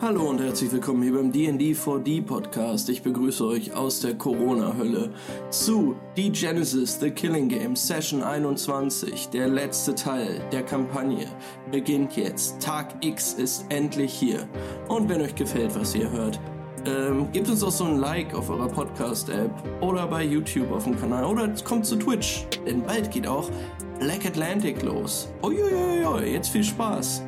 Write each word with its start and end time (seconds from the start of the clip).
Hallo 0.00 0.30
und 0.30 0.40
herzlich 0.40 0.70
willkommen 0.70 1.02
hier 1.02 1.12
beim 1.12 1.32
D&D 1.32 1.72
4D 1.72 2.24
Podcast. 2.24 2.88
Ich 2.88 3.02
begrüße 3.02 3.44
euch 3.44 3.74
aus 3.74 3.98
der 3.98 4.14
Corona-Hölle 4.14 5.10
zu 5.50 5.96
The 6.14 6.30
Genesis 6.30 7.00
The 7.00 7.10
Killing 7.10 7.48
Game 7.48 7.74
Session 7.74 8.22
21. 8.22 9.30
Der 9.30 9.48
letzte 9.48 9.96
Teil 9.96 10.40
der 10.52 10.62
Kampagne 10.62 11.26
beginnt 11.72 12.16
jetzt. 12.16 12.60
Tag 12.60 13.04
X 13.04 13.32
ist 13.32 13.66
endlich 13.70 14.12
hier. 14.12 14.48
Und 14.86 15.08
wenn 15.08 15.20
euch 15.20 15.34
gefällt, 15.34 15.74
was 15.74 15.96
ihr 15.96 16.08
hört, 16.12 16.38
ähm, 16.86 17.26
gebt 17.32 17.48
uns 17.48 17.64
auch 17.64 17.72
so 17.72 17.82
ein 17.82 17.98
Like 17.98 18.32
auf 18.36 18.50
eurer 18.50 18.68
Podcast-App 18.68 19.50
oder 19.80 20.06
bei 20.06 20.22
YouTube 20.22 20.70
auf 20.70 20.84
dem 20.84 20.96
Kanal 20.96 21.24
oder 21.24 21.52
kommt 21.64 21.84
zu 21.84 21.96
Twitch, 21.96 22.46
denn 22.64 22.84
bald 22.84 23.10
geht 23.10 23.26
auch 23.26 23.50
Black 23.98 24.24
Atlantic 24.24 24.80
los. 24.84 25.28
Uiuiui, 25.42 26.34
jetzt 26.34 26.50
viel 26.50 26.62
Spaß. 26.62 27.24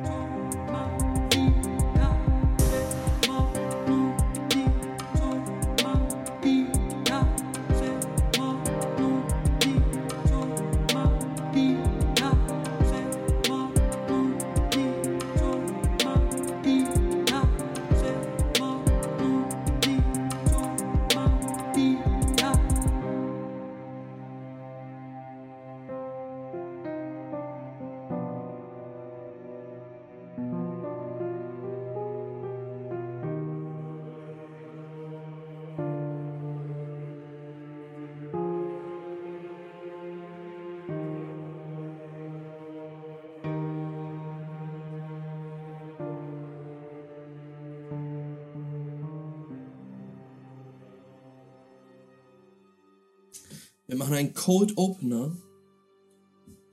Machen 54.11 54.25
einen 54.25 54.33
Cold 54.33 54.77
Opener 54.77 55.37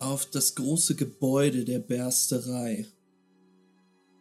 auf 0.00 0.26
das 0.26 0.56
große 0.56 0.96
Gebäude 0.96 1.64
der 1.64 1.78
Bersterei. 1.78 2.88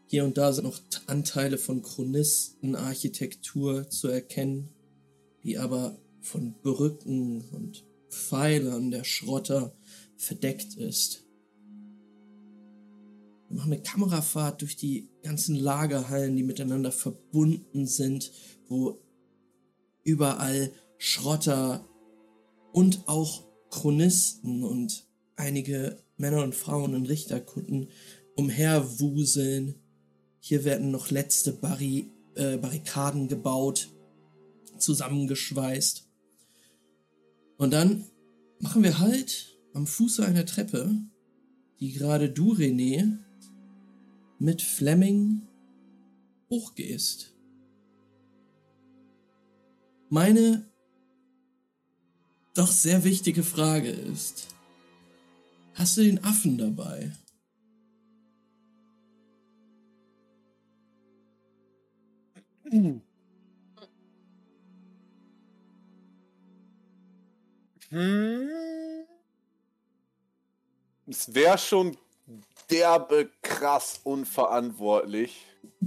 Hier 0.05 0.23
und 0.23 0.37
da 0.37 0.53
sind 0.53 0.65
noch 0.65 0.79
Anteile 1.07 1.57
von 1.57 1.81
Chronistenarchitektur 1.81 3.89
zu 3.89 4.09
erkennen, 4.09 4.69
die 5.43 5.57
aber 5.57 5.97
von 6.21 6.53
Brücken 6.61 7.41
und 7.49 7.87
Pfeilern 8.09 8.91
der 8.91 9.03
Schrotter 9.03 9.75
verdeckt 10.15 10.75
ist. 10.75 11.25
Wir 13.49 13.57
machen 13.57 13.73
eine 13.73 13.81
Kamerafahrt 13.81 14.61
durch 14.61 14.75
die 14.75 15.09
ganzen 15.23 15.55
Lagerhallen, 15.55 16.35
die 16.35 16.43
miteinander 16.43 16.91
verbunden 16.91 17.87
sind, 17.87 18.31
wo 18.67 19.01
überall 20.03 20.71
Schrotter 20.99 21.83
und 22.71 23.07
auch 23.07 23.45
Chronisten 23.69 24.63
und 24.63 25.07
einige 25.35 26.03
Männer 26.17 26.43
und 26.43 26.55
Frauen 26.55 26.93
in 26.93 27.05
Richterkutten 27.05 27.89
umherwuseln. 28.35 29.75
Hier 30.39 30.63
werden 30.63 30.91
noch 30.91 31.11
letzte 31.11 31.51
Barri 31.51 32.11
äh, 32.35 32.57
Barrikaden 32.57 33.27
gebaut, 33.27 33.89
zusammengeschweißt. 34.77 36.07
Und 37.57 37.73
dann 37.73 38.05
machen 38.59 38.83
wir 38.83 38.99
halt 38.99 39.57
am 39.73 39.87
Fuße 39.87 40.25
einer 40.25 40.45
Treppe, 40.45 40.91
die 41.79 41.91
gerade 41.91 42.29
du, 42.29 42.53
René, 42.53 43.17
mit 44.39 44.61
Fleming 44.61 45.47
hochgehst. 46.49 47.33
Meine 50.09 50.69
doch 52.57 52.71
sehr 52.71 53.03
wichtige 53.03 53.43
Frage 53.43 53.89
ist, 53.89 54.47
hast 55.75 55.97
du 55.97 56.03
den 56.03 56.23
Affen 56.23 56.57
dabei? 56.57 57.11
Hm. 62.69 63.01
Es 71.05 71.33
wäre 71.33 71.57
schon 71.57 71.95
derbe 72.69 73.29
krass 73.41 74.01
unverantwortlich. 74.03 75.45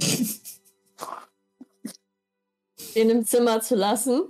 Den 2.95 3.11
im 3.11 3.27
Zimmer 3.27 3.61
zu 3.61 3.75
lassen. 3.75 4.23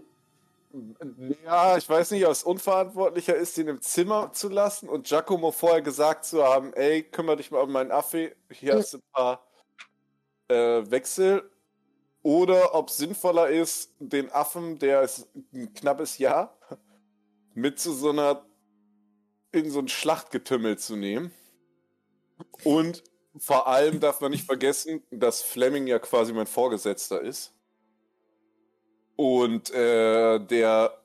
Ja, 1.44 1.76
ich 1.76 1.88
weiß 1.88 2.12
nicht, 2.12 2.24
ob 2.24 2.32
es 2.32 2.44
unverantwortlicher 2.44 3.34
ist, 3.34 3.58
ihn 3.58 3.68
im 3.68 3.82
Zimmer 3.82 4.32
zu 4.32 4.48
lassen 4.48 4.88
und 4.88 5.06
Giacomo 5.06 5.50
vorher 5.50 5.82
gesagt 5.82 6.24
zu 6.24 6.44
haben, 6.44 6.72
ey, 6.74 7.02
kümmere 7.02 7.38
dich 7.38 7.50
mal 7.50 7.62
um 7.62 7.72
meinen 7.72 7.90
Affe, 7.90 8.36
hier 8.50 8.76
hast 8.76 8.94
du 8.94 8.98
ein 8.98 9.12
paar 9.12 9.44
äh, 10.48 10.90
Wechsel. 10.90 11.50
Oder 12.22 12.74
ob 12.74 12.88
es 12.90 12.98
sinnvoller 12.98 13.48
ist, 13.48 13.94
den 13.98 14.30
Affen, 14.30 14.78
der 14.78 15.02
ist 15.02 15.28
ein 15.52 15.72
knappes 15.72 16.18
Jahr, 16.18 16.56
mit 17.54 17.80
zu 17.80 17.92
so 17.92 18.10
einer, 18.10 18.44
in 19.52 19.70
so 19.70 19.80
ein 19.80 19.88
Schlachtgetümmel 19.88 20.78
zu 20.78 20.96
nehmen. 20.96 21.32
Und 22.64 23.02
vor 23.38 23.66
allem 23.66 24.00
darf 24.00 24.20
man 24.20 24.32
nicht 24.32 24.44
vergessen, 24.44 25.02
dass 25.10 25.42
Fleming 25.42 25.86
ja 25.86 25.98
quasi 25.98 26.32
mein 26.32 26.46
Vorgesetzter 26.46 27.20
ist. 27.22 27.54
Und 29.20 29.70
äh, 29.74 30.38
der 30.38 30.98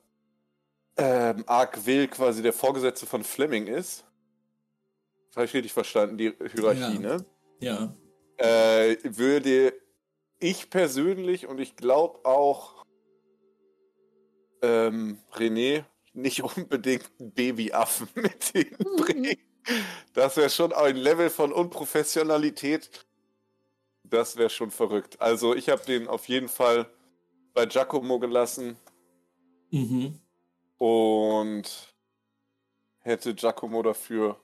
ähm, 0.96 1.44
Ark 1.46 1.84
Will 1.84 2.08
quasi 2.08 2.40
der 2.40 2.54
Vorgesetzte 2.54 3.04
von 3.04 3.22
Fleming 3.22 3.66
ist. 3.66 4.06
Das 5.28 5.36
habe 5.36 5.44
ich 5.44 5.52
richtig 5.52 5.74
verstanden, 5.74 6.16
die 6.16 6.32
Hierarchie, 6.54 6.80
Ja. 6.80 6.98
ne? 6.98 7.24
Ja. 7.60 7.94
Äh, 8.38 8.96
würde 9.02 9.74
ich 10.38 10.70
persönlich 10.70 11.46
und 11.46 11.60
ich 11.60 11.76
glaube 11.76 12.24
auch 12.24 12.86
ähm, 14.62 15.18
René 15.34 15.84
nicht 16.14 16.42
unbedingt 16.56 17.10
einen 17.20 17.32
Babyaffen 17.32 18.08
mit 18.14 18.44
hinbringen. 18.44 19.36
Das 20.14 20.38
wäre 20.38 20.48
schon 20.48 20.72
ein 20.72 20.96
Level 20.96 21.28
von 21.28 21.52
Unprofessionalität. 21.52 23.04
Das 24.04 24.38
wäre 24.38 24.48
schon 24.48 24.70
verrückt. 24.70 25.20
Also 25.20 25.54
ich 25.54 25.68
habe 25.68 25.84
den 25.84 26.08
auf 26.08 26.28
jeden 26.28 26.48
Fall 26.48 26.88
bei 27.56 27.64
Giacomo 27.66 28.18
gelassen 28.20 28.76
Mhm. 29.70 30.20
und 30.76 31.94
hätte 32.98 33.34
Giacomo 33.34 33.82
dafür 33.82 34.38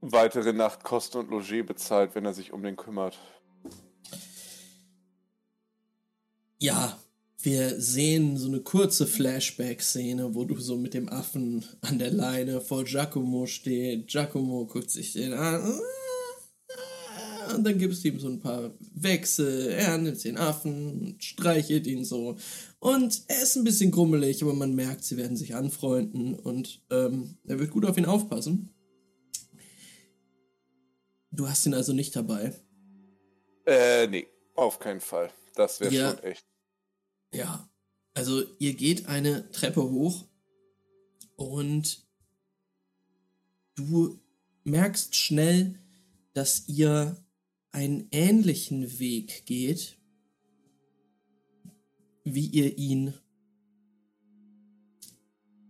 weitere 0.00 0.52
Nachtkosten 0.52 1.20
und 1.20 1.30
Logis 1.30 1.64
bezahlt, 1.64 2.14
wenn 2.16 2.24
er 2.26 2.34
sich 2.34 2.52
um 2.52 2.62
den 2.64 2.76
kümmert. 2.76 3.16
Ja, 6.58 6.98
wir 7.38 7.80
sehen 7.80 8.36
so 8.36 8.48
eine 8.48 8.60
kurze 8.60 9.06
Flashback-Szene, 9.06 10.34
wo 10.34 10.44
du 10.44 10.56
so 10.56 10.76
mit 10.76 10.94
dem 10.94 11.08
Affen 11.08 11.64
an 11.80 11.98
der 11.98 12.10
Leine 12.10 12.60
vor 12.60 12.84
Giacomo 12.84 13.46
steht. 13.46 14.08
Giacomo 14.08 14.66
guckt 14.66 14.90
sich 14.90 15.12
den 15.12 15.32
an. 15.32 15.80
Und 17.54 17.64
dann 17.64 17.78
gibst 17.78 18.04
du 18.04 18.08
ihm 18.08 18.18
so 18.20 18.28
ein 18.28 18.40
paar 18.40 18.72
Wechsel. 18.94 19.68
Er 19.70 19.98
nimmt 19.98 20.22
den 20.24 20.36
Affen 20.38 21.16
streichelt 21.20 21.86
ihn 21.86 22.04
so. 22.04 22.36
Und 22.78 23.22
er 23.28 23.42
ist 23.42 23.56
ein 23.56 23.64
bisschen 23.64 23.90
grummelig, 23.90 24.42
aber 24.42 24.54
man 24.54 24.74
merkt, 24.74 25.04
sie 25.04 25.16
werden 25.16 25.36
sich 25.36 25.54
anfreunden 25.54 26.34
und 26.34 26.80
ähm, 26.90 27.36
er 27.46 27.58
wird 27.58 27.70
gut 27.70 27.84
auf 27.84 27.96
ihn 27.98 28.06
aufpassen. 28.06 28.74
Du 31.30 31.48
hast 31.48 31.66
ihn 31.66 31.74
also 31.74 31.92
nicht 31.92 32.16
dabei. 32.16 32.54
Äh, 33.66 34.06
nee, 34.08 34.26
auf 34.54 34.78
keinen 34.78 35.00
Fall. 35.00 35.30
Das 35.54 35.80
wäre 35.80 35.94
Ja. 35.94 36.10
schon 36.10 36.22
echt. 36.24 36.44
Ja, 37.32 37.68
also 38.14 38.42
ihr 38.58 38.74
geht 38.74 39.06
eine 39.06 39.50
Treppe 39.52 39.82
hoch 39.82 40.24
und 41.36 42.04
du 43.76 44.18
merkst 44.64 45.14
schnell, 45.14 45.78
dass 46.32 46.68
ihr 46.68 47.16
einen 47.72 48.08
ähnlichen 48.10 48.98
Weg 48.98 49.46
geht, 49.46 49.98
wie 52.24 52.46
ihr 52.46 52.76
ihn 52.76 53.14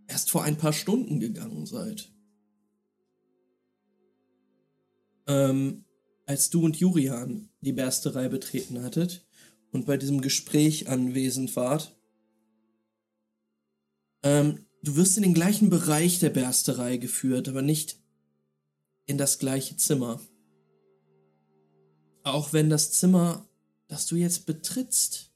erst 0.07 0.29
vor 0.29 0.43
ein 0.43 0.57
paar 0.57 0.73
Stunden 0.73 1.19
gegangen 1.19 1.65
seid. 1.65 2.11
Ähm, 5.27 5.85
als 6.25 6.49
du 6.49 6.63
und 6.63 6.77
Jurian 6.77 7.49
die 7.61 7.73
Bersterei 7.73 8.27
betreten 8.27 8.83
hattet 8.83 9.25
und 9.71 9.85
bei 9.85 9.97
diesem 9.97 10.21
Gespräch 10.21 10.89
anwesend 10.89 11.55
wart, 11.55 11.95
ähm, 14.23 14.65
du 14.83 14.95
wirst 14.95 15.17
in 15.17 15.23
den 15.23 15.33
gleichen 15.33 15.69
Bereich 15.69 16.19
der 16.19 16.29
Bersterei 16.29 16.97
geführt, 16.97 17.47
aber 17.47 17.61
nicht 17.61 17.97
in 19.05 19.17
das 19.17 19.39
gleiche 19.39 19.77
Zimmer. 19.77 20.21
Auch 22.23 22.53
wenn 22.53 22.69
das 22.69 22.91
Zimmer, 22.91 23.47
das 23.87 24.05
du 24.05 24.15
jetzt 24.15 24.45
betrittst, 24.45 25.31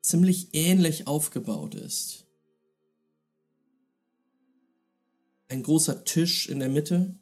ziemlich 0.00 0.54
ähnlich 0.54 1.06
aufgebaut 1.06 1.74
ist. 1.74 2.26
Ein 5.48 5.62
großer 5.62 6.04
Tisch 6.04 6.48
in 6.48 6.58
der 6.58 6.68
Mitte, 6.68 7.18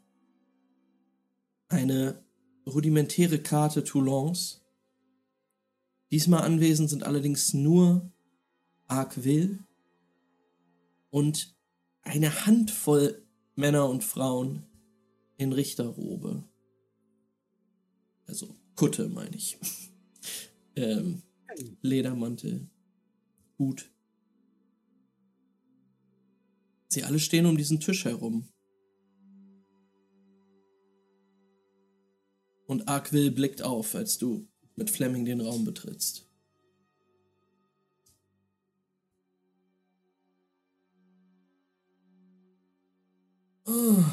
eine 1.68 2.24
rudimentäre 2.66 3.40
Karte 3.40 3.84
Toulons. 3.84 4.62
Diesmal 6.10 6.42
anwesend 6.42 6.90
sind 6.90 7.02
allerdings 7.02 7.54
nur 7.54 8.12
Arquil 8.86 9.58
und 11.10 11.56
eine 12.02 12.46
Handvoll 12.46 13.26
Männer 13.54 13.88
und 13.88 14.04
Frauen 14.04 14.66
in 15.36 15.52
Richterrobe. 15.52 16.44
Also 18.26 18.56
Kutte, 18.76 19.08
meine 19.08 19.36
ich. 19.36 19.58
ähm, 20.76 21.22
Ledermantel, 21.82 22.68
Hut. 23.58 23.90
Sie 26.88 27.04
alle 27.04 27.18
stehen 27.18 27.46
um 27.46 27.56
diesen 27.56 27.80
Tisch 27.80 28.04
herum. 28.04 28.48
Und 32.66 32.88
Arquil 32.88 33.30
blickt 33.30 33.62
auf, 33.62 33.94
als 33.94 34.18
du 34.18 34.48
mit 34.76 34.90
Fleming 34.90 35.24
den 35.24 35.40
Raum 35.40 35.64
betrittst. 35.64 36.28
Oh. 43.66 44.04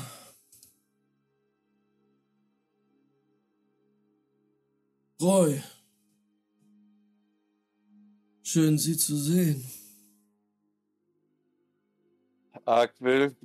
Roy. 5.21 5.61
Schön, 8.41 8.77
Sie 8.77 8.95
zu 8.95 9.17
sehen. 9.17 9.69
Argwill. 12.63 13.35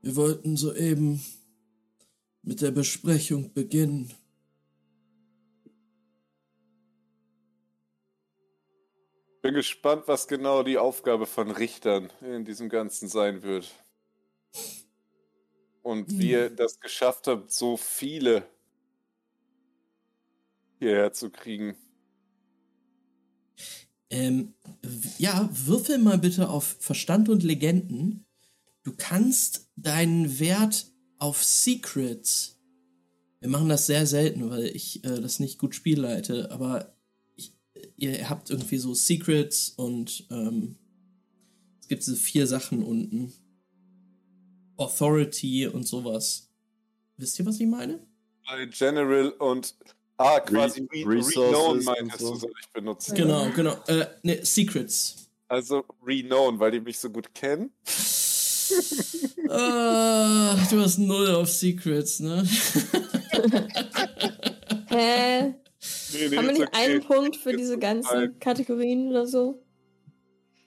Wir 0.00 0.16
wollten 0.16 0.56
soeben 0.56 1.22
mit 2.42 2.62
der 2.62 2.70
Besprechung 2.70 3.52
beginnen. 3.52 4.12
Bin 9.42 9.54
gespannt, 9.54 10.04
was 10.06 10.28
genau 10.28 10.62
die 10.62 10.78
Aufgabe 10.78 11.26
von 11.26 11.50
Richtern 11.50 12.10
in 12.20 12.44
diesem 12.44 12.68
Ganzen 12.68 13.08
sein 13.08 13.42
wird. 13.42 13.70
Und 15.82 16.18
wie 16.18 16.30
ihr 16.30 16.50
das 16.50 16.78
geschafft 16.78 17.26
habt, 17.26 17.50
so 17.52 17.76
viele 17.76 18.46
hierher 20.78 21.12
zu 21.12 21.30
kriegen. 21.30 21.76
Ähm, 24.10 24.54
ja, 25.18 25.48
würfel 25.52 25.98
mal 25.98 26.18
bitte 26.18 26.48
auf 26.48 26.76
Verstand 26.80 27.28
und 27.28 27.42
Legenden. 27.42 28.26
Du 28.82 28.92
kannst 28.96 29.70
deinen 29.76 30.38
Wert 30.38 30.86
auf 31.18 31.42
Secrets. 31.42 32.58
Wir 33.40 33.48
machen 33.48 33.68
das 33.68 33.86
sehr 33.86 34.06
selten, 34.06 34.50
weil 34.50 34.66
ich 34.66 35.04
äh, 35.04 35.20
das 35.20 35.40
nicht 35.40 35.58
gut 35.58 35.74
spielleite, 35.74 36.50
aber 36.50 36.96
ich, 37.36 37.54
ihr 37.96 38.28
habt 38.28 38.50
irgendwie 38.50 38.78
so 38.78 38.92
Secrets 38.92 39.70
und 39.70 40.26
ähm, 40.30 40.76
es 41.80 41.88
gibt 41.88 42.02
diese 42.02 42.16
vier 42.16 42.46
Sachen 42.46 42.82
unten. 42.82 43.32
Authority 44.84 45.66
und 45.66 45.86
sowas. 45.86 46.48
Wisst 47.16 47.38
ihr, 47.38 47.46
was 47.46 47.60
ich 47.60 47.66
meine? 47.66 48.00
Bei 48.46 48.66
General 48.66 49.30
und 49.30 49.74
Ah, 50.18 50.40
quasi 50.40 50.86
Re 50.92 51.04
Resources 51.06 51.36
Renown 51.36 51.78
und 51.78 51.84
meintest 51.84 52.20
so. 52.20 52.32
du, 52.32 52.38
soll 52.38 52.52
ich 52.60 52.68
benutzen. 52.72 53.16
Genau, 53.16 53.48
genau. 53.56 53.76
Äh, 53.88 54.06
ne, 54.22 54.44
Secrets. 54.44 55.28
Also 55.48 55.84
Renown, 56.06 56.60
weil 56.60 56.70
die 56.70 56.80
mich 56.80 56.98
so 56.98 57.10
gut 57.10 57.34
kennen. 57.34 57.70
Ah, 59.50 60.56
du 60.70 60.80
hast 60.80 60.96
null 60.98 61.28
auf 61.34 61.50
Secrets, 61.50 62.20
ne? 62.20 62.42
Hä? 64.88 65.42
Nee, 65.42 66.28
nee, 66.28 66.36
Haben 66.36 66.46
wir 66.46 66.52
nicht 66.52 66.62
okay. 66.68 66.70
einen 66.72 67.02
Punkt 67.02 67.36
für 67.36 67.54
diese 67.54 67.78
ganzen 67.78 68.38
Kategorien 68.38 69.10
oder 69.10 69.26
so? 69.26 69.61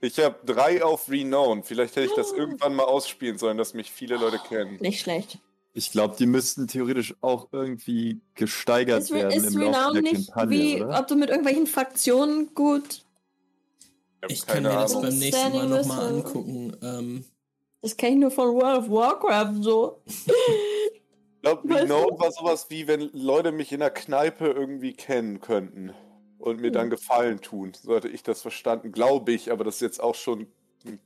Ich 0.06 0.20
habe 0.20 0.36
drei 0.46 0.84
auf 0.84 1.10
Renown. 1.10 1.64
Vielleicht 1.64 1.96
hätte 1.96 2.08
ich 2.08 2.14
das 2.16 2.32
irgendwann 2.32 2.76
mal 2.76 2.84
ausspielen 2.84 3.38
sollen, 3.38 3.58
dass 3.58 3.74
mich 3.74 3.92
viele 3.92 4.18
Leute 4.18 4.40
kennen. 4.40 4.78
Nicht 4.80 5.02
schlecht. 5.02 5.40
Ich 5.74 5.92
glaube, 5.92 6.16
die 6.18 6.26
müssten 6.26 6.68
theoretisch 6.68 7.16
auch 7.22 7.50
irgendwie 7.52 8.22
gesteigert 8.36 9.02
Ist, 9.02 9.12
werden 9.12 9.32
ist 9.32 9.54
im 9.54 9.62
Renown 9.62 9.94
der 9.94 10.02
nicht 10.04 10.32
Kampagne, 10.32 10.50
wie, 10.58 10.84
oder? 10.84 11.00
ob 11.00 11.08
du 11.08 11.16
mit 11.16 11.30
irgendwelchen 11.30 11.68
Faktionen 11.68 12.54
gut. 12.54 13.04
hab 14.22 14.32
Ich 14.32 14.46
kann 14.46 14.64
mir 14.64 14.70
keine 14.70 14.82
das 14.82 14.92
Ahnung. 14.92 15.10
beim 15.10 15.20
nächsten 15.20 15.52
Mal 15.52 15.68
nochmal 15.68 16.08
angucken. 16.14 16.78
Ähm, 16.82 17.26
Das 17.82 17.98
kenne 17.98 18.14
ich 18.14 18.20
nur 18.22 18.32
von 18.32 18.54
World 18.56 18.78
of 18.80 18.90
Warcraft 18.90 19.64
so. 19.64 20.02
Ich 20.06 21.42
glaube, 21.42 21.76
Renown 21.76 22.20
war 22.20 22.32
sowas 22.32 22.68
wie, 22.70 22.88
wenn 22.88 23.10
Leute 23.14 23.52
mich 23.52 23.72
in 23.72 23.80
der 23.82 23.92
Kneipe 23.92 24.48
irgendwie 24.48 24.94
kennen 24.94 25.42
könnten 25.42 25.94
und 26.40 26.60
mir 26.62 26.68
Hm. 26.68 26.74
dann 26.74 26.90
Gefallen 26.90 27.42
tun. 27.42 27.74
So 27.82 27.96
hatte 27.96 28.10
ich 28.10 28.24
das 28.24 28.42
verstanden, 28.42 28.92
glaube 28.92 29.32
ich, 29.32 29.52
aber 29.52 29.64
das 29.64 29.76
ist 29.76 29.82
jetzt 29.82 30.02
auch 30.02 30.16
schon 30.16 30.48
ein 30.86 31.00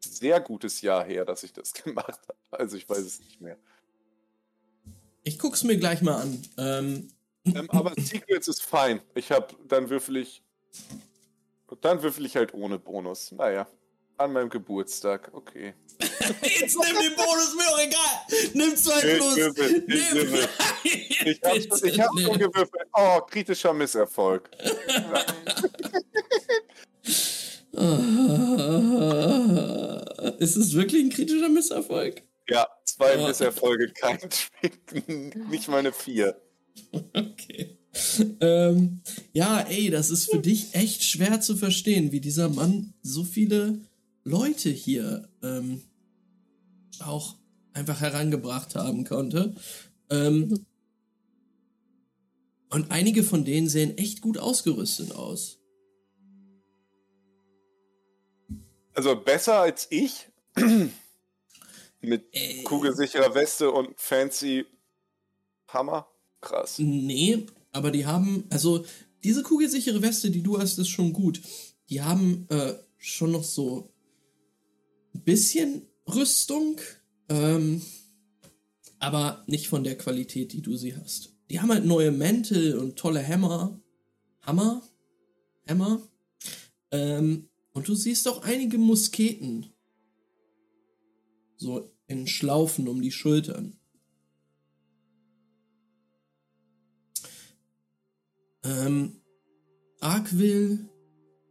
sehr 0.00 0.40
gutes 0.40 0.80
Jahr 0.82 1.04
her, 1.04 1.24
dass 1.24 1.42
ich 1.42 1.52
das 1.52 1.72
gemacht 1.84 2.20
habe. 2.28 2.38
Also 2.50 2.76
ich 2.76 2.88
weiß 2.88 2.98
es 2.98 3.18
nicht 3.20 3.40
mehr. 3.40 3.56
ich 5.22 5.38
guck's 5.38 5.64
mir 5.64 5.76
gleich 5.78 6.02
mal 6.02 6.20
an. 6.20 6.42
Ähm, 6.58 7.08
Ähm, 7.46 7.70
aber 7.70 7.92
Secrets 7.98 8.48
ist 8.48 8.62
fein. 8.62 9.00
Ich 9.14 9.30
habe, 9.30 9.48
dann 9.68 9.90
würfel 9.90 10.16
ich, 10.16 10.42
dann 11.82 12.02
würfel 12.02 12.24
ich 12.26 12.36
halt 12.36 12.54
ohne 12.54 12.78
Bonus. 12.78 13.32
Naja, 13.32 13.66
an 14.16 14.32
meinem 14.32 14.48
Geburtstag, 14.48 15.30
okay. 15.34 15.74
Jetzt 16.00 16.76
nimm 16.78 16.96
den 17.02 17.16
Bonus, 17.16 17.54
mir 17.54 17.68
auch 17.68 17.78
egal. 17.80 18.50
Nimm 18.54 18.76
zwei 18.76 18.96
Ich 18.98 19.16
plus. 19.18 19.36
würfel, 19.36 19.84
Nimm-. 19.86 20.48
Ich 20.84 21.40
hab's, 21.44 21.68
Bitte, 21.68 21.88
ich 21.88 21.96
nimm. 21.96 22.24
schon 22.26 22.38
gewürfelt. 22.38 22.86
Oh, 22.94 23.20
kritischer 23.22 23.72
Misserfolg. 23.74 24.48
Ist 30.38 30.56
es 30.56 30.74
wirklich 30.74 31.04
ein 31.04 31.10
kritischer 31.10 31.48
Misserfolg? 31.48 32.22
Ja, 32.48 32.66
zwei 32.84 33.16
Ja. 33.16 33.26
Misserfolge, 33.28 33.92
kein 33.92 34.18
nicht 35.50 35.68
mal 35.68 35.78
eine 35.78 35.92
vier. 35.92 36.36
Okay. 36.92 37.78
Ähm, 38.40 39.00
ja, 39.32 39.60
ey, 39.60 39.90
das 39.90 40.10
ist 40.10 40.30
für 40.30 40.40
dich 40.40 40.74
echt 40.74 41.04
schwer 41.04 41.40
zu 41.40 41.56
verstehen, 41.56 42.12
wie 42.12 42.20
dieser 42.20 42.48
Mann 42.48 42.94
so 43.02 43.24
viele 43.24 43.80
Leute 44.24 44.70
hier 44.70 45.28
ähm, 45.42 45.82
auch 47.00 47.36
einfach 47.72 48.00
herangebracht 48.00 48.74
haben 48.74 49.04
konnte. 49.04 49.54
Ähm, 50.10 50.64
und 52.74 52.90
einige 52.90 53.22
von 53.22 53.44
denen 53.44 53.68
sehen 53.68 53.96
echt 53.98 54.20
gut 54.20 54.36
ausgerüstet 54.36 55.12
aus. 55.12 55.60
Also 58.94 59.14
besser 59.14 59.60
als 59.60 59.86
ich. 59.90 60.28
Mit 62.00 62.26
Äh, 62.32 62.64
kugelsicherer 62.64 63.32
Weste 63.36 63.70
und 63.70 63.94
fancy 63.96 64.66
Hammer. 65.68 66.08
Krass. 66.40 66.80
Nee, 66.80 67.46
aber 67.70 67.92
die 67.92 68.06
haben, 68.06 68.44
also 68.50 68.84
diese 69.22 69.44
kugelsichere 69.44 70.02
Weste, 70.02 70.32
die 70.32 70.42
du 70.42 70.58
hast, 70.58 70.76
ist 70.78 70.88
schon 70.88 71.12
gut. 71.12 71.40
Die 71.88 72.02
haben 72.02 72.48
äh, 72.50 72.74
schon 72.98 73.30
noch 73.30 73.44
so 73.44 73.94
ein 75.14 75.22
bisschen 75.22 75.82
Rüstung, 76.12 76.80
ähm, 77.28 77.82
aber 78.98 79.44
nicht 79.46 79.68
von 79.68 79.84
der 79.84 79.96
Qualität, 79.96 80.52
die 80.52 80.60
du 80.60 80.76
sie 80.76 80.96
hast. 80.96 81.33
Die 81.50 81.60
haben 81.60 81.70
halt 81.70 81.84
neue 81.84 82.10
Mäntel 82.10 82.78
und 82.78 82.96
tolle 82.96 83.20
Hämmer. 83.20 83.80
Hammer? 84.42 84.82
Hämmer? 85.66 86.02
Ähm, 86.90 87.48
und 87.72 87.88
du 87.88 87.94
siehst 87.94 88.28
auch 88.28 88.42
einige 88.42 88.78
Musketen. 88.78 89.66
So 91.56 91.90
in 92.06 92.26
Schlaufen 92.26 92.88
um 92.88 93.00
die 93.02 93.12
Schultern. 93.12 93.78
Ähm, 98.62 99.20
Arkwil 100.00 100.88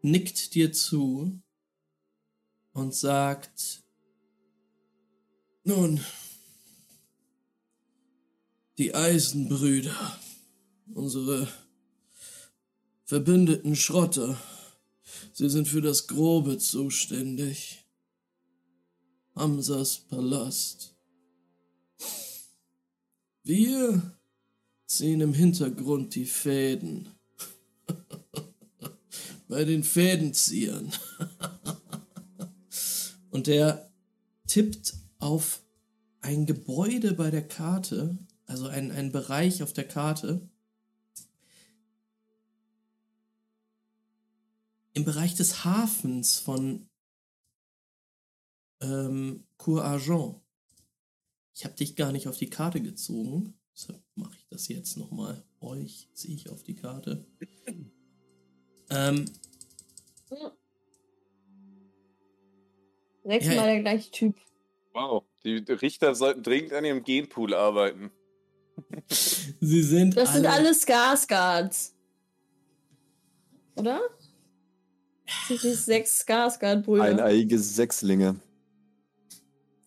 nickt 0.01 0.55
dir 0.55 0.71
zu 0.71 1.39
und 2.73 2.93
sagt, 2.95 3.83
nun, 5.63 6.01
Die 8.79 8.95
Eisenbrüder, 8.95 10.19
unsere 10.95 11.47
verbündeten 13.05 13.75
Schrotter, 13.75 14.35
sie 15.31 15.47
sind 15.47 15.67
für 15.67 15.81
das 15.81 16.07
Grobe 16.07 16.57
zuständig. 16.57 17.85
Hamsas 19.35 19.97
Palast. 19.97 20.95
Wir 23.43 24.17
ziehen 24.87 25.21
im 25.21 25.33
Hintergrund 25.33 26.15
die 26.15 26.25
Fäden. 26.25 27.09
Bei 29.47 29.65
den 29.65 29.83
Fädenziehern. 29.83 30.91
Und 33.29 33.47
er 33.47 33.91
tippt 34.47 34.95
auf 35.19 35.61
ein 36.21 36.47
Gebäude 36.47 37.13
bei 37.13 37.29
der 37.29 37.47
Karte, 37.47 38.17
also 38.53 38.67
ein, 38.67 38.91
ein 38.91 39.11
Bereich 39.11 39.63
auf 39.63 39.73
der 39.73 39.87
Karte, 39.87 40.47
im 44.93 45.05
Bereich 45.05 45.33
des 45.33 45.65
Hafens 45.65 46.37
von 46.37 46.87
ähm, 48.79 49.43
Cour 49.57 49.83
Argent. 49.83 50.35
Ich 51.55 51.65
habe 51.65 51.73
dich 51.73 51.95
gar 51.95 52.11
nicht 52.11 52.27
auf 52.27 52.37
die 52.37 52.51
Karte 52.51 52.79
gezogen, 52.79 53.55
deshalb 53.73 54.03
mache 54.13 54.37
ich 54.37 54.45
das 54.49 54.67
jetzt 54.67 54.97
nochmal. 54.97 55.43
Euch 55.59 56.07
ziehe 56.13 56.35
ich 56.35 56.49
auf 56.51 56.61
die 56.61 56.75
Karte. 56.75 57.25
Ähm, 58.91 59.25
Sechsmal 63.23 63.55
Ja. 63.55 63.65
der 63.65 63.79
gleiche 63.81 64.11
Typ. 64.11 64.35
Wow. 64.93 65.23
Die 65.43 65.55
Richter 65.57 66.13
sollten 66.13 66.43
dringend 66.43 66.73
an 66.73 66.85
ihrem 66.85 67.03
Genpool 67.03 67.55
arbeiten. 67.55 68.11
Sie 69.61 69.83
sind 69.83 70.15
Das 70.15 70.33
sind 70.33 70.45
alle, 70.45 70.67
alle 70.67 70.73
Skarsguards. 70.73 71.93
Oder? 73.75 74.01
Das 75.25 75.47
sind 75.47 75.63
die 75.63 75.73
sechs 75.75 76.19
Skarsguard-Brüder. 76.19 77.03
Eineige 77.03 77.59
Sechslinge. 77.59 78.39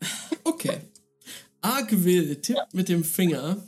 Okay. 0.44 0.78
Arkwill 1.60 2.36
tippt 2.40 2.72
mit 2.72 2.88
dem 2.88 3.02
Finger 3.02 3.66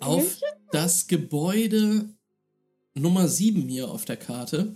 auf 0.00 0.40
das 0.72 1.06
Gebäude 1.06 2.08
Nummer 2.94 3.28
7 3.28 3.68
hier 3.68 3.88
auf 3.88 4.04
der 4.04 4.16
Karte, 4.16 4.74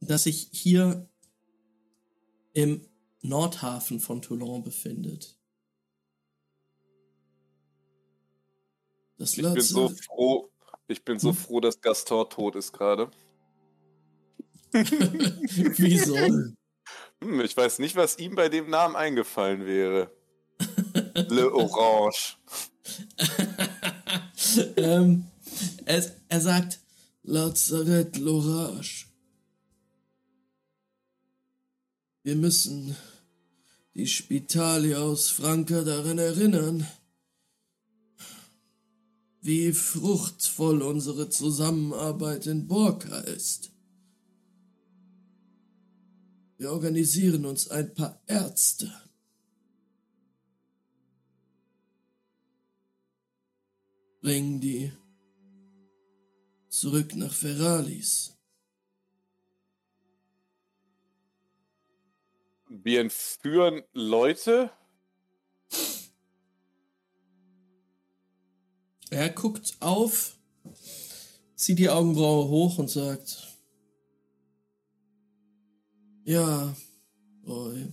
das 0.00 0.22
sich 0.22 0.48
hier 0.52 1.08
im 2.52 2.86
Nordhafen 3.20 4.00
von 4.00 4.22
Toulon 4.22 4.62
befindet. 4.62 5.37
Das 9.18 9.36
Ich 9.36 9.42
bin 9.42 9.60
so 9.60 9.88
froh. 9.88 10.50
Ich 10.86 11.04
bin 11.04 11.18
so 11.18 11.32
froh, 11.32 11.60
dass 11.60 11.80
Gaston 11.80 12.30
tot 12.30 12.56
ist 12.56 12.72
gerade. 12.72 13.10
Wieso? 14.72 16.16
Hm, 16.16 17.40
ich 17.40 17.56
weiß 17.56 17.80
nicht, 17.80 17.96
was 17.96 18.18
ihm 18.18 18.34
bei 18.34 18.48
dem 18.48 18.70
Namen 18.70 18.96
eingefallen 18.96 19.66
wäre. 19.66 20.10
Le 21.28 21.52
Orange. 21.52 22.36
ähm, 24.76 25.26
er, 25.84 26.04
er 26.28 26.40
sagt 26.40 26.80
Lazarett 27.22 28.16
Lorage. 28.16 29.06
Wir 32.22 32.36
müssen 32.36 32.96
die 33.94 34.06
Spitalia 34.06 34.98
aus 34.98 35.30
Franka 35.30 35.82
daran 35.82 36.18
erinnern, 36.18 36.86
wie 39.40 39.72
fruchtvoll 39.72 40.82
unsere 40.82 41.30
Zusammenarbeit 41.30 42.46
in 42.46 42.66
Borka 42.66 43.18
ist. 43.20 43.72
Wir 46.56 46.72
organisieren 46.72 47.46
uns 47.46 47.68
ein 47.68 47.94
paar 47.94 48.20
Ärzte. 48.26 48.92
Bringen 54.20 54.60
die 54.60 54.92
zurück 56.68 57.14
nach 57.14 57.32
Feralis. 57.32 58.36
Wir 62.68 63.00
entführen 63.00 63.82
Leute. 63.92 64.70
Er 69.18 69.30
guckt 69.30 69.76
auf, 69.80 70.38
zieht 71.56 71.80
die 71.80 71.88
Augenbraue 71.90 72.46
hoch 72.46 72.78
und 72.78 72.86
sagt, 72.88 73.58
ja, 76.22 76.72
Roy. 77.44 77.88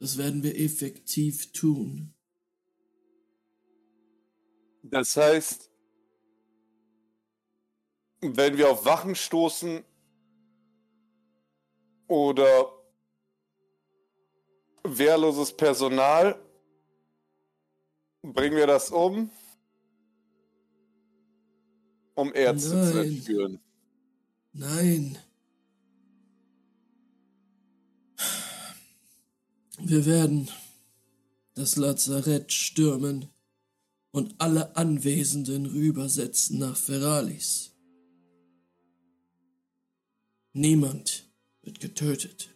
Das 0.00 0.18
werden 0.18 0.42
wir 0.42 0.54
effektiv 0.60 1.50
tun. 1.52 2.12
Das 4.82 5.16
heißt, 5.16 5.70
wenn 8.20 8.58
wir 8.58 8.70
auf 8.70 8.84
Wachen 8.84 9.14
stoßen 9.14 9.82
oder 12.06 12.81
wehrloses 14.84 15.52
Personal, 15.52 16.38
bringen 18.22 18.56
wir 18.56 18.66
das 18.66 18.90
um, 18.90 19.30
um 22.14 22.34
Ärzte 22.34 22.70
zu 22.70 22.94
Nein. 22.94 23.08
entführen. 23.08 23.60
Nein. 24.52 25.18
Wir 29.78 30.06
werden 30.06 30.48
das 31.54 31.76
Lazarett 31.76 32.52
stürmen 32.52 33.28
und 34.12 34.34
alle 34.38 34.76
Anwesenden 34.76 35.66
rübersetzen 35.66 36.58
nach 36.58 36.76
Feralis. 36.76 37.72
Niemand 40.52 41.24
wird 41.62 41.80
getötet. 41.80 42.51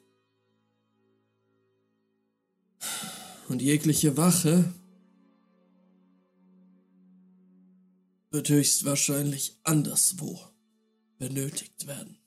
Und 3.48 3.62
jegliche 3.62 4.16
Wache 4.16 4.72
wird 8.30 8.48
höchstwahrscheinlich 8.48 9.56
anderswo 9.62 10.38
benötigt 11.18 11.86
werden. 11.86 12.18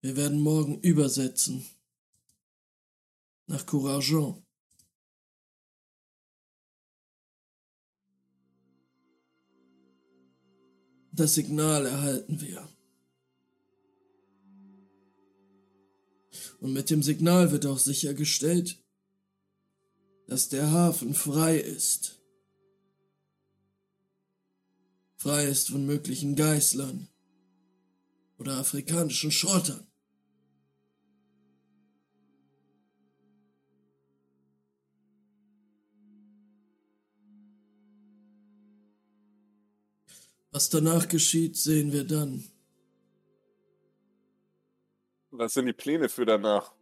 Wir 0.00 0.16
werden 0.16 0.38
morgen 0.38 0.80
übersetzen 0.80 1.64
nach 3.46 3.64
Courageant. 3.64 4.43
Das 11.16 11.34
Signal 11.34 11.86
erhalten 11.86 12.40
wir. 12.40 12.68
Und 16.58 16.72
mit 16.72 16.90
dem 16.90 17.04
Signal 17.04 17.52
wird 17.52 17.66
auch 17.66 17.78
sichergestellt, 17.78 18.82
dass 20.26 20.48
der 20.48 20.72
Hafen 20.72 21.14
frei 21.14 21.58
ist. 21.58 22.20
Frei 25.16 25.46
ist 25.46 25.70
von 25.70 25.86
möglichen 25.86 26.34
Geißlern 26.34 27.06
oder 28.38 28.56
afrikanischen 28.56 29.30
Schrottern. 29.30 29.86
Was 40.54 40.68
danach 40.68 41.08
geschieht, 41.08 41.56
sehen 41.56 41.90
wir 41.90 42.04
dann. 42.04 42.48
Was 45.32 45.54
sind 45.54 45.66
die 45.66 45.72
Pläne 45.72 46.08
für 46.08 46.24
danach? 46.24 46.72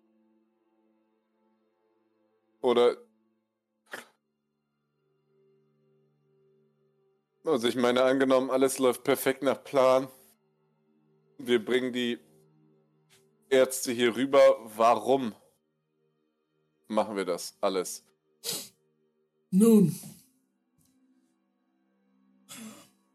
Oder. 2.60 2.98
Also, 7.44 7.66
ich 7.66 7.76
meine, 7.76 8.02
angenommen, 8.02 8.50
alles 8.50 8.78
läuft 8.78 9.04
perfekt 9.04 9.42
nach 9.42 9.64
Plan. 9.64 10.06
Wir 11.38 11.64
bringen 11.64 11.94
die 11.94 12.18
Ärzte 13.48 13.90
hier 13.90 14.14
rüber. 14.14 14.42
Warum 14.76 15.34
machen 16.88 17.16
wir 17.16 17.24
das 17.24 17.56
alles? 17.62 18.04
Nun, 19.50 19.98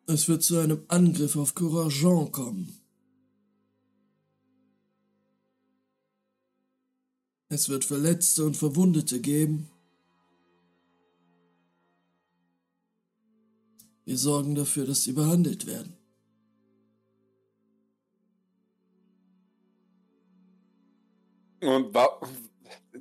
Es 0.10 0.30
wird 0.30 0.42
zu 0.42 0.58
einem 0.58 0.86
Angriff 0.88 1.36
auf 1.36 1.54
Courageon 1.54 2.32
kommen. 2.32 2.82
Es 7.50 7.68
wird 7.68 7.84
Verletzte 7.84 8.46
und 8.46 8.56
Verwundete 8.56 9.20
geben. 9.20 9.70
Wir 14.06 14.18
sorgen 14.18 14.56
dafür, 14.56 14.86
dass 14.86 15.04
sie 15.04 15.12
behandelt 15.12 15.66
werden. 15.66 15.98
Und 21.60 21.94
wa 21.94 22.22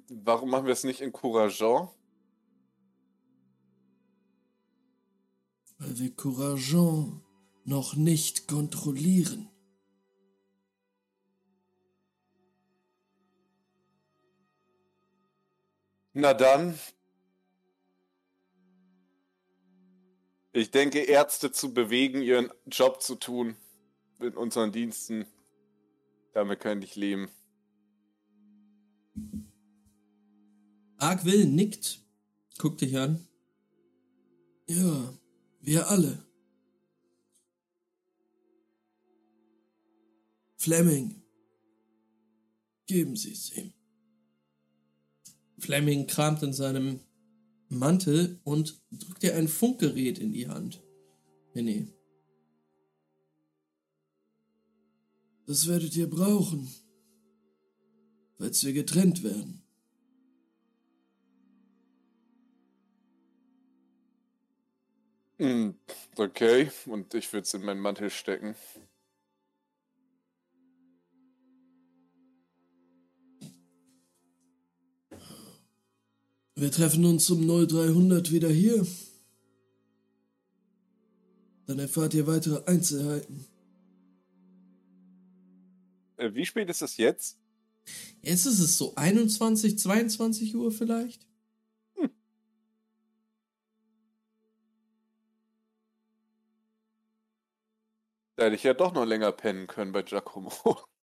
warum 0.09 0.51
machen 0.51 0.67
wir 0.67 0.73
es 0.73 0.83
nicht 0.83 1.01
in 1.01 1.13
Courageant? 1.13 1.96
Weil 5.78 5.99
wir 5.99 6.14
Courageant 6.14 7.23
noch 7.64 7.97
nicht 7.97 8.49
kontrollieren. 8.49 9.50
Na 16.12 16.33
dann. 16.33 16.78
Ich 20.52 20.71
denke, 20.71 21.00
Ärzte 21.00 21.52
zu 21.52 21.75
bewegen, 21.75 22.23
ihren 22.23 22.50
Job 22.64 23.02
zu 23.02 23.16
tun 23.16 23.56
in 24.21 24.35
unseren 24.35 24.73
Diensten. 24.73 25.26
Damit 26.33 26.61
könnte 26.61 26.87
ich 26.87 26.97
leben. 26.97 27.28
Argwill 30.97 31.45
nickt, 31.45 32.00
guckt 32.56 32.80
dich 32.80 32.97
an. 32.97 33.28
Ja, 34.66 35.12
wir 35.67 35.91
alle. 35.91 36.25
Fleming, 40.57 41.23
geben 42.87 43.17
Sie 43.17 43.33
es 43.33 43.53
ihm. 43.57 43.73
Fleming 45.59 46.07
kramt 46.07 46.43
in 46.43 46.53
seinem 46.53 47.01
Mantel 47.69 48.41
und 48.45 48.81
drückt 48.93 49.23
dir 49.23 49.35
ein 49.35 49.49
Funkgerät 49.49 50.19
in 50.19 50.33
die 50.33 50.49
Hand. 50.49 50.83
René. 51.55 51.89
Das 55.47 55.67
werdet 55.67 55.97
ihr 55.97 56.09
brauchen, 56.09 56.69
falls 58.39 58.65
wir 58.65 58.73
getrennt 58.73 59.23
werden. 59.25 59.66
Okay, 66.16 66.71
und 66.87 67.14
ich 67.14 67.33
würde 67.33 67.43
es 67.43 67.55
in 67.55 67.62
meinen 67.62 67.81
Mantel 67.81 68.11
stecken. 68.11 68.55
Wir 76.55 76.73
treffen 76.73 77.05
uns 77.05 77.28
um 77.28 77.47
0300 77.47 78.33
wieder 78.33 78.49
hier. 78.49 78.87
Dann 81.66 81.78
erfahrt 81.78 82.14
ihr 82.14 82.26
weitere 82.26 82.64
Einzelheiten. 82.64 83.45
Äh, 86.16 86.33
wie 86.33 86.47
spät 86.47 86.71
ist 86.71 86.81
es 86.81 86.97
jetzt? 86.97 87.38
Jetzt 88.23 88.47
ist 88.47 88.61
es 88.61 88.78
so 88.78 88.95
21, 88.95 89.78
22 89.78 90.57
Uhr 90.57 90.73
vielleicht. 90.73 91.26
Da 98.37 98.45
hätte 98.45 98.57
ich 98.57 98.62
ja 98.62 98.75
doch 98.75 98.93
noch 98.93 99.04
länger 99.04 99.32
pennen 99.32 99.67
können 99.67 99.93
bei 99.93 100.02
Giacomo. 100.02 100.52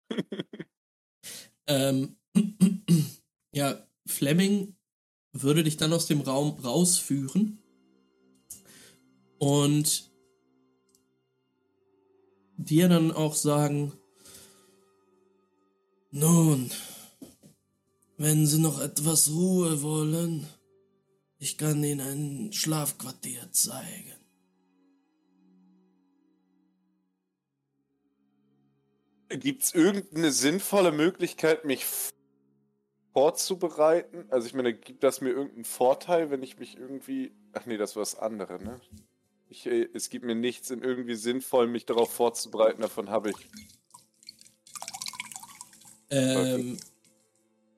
Ähm, 1.69 2.15
ja, 3.52 3.86
Fleming 4.06 4.78
würde 5.34 5.63
dich 5.63 5.75
dann 5.75 5.91
aus 5.91 6.08
dem 6.08 6.21
Raum 6.21 6.58
rausführen 6.63 7.62
und 9.38 10.10
dir 12.56 12.88
dann 12.88 13.12
auch 13.12 13.36
sagen, 13.36 13.91
nun, 16.10 16.71
wenn 18.17 18.47
Sie 18.47 18.60
noch 18.60 18.80
etwas 18.80 19.30
Ruhe 19.30 19.82
wollen, 19.82 20.47
ich 21.38 21.58
kann 21.58 21.84
Ihnen 21.84 21.99
ein 21.99 22.54
Schlafquartier 22.54 23.52
zeigen. 23.52 24.16
Gibt 29.30 29.63
es 29.63 29.74
irgendeine 29.74 30.32
sinnvolle 30.32 30.92
Möglichkeit, 30.92 31.66
mich 31.66 31.86
vorzubereiten? 33.13 34.26
Also 34.30 34.48
ich 34.48 34.54
meine, 34.54 34.74
gibt 34.74 35.04
das 35.04 35.22
mir 35.22 35.30
irgendeinen 35.30 35.66
Vorteil, 35.66 36.30
wenn 36.30 36.44
ich 36.44 36.60
mich 36.60 36.78
irgendwie... 36.78 37.34
Ach 37.54 37.66
nee, 37.66 37.78
das 37.78 37.96
war 37.96 38.02
das 38.02 38.16
andere, 38.16 38.63
ne? 38.63 38.80
Ich, 39.50 39.66
äh, 39.66 39.90
es 39.94 40.10
gibt 40.10 40.26
mir 40.26 40.36
nichts 40.36 40.70
in 40.70 40.82
irgendwie 40.82 41.16
sinnvoll, 41.16 41.68
mich 41.68 41.86
darauf 41.86 42.12
vorzubereiten. 42.12 42.82
Davon 42.82 43.10
habe 43.10 43.32
ich 43.32 43.36
Ähm, 46.10 46.78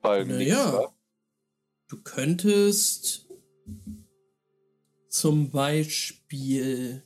Fall 0.01 0.25
Na 0.25 0.37
nichts. 0.37 0.53
ja. 0.53 0.73
wa? 0.73 0.95
Du 1.87 2.01
könntest 2.03 3.27
zum 5.07 5.49
Beispiel 5.49 7.03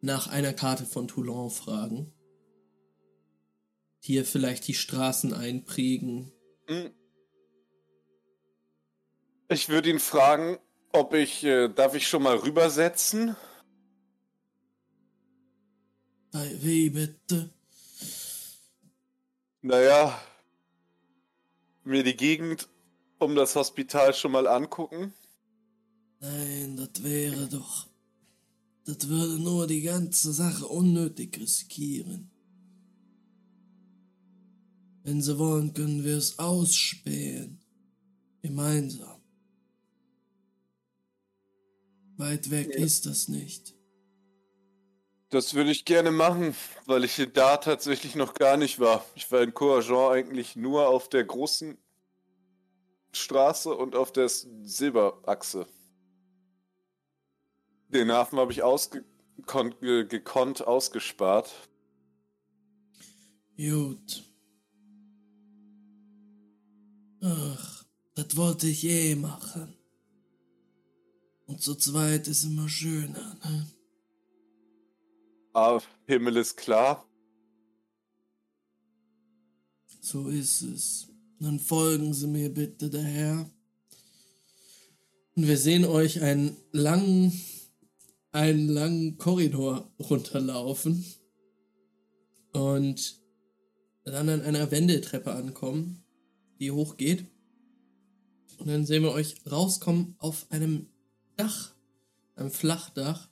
nach 0.00 0.28
einer 0.28 0.54
Karte 0.54 0.86
von 0.86 1.06
Toulon 1.06 1.50
fragen. 1.50 2.13
Hier 4.06 4.26
vielleicht 4.26 4.68
die 4.68 4.74
Straßen 4.74 5.32
einprägen. 5.32 6.30
Hm. 6.66 6.90
Ich 9.48 9.70
würde 9.70 9.88
ihn 9.88 9.98
fragen, 9.98 10.58
ob 10.92 11.14
ich... 11.14 11.42
Äh, 11.42 11.70
darf 11.70 11.94
ich 11.94 12.06
schon 12.06 12.22
mal 12.22 12.36
rübersetzen? 12.36 13.34
Bei 16.32 16.54
wie 16.62 16.90
bitte? 16.90 17.48
Naja, 19.62 20.20
mir 21.84 22.02
die 22.02 22.14
Gegend 22.14 22.68
um 23.18 23.34
das 23.34 23.56
Hospital 23.56 24.12
schon 24.12 24.32
mal 24.32 24.46
angucken. 24.46 25.14
Nein, 26.20 26.76
das 26.76 27.02
wäre 27.02 27.48
doch. 27.48 27.86
Das 28.84 29.08
würde 29.08 29.42
nur 29.42 29.66
die 29.66 29.80
ganze 29.80 30.34
Sache 30.34 30.66
unnötig 30.66 31.38
riskieren. 31.40 32.33
Wenn 35.04 35.20
Sie 35.20 35.38
wollen, 35.38 35.74
können 35.74 36.02
wir 36.02 36.16
es 36.16 36.38
ausspähen. 36.38 37.60
Gemeinsam. 38.40 39.20
Weit 42.16 42.50
weg 42.50 42.70
Ja. 42.72 42.84
ist 42.84 43.06
das 43.06 43.28
nicht. 43.28 43.74
Das 45.28 45.54
würde 45.54 45.70
ich 45.72 45.84
gerne 45.84 46.10
machen, 46.10 46.54
weil 46.86 47.04
ich 47.04 47.16
da 47.34 47.56
tatsächlich 47.58 48.14
noch 48.14 48.34
gar 48.34 48.56
nicht 48.56 48.80
war. 48.80 49.04
Ich 49.14 49.30
war 49.30 49.42
in 49.42 49.52
Couragent 49.52 50.12
eigentlich 50.12 50.56
nur 50.56 50.88
auf 50.88 51.08
der 51.08 51.24
großen 51.24 51.76
Straße 53.12 53.74
und 53.74 53.94
auf 53.96 54.12
der 54.12 54.28
Silberachse. 54.28 55.66
Den 57.88 58.10
Hafen 58.10 58.38
habe 58.38 58.52
ich 58.52 58.62
ausgekon 58.62 59.74
ge 59.80 60.06
gekonnt 60.06 60.66
ausgespart. 60.66 61.52
Gut. 63.56 64.24
Ach, 67.26 67.86
das 68.14 68.36
wollte 68.36 68.68
ich 68.68 68.84
eh 68.84 69.14
machen. 69.14 69.74
Und 71.46 71.62
zu 71.62 71.74
zweit 71.74 72.28
ist 72.28 72.44
immer 72.44 72.68
schöner, 72.68 73.38
ne? 73.42 73.66
Aber 75.54 75.82
Himmel 76.06 76.36
ist 76.36 76.56
klar. 76.58 77.08
So 80.02 80.28
ist 80.28 80.60
es. 80.60 81.08
Dann 81.38 81.60
folgen 81.60 82.12
Sie 82.12 82.26
mir 82.26 82.52
bitte 82.52 82.90
daher. 82.90 83.50
Und 85.34 85.46
wir 85.48 85.56
sehen 85.56 85.86
euch 85.86 86.20
einen 86.20 86.54
langen, 86.72 87.32
einen 88.32 88.68
langen 88.68 89.16
Korridor 89.16 89.90
runterlaufen 89.98 91.06
und 92.52 93.18
dann 94.04 94.28
an 94.28 94.42
einer 94.42 94.70
Wendeltreppe 94.70 95.32
ankommen, 95.32 96.03
die 96.58 96.70
hochgeht. 96.70 97.26
Und 98.58 98.68
dann 98.68 98.86
sehen 98.86 99.02
wir 99.02 99.12
euch 99.12 99.34
rauskommen 99.50 100.14
auf 100.18 100.50
einem 100.50 100.86
Dach, 101.36 101.74
einem 102.36 102.50
Flachdach. 102.50 103.28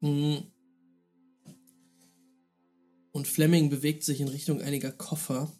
Hm. 0.00 0.42
Und 3.12 3.28
Fleming 3.28 3.70
bewegt 3.70 4.04
sich 4.04 4.20
in 4.20 4.28
Richtung 4.28 4.60
einiger 4.62 4.92
Koffer, 4.92 5.52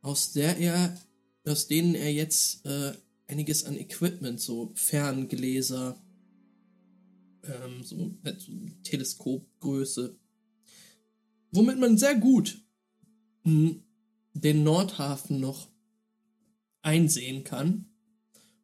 aus 0.00 0.32
der 0.32 0.58
er, 0.58 0.98
aus 1.46 1.68
denen 1.68 1.94
er 1.94 2.12
jetzt 2.12 2.64
äh, 2.66 2.92
einiges 3.26 3.64
an 3.64 3.76
Equipment, 3.76 4.40
so 4.40 4.72
Ferngläser, 4.74 6.02
ähm, 7.44 7.82
so, 7.82 8.14
halt 8.24 8.40
so 8.40 8.52
Teleskopgröße, 8.82 10.18
womit 11.50 11.78
man 11.78 11.98
sehr 11.98 12.16
gut 12.16 12.62
mh, 13.44 13.76
den 14.34 14.62
Nordhafen 14.62 15.40
noch 15.40 15.68
einsehen 16.82 17.44
kann, 17.44 17.86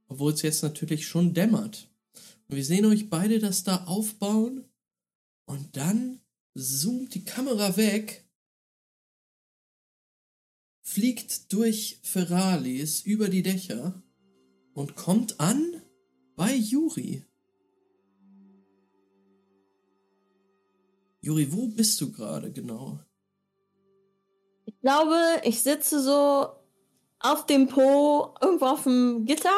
obwohl 0.08 0.32
es 0.32 0.42
jetzt 0.42 0.62
natürlich 0.62 1.06
schon 1.06 1.34
dämmert. 1.34 1.88
Und 2.48 2.56
wir 2.56 2.64
sehen 2.64 2.86
euch 2.86 3.10
beide 3.10 3.38
das 3.38 3.62
da 3.64 3.84
aufbauen 3.84 4.64
und 5.46 5.76
dann 5.76 6.20
zoomt 6.54 7.14
die 7.14 7.24
Kamera 7.24 7.76
weg, 7.76 8.26
fliegt 10.82 11.52
durch 11.52 12.00
Ferralis 12.02 13.02
über 13.02 13.28
die 13.28 13.42
Dächer 13.42 14.02
und 14.72 14.96
kommt 14.96 15.38
an 15.38 15.82
bei 16.36 16.54
Juri. 16.54 17.24
Juri, 21.20 21.52
wo 21.52 21.68
bist 21.68 22.00
du 22.00 22.10
gerade 22.12 22.52
genau? 22.52 23.00
Ich 24.68 24.78
glaube, 24.82 25.16
ich 25.44 25.62
sitze 25.62 25.98
so 25.98 26.46
auf 27.20 27.46
dem 27.46 27.68
Po, 27.68 28.34
irgendwo 28.42 28.66
auf 28.66 28.82
dem 28.82 29.24
Gitter. 29.24 29.48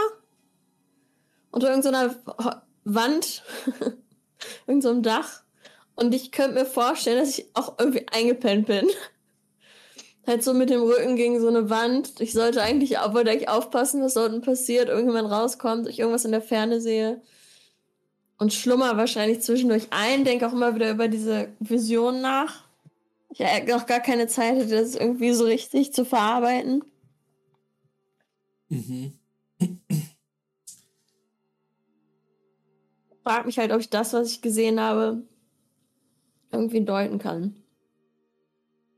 Unter 1.51 1.71
irgendeiner 1.71 2.15
Wand. 2.85 3.43
irgend 4.69 4.85
so 4.85 5.01
Dach. 5.01 5.43
Und 5.97 6.15
ich 6.15 6.31
könnte 6.31 6.61
mir 6.61 6.65
vorstellen, 6.65 7.19
dass 7.19 7.37
ich 7.37 7.47
auch 7.55 7.75
irgendwie 7.81 8.07
eingepennt 8.07 8.69
bin. 8.69 8.89
halt 10.29 10.45
so 10.45 10.55
mit 10.55 10.71
dem 10.71 10.83
Rücken 10.83 11.17
gegen 11.17 11.41
so 11.41 11.49
eine 11.49 11.69
Wand. 11.71 12.21
Ich 12.21 12.33
sollte 12.33 12.63
eigentlich, 12.63 12.93
wollte 12.93 13.33
eigentlich 13.33 13.49
aufpassen, 13.49 14.05
was 14.05 14.15
dort 14.15 14.41
passiert. 14.45 14.89
Irgendjemand 14.89 15.29
rauskommt, 15.29 15.89
ich 15.89 15.99
irgendwas 15.99 16.25
in 16.25 16.31
der 16.31 16.41
Ferne 16.41 16.81
sehe. 16.81 17.21
Und 18.39 18.53
schlummer 18.53 18.97
wahrscheinlich 18.97 19.43
zwischendurch 19.43 19.89
ein, 19.91 20.25
denke 20.25 20.47
auch 20.47 20.53
immer 20.53 20.77
wieder 20.77 20.89
über 20.93 21.09
diese 21.09 21.49
Vision 21.59 22.21
nach. 22.21 22.70
Ich 23.31 23.41
äh, 23.41 23.65
noch 23.65 23.87
gar 23.87 24.01
keine 24.01 24.27
Zeit 24.27 24.57
hatte, 24.57 24.69
das 24.69 24.97
irgendwie 24.97 25.33
so 25.33 25.45
richtig 25.45 25.93
zu 25.93 26.05
verarbeiten. 26.05 26.85
Mhm. 28.69 29.19
Frag 33.23 33.47
mich 33.47 33.59
halt, 33.59 33.73
ob 33.73 33.81
ich 33.81 33.91
das, 33.91 34.13
was 34.13 34.33
ich 34.33 34.43
gesehen 34.43 34.81
habe, 34.81 35.27
irgendwie 36.51 36.85
deuten 36.85 37.19
kann. 37.19 37.57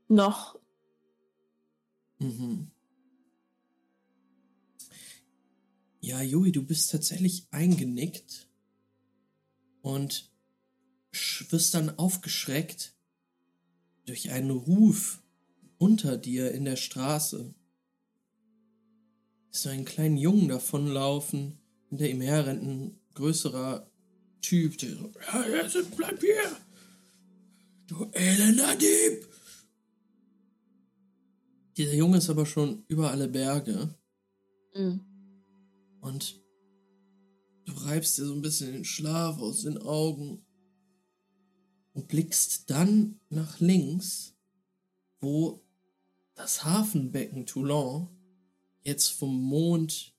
Noch. 0.07 0.59
Mhm. 2.19 2.71
Ja, 5.99 6.21
Juri, 6.21 6.51
du 6.51 6.63
bist 6.63 6.91
tatsächlich 6.91 7.47
eingenickt 7.51 8.49
und 9.81 10.31
wirst 11.49 11.73
dann 11.73 11.97
aufgeschreckt 11.97 12.92
durch 14.05 14.31
einen 14.31 14.51
Ruf 14.51 15.21
unter 15.77 16.17
dir 16.17 16.51
in 16.51 16.65
der 16.65 16.75
Straße. 16.75 17.53
Du 19.51 19.69
einen 19.69 19.85
kleinen 19.85 20.17
Jungen 20.17 20.47
davonlaufen, 20.47 21.59
hinter 21.89 22.09
ihm 22.09 22.21
her 22.21 22.45
rennt 22.47 22.63
ein 22.63 22.99
größerer 23.13 23.89
Typ, 24.41 24.77
der 24.79 24.95
so, 24.95 25.11
ja, 25.31 25.45
jetzt 25.47 25.95
bleib 25.95 26.19
hier! 26.19 26.57
Du 27.87 28.09
elender 28.13 28.75
Dieb! 28.75 29.27
Dieser 31.77 31.93
Junge 31.93 32.17
ist 32.17 32.29
aber 32.29 32.45
schon 32.45 32.83
über 32.87 33.11
alle 33.11 33.27
Berge 33.27 33.95
Mhm. 34.75 35.01
und 36.01 36.41
du 37.65 37.73
reibst 37.73 38.17
dir 38.17 38.25
so 38.25 38.33
ein 38.33 38.41
bisschen 38.41 38.73
den 38.73 38.85
Schlaf 38.85 39.37
aus 39.39 39.61
den 39.61 39.77
Augen 39.77 40.43
und 41.93 42.07
blickst 42.07 42.69
dann 42.69 43.19
nach 43.29 43.59
links, 43.59 44.35
wo 45.19 45.63
das 46.35 46.65
Hafenbecken 46.65 47.45
Toulon 47.45 48.09
jetzt 48.83 49.09
vom 49.09 49.41
Mond 49.41 50.13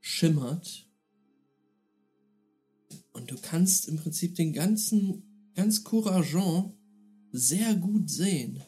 schimmert. 0.00 0.86
Und 3.12 3.30
du 3.30 3.36
kannst 3.40 3.88
im 3.88 3.96
Prinzip 3.96 4.34
den 4.34 4.52
ganzen, 4.52 5.50
ganz 5.54 5.82
Courageant 5.82 6.74
sehr 7.32 7.74
gut 7.74 8.10
sehen. 8.10 8.62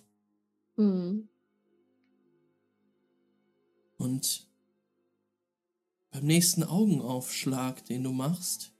Mhm. 0.76 1.28
Und 3.98 4.48
beim 6.10 6.24
nächsten 6.24 6.62
Augenaufschlag, 6.62 7.84
den 7.84 8.04
du 8.04 8.12
machst, 8.12 8.72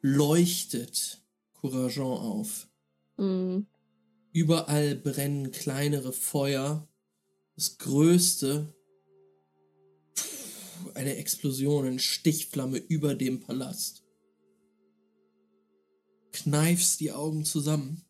leuchtet 0.00 1.21
Courageant 1.62 2.20
auf. 2.20 2.68
Mhm. 3.16 3.66
Überall 4.32 4.96
brennen 4.96 5.52
kleinere 5.52 6.12
Feuer. 6.12 6.88
Das 7.54 7.78
größte, 7.78 8.74
pff, 10.16 10.94
eine 10.94 11.16
Explosion, 11.16 11.86
eine 11.86 11.98
Stichflamme 12.00 12.78
über 12.78 13.14
dem 13.14 13.40
Palast. 13.40 14.02
Kneifst 16.32 16.98
die 16.98 17.12
Augen 17.12 17.44
zusammen. 17.44 18.04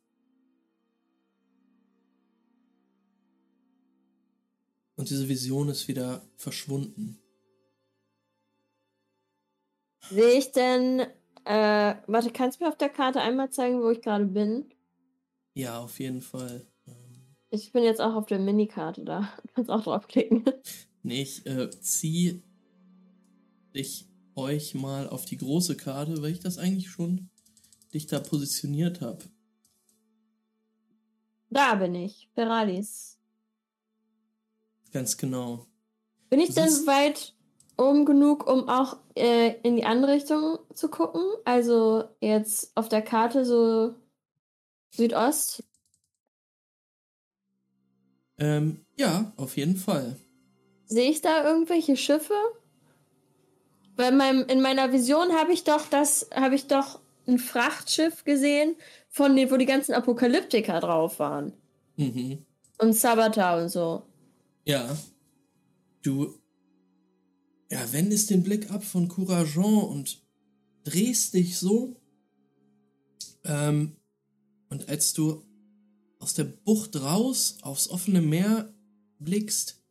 Und 4.96 5.10
diese 5.10 5.28
Vision 5.28 5.68
ist 5.68 5.88
wieder 5.88 6.26
verschwunden. 6.36 7.18
Sehe 10.08 10.38
ich 10.38 10.52
denn, 10.52 11.06
äh, 11.44 11.94
warte, 12.06 12.30
kannst 12.30 12.60
du 12.60 12.64
mir 12.64 12.70
auf 12.70 12.76
der 12.78 12.88
Karte 12.88 13.20
einmal 13.20 13.50
zeigen, 13.50 13.82
wo 13.82 13.90
ich 13.90 14.00
gerade 14.02 14.26
bin? 14.26 14.72
Ja, 15.54 15.80
auf 15.80 15.98
jeden 16.00 16.20
Fall. 16.20 16.66
Ähm, 16.86 17.34
Ich 17.50 17.72
bin 17.72 17.84
jetzt 17.84 18.00
auch 18.00 18.14
auf 18.14 18.26
der 18.26 18.38
Minikarte 18.38 19.04
da. 19.04 19.32
Kannst 19.54 19.70
auch 19.70 19.82
draufklicken. 19.82 20.44
Nee, 21.04 21.22
ich 21.22 21.44
äh, 21.46 21.68
zieh 21.80 22.44
dich 23.74 24.06
euch 24.36 24.74
mal 24.76 25.08
auf 25.08 25.24
die 25.24 25.36
große 25.36 25.76
Karte, 25.76 26.22
weil 26.22 26.30
ich 26.30 26.38
das 26.38 26.58
eigentlich 26.58 26.90
schon 26.90 27.28
dich 27.92 28.06
da 28.06 28.20
positioniert 28.20 29.00
habe. 29.00 29.24
Da 31.50 31.74
bin 31.74 31.96
ich. 31.96 32.28
Ferralis. 32.34 33.18
Ganz 34.92 35.16
genau. 35.16 35.66
Bin 36.30 36.38
ich 36.38 36.50
Du 36.50 36.54
denn 36.54 36.86
weit 36.86 37.34
oben 37.76 38.04
genug, 38.04 38.50
um 38.50 38.68
auch 38.68 38.98
äh, 39.16 39.54
in 39.62 39.76
die 39.76 39.84
andere 39.84 40.12
Richtung 40.12 40.58
zu 40.74 40.88
gucken? 40.88 41.22
Also 41.44 42.04
jetzt 42.20 42.76
auf 42.76 42.88
der 42.88 43.02
Karte 43.02 43.44
so 43.44 43.94
Südost. 44.90 45.64
Ähm, 48.38 48.84
ja, 48.96 49.32
auf 49.36 49.56
jeden 49.56 49.76
Fall. 49.76 50.16
Sehe 50.86 51.10
ich 51.10 51.20
da 51.20 51.44
irgendwelche 51.44 51.96
Schiffe? 51.96 52.34
Weil 53.96 54.12
in, 54.12 54.18
meinem, 54.18 54.46
in 54.46 54.60
meiner 54.60 54.92
Vision 54.92 55.32
habe 55.32 55.52
ich 55.52 55.64
doch 55.64 55.86
das, 55.86 56.28
habe 56.34 56.54
ich 56.54 56.66
doch 56.66 57.00
ein 57.26 57.38
Frachtschiff 57.38 58.24
gesehen, 58.24 58.76
von 59.08 59.36
den, 59.36 59.50
wo 59.50 59.56
die 59.56 59.66
ganzen 59.66 59.94
Apokalyptiker 59.94 60.80
drauf 60.80 61.18
waren. 61.18 61.52
Mhm. 61.96 62.44
Und 62.78 62.94
Sabata 62.94 63.60
und 63.60 63.68
so. 63.68 64.02
Ja. 64.64 64.96
Du 66.02 66.34
ja, 67.72 67.90
wendest 67.90 68.28
den 68.28 68.42
Blick 68.42 68.70
ab 68.70 68.84
von 68.84 69.08
Courageant 69.08 69.84
und 69.84 70.22
drehst 70.84 71.32
dich 71.32 71.56
so. 71.56 71.96
Ähm, 73.44 73.96
und 74.68 74.90
als 74.90 75.14
du 75.14 75.42
aus 76.18 76.34
der 76.34 76.44
Bucht 76.44 77.00
raus 77.00 77.56
aufs 77.62 77.88
offene 77.88 78.20
Meer 78.20 78.74
blickst, 79.20 79.82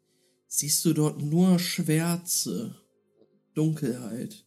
siehst 0.46 0.86
du 0.86 0.94
dort 0.94 1.24
nur 1.24 1.58
Schwärze, 1.58 2.76
Dunkelheit. 3.56 4.46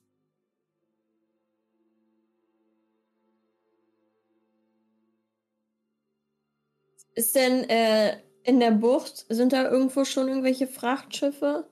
Ist 7.17 7.35
denn 7.35 7.69
äh, 7.69 8.21
in 8.45 8.61
der 8.61 8.71
Bucht, 8.71 9.27
sind 9.29 9.53
da 9.53 9.69
irgendwo 9.69 10.05
schon 10.05 10.29
irgendwelche 10.29 10.69
Frachtschiffe? 10.69 11.69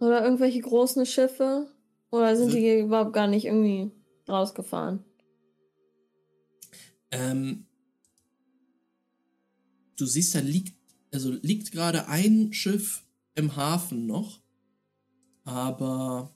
Oder 0.00 0.22
irgendwelche 0.24 0.60
großen 0.60 1.06
Schiffe? 1.06 1.68
Oder 2.10 2.36
sind 2.36 2.46
Also- 2.46 2.58
die 2.58 2.80
überhaupt 2.80 3.12
gar 3.12 3.26
nicht 3.26 3.44
irgendwie 3.46 3.90
rausgefahren? 4.28 5.04
Ähm, 7.10 7.66
du 9.96 10.06
siehst, 10.06 10.34
da 10.34 10.40
liegt, 10.40 10.74
also 11.12 11.30
liegt 11.30 11.70
gerade 11.72 12.08
ein 12.08 12.52
Schiff 12.52 13.04
im 13.36 13.54
Hafen 13.56 14.06
noch, 14.06 14.40
aber 15.44 16.34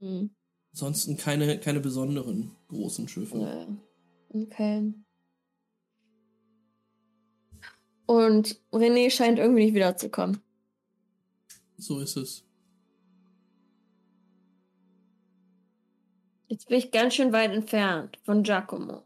Hm. 0.00 0.30
ansonsten 0.72 1.16
keine, 1.16 1.58
keine 1.58 1.80
besonderen 1.80 2.54
großen 2.68 3.08
Schiffe. 3.08 3.38
Ja. 3.38 3.66
Okay. 4.42 4.92
Und 8.06 8.60
René 8.72 9.10
scheint 9.10 9.38
irgendwie 9.38 9.64
nicht 9.64 9.74
wiederzukommen. 9.74 10.40
So 11.76 12.00
ist 12.00 12.16
es. 12.16 12.44
Jetzt 16.48 16.68
bin 16.68 16.78
ich 16.78 16.92
ganz 16.92 17.14
schön 17.14 17.32
weit 17.32 17.50
entfernt 17.52 18.18
von 18.22 18.42
Giacomo. 18.42 19.02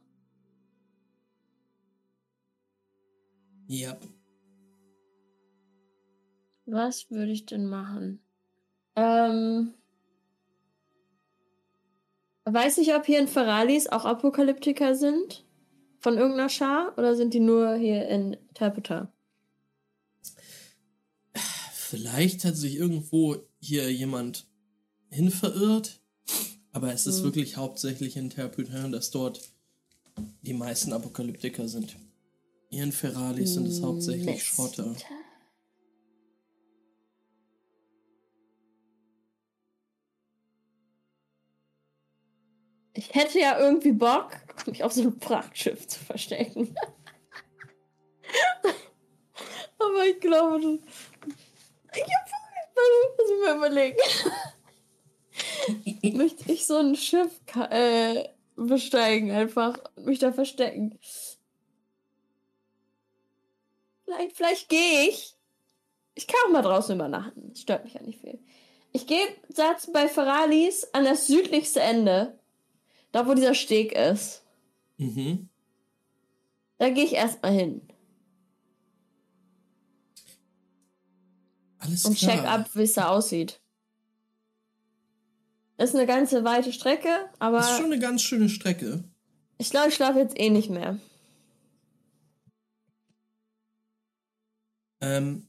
Ja. 3.68 3.96
Was 6.66 7.10
würde 7.10 7.32
ich 7.32 7.46
denn 7.46 7.66
machen? 7.66 8.22
Ähm. 8.96 9.74
Weiß 12.44 12.78
ich, 12.78 12.94
ob 12.94 13.06
hier 13.06 13.18
in 13.18 13.28
Ferralis 13.28 13.88
auch 13.88 14.04
Apokalyptiker 14.04 14.94
sind? 14.94 15.46
Von 16.00 16.16
irgendeiner 16.16 16.48
Schar? 16.48 16.96
Oder 16.98 17.14
sind 17.14 17.34
die 17.34 17.40
nur 17.40 17.74
hier 17.74 18.08
in 18.08 18.36
Terpeta? 18.54 19.12
Vielleicht 21.88 22.44
hat 22.44 22.54
sich 22.54 22.74
irgendwo 22.76 23.36
hier 23.60 23.90
jemand 23.90 24.46
hin 25.08 25.30
verirrt, 25.30 26.02
aber 26.70 26.92
es 26.92 27.06
ist 27.06 27.18
Hm. 27.18 27.24
wirklich 27.24 27.56
hauptsächlich 27.56 28.14
in 28.18 28.28
Terpytern, 28.28 28.92
dass 28.92 29.10
dort 29.10 29.40
die 30.42 30.52
meisten 30.52 30.92
Apokalyptiker 30.92 31.66
sind. 31.66 31.96
Hier 32.68 32.82
in 32.84 32.92
Ferralis 32.92 33.54
sind 33.54 33.68
es 33.68 33.80
hauptsächlich 33.80 34.26
Mist. 34.26 34.44
Schrotter. 34.44 34.94
Ich 42.92 43.14
hätte 43.14 43.38
ja 43.38 43.58
irgendwie 43.58 43.92
Bock, 43.92 44.32
mich 44.66 44.84
auf 44.84 44.92
so 44.92 45.00
einem 45.00 45.18
Frachtschiff 45.18 45.86
zu 45.86 46.00
verstecken. 46.00 46.74
Aber 49.78 50.06
ich 50.06 50.20
glaube, 50.20 50.60
das. 50.60 51.38
Ich 51.94 52.02
hab 52.02 52.28
muss 53.18 53.30
ich 53.30 53.40
mal 53.44 53.56
überlegen. 53.56 53.96
Möchte 56.16 56.52
ich 56.52 56.66
so 56.66 56.76
ein 56.76 56.96
Schiff 56.96 57.40
äh, 57.70 58.28
besteigen 58.56 59.30
einfach 59.30 59.78
und 59.96 60.06
mich 60.06 60.18
da 60.18 60.32
verstecken. 60.32 60.98
Vielleicht, 64.04 64.36
vielleicht 64.36 64.68
gehe 64.68 65.08
ich. 65.08 65.34
Ich 66.14 66.26
kann 66.26 66.40
auch 66.46 66.52
mal 66.52 66.62
draußen 66.62 66.94
übernachten. 66.94 67.50
Das 67.50 67.60
stört 67.60 67.84
mich 67.84 67.94
ja 67.94 68.02
nicht 68.02 68.20
viel. 68.20 68.38
Ich 68.92 69.06
gehe 69.06 69.26
Satz 69.48 69.92
bei 69.92 70.08
Ferralis 70.08 70.88
an 70.92 71.04
das 71.04 71.26
südlichste 71.26 71.80
Ende. 71.80 72.38
Da, 73.12 73.26
wo 73.26 73.34
dieser 73.34 73.54
Steg 73.54 73.92
ist. 73.92 74.42
Mhm. 74.96 75.48
Da 76.78 76.90
gehe 76.90 77.04
ich 77.04 77.14
erstmal 77.14 77.52
hin 77.52 77.88
Alles 81.88 82.04
und 82.04 82.16
klar. 82.18 82.36
check 82.36 82.44
ab, 82.44 82.70
wie 82.74 82.82
es 82.82 82.92
da 82.92 83.08
aussieht. 83.08 83.60
Ist 85.78 85.94
eine 85.94 86.06
ganze 86.06 86.44
weite 86.44 86.72
Strecke, 86.72 87.08
aber 87.38 87.60
ist 87.60 87.76
schon 87.76 87.86
eine 87.86 87.98
ganz 87.98 88.22
schöne 88.22 88.48
Strecke. 88.48 89.04
ich 89.58 89.70
glaube, 89.70 89.88
ich 89.88 89.94
schlafe 89.94 90.18
jetzt 90.18 90.38
eh 90.38 90.50
nicht 90.50 90.70
mehr. 90.70 90.98
Ähm, 95.00 95.48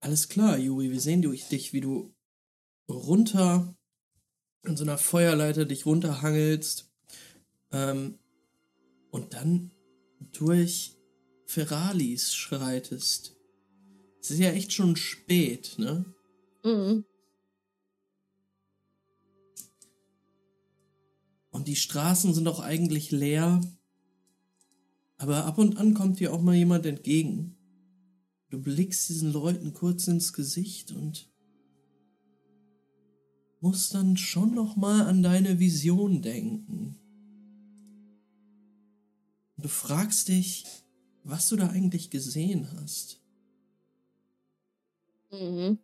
alles 0.00 0.28
klar, 0.28 0.56
Juri, 0.58 0.90
wir 0.90 1.00
sehen 1.00 1.22
dich, 1.22 1.72
wie 1.72 1.80
du 1.80 2.14
runter 2.88 3.76
an 4.64 4.76
so 4.76 4.84
einer 4.84 4.98
Feuerleiter 4.98 5.64
dich 5.64 5.86
runterhangelst 5.86 6.90
ähm, 7.72 8.18
und 9.10 9.34
dann 9.34 9.72
durch 10.32 10.96
Ferralis 11.46 12.34
schreitest. 12.34 13.36
Es 14.22 14.30
ist 14.30 14.38
ja 14.38 14.52
echt 14.52 14.72
schon 14.72 14.94
spät, 14.94 15.74
ne? 15.78 16.04
Mhm. 16.64 17.04
Und 21.50 21.66
die 21.66 21.74
Straßen 21.74 22.32
sind 22.32 22.46
auch 22.46 22.60
eigentlich 22.60 23.10
leer. 23.10 23.60
Aber 25.18 25.44
ab 25.44 25.58
und 25.58 25.76
an 25.76 25.92
kommt 25.94 26.20
dir 26.20 26.32
auch 26.32 26.40
mal 26.40 26.54
jemand 26.54 26.86
entgegen. 26.86 27.56
Du 28.48 28.62
blickst 28.62 29.08
diesen 29.08 29.32
Leuten 29.32 29.72
kurz 29.72 30.06
ins 30.06 30.32
Gesicht 30.32 30.92
und 30.92 31.28
musst 33.60 33.92
dann 33.94 34.16
schon 34.16 34.54
noch 34.54 34.76
mal 34.76 35.06
an 35.06 35.22
deine 35.22 35.58
Vision 35.58 36.22
denken. 36.22 36.96
Und 39.56 39.64
du 39.64 39.68
fragst 39.68 40.28
dich, 40.28 40.64
was 41.24 41.48
du 41.48 41.56
da 41.56 41.70
eigentlich 41.70 42.10
gesehen 42.10 42.68
hast. 42.76 43.21
Mhm. 45.32 45.78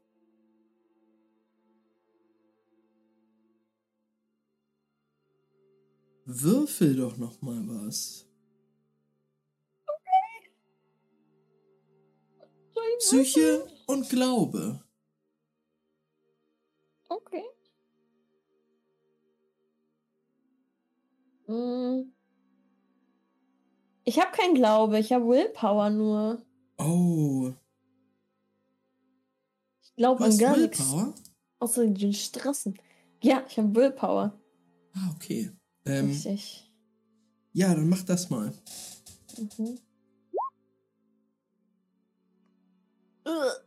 Würfel 6.27 6.95
doch 6.97 7.17
noch 7.17 7.41
mal 7.41 7.63
was. 7.67 8.27
Ich 12.75 12.99
Psyche 12.99 13.67
und 13.87 14.09
Glaube. 14.11 14.83
Okay. 17.09 17.45
Mm. 21.47 22.13
Ich 24.05 24.21
habe 24.21 24.33
keinen 24.33 24.55
Glaube, 24.55 24.99
ich 24.99 25.13
habe 25.13 25.27
Willpower 25.27 25.89
nur. 25.91 26.43
Oh, 26.77 27.55
glaube 29.99 30.25
an 30.25 30.39
gar 30.39 30.57
nichts. 30.57 30.79
Willpower? 30.79 31.15
Außer 31.59 31.87
den 31.87 32.15
Stressen. 32.15 32.79
Ja, 33.23 33.45
ich 33.47 33.59
habe 33.59 33.75
Willpower. 33.75 34.33
Ah, 34.95 35.11
okay. 35.15 35.51
Ähm, 35.85 36.07
Richtig. 36.07 36.73
ja, 37.53 37.75
dann 37.75 37.89
mach 37.89 38.03
das 38.03 38.31
mal. 38.31 38.53
Mhm. 39.37 39.79
Ugh. 43.27 43.65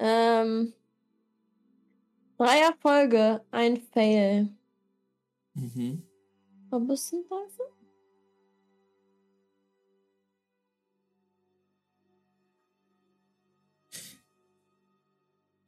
Ähm. 0.00 0.72
Drei 2.38 2.60
Erfolge, 2.60 3.44
ein 3.50 3.76
Fail. 3.92 4.48
Mhm. 5.54 6.02
Ein 6.70 6.86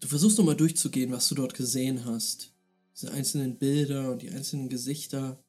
Du 0.01 0.09
versuchst 0.09 0.39
nochmal 0.39 0.57
durchzugehen, 0.57 1.13
was 1.13 1.29
du 1.29 1.35
dort 1.35 1.55
gesehen 1.55 2.07
hast. 2.07 2.55
Diese 2.95 3.13
einzelnen 3.13 3.59
Bilder 3.59 4.13
und 4.13 4.23
die 4.23 4.31
einzelnen 4.31 4.69
Gesichter 4.69 5.45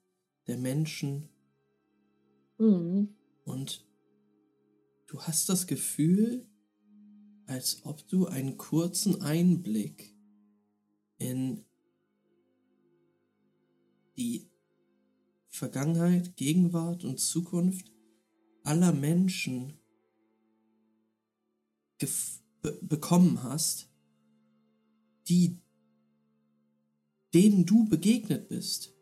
der 0.47 0.57
Menschen. 0.57 1.29
Mhm. 2.57 3.15
Und 3.45 3.85
du 5.07 5.21
hast 5.21 5.47
das 5.49 5.67
Gefühl, 5.67 6.45
als 7.47 7.85
ob 7.85 8.07
du 8.07 8.27
einen 8.27 8.57
kurzen 8.57 9.21
Einblick 9.21 10.13
in 11.17 11.65
die 14.17 14.49
Vergangenheit, 15.47 16.35
Gegenwart 16.35 17.03
und 17.03 17.19
Zukunft 17.19 17.91
aller 18.63 18.91
Menschen 18.91 19.79
bekommen 22.81 23.43
hast, 23.43 23.90
die 25.31 25.61
denen 27.33 27.65
du 27.65 27.85
begegnet 27.85 28.49
bist, 28.49 28.93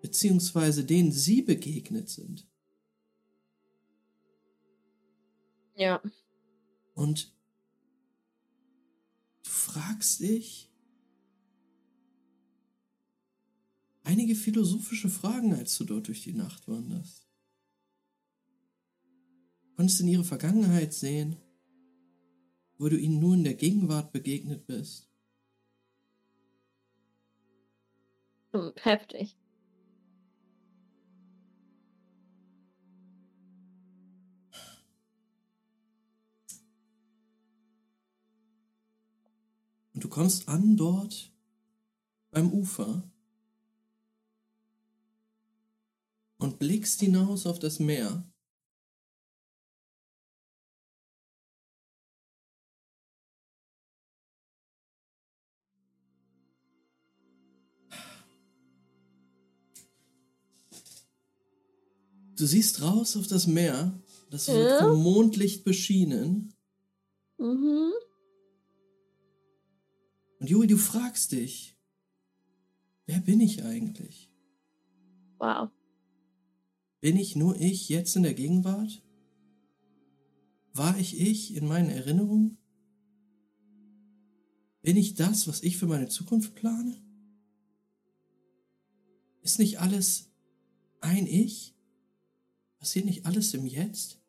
beziehungsweise 0.00 0.84
denen 0.84 1.12
sie 1.12 1.42
begegnet 1.42 2.08
sind. 2.08 2.48
Ja. 5.76 6.02
Und 6.94 7.36
du 9.42 9.50
fragst 9.50 10.20
dich 10.20 10.70
einige 14.04 14.34
philosophische 14.34 15.10
Fragen, 15.10 15.52
als 15.52 15.76
du 15.76 15.84
dort 15.84 16.08
durch 16.08 16.22
die 16.22 16.32
Nacht 16.32 16.66
wanderst. 16.66 17.28
Konntest 19.76 20.00
in 20.00 20.08
ihre 20.08 20.24
Vergangenheit 20.24 20.94
sehen, 20.94 21.36
wo 22.78 22.88
du 22.88 22.98
ihnen 22.98 23.20
nur 23.20 23.34
in 23.34 23.44
der 23.44 23.54
Gegenwart 23.54 24.12
begegnet 24.12 24.66
bist. 24.66 25.07
Heftig. 28.82 29.36
Und 39.94 40.04
du 40.04 40.08
kommst 40.08 40.48
an 40.48 40.76
dort 40.76 41.32
beim 42.30 42.52
Ufer 42.52 43.02
und 46.38 46.58
blickst 46.60 47.00
hinaus 47.00 47.46
auf 47.46 47.58
das 47.58 47.80
Meer. 47.80 48.24
Du 62.38 62.46
siehst 62.46 62.82
raus 62.82 63.16
auf 63.16 63.26
das 63.26 63.48
Meer. 63.48 64.00
Das 64.30 64.46
wird 64.46 64.68
Ja. 64.68 64.78
vom 64.78 65.02
Mondlicht 65.02 65.64
beschienen. 65.64 66.54
Mhm. 67.36 67.92
Und 70.38 70.48
Juri, 70.48 70.68
du 70.68 70.76
fragst 70.76 71.32
dich, 71.32 71.76
wer 73.06 73.18
bin 73.18 73.40
ich 73.40 73.64
eigentlich? 73.64 74.30
Wow. 75.38 75.70
Bin 77.00 77.16
ich 77.16 77.34
nur 77.34 77.60
ich 77.60 77.88
jetzt 77.88 78.14
in 78.14 78.22
der 78.22 78.34
Gegenwart? 78.34 79.02
War 80.74 80.96
ich 80.96 81.20
ich 81.20 81.56
in 81.56 81.66
meinen 81.66 81.90
Erinnerungen? 81.90 82.56
Bin 84.82 84.96
ich 84.96 85.14
das, 85.14 85.48
was 85.48 85.62
ich 85.64 85.76
für 85.76 85.86
meine 85.86 86.08
Zukunft 86.08 86.54
plane? 86.54 87.02
Ist 89.42 89.58
nicht 89.58 89.80
alles 89.80 90.30
ein 91.00 91.26
Ich? 91.26 91.74
Passiert 92.78 93.04
nicht 93.04 93.26
alles 93.26 93.54
im 93.54 93.66
Jetzt? 93.66 94.20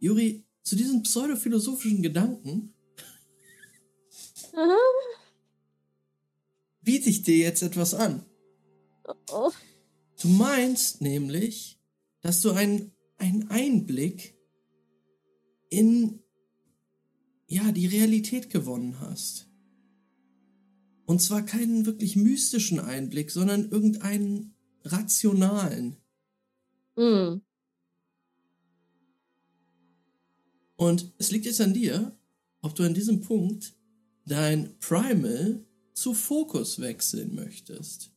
Juri, 0.00 0.44
zu 0.62 0.76
diesen 0.76 1.02
pseudophilosophischen 1.02 2.02
Gedanken 2.02 2.74
Aha. 4.52 4.76
biete 6.82 7.10
ich 7.10 7.22
dir 7.22 7.36
jetzt 7.36 7.62
etwas 7.62 7.94
an. 7.94 8.24
Oh. 9.30 9.50
Du 10.20 10.28
meinst 10.28 11.00
nämlich, 11.00 11.80
dass 12.20 12.40
du 12.40 12.50
einen, 12.50 12.92
einen 13.16 13.50
Einblick 13.50 14.36
in 15.70 16.22
ja, 17.46 17.72
die 17.72 17.86
Realität 17.86 18.50
gewonnen 18.50 19.00
hast. 19.00 19.48
Und 21.06 21.22
zwar 21.22 21.42
keinen 21.42 21.86
wirklich 21.86 22.16
mystischen 22.16 22.78
Einblick, 22.78 23.30
sondern 23.30 23.70
irgendeinen 23.70 24.54
rationalen. 24.92 25.96
Mhm. 26.96 27.42
Und 30.76 31.12
es 31.18 31.30
liegt 31.30 31.46
jetzt 31.46 31.60
an 31.60 31.74
dir, 31.74 32.16
ob 32.62 32.74
du 32.74 32.84
an 32.84 32.94
diesem 32.94 33.20
Punkt 33.20 33.74
dein 34.26 34.78
Primal 34.78 35.64
zu 35.94 36.14
Fokus 36.14 36.80
wechseln 36.80 37.34
möchtest. 37.34 38.12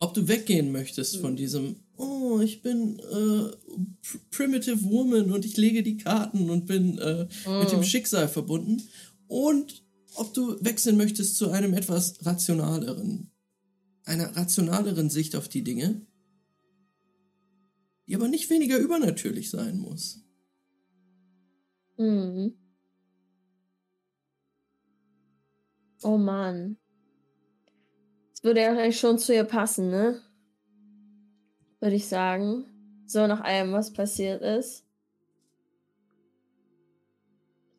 Ob 0.00 0.14
du 0.14 0.26
weggehen 0.26 0.72
möchtest 0.72 1.18
von 1.18 1.36
diesem, 1.36 1.76
oh, 1.96 2.40
ich 2.40 2.62
bin 2.62 2.98
äh, 2.98 3.02
pr- 4.02 4.20
Primitive 4.30 4.82
Woman 4.82 5.30
und 5.30 5.44
ich 5.44 5.56
lege 5.56 5.84
die 5.84 5.96
Karten 5.98 6.50
und 6.50 6.66
bin 6.66 6.98
äh, 6.98 7.28
mit 7.60 7.70
dem 7.70 7.78
Mhm. 7.78 7.84
Schicksal 7.84 8.28
verbunden. 8.28 8.82
Und 9.28 9.84
ob 10.16 10.34
du 10.34 10.56
wechseln 10.64 10.96
möchtest 10.96 11.36
zu 11.36 11.50
einem 11.50 11.72
etwas 11.74 12.26
rationaleren, 12.26 13.30
einer 14.04 14.36
rationaleren 14.36 15.10
Sicht 15.10 15.36
auf 15.36 15.48
die 15.48 15.62
Dinge, 15.62 16.06
die 18.06 18.14
aber 18.14 18.28
nicht 18.28 18.50
weniger 18.50 18.78
übernatürlich 18.78 19.50
sein 19.50 19.78
muss. 19.78 20.24
Mhm. 21.96 22.56
Oh 26.02 26.18
Mann. 26.18 26.78
Das 28.32 28.42
würde 28.42 28.60
ja 28.60 28.70
eigentlich 28.72 28.98
schon 28.98 29.18
zu 29.18 29.32
ihr 29.32 29.44
passen, 29.44 29.88
ne? 29.88 30.20
Würde 31.80 31.96
ich 31.96 32.08
sagen. 32.08 32.64
So 33.06 33.26
nach 33.26 33.40
allem, 33.40 33.72
was 33.72 33.92
passiert 33.92 34.42
ist. 34.42 34.84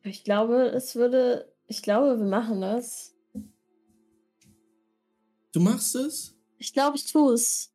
Ich 0.03 0.23
glaube, 0.23 0.67
es 0.67 0.95
würde. 0.95 1.51
Ich 1.67 1.81
glaube, 1.81 2.19
wir 2.19 2.25
machen 2.25 2.61
das. 2.61 3.12
Du 5.53 5.59
machst 5.59 5.95
es? 5.95 6.35
Ich 6.57 6.73
glaube, 6.73 6.97
ich 6.97 7.05
tue 7.05 7.33
es. 7.33 7.71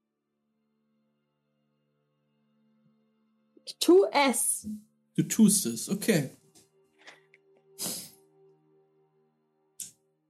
Ich 3.64 3.78
tue 3.78 4.10
es. 4.12 4.66
Du 5.14 5.22
tust 5.22 5.64
es, 5.66 5.88
okay. 5.88 6.30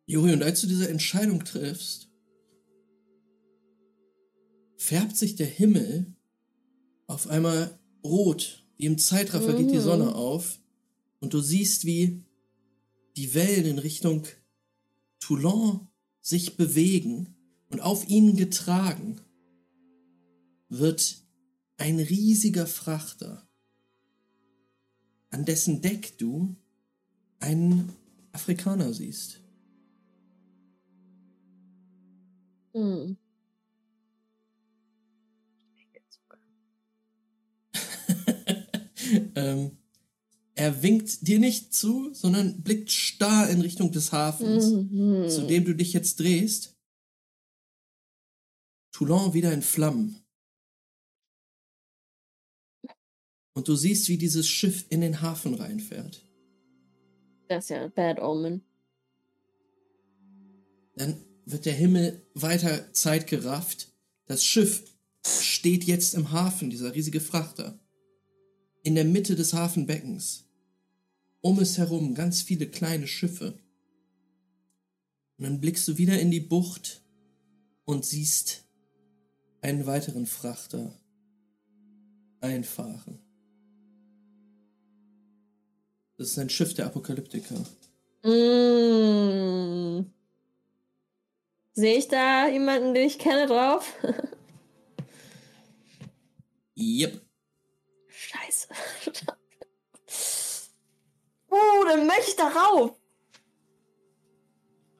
Juri, 0.06 0.32
und 0.32 0.42
als 0.42 0.60
du 0.60 0.66
diese 0.66 0.88
Entscheidung 0.88 1.44
triffst, 1.44 2.10
färbt 4.76 5.16
sich 5.16 5.36
der 5.36 5.46
Himmel 5.46 6.14
auf 7.06 7.28
einmal 7.28 7.78
rot, 8.04 8.66
wie 8.76 8.86
im 8.86 8.98
Zeitraffer 8.98 9.54
geht 9.54 9.70
die 9.70 9.76
Mhm. 9.76 9.82
Sonne 9.82 10.14
auf, 10.14 10.58
und 11.20 11.32
du 11.34 11.40
siehst, 11.40 11.84
wie 11.84 12.24
die 13.16 13.34
Wellen 13.34 13.64
in 13.66 13.78
Richtung 13.78 14.26
Toulon 15.18 15.88
sich 16.20 16.56
bewegen 16.56 17.34
und 17.70 17.80
auf 17.80 18.08
ihnen 18.08 18.36
getragen 18.36 19.20
wird 20.68 21.22
ein 21.76 21.98
riesiger 21.98 22.66
Frachter, 22.66 23.48
an 25.30 25.44
dessen 25.44 25.80
Deck 25.82 26.18
du 26.18 26.56
einen 27.40 27.92
Afrikaner 28.32 28.92
siehst. 28.92 29.40
Hm. 32.74 33.16
ähm, 39.34 39.70
er 40.54 40.82
winkt 40.82 41.26
dir 41.26 41.38
nicht 41.38 41.72
zu, 41.72 42.12
sondern 42.12 42.62
blickt 42.62 42.90
starr 42.90 43.48
in 43.48 43.60
Richtung 43.60 43.92
des 43.92 44.12
Hafens, 44.12 44.66
Mhm. 44.70 45.28
zu 45.28 45.46
dem 45.46 45.64
du 45.64 45.74
dich 45.74 45.92
jetzt 45.92 46.20
drehst. 46.20 46.77
Toulon 48.98 49.32
wieder 49.32 49.52
in 49.52 49.62
Flammen. 49.62 50.24
Und 53.52 53.68
du 53.68 53.76
siehst, 53.76 54.08
wie 54.08 54.18
dieses 54.18 54.48
Schiff 54.48 54.86
in 54.88 55.02
den 55.02 55.20
Hafen 55.20 55.54
reinfährt. 55.54 56.26
Das 57.46 57.66
ist 57.66 57.70
ja 57.70 57.84
ein 57.84 57.92
Bad 57.92 58.20
Omen. 58.20 58.60
Dann 60.96 61.24
wird 61.44 61.66
der 61.66 61.74
Himmel 61.74 62.26
weiter 62.34 62.92
zeitgerafft. 62.92 63.92
Das 64.26 64.44
Schiff 64.44 64.82
steht 65.24 65.84
jetzt 65.84 66.14
im 66.14 66.32
Hafen, 66.32 66.68
dieser 66.68 66.92
riesige 66.92 67.20
Frachter. 67.20 67.78
In 68.82 68.96
der 68.96 69.04
Mitte 69.04 69.36
des 69.36 69.52
Hafenbeckens. 69.52 70.50
Um 71.40 71.60
es 71.60 71.78
herum 71.78 72.16
ganz 72.16 72.42
viele 72.42 72.68
kleine 72.68 73.06
Schiffe. 73.06 73.60
Und 75.36 75.44
dann 75.44 75.60
blickst 75.60 75.86
du 75.86 75.98
wieder 75.98 76.18
in 76.18 76.32
die 76.32 76.40
Bucht 76.40 77.04
und 77.84 78.04
siehst 78.04 78.67
einen 79.60 79.86
weiteren 79.86 80.26
Frachter 80.26 80.92
einfahren. 82.40 83.18
Das 86.16 86.28
ist 86.28 86.38
ein 86.38 86.50
Schiff 86.50 86.74
der 86.74 86.86
Apokalyptiker. 86.86 87.56
Mm. 88.22 90.06
Sehe 91.72 91.98
ich 91.98 92.08
da 92.08 92.48
jemanden, 92.48 92.94
den 92.94 93.06
ich 93.06 93.18
kenne, 93.18 93.46
drauf? 93.46 93.94
Yep. 96.76 97.20
Scheiße. 98.08 98.68
Uh, 101.50 101.84
dann 101.88 102.06
möchte 102.06 102.30
ich 102.30 102.36
darauf. 102.36 102.98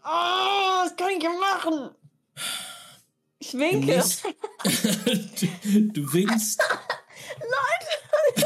Oh, 0.05 0.85
was 0.85 0.97
kann 0.97 1.11
ich 1.11 1.23
machen? 1.23 1.95
Ich 3.41 3.53
Du, 3.53 3.59
winke. 3.59 3.87
nächst- 3.87 4.25
du, 4.25 5.81
du 5.93 6.13
winkst. 6.13 6.61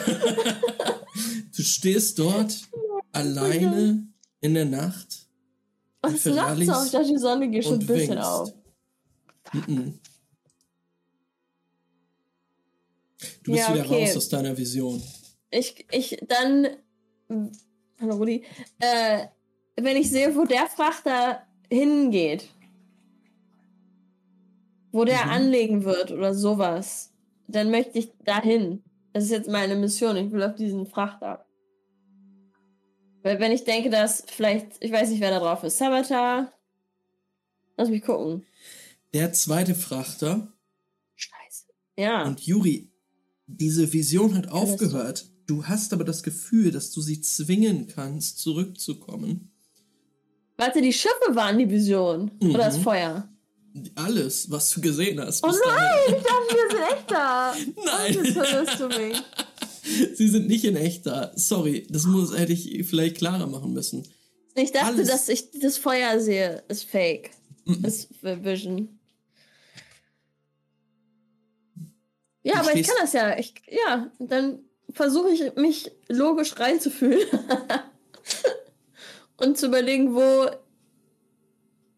du 1.56 1.62
stehst 1.62 2.18
dort 2.18 2.54
alleine 3.12 4.06
in 4.40 4.54
der 4.54 4.64
Nacht 4.66 5.26
Und 6.02 6.14
es 6.16 6.24
nachts 6.26 6.68
auch. 6.68 6.84
Ich 6.84 6.90
dachte, 6.92 7.06
die 7.08 7.18
Sonne 7.18 7.48
geht 7.50 7.64
schon 7.64 7.74
ein 7.80 7.86
bisschen 7.86 8.10
winkst. 8.10 8.24
auf. 8.24 8.52
Mhm. 9.52 9.98
Du 13.44 13.52
bist 13.52 13.68
Ja, 13.68 13.74
wieder 13.74 13.84
okay. 13.86 14.04
raus 14.06 14.16
aus 14.16 14.28
deiner 14.28 14.56
Vision. 14.56 15.02
Ich, 15.50 15.86
ich, 15.90 16.18
dann. 16.28 16.68
Hallo 18.00 18.16
Rudi. 18.16 18.44
Äh, 18.80 19.26
wenn 19.76 19.96
ich 19.96 20.10
sehe, 20.10 20.34
wo 20.34 20.44
der 20.44 20.66
Frachter 20.68 21.46
hingeht, 21.70 22.44
wo 24.92 25.04
der 25.04 25.24
Mhm. 25.24 25.30
anlegen 25.30 25.84
wird 25.84 26.12
oder 26.12 26.34
sowas, 26.34 27.12
dann 27.48 27.70
möchte 27.70 27.98
ich 27.98 28.12
dahin. 28.24 28.82
Das 29.12 29.24
ist 29.24 29.30
jetzt 29.30 29.48
meine 29.50 29.74
Mission. 29.76 30.16
Ich 30.16 30.30
will 30.32 30.42
auf 30.42 30.54
diesen 30.54 30.86
Frachter. 30.86 31.44
Weil 33.22 33.38
wenn 33.40 33.52
ich 33.52 33.64
denke, 33.64 33.90
dass 33.90 34.24
vielleicht, 34.26 34.66
ich 34.80 34.90
weiß 34.92 35.10
nicht, 35.10 35.20
wer 35.20 35.30
da 35.30 35.38
drauf 35.40 35.62
ist, 35.64 35.78
Sabatar. 35.78 36.52
Lass 37.76 37.88
mich 37.88 38.02
gucken. 38.02 38.44
Der 39.14 39.32
zweite 39.32 39.74
Frachter 39.74 40.52
Scheiße. 41.14 41.66
Ja. 41.96 42.24
und 42.26 42.40
Juri, 42.40 42.90
diese 43.46 43.92
Vision 43.92 44.34
hat 44.34 44.48
aufgehört. 44.48 45.26
Du 45.46 45.66
hast 45.66 45.92
aber 45.92 46.04
das 46.04 46.22
Gefühl, 46.22 46.70
dass 46.70 46.90
du 46.92 47.00
sie 47.00 47.20
zwingen 47.20 47.86
kannst, 47.86 48.38
zurückzukommen. 48.38 49.50
Warte, 50.56 50.80
die 50.80 50.92
Schiffe 50.92 51.34
waren 51.34 51.58
die 51.58 51.68
Vision. 51.70 52.30
Mhm. 52.40 52.50
Oder 52.54 52.64
das 52.64 52.78
Feuer. 52.78 53.28
Alles, 53.94 54.50
was 54.50 54.70
du 54.70 54.80
gesehen 54.80 55.20
hast. 55.20 55.42
Oh 55.44 55.48
nein, 55.48 55.98
ich 56.08 56.14
dachte, 56.14 56.54
wir 56.54 56.70
sind 56.70 56.82
echt 56.92 57.10
da. 57.10 57.54
Nein. 57.84 58.12
Jetzt 58.12 58.32
verwirrst 58.32 58.80
du 58.80 58.88
mich. 58.88 58.96
dahin. 58.96 59.22
Sie 60.14 60.28
sind 60.28 60.48
nicht 60.48 60.64
in 60.64 60.76
echt 60.76 61.06
da. 61.06 61.32
Sorry, 61.34 61.86
das 61.90 62.04
muss 62.04 62.36
hätte 62.36 62.52
ich 62.52 62.86
vielleicht 62.86 63.16
klarer 63.16 63.46
machen 63.46 63.72
müssen. 63.72 64.06
Ich 64.54 64.72
dachte, 64.72 64.86
Alles. 64.86 65.08
dass 65.08 65.28
ich 65.28 65.50
das 65.60 65.78
Feuer 65.78 66.20
sehe, 66.20 66.62
ist 66.68 66.84
fake. 66.84 67.30
Mhm. 67.64 67.84
Ist 67.84 68.08
Vision. 68.22 68.98
Ja, 72.42 72.54
Du 72.54 72.60
aber 72.60 72.76
ich 72.76 72.86
kann 72.86 72.96
das 73.00 73.12
ja. 73.12 73.38
Ich, 73.38 73.54
ja, 73.68 74.10
dann 74.18 74.60
versuche 74.90 75.30
ich 75.30 75.54
mich 75.56 75.90
logisch 76.08 76.58
reinzufühlen. 76.58 77.26
Und 79.36 79.58
zu 79.58 79.66
überlegen, 79.66 80.14
wo 80.14 80.48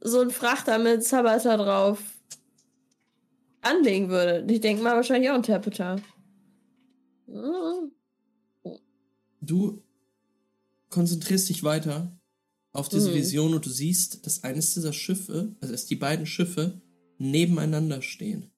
so 0.05 0.21
ein 0.21 0.31
Frachter 0.31 0.79
mit 0.79 1.03
Sabata 1.03 1.57
drauf 1.57 1.99
anlegen 3.63 4.09
würde. 4.11 4.45
Ich 4.53 4.61
denke 4.61 4.83
mal 4.83 4.95
wahrscheinlich 4.95 5.31
auch 5.31 5.35
ein 5.35 5.43
Terpeter. 5.43 5.97
Hm. 7.27 7.91
Du 9.41 9.83
konzentrierst 10.91 11.49
dich 11.49 11.65
weiter 11.65 12.17
auf 12.73 12.89
diese 12.89 13.11
Mhm. 13.11 13.15
Vision 13.15 13.55
und 13.55 13.67
du 13.67 13.71
siehst, 13.71 14.27
dass 14.27 14.45
eines 14.45 14.75
dieser 14.75 14.93
Schiffe, 14.93 15.55
also 15.61 15.73
dass 15.73 15.87
die 15.87 15.97
beiden 15.97 16.27
Schiffe 16.27 16.81
nebeneinander 17.19 18.03
stehen. 18.03 18.51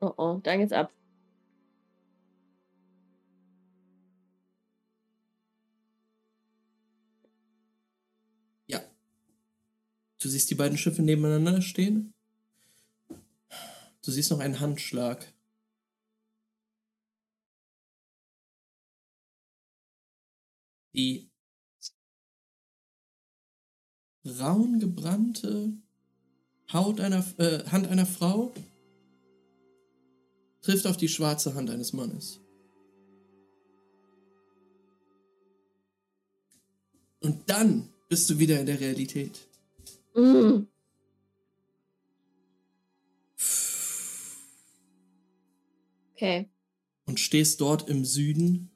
Oh 0.00 0.12
oh, 0.16 0.40
dann 0.42 0.58
geht's 0.60 0.72
ab. 0.72 0.92
Du 10.24 10.30
siehst 10.30 10.48
die 10.48 10.54
beiden 10.54 10.78
Schiffe 10.78 11.02
nebeneinander 11.02 11.60
stehen. 11.60 12.14
Du 14.02 14.10
siehst 14.10 14.30
noch 14.30 14.38
einen 14.38 14.58
Handschlag. 14.58 15.30
Die 20.94 21.28
braun 24.22 24.80
gebrannte 24.80 25.74
Haut 26.72 27.00
einer, 27.00 27.22
äh, 27.38 27.62
Hand 27.66 27.88
einer 27.88 28.06
Frau 28.06 28.54
trifft 30.62 30.86
auf 30.86 30.96
die 30.96 31.08
schwarze 31.10 31.54
Hand 31.54 31.68
eines 31.68 31.92
Mannes. 31.92 32.40
Und 37.20 37.50
dann 37.50 37.92
bist 38.08 38.30
du 38.30 38.38
wieder 38.38 38.58
in 38.58 38.64
der 38.64 38.80
Realität. 38.80 39.48
Mm. 40.14 40.66
Okay. 46.14 46.48
und 47.06 47.20
stehst 47.20 47.60
dort 47.60 47.88
im 47.88 48.04
Süden 48.04 48.70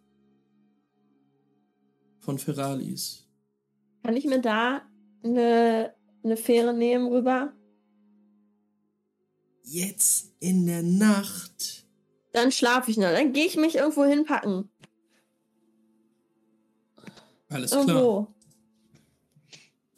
von 2.19 2.39
Feralis. 2.39 3.27
Kann 4.03 4.17
ich 4.17 4.27
mir 4.27 4.41
da 4.41 4.83
eine, 5.23 5.95
eine 6.23 6.37
Fähre 6.37 6.75
nehmen 6.75 7.09
rüber? 7.09 7.53
Jetzt 9.63 10.33
in 10.41 10.67
der 10.67 10.83
Nacht. 10.83 11.87
Dann 12.33 12.53
schlafe 12.53 12.91
ich 12.91 12.97
noch. 12.97 13.11
Dann 13.11 13.33
gehe 13.33 13.47
ich 13.47 13.57
mich 13.57 13.77
irgendwo 13.77 14.05
hinpacken. 14.05 14.71
Alles 17.49 17.71
klar. 17.71 17.89
Irgendwo. 17.89 18.35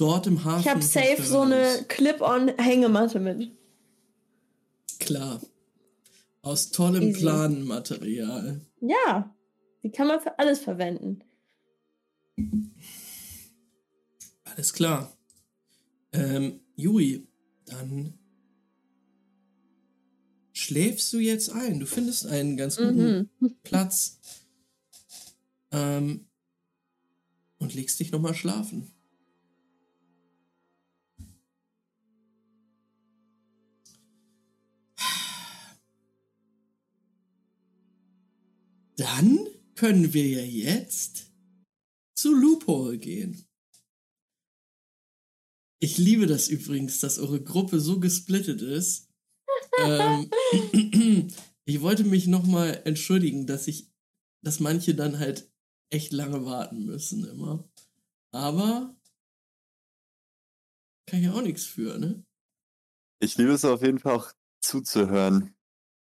Dort 0.01 0.27
im 0.27 0.43
Hafen. 0.45 0.61
Ich 0.63 0.69
habe 0.69 0.81
safe 0.83 1.23
so 1.23 1.43
eine. 1.43 1.85
Clip-on-Hängematte 1.89 3.21
mit. 3.21 3.51
Klar. 4.99 5.43
Aus 6.41 6.71
tollem 6.71 7.03
Easy. 7.11 7.21
Planenmaterial. 7.21 8.63
Ja. 8.81 9.35
Die 9.83 9.91
kann 9.91 10.09
man 10.09 10.21
für 10.21 10.39
alles 10.39 10.61
verwenden. 10.61 11.23
Alles 14.45 14.73
klar. 14.73 15.17
Ähm, 16.13 16.61
Juri, 16.77 17.27
dann 17.67 18.19
schläfst 20.53 21.13
du 21.13 21.19
jetzt 21.19 21.51
ein. 21.51 21.79
Du 21.79 21.87
findest 21.87 22.27
einen 22.27 22.57
ganz 22.57 22.77
guten 22.77 23.29
Mhm. 23.39 23.57
Platz. 23.63 24.19
Ähm, 25.73 26.27
und 27.59 27.75
legst 27.75 28.01
dich 28.01 28.11
nochmal 28.13 28.35
schlafen. 28.35 28.91
Dann 39.01 39.47
können 39.77 40.13
wir 40.13 40.29
ja 40.29 40.43
jetzt 40.43 41.33
zu 42.15 42.35
Loophole 42.35 42.99
gehen. 42.99 43.49
Ich 45.83 45.97
liebe 45.97 46.27
das 46.27 46.49
übrigens, 46.49 47.01
dass 47.01 47.19
eure 47.19 47.43
Gruppe 47.43 47.81
so 47.81 47.99
gesplittet 47.99 48.61
ist. 48.61 49.09
ähm, 49.79 50.31
ich 51.65 51.81
wollte 51.81 52.05
mich 52.05 52.27
nochmal 52.27 52.83
entschuldigen, 52.85 53.47
dass 53.47 53.69
ich, 53.69 53.91
dass 54.43 54.61
manche 54.61 54.95
dann 54.95 55.19
halt 55.19 55.51
echt 55.89 56.13
lange 56.13 56.45
warten 56.45 56.85
müssen 56.85 57.25
immer. 57.25 57.67
Aber 58.33 58.95
kann 61.07 61.23
ja 61.23 61.33
auch 61.33 61.43
nichts 61.43 61.65
für, 61.65 61.99
ne? 61.99 62.23
Ich 63.23 63.39
liebe 63.39 63.53
es 63.53 63.65
auf 63.65 63.81
jeden 63.81 63.99
Fall 63.99 64.17
auch 64.17 64.31
zuzuhören 64.61 65.55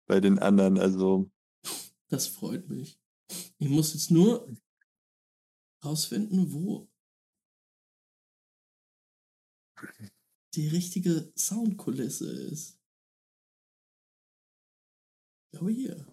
bei 0.06 0.20
den 0.20 0.38
anderen. 0.38 0.78
Also, 0.78 1.28
Das 2.08 2.26
freut 2.26 2.68
mich. 2.68 2.98
Ich 3.58 3.68
muss 3.68 3.94
jetzt 3.94 4.10
nur 4.10 4.54
rausfinden, 5.84 6.52
wo 6.52 6.88
die 10.54 10.68
richtige 10.68 11.32
Soundkulisse 11.36 12.30
ist. 12.30 12.78
Ich 15.50 15.58
glaube 15.58 15.72
hier. 15.72 16.06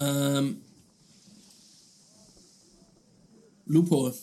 Ähm, 0.00 0.62
Lupo. 3.66 4.14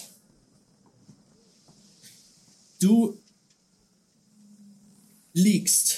Du 2.79 3.21
liegst 5.35 5.97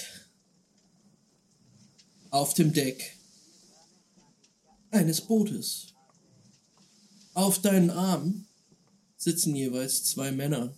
auf 2.30 2.54
dem 2.54 2.72
Deck 2.72 3.16
eines 4.90 5.20
Bootes. 5.20 5.94
Auf 7.34 7.60
deinen 7.60 7.90
Armen 7.90 8.48
sitzen 9.16 9.54
jeweils 9.54 10.02
zwei 10.04 10.32
Männer, 10.32 10.74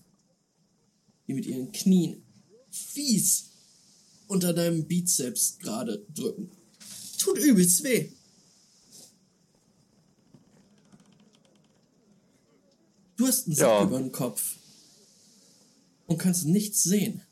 die 1.26 1.32
mit 1.32 1.46
ihren 1.46 1.72
Knien 1.72 2.22
fies 2.70 3.48
unter 4.26 4.52
deinem 4.52 4.86
Bizeps 4.86 5.58
gerade 5.58 6.04
drücken. 6.14 6.50
Tut 7.18 7.38
übelst 7.38 7.82
weh. 7.82 8.12
Du 13.16 13.26
hast 13.26 13.46
einen 13.46 13.56
Sack 13.56 13.66
Ja. 13.68 13.84
über 13.84 13.98
den 13.98 14.12
Kopf 14.12 14.56
und 16.06 16.18
kannst 16.18 16.44
nichts 16.44 16.82
sehen. 16.82 17.22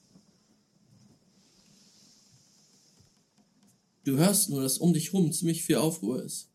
Du 4.08 4.16
hörst 4.16 4.48
nur, 4.48 4.62
dass 4.62 4.78
um 4.78 4.94
dich 4.94 5.12
rum 5.12 5.30
ziemlich 5.34 5.62
viel 5.62 5.76
Aufruhr 5.76 6.22
ist. 6.24 6.48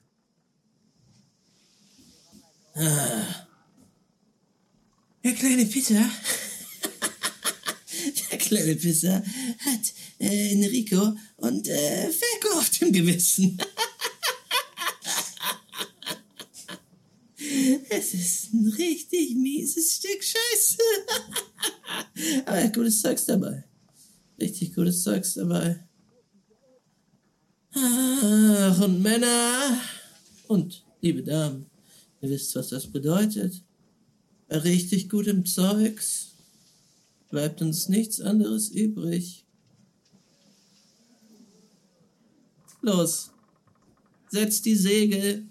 Ah. 2.73 3.47
Der 5.23 5.33
kleine 5.33 5.63
Peter. 5.67 6.03
Der 8.31 8.37
kleine 8.39 8.75
Pisser 8.75 9.23
hat 9.59 9.93
äh, 10.17 10.51
Enrico 10.53 11.15
und 11.35 11.67
äh, 11.67 12.09
Falco 12.09 12.57
auf 12.57 12.71
dem 12.71 12.91
Gewissen. 12.91 13.59
Es 17.89 18.15
ist 18.15 18.51
ein 18.51 18.67
richtig 18.69 19.35
mieses 19.35 19.97
Stück 19.97 20.23
Scheiße. 20.23 20.77
Aber 22.47 22.57
er 22.57 22.69
gutes 22.69 22.99
Zeugs 22.99 23.25
dabei. 23.25 23.63
Richtig 24.39 24.73
gutes 24.73 25.03
Zeugs 25.03 25.35
dabei. 25.35 25.87
Ach, 27.75 28.81
und 28.81 29.01
Männer 29.01 29.79
und 30.47 30.83
liebe 31.01 31.23
Damen, 31.23 31.65
ihr 32.21 32.29
wisst, 32.29 32.55
was 32.55 32.69
das 32.69 32.87
bedeutet. 32.87 33.63
Bei 34.47 34.57
richtig 34.57 35.09
gutem 35.09 35.45
Zeugs 35.45 36.35
bleibt 37.29 37.61
uns 37.61 37.89
nichts 37.89 38.21
anderes 38.21 38.69
übrig. 38.69 39.43
Los, 42.81 43.31
setzt 44.29 44.65
die 44.65 44.75
Segel. 44.75 45.47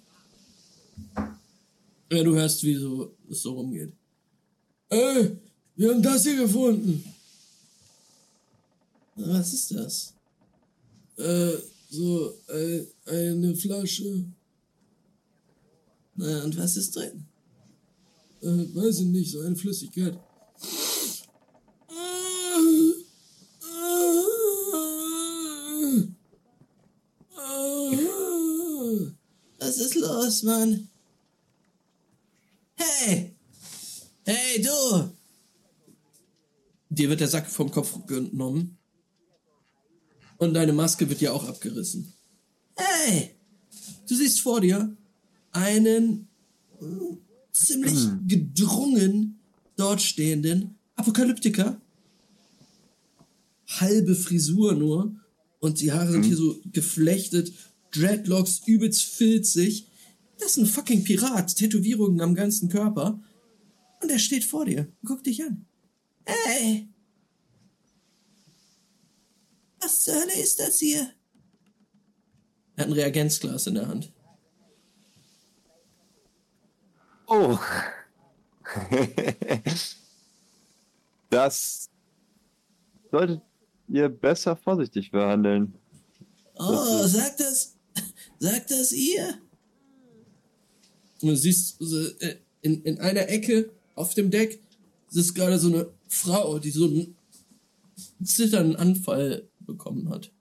Ja, 2.13 2.23
du 2.23 2.35
hörst, 2.35 2.63
wie 2.63 2.75
so, 2.75 3.17
es 3.31 3.43
so 3.43 3.55
rumgeht. 3.55 3.93
Ey, 4.91 5.37
wir 5.75 5.91
haben 5.91 6.03
das 6.03 6.23
hier 6.23 6.37
gefunden. 6.37 7.03
Was 9.17 9.55
ist 9.55 9.71
das? 9.73 10.15
Äh, 11.17 11.72
so, 11.93 12.39
äh, 12.49 12.87
eine 13.05 13.55
Flasche. 13.55 14.25
Na, 16.15 16.45
und 16.45 16.57
was 16.57 16.77
ist 16.79 16.97
drin? 16.97 17.27
Äh, 18.41 18.75
weiß 18.75 19.01
ich 19.01 19.07
nicht, 19.07 19.31
so 19.31 19.41
eine 19.41 19.57
Flüssigkeit. 19.57 20.19
Was 29.59 29.77
ist 29.79 29.95
los, 29.95 30.43
Mann? 30.45 30.89
Hey! 32.75 33.37
Hey, 34.25 34.63
du! 34.63 35.11
Dir 36.89 37.09
wird 37.11 37.21
der 37.21 37.29
Sack 37.29 37.51
vom 37.51 37.71
Kopf 37.71 38.07
genommen. 38.07 38.79
Und 40.43 40.55
deine 40.55 40.73
Maske 40.73 41.09
wird 41.09 41.21
dir 41.21 41.33
auch 41.33 41.49
abgerissen. 41.49 42.13
Hey! 42.75 43.37
Du 44.09 44.17
siehst 44.17 44.41
vor 44.41 44.61
dir 44.61 44.97
einen 45.53 46.27
äh, 46.81 46.85
ziemlich 47.53 48.09
gedrungen 48.27 49.39
dort 49.77 50.03
stehenden 50.03 50.75
Apokalyptiker. 50.97 51.81
Halbe 53.69 54.17
Frisur 54.17 54.75
nur. 54.75 55.15
Und 55.61 55.81
die 55.81 55.93
Haare 55.93 56.11
sind 56.11 56.25
hier 56.25 56.37
so 56.37 56.61
geflechtet. 56.73 57.53
Dreadlocks 57.93 58.63
übelst 58.67 59.05
filzig. 59.05 59.87
Das 60.41 60.57
ist 60.57 60.57
ein 60.57 60.67
fucking 60.67 61.05
Pirat. 61.05 61.55
Tätowierungen 61.55 62.21
am 62.21 62.35
ganzen 62.35 62.69
Körper. 62.69 63.23
Und 64.03 64.11
er 64.11 64.19
steht 64.19 64.43
vor 64.43 64.65
dir. 64.65 64.89
Guck 65.05 65.23
dich 65.23 65.45
an. 65.45 65.67
Hey! 66.25 66.89
Was 69.83 70.05
zur 70.05 70.15
Hölle 70.15 70.35
ist 70.35 70.61
das 70.61 70.79
hier? 70.79 71.13
Er 72.77 72.85
hat 72.85 72.91
ein 72.91 72.93
Reagenzglas 72.93 73.67
in 73.67 73.75
der 73.75 73.89
Hand. 73.89 74.13
Oh. 77.27 77.59
das 81.31 81.91
solltet 83.11 83.43
ihr 83.89 84.09
besser 84.09 84.57
vorsichtig 84.57 85.11
behandeln. 85.11 85.75
Oh, 86.55 87.07
sagt 87.07 87.41
das, 87.41 87.75
sagt 88.39 88.71
das 88.71 88.93
ihr? 88.93 89.39
Und 91.21 91.29
du 91.29 91.37
siehst 91.37 91.81
äh, 92.21 92.37
in, 92.61 92.83
in 92.83 93.01
einer 93.01 93.29
Ecke 93.29 93.71
auf 93.95 94.15
dem 94.15 94.31
Deck 94.31 94.61
ist 95.11 95.35
gerade 95.35 95.59
so 95.59 95.69
eine 95.69 95.91
Frau, 96.09 96.59
die 96.59 96.71
so 96.71 96.87
einen 96.87 97.17
zitternden 98.25 98.77
Anfall 98.77 99.49
bekommen 99.73 100.09
hat. 100.11 100.33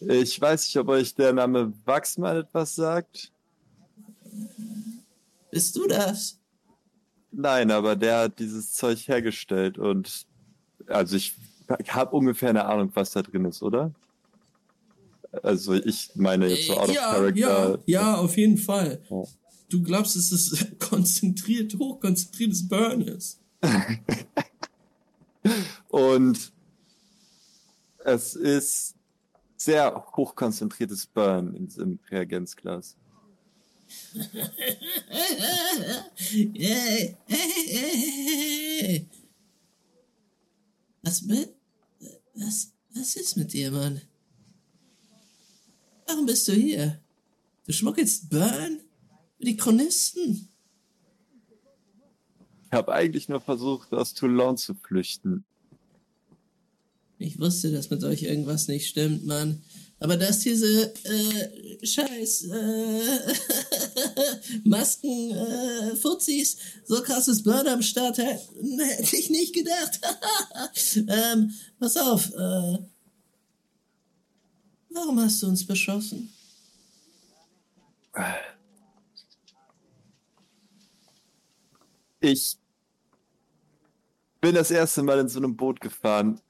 Ich 0.00 0.40
weiß 0.40 0.66
nicht, 0.66 0.76
ob 0.78 0.88
euch 0.88 1.14
der 1.14 1.32
Name 1.32 1.72
Wachsmann 1.84 2.38
etwas 2.38 2.74
sagt. 2.74 3.32
Bist 5.50 5.76
du 5.76 5.86
das? 5.86 6.38
Nein, 7.32 7.70
aber 7.70 7.96
der 7.96 8.20
hat 8.20 8.38
dieses 8.38 8.72
Zeug 8.72 9.06
hergestellt 9.06 9.78
und 9.78 10.26
also 10.86 11.16
ich 11.16 11.34
habe 11.88 12.16
ungefähr 12.16 12.50
eine 12.50 12.64
Ahnung, 12.64 12.90
was 12.94 13.12
da 13.12 13.22
drin 13.22 13.44
ist, 13.44 13.62
oder? 13.62 13.92
Also 15.42 15.74
ich 15.74 16.10
meine 16.16 16.48
jetzt 16.48 16.66
so 16.66 16.76
out 16.76 16.88
of 16.88 16.94
ja, 16.94 17.12
character. 17.12 17.38
ja, 17.38 17.78
ja, 17.86 18.16
auf 18.16 18.36
jeden 18.36 18.58
Fall. 18.58 19.02
Ja. 19.08 19.22
Du 19.68 19.82
glaubst, 19.82 20.16
dass 20.16 20.32
es 20.32 20.66
konzentriert, 20.78 21.74
hochkonzentriertes 21.78 22.66
Burn 22.68 23.02
ist. 23.02 23.40
Und 26.00 26.52
es 27.98 28.34
ist 28.34 28.94
sehr 29.58 29.94
hochkonzentriertes 30.16 31.06
Burn 31.06 31.54
in 31.54 31.66
diesem 31.66 31.98
Reagenzglas. 32.10 32.96
Was 41.02 41.22
mit? 41.22 41.54
Was, 42.34 42.72
was 42.94 43.16
ist 43.16 43.36
mit 43.36 43.52
dir, 43.52 43.70
Mann? 43.70 44.00
Warum 46.06 46.24
bist 46.24 46.48
du 46.48 46.52
hier? 46.52 46.98
Du 47.66 47.72
schmuggelst 47.72 48.30
Burn? 48.30 48.80
Für 49.36 49.44
die 49.44 49.56
Chronisten? 49.56 50.48
Ich 52.64 52.72
habe 52.72 52.94
eigentlich 52.94 53.28
nur 53.28 53.40
versucht, 53.42 53.92
aus 53.92 54.14
Toulon 54.14 54.56
zu 54.56 54.74
flüchten. 54.74 55.44
Ich 57.20 57.38
wusste, 57.38 57.70
dass 57.70 57.90
mit 57.90 58.02
euch 58.02 58.22
irgendwas 58.22 58.66
nicht 58.66 58.88
stimmt, 58.88 59.26
Mann. 59.26 59.62
Aber 59.98 60.16
dass 60.16 60.38
diese 60.38 60.94
äh, 61.04 61.86
scheiß 61.86 62.44
äh, 62.44 63.34
Masken, 64.64 65.30
äh, 65.32 65.96
Fuzis 65.96 66.56
so 66.86 67.02
krasses 67.02 67.42
Burn 67.42 67.68
am 67.68 67.82
Start 67.82 68.16
hätten, 68.16 68.80
hätte 68.80 69.16
ich 69.16 69.28
nicht 69.28 69.54
gedacht. 69.54 70.00
ähm, 70.96 71.52
pass 71.78 71.98
auf, 71.98 72.30
äh, 72.32 72.78
warum 74.88 75.20
hast 75.20 75.42
du 75.42 75.48
uns 75.48 75.66
beschossen? 75.66 76.32
Ich 82.20 82.56
bin 84.40 84.54
das 84.54 84.70
erste 84.70 85.02
Mal 85.02 85.18
in 85.18 85.28
so 85.28 85.38
einem 85.38 85.54
Boot 85.54 85.82
gefahren. 85.82 86.40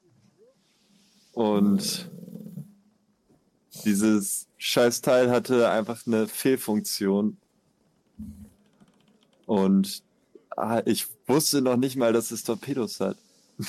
Und 1.33 2.11
dieses 3.85 4.49
Scheißteil 4.59 5.31
hatte 5.31 5.71
einfach 5.71 6.07
eine 6.07 6.27
Fehlfunktion. 6.27 7.37
Und 9.47 10.03
ah, 10.57 10.83
ich 10.85 11.07
wusste 11.27 11.63
noch 11.63 11.77
nicht 11.77 11.97
mal, 11.97 12.13
dass 12.13 12.31
es 12.31 12.45
Torpedos 12.45 13.01
hat. 13.01 13.17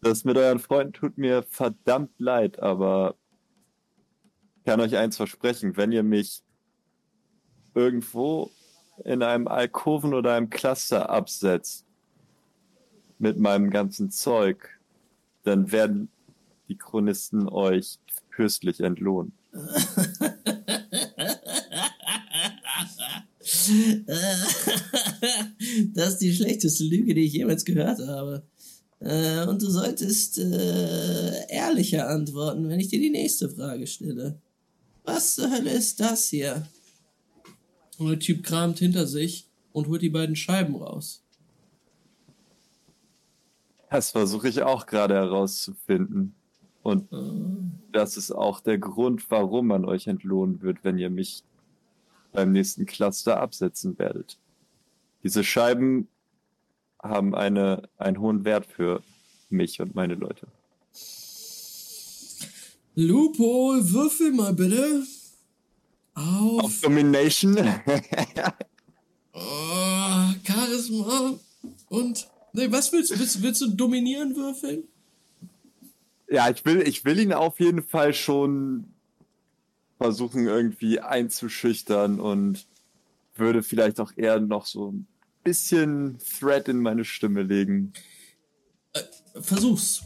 Das 0.00 0.24
mit 0.24 0.36
euren 0.36 0.58
Freunden 0.58 0.92
tut 0.92 1.16
mir 1.16 1.44
verdammt 1.44 2.10
leid, 2.18 2.58
aber 2.58 3.14
ich 4.58 4.64
kann 4.64 4.78
euch 4.82 4.98
eins 4.98 5.16
versprechen, 5.16 5.78
wenn 5.78 5.92
ihr 5.92 6.02
mich 6.02 6.42
irgendwo 7.74 8.50
in 9.02 9.22
einem 9.22 9.48
Alkoven 9.48 10.12
oder 10.12 10.34
einem 10.34 10.50
Cluster 10.50 11.08
absetzt 11.08 11.86
mit 13.18 13.38
meinem 13.38 13.70
ganzen 13.70 14.10
Zeug, 14.10 14.73
dann 15.44 15.70
werden 15.72 16.08
die 16.68 16.76
Chronisten 16.76 17.48
euch 17.48 17.98
fürstlich 18.30 18.80
entlohnen. 18.80 19.32
Das 25.94 26.14
ist 26.14 26.18
die 26.18 26.34
schlechteste 26.34 26.84
Lüge, 26.84 27.14
die 27.14 27.24
ich 27.24 27.32
jemals 27.32 27.64
gehört 27.64 27.98
habe. 28.06 28.42
Äh, 29.00 29.46
Und 29.46 29.62
du 29.62 29.70
solltest 29.70 30.38
äh, 30.38 31.46
ehrlicher 31.48 32.08
antworten, 32.08 32.68
wenn 32.68 32.80
ich 32.80 32.88
dir 32.88 33.00
die 33.00 33.10
nächste 33.10 33.48
Frage 33.48 33.86
stelle. 33.86 34.40
Was 35.04 35.34
zur 35.34 35.50
Hölle 35.50 35.70
ist 35.70 36.00
das 36.00 36.28
hier? 36.28 36.66
Und 37.98 38.08
der 38.08 38.18
Typ 38.18 38.42
kramt 38.42 38.78
hinter 38.78 39.06
sich 39.06 39.46
und 39.72 39.88
holt 39.88 40.02
die 40.02 40.10
beiden 40.10 40.36
Scheiben 40.36 40.76
raus. 40.76 41.23
Das 43.94 44.10
versuche 44.10 44.48
ich 44.48 44.60
auch 44.60 44.86
gerade 44.86 45.14
herauszufinden. 45.14 46.34
Und 46.82 47.06
das 47.92 48.16
ist 48.16 48.32
auch 48.32 48.58
der 48.58 48.76
Grund, 48.76 49.30
warum 49.30 49.68
man 49.68 49.84
euch 49.84 50.08
entlohnen 50.08 50.62
wird, 50.62 50.82
wenn 50.82 50.98
ihr 50.98 51.10
mich 51.10 51.44
beim 52.32 52.50
nächsten 52.50 52.86
Cluster 52.86 53.40
absetzen 53.40 53.96
werdet. 53.96 54.36
Diese 55.22 55.44
Scheiben 55.44 56.08
haben 57.00 57.36
eine, 57.36 57.88
einen 57.96 58.18
hohen 58.18 58.44
Wert 58.44 58.66
für 58.66 59.00
mich 59.48 59.80
und 59.80 59.94
meine 59.94 60.14
Leute. 60.14 60.48
Lupo, 62.96 63.76
würfel 63.78 64.32
mal 64.32 64.54
bitte. 64.54 65.04
Auf, 66.14 66.64
Auf 66.64 66.80
Domination? 66.80 67.56
oh, 69.34 70.32
Charisma 70.44 71.38
und. 71.90 72.33
Nee, 72.54 72.70
was 72.70 72.90
willst 72.92 73.10
du? 73.10 73.18
Willst, 73.18 73.42
willst 73.42 73.60
du 73.60 73.70
dominieren 73.70 74.34
würfeln? 74.34 74.84
ja, 76.28 76.50
ich 76.50 76.64
will, 76.64 76.82
ich 76.86 77.04
will 77.04 77.18
ihn 77.20 77.32
auf 77.32 77.60
jeden 77.60 77.82
Fall 77.82 78.14
schon 78.14 78.92
versuchen, 79.98 80.46
irgendwie 80.46 81.00
einzuschüchtern 81.00 82.20
und 82.20 82.66
würde 83.36 83.62
vielleicht 83.62 84.00
auch 84.00 84.12
eher 84.16 84.40
noch 84.40 84.66
so 84.66 84.92
ein 84.92 85.06
bisschen 85.42 86.18
Threat 86.18 86.68
in 86.68 86.80
meine 86.80 87.04
Stimme 87.04 87.42
legen. 87.42 87.92
Versuch's. 89.40 90.02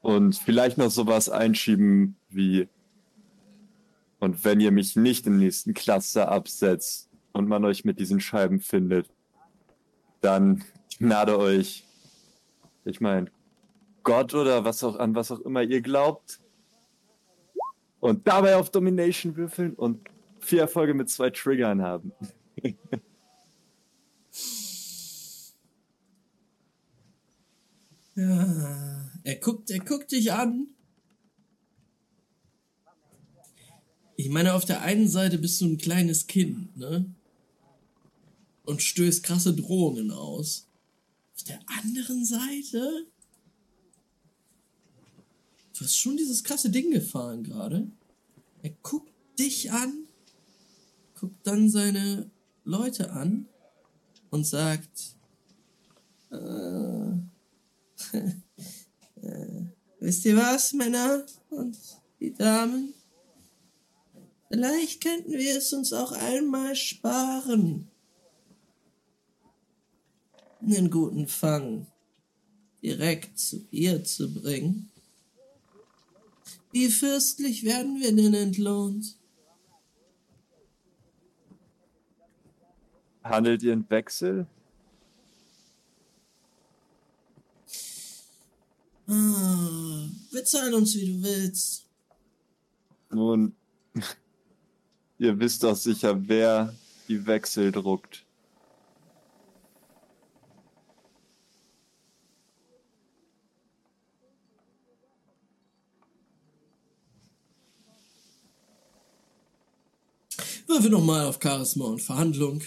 Und 0.00 0.36
vielleicht 0.36 0.78
noch 0.78 0.90
sowas 0.90 1.28
einschieben 1.28 2.16
wie, 2.30 2.68
und 4.20 4.44
wenn 4.44 4.60
ihr 4.60 4.70
mich 4.70 4.96
nicht 4.96 5.26
im 5.26 5.38
nächsten 5.38 5.74
Cluster 5.74 6.30
absetzt 6.30 7.08
und 7.32 7.46
man 7.46 7.64
euch 7.64 7.84
mit 7.84 7.98
diesen 7.98 8.20
Scheiben 8.20 8.60
findet, 8.60 9.10
dann 10.20 10.64
gnade 10.98 11.38
euch, 11.38 11.84
ich 12.84 13.00
meine, 13.00 13.30
Gott 14.02 14.34
oder 14.34 14.64
was 14.64 14.82
auch 14.84 14.96
an 14.96 15.14
was 15.14 15.30
auch 15.30 15.40
immer 15.40 15.62
ihr 15.62 15.80
glaubt. 15.80 16.40
Und 18.00 18.26
dabei 18.28 18.56
auf 18.56 18.70
Domination 18.70 19.36
würfeln 19.36 19.74
und 19.74 20.08
vier 20.40 20.62
Erfolge 20.62 20.94
mit 20.94 21.10
zwei 21.10 21.30
Triggern 21.30 21.82
haben. 21.82 22.12
Ja, 28.18 29.12
er 29.22 29.36
guckt, 29.36 29.70
er 29.70 29.78
guckt 29.78 30.10
dich 30.10 30.32
an. 30.32 30.66
Ich 34.16 34.28
meine, 34.28 34.54
auf 34.54 34.64
der 34.64 34.82
einen 34.82 35.06
Seite 35.06 35.38
bist 35.38 35.60
du 35.60 35.66
ein 35.66 35.78
kleines 35.78 36.26
Kind, 36.26 36.76
ne? 36.76 37.14
Und 38.68 38.82
stößt 38.82 39.22
krasse 39.22 39.54
Drohungen 39.54 40.10
aus. 40.10 40.66
Auf 41.34 41.42
der 41.44 41.58
anderen 41.78 42.26
Seite. 42.26 43.06
Du 45.72 45.84
hast 45.84 45.96
schon 45.96 46.18
dieses 46.18 46.44
krasse 46.44 46.68
Ding 46.68 46.90
gefahren 46.90 47.44
gerade. 47.44 47.90
Er 48.62 48.68
guckt 48.82 49.10
dich 49.38 49.72
an, 49.72 50.06
guckt 51.18 51.38
dann 51.44 51.70
seine 51.70 52.30
Leute 52.64 53.10
an 53.10 53.46
und 54.28 54.46
sagt, 54.46 55.16
äh, 56.30 56.36
äh, 59.22 59.62
wisst 59.98 60.26
ihr 60.26 60.36
was, 60.36 60.74
Männer 60.74 61.24
und 61.48 61.78
die 62.20 62.34
Damen? 62.34 62.92
Vielleicht 64.50 65.02
könnten 65.02 65.32
wir 65.32 65.56
es 65.56 65.72
uns 65.72 65.94
auch 65.94 66.12
einmal 66.12 66.76
sparen. 66.76 67.88
Einen 70.60 70.90
guten 70.90 71.28
Fang 71.28 71.86
direkt 72.82 73.38
zu 73.38 73.66
ihr 73.70 74.04
zu 74.04 74.32
bringen. 74.32 74.90
Wie 76.72 76.88
fürstlich 76.88 77.64
werden 77.64 78.00
wir 78.00 78.14
denn 78.14 78.34
entlohnt? 78.34 79.16
Handelt 83.22 83.62
ihr 83.62 83.72
in 83.72 83.88
Wechsel? 83.90 84.46
Ah, 89.06 90.08
bezahl 90.30 90.74
uns, 90.74 90.94
wie 90.94 91.06
du 91.06 91.22
willst. 91.22 91.86
Nun, 93.10 93.54
ihr 95.18 95.38
wisst 95.38 95.62
doch 95.62 95.76
sicher, 95.76 96.28
wer 96.28 96.74
die 97.08 97.26
Wechsel 97.26 97.72
druckt. 97.72 98.27
Würfe 110.68 110.90
nochmal 110.90 111.26
auf 111.26 111.38
Charisma 111.42 111.86
und 111.86 112.02
Verhandlung. 112.02 112.62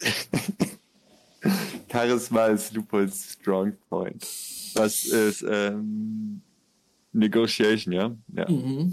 Charisma 1.92 2.46
ist 2.46 2.72
Lupols 2.72 3.32
Strong 3.32 3.76
Point. 3.90 4.22
Was 4.74 5.04
ist 5.04 5.44
ähm, 5.48 6.40
Negotiation, 7.12 7.92
ja? 7.92 8.16
Ja. 8.32 8.50
Mhm. 8.50 8.92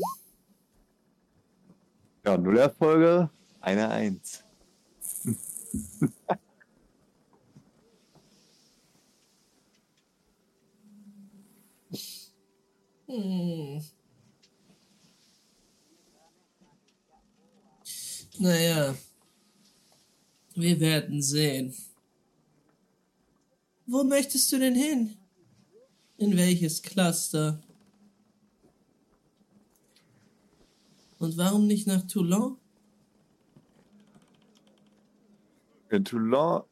Ja, 2.26 2.38
null 2.38 2.58
Erfolge, 2.58 3.30
eine 3.62 3.90
Eins. 3.90 4.44
Hm. 13.08 13.80
Naja, 18.40 18.96
wir 20.56 20.80
werden 20.80 21.22
sehen. 21.22 21.74
Wo 23.86 24.04
möchtest 24.04 24.52
du 24.52 24.60
denn 24.60 24.76
hin? 24.76 25.18
In 26.18 26.36
welches 26.36 26.82
Cluster? 26.82 27.62
Und 31.20 31.38
warum 31.38 31.68
nicht 31.68 31.88
nach 31.88 32.06
Toulon? 32.08 32.58
In 35.90 36.04
Toulon 36.04 36.64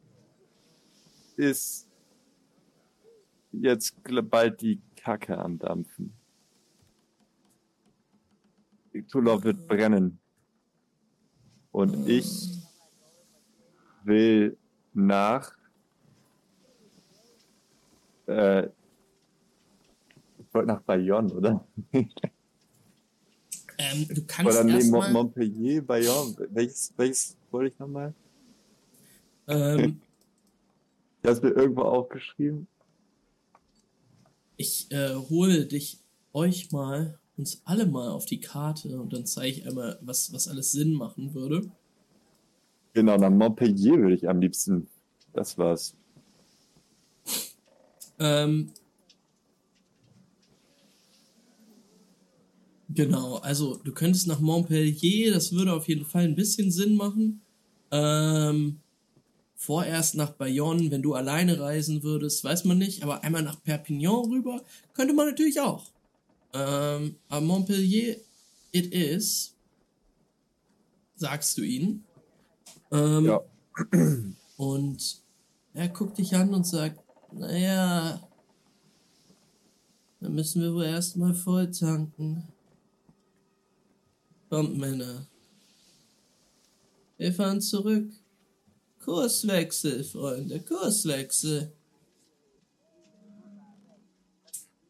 ist 1.38 1.88
jetzt 3.52 3.96
bald 4.30 4.62
die 4.62 4.82
Kacke 4.96 5.38
am 5.38 5.58
Dampfen. 5.60 6.14
Toulon 9.08 9.44
wird 9.44 9.68
brennen. 9.68 10.23
Und 11.74 12.08
ich 12.08 12.50
will 14.04 14.56
nach 14.94 15.52
äh, 18.28 18.68
ich 20.38 20.54
wollte 20.54 20.68
nach 20.68 20.82
Bayonne, 20.84 21.34
oder? 21.34 21.68
Ähm, 23.80 24.08
du 24.08 24.24
kannst 24.26 24.52
Oder 24.52 24.64
nee, 24.64 24.72
Mon- 24.72 24.84
erstmal... 24.84 25.12
Montpellier, 25.12 25.82
Bayonne. 25.82 26.36
Welches, 26.52 26.94
welches 26.96 27.36
wollte 27.50 27.74
ich 27.74 27.80
nochmal? 27.80 28.14
Ähm, 29.48 30.00
Ich 31.24 31.28
habe 31.30 31.38
es 31.38 31.42
mir 31.42 31.50
irgendwo 31.50 31.82
aufgeschrieben. 31.82 32.68
ich 34.58 34.92
äh, 34.92 35.16
hole 35.16 35.66
dich, 35.66 36.00
euch 36.34 36.72
mal, 36.72 37.20
uns 37.38 37.62
alle 37.66 37.86
mal 37.86 38.10
auf 38.10 38.26
die 38.26 38.40
Karte 38.40 39.00
und 39.00 39.14
dann 39.14 39.26
zeige 39.26 39.60
ich 39.60 39.68
einmal, 39.68 39.98
was, 40.02 40.32
was 40.34 40.48
alles 40.48 40.72
Sinn 40.72 40.94
machen 40.94 41.34
würde. 41.34 41.70
Genau, 42.94 43.18
nach 43.18 43.32
Montpellier 43.32 43.98
würde 43.98 44.16
ich 44.16 44.30
am 44.30 44.40
liebsten. 44.40 44.88
Das 45.34 45.58
war's. 45.58 45.96
Ähm, 48.20 48.72
genau, 52.90 53.38
also 53.38 53.78
du 53.78 53.92
könntest 53.92 54.28
nach 54.28 54.40
Montpellier, 54.40 55.34
das 55.34 55.52
würde 55.52 55.74
auf 55.74 55.88
jeden 55.88 56.06
Fall 56.06 56.26
ein 56.26 56.36
bisschen 56.36 56.72
Sinn 56.72 56.96
machen. 56.96 57.42
Ähm, 57.90 58.80
vorerst 59.56 60.16
nach 60.16 60.32
Bayonne, 60.32 60.92
wenn 60.92 61.02
du 61.02 61.16
alleine 61.16 61.60
reisen 61.60 62.04
würdest, 62.04 62.44
weiß 62.44 62.66
man 62.66 62.78
nicht, 62.78 63.02
aber 63.02 63.24
einmal 63.24 63.42
nach 63.42 63.62
Perpignan 63.64 64.26
rüber 64.26 64.62
könnte 64.94 65.16
man 65.16 65.28
natürlich 65.28 65.60
auch. 65.60 65.94
Ähm, 66.54 67.16
Montpellier, 67.30 68.18
it 68.72 68.94
is, 68.94 69.56
sagst 71.16 71.58
du 71.58 71.64
ihnen. 71.64 72.04
Ähm, 72.92 73.26
Ja. 73.26 73.42
Und 74.58 75.22
er 75.74 75.90
guckt 75.90 76.18
dich 76.20 76.36
an 76.36 76.54
und 76.54 76.66
sagt, 76.66 77.00
naja, 77.32 78.22
dann 80.20 80.36
müssen 80.36 80.62
wir 80.62 80.74
wohl 80.74 80.86
erstmal 80.86 81.34
voll 81.34 81.72
tanken. 81.72 82.48
Kommt, 84.50 84.78
Männer. 84.78 85.26
Wir 87.18 87.34
fahren 87.34 87.60
zurück. 87.62 88.12
Kurswechsel, 89.04 90.04
Freunde, 90.04 90.62
Kurswechsel. 90.62 91.74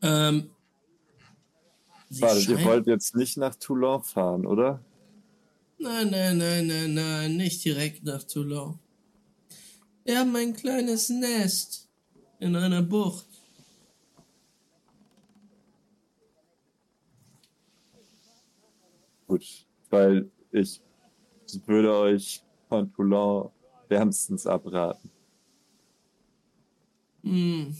Ähm, 0.01 0.53
sie 2.14 2.22
Warte, 2.22 2.51
ihr 2.51 2.64
wollt 2.64 2.88
jetzt 2.88 3.16
nicht 3.16 3.38
nach 3.38 3.55
Toulon 3.55 4.03
fahren, 4.03 4.45
oder? 4.45 4.84
Nein, 5.78 6.09
nein, 6.11 6.38
nein, 6.38 6.68
nein, 6.68 6.93
nein, 6.93 7.38
nicht 7.38 7.64
direkt 7.66 8.03
nach 8.03 8.24
Toulon. 8.24 8.80
Wir 10.05 10.20
haben 10.20 10.36
ein 10.36 10.53
kleines 10.53 11.09
Nest 11.09 11.89
in 12.39 12.55
einer 12.55 12.82
Bucht. 12.82 13.28
Gut, 19.28 19.66
weil 19.89 20.30
ich 20.51 20.82
würde 21.66 21.95
euch 21.95 22.43
von 22.70 22.91
Toulon 22.93 23.49
wärmstens 23.88 24.45
abraten. 24.45 25.09
Hm. 27.24 27.76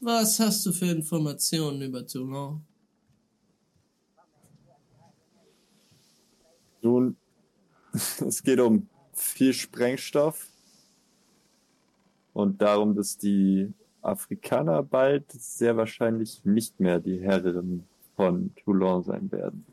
Was 0.00 0.40
hast 0.40 0.64
du 0.64 0.72
für 0.72 0.86
Informationen 0.86 1.82
über 1.82 2.06
Toulon? 2.06 2.62
Nun, 6.80 7.16
es 7.92 8.42
geht 8.42 8.60
um 8.60 8.88
viel 9.12 9.52
Sprengstoff 9.52 10.48
und 12.32 12.62
darum, 12.62 12.94
dass 12.94 13.18
die 13.18 13.70
Afrikaner 14.00 14.82
bald 14.82 15.30
sehr 15.32 15.76
wahrscheinlich 15.76 16.42
nicht 16.46 16.80
mehr 16.80 16.98
die 16.98 17.20
Herren 17.20 17.84
von 18.16 18.54
Toulon 18.56 19.02
sein 19.02 19.30
werden. 19.30 19.66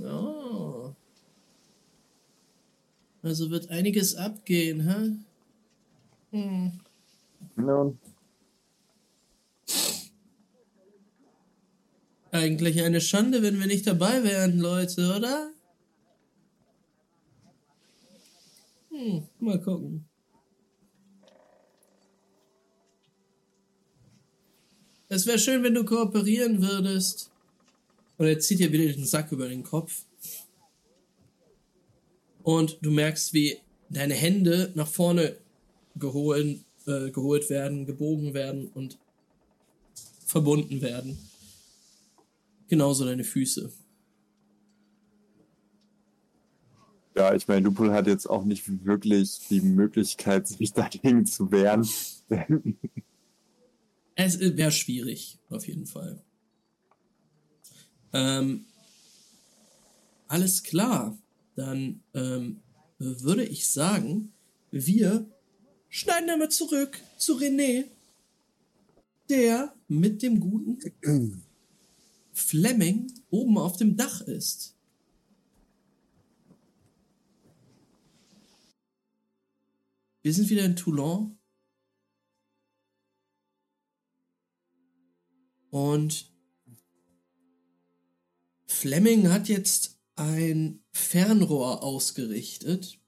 Oh. 0.00 0.92
Also 3.22 3.50
wird 3.50 3.70
einiges 3.70 4.14
abgehen, 4.14 4.80
hä? 4.88 5.16
Hm. 6.30 6.80
Nun, 7.56 7.98
Eigentlich 12.30 12.82
eine 12.82 13.00
Schande, 13.00 13.42
wenn 13.42 13.58
wir 13.58 13.66
nicht 13.66 13.86
dabei 13.86 14.22
wären, 14.22 14.58
Leute, 14.58 15.14
oder? 15.16 15.50
Hm, 18.90 19.26
mal 19.40 19.60
gucken. 19.60 20.04
Es 25.08 25.26
wäre 25.26 25.38
schön, 25.38 25.62
wenn 25.62 25.72
du 25.74 25.84
kooperieren 25.84 26.60
würdest. 26.60 27.30
Und 28.18 28.26
er 28.26 28.38
zieht 28.40 28.58
dir 28.58 28.72
wieder 28.72 28.92
den 28.92 29.06
Sack 29.06 29.32
über 29.32 29.48
den 29.48 29.62
Kopf. 29.62 30.04
Und 32.42 32.78
du 32.82 32.90
merkst, 32.90 33.32
wie 33.32 33.58
deine 33.88 34.14
Hände 34.14 34.72
nach 34.74 34.88
vorne 34.88 35.36
geholt, 35.96 36.60
äh, 36.86 37.10
geholt 37.10 37.48
werden, 37.48 37.86
gebogen 37.86 38.34
werden 38.34 38.68
und 38.74 38.98
verbunden 40.26 40.82
werden. 40.82 41.18
Genauso 42.68 43.04
deine 43.04 43.24
Füße. 43.24 43.72
ja, 47.18 47.34
ich 47.34 47.48
meine, 47.48 47.62
Lupul 47.62 47.92
hat 47.92 48.06
jetzt 48.06 48.26
auch 48.26 48.44
nicht 48.44 48.84
wirklich 48.84 49.40
die 49.50 49.60
Möglichkeit, 49.60 50.46
sich 50.46 50.72
dagegen 50.72 51.26
zu 51.26 51.50
wehren. 51.50 51.86
Es 54.20 54.40
wäre 54.40 54.72
schwierig, 54.72 55.38
auf 55.48 55.68
jeden 55.68 55.86
Fall. 55.86 56.20
Ähm, 58.12 58.64
alles 60.26 60.64
klar. 60.64 61.16
Dann 61.54 62.00
ähm, 62.14 62.58
würde 62.98 63.44
ich 63.44 63.68
sagen, 63.68 64.32
wir 64.72 65.24
schneiden 65.88 66.30
einmal 66.30 66.48
zurück 66.48 67.00
zu 67.16 67.38
René, 67.38 67.84
der 69.30 69.72
mit 69.86 70.20
dem 70.22 70.40
guten 70.40 70.80
Fleming 72.38 73.12
oben 73.30 73.58
auf 73.58 73.76
dem 73.76 73.96
Dach 73.96 74.20
ist. 74.20 74.76
Wir 80.22 80.32
sind 80.32 80.48
wieder 80.48 80.64
in 80.64 80.76
Toulon. 80.76 81.38
Und 85.70 86.32
Fleming 88.66 89.28
hat 89.30 89.48
jetzt 89.48 89.98
ein 90.16 90.82
Fernrohr 90.92 91.82
ausgerichtet. 91.82 92.98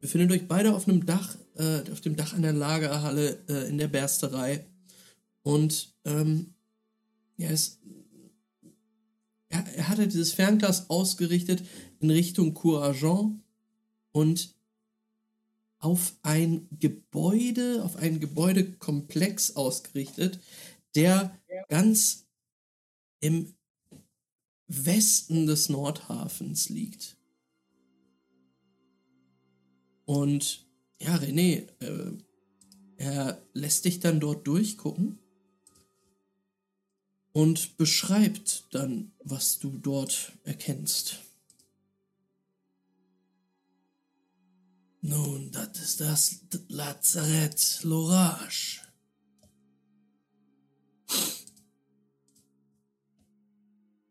Wir 0.00 0.08
finden 0.08 0.32
euch 0.32 0.48
beide 0.48 0.74
auf 0.74 0.88
einem 0.88 1.06
Dach, 1.06 1.36
äh, 1.54 1.90
auf 1.90 2.00
dem 2.00 2.16
Dach 2.16 2.34
einer 2.34 2.52
Lagerhalle 2.52 3.44
äh, 3.48 3.68
in 3.68 3.78
der 3.78 3.88
Bersterei. 3.88 4.66
Und 5.42 5.94
ähm, 6.04 6.51
ja, 7.36 7.48
es, 7.48 7.78
er, 9.48 9.66
er 9.74 9.88
hatte 9.88 10.08
dieses 10.08 10.32
Fernglas 10.32 10.90
ausgerichtet 10.90 11.62
in 12.00 12.10
Richtung 12.10 12.54
Courageant 12.54 13.40
und 14.12 14.54
auf 15.78 16.14
ein 16.22 16.68
Gebäude, 16.78 17.82
auf 17.84 17.96
einen 17.96 18.20
Gebäudekomplex 18.20 19.56
ausgerichtet, 19.56 20.38
der 20.94 21.36
ganz 21.68 22.26
im 23.20 23.54
Westen 24.68 25.46
des 25.46 25.68
Nordhafens 25.68 26.68
liegt. 26.68 27.16
Und 30.04 30.66
ja, 31.00 31.16
René, 31.16 31.68
äh, 31.80 32.12
er 32.96 33.42
lässt 33.52 33.84
dich 33.84 34.00
dann 34.00 34.20
dort 34.20 34.46
durchgucken 34.46 35.18
und 37.32 37.76
beschreibt 37.76 38.66
dann, 38.70 39.12
was 39.24 39.58
du 39.58 39.78
dort 39.78 40.32
erkennst. 40.44 41.18
Nun, 45.00 45.50
das 45.50 45.78
ist 45.80 46.00
das 46.00 46.40
Lazarett 46.68 47.80
Lorage. 47.82 48.80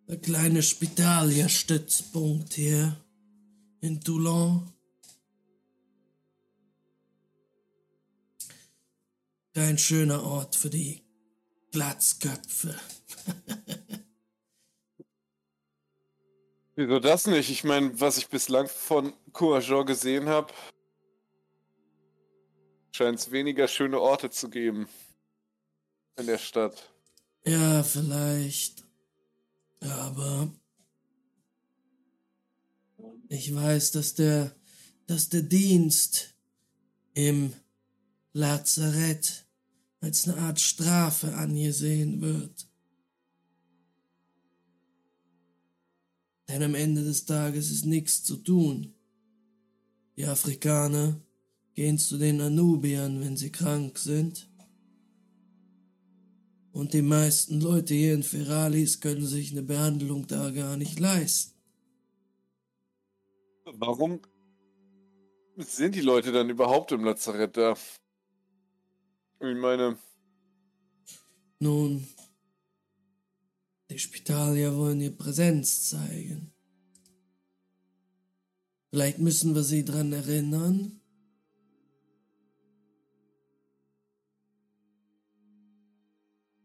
Der 0.08 0.20
kleine 0.20 0.62
Spitalierstützpunkt 0.62 2.56
hier 2.56 3.02
in 3.80 4.02
Toulon. 4.02 4.70
Kein 9.54 9.78
schöner 9.78 10.24
Ort 10.24 10.58
für 10.58 10.70
die 10.70 11.02
Glatzköpfe. 11.72 12.78
Wieso 16.76 17.00
das 17.00 17.28
nicht? 17.28 17.50
Ich 17.50 17.64
meine, 17.64 18.00
was 18.00 18.18
ich 18.18 18.28
bislang 18.28 18.68
von 18.68 19.14
Courageur 19.34 19.86
gesehen 19.86 20.30
habe, 20.30 20.54
scheint 22.92 23.20
es 23.20 23.32
weniger 23.32 23.68
schöne 23.68 24.00
Orte 24.00 24.30
zu 24.30 24.50
geben 24.50 24.88
in 26.18 26.28
der 26.28 26.38
Stadt. 26.38 26.90
Ja, 27.46 27.84
vielleicht. 27.84 28.84
Aber 29.80 30.52
ich 33.28 33.54
weiß, 33.54 33.92
dass 33.92 34.14
der, 34.16 34.56
dass 35.08 35.30
der 35.30 35.42
Dienst 35.42 36.36
im 37.14 37.54
Lazarett 38.34 39.46
als 40.00 40.28
eine 40.28 40.38
Art 40.38 40.60
Strafe 40.60 41.34
angesehen 41.36 42.22
wird. 42.22 42.68
Denn 46.52 46.64
am 46.64 46.76
Ende 46.76 47.04
des 47.04 47.26
Tages 47.26 47.72
ist 47.72 47.86
nichts 47.86 48.24
zu 48.24 48.36
tun. 48.36 48.94
Die 50.18 50.26
Afrikaner 50.26 51.22
gehen 51.76 51.98
zu 51.98 52.18
den 52.18 52.42
Anubiern, 52.42 53.22
wenn 53.22 53.38
sie 53.38 53.52
krank 53.52 53.98
sind. 53.98 54.50
Und 56.74 56.94
die 56.94 57.02
meisten 57.02 57.62
Leute 57.62 57.94
hier 57.94 58.14
in 58.14 58.24
Feralis 58.24 59.00
können 59.00 59.26
sich 59.26 59.52
eine 59.52 59.62
Behandlung 59.62 60.28
da 60.28 60.52
gar 60.52 60.76
nicht 60.76 61.00
leisten. 61.00 61.54
Warum 63.64 64.20
sind 65.58 65.96
die 65.96 66.02
Leute 66.02 66.34
dann 66.34 66.50
überhaupt 66.50 66.92
im 66.92 67.06
Lazarett 67.06 67.56
da? 67.56 67.76
Ich 69.40 69.56
meine, 69.58 69.98
Nun, 71.60 72.08
die 73.92 74.00
Spitalier 74.00 74.76
wollen 74.76 75.02
ihr 75.02 75.16
Präsenz 75.16 75.90
zeigen. 75.90 76.52
Vielleicht 78.90 79.20
müssen 79.20 79.54
wir 79.54 79.64
sie 79.64 79.84
dran 79.84 80.14
erinnern. 80.14 81.00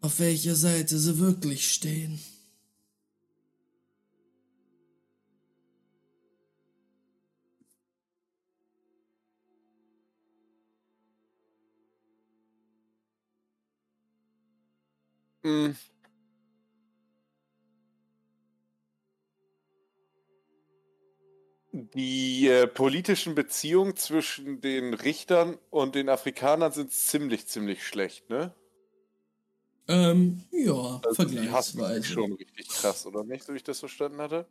Auf 0.01 0.21
welcher 0.21 0.55
Seite 0.55 0.99
sie 0.99 1.19
wirklich 1.19 1.73
stehen. 1.73 2.21
mh, 15.47 15.75
die 21.77 22.49
äh, 22.49 22.67
politischen 22.67 23.35
Beziehungen 23.35 23.97
zwischen 23.97 24.61
den 24.61 24.95
Richtern 24.95 25.59
und 25.71 25.95
den 25.95 26.09
Afrikanern 26.09 26.73
sind 26.73 26.91
ziemlich, 26.93 27.47
ziemlich 27.47 27.87
schlecht, 27.87 28.31
ne? 28.31 28.55
Ähm, 29.89 30.43
ja, 30.51 31.01
Also 31.05 31.25
die 31.25 31.51
hassen 31.51 31.79
vergleichsweise. 31.79 32.03
schon 32.05 32.33
richtig 32.33 32.69
krass, 32.69 33.07
oder 33.07 33.23
nicht, 33.25 33.45
so 33.45 33.53
wie 33.53 33.59
ich 33.59 33.63
das 33.63 33.79
verstanden 33.79 34.19
hatte? 34.19 34.47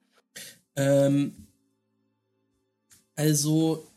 Ähm, 0.75 1.47
also, 3.15 3.87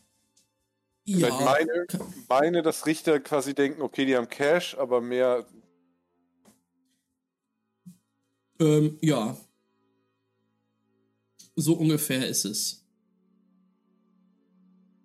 ja, 1.05 1.29
meine, 1.29 1.85
meine, 2.27 2.61
dass 2.61 2.85
Richter 2.85 3.19
quasi 3.19 3.53
denken, 3.53 3.81
okay, 3.81 4.05
die 4.05 4.15
haben 4.17 4.29
Cash, 4.29 4.75
aber 4.77 5.01
mehr. 5.01 5.45
ähm, 8.59 8.97
ja. 9.01 9.37
So 11.55 11.73
ungefähr 11.73 12.27
ist 12.27 12.45
es. 12.45 12.78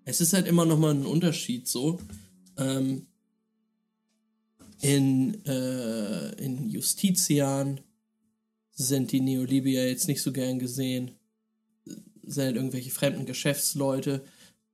Es 0.05 0.21
ist 0.21 0.33
halt 0.33 0.47
immer 0.47 0.65
noch 0.67 0.79
mal 0.79 0.93
ein 0.95 1.07
Unterschied 1.07 1.67
so. 1.69 1.99
Ähm, 2.57 3.07
In, 4.83 5.43
äh, 5.47 6.33
in 6.35 6.69
Justitian 6.69 7.81
sind 8.73 9.13
die 9.13 9.21
Neolibier 9.21 9.89
jetzt 9.89 10.09
nicht 10.09 10.21
so 10.21 10.33
gern 10.33 10.59
gesehen. 10.59 11.13
Sind 12.23 12.45
halt 12.45 12.57
irgendwelche 12.57 12.91
fremden 12.91 13.25
Geschäftsleute. 13.25 14.25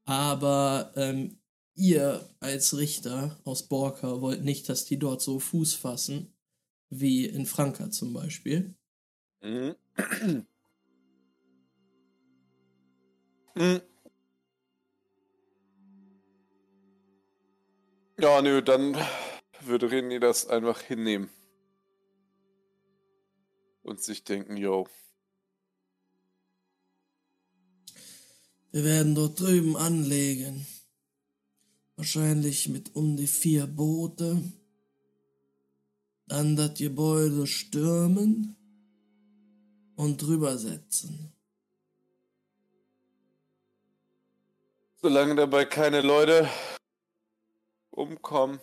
Aber 0.04 0.92
ähm, 0.96 1.38
ihr 1.76 2.28
als 2.40 2.76
Richter 2.76 3.38
aus 3.44 3.68
Borka 3.68 4.20
wollt 4.20 4.42
nicht, 4.44 4.68
dass 4.68 4.84
die 4.84 4.98
dort 4.98 5.22
so 5.22 5.38
Fuß 5.38 5.74
fassen, 5.74 6.32
wie 6.88 7.26
in 7.26 7.46
Franka 7.46 7.90
zum 7.90 8.12
Beispiel. 8.12 8.74
Mhm. 9.42 9.76
Mhm. 13.56 13.80
Ja, 18.22 18.42
nö, 18.42 18.60
dann 18.60 18.94
würde 19.62 19.88
René 19.88 20.18
das 20.18 20.46
einfach 20.46 20.78
hinnehmen. 20.82 21.30
Und 23.82 24.02
sich 24.02 24.24
denken, 24.24 24.58
yo. 24.58 24.86
Wir 28.72 28.84
werden 28.84 29.14
dort 29.14 29.40
drüben 29.40 29.74
anlegen. 29.74 30.66
Wahrscheinlich 31.96 32.68
mit 32.68 32.94
um 32.94 33.16
die 33.16 33.26
vier 33.26 33.66
Boote. 33.66 34.42
Dann 36.26 36.56
das 36.56 36.74
Gebäude 36.78 37.46
stürmen 37.46 38.54
und 39.96 40.20
drüber 40.20 40.58
setzen. 40.58 41.32
Solange 44.96 45.36
dabei 45.36 45.64
keine 45.64 46.02
Leute 46.02 46.46
umkommen. 47.90 48.60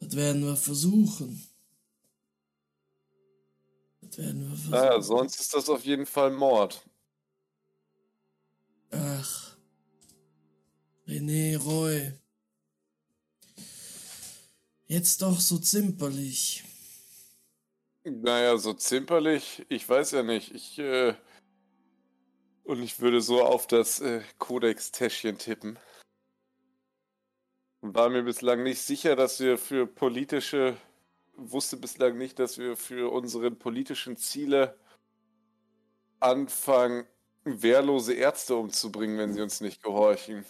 Das 0.00 0.14
werden 0.14 0.44
wir 0.44 0.56
versuchen. 0.56 1.46
Das 4.02 4.18
werden 4.18 4.42
wir 4.42 4.56
versuchen. 4.56 4.70
Naja, 4.70 5.00
sonst 5.00 5.40
ist 5.40 5.54
das 5.54 5.68
auf 5.68 5.84
jeden 5.84 6.06
Fall 6.06 6.30
Mord. 6.30 6.82
Ach. 8.90 9.56
René 11.06 11.56
Roy. 11.56 12.12
Jetzt 14.86 15.22
doch 15.22 15.40
so 15.40 15.58
zimperlich. 15.58 16.64
Naja, 18.04 18.56
so 18.56 18.72
zimperlich, 18.72 19.66
ich 19.68 19.88
weiß 19.88 20.12
ja 20.12 20.22
nicht. 20.22 20.52
Ich, 20.54 20.78
äh, 20.78 21.14
und 22.62 22.82
ich 22.82 23.00
würde 23.00 23.20
so 23.20 23.42
auf 23.42 23.66
das 23.66 24.00
äh, 24.00 24.22
Kodex-Täschchen 24.38 25.38
tippen. 25.38 25.78
War 27.94 28.08
mir 28.08 28.22
bislang 28.22 28.62
nicht 28.62 28.80
sicher, 28.80 29.16
dass 29.16 29.38
wir 29.40 29.58
für 29.58 29.86
politische, 29.86 30.76
wusste 31.36 31.76
bislang 31.76 32.18
nicht, 32.18 32.38
dass 32.38 32.58
wir 32.58 32.76
für 32.76 33.12
unsere 33.12 33.50
politischen 33.50 34.16
Ziele 34.16 34.76
anfangen, 36.20 37.06
wehrlose 37.44 38.14
Ärzte 38.14 38.56
umzubringen, 38.56 39.18
wenn 39.18 39.32
sie 39.32 39.40
uns 39.42 39.60
nicht 39.60 39.82
gehorchen. 39.82 40.44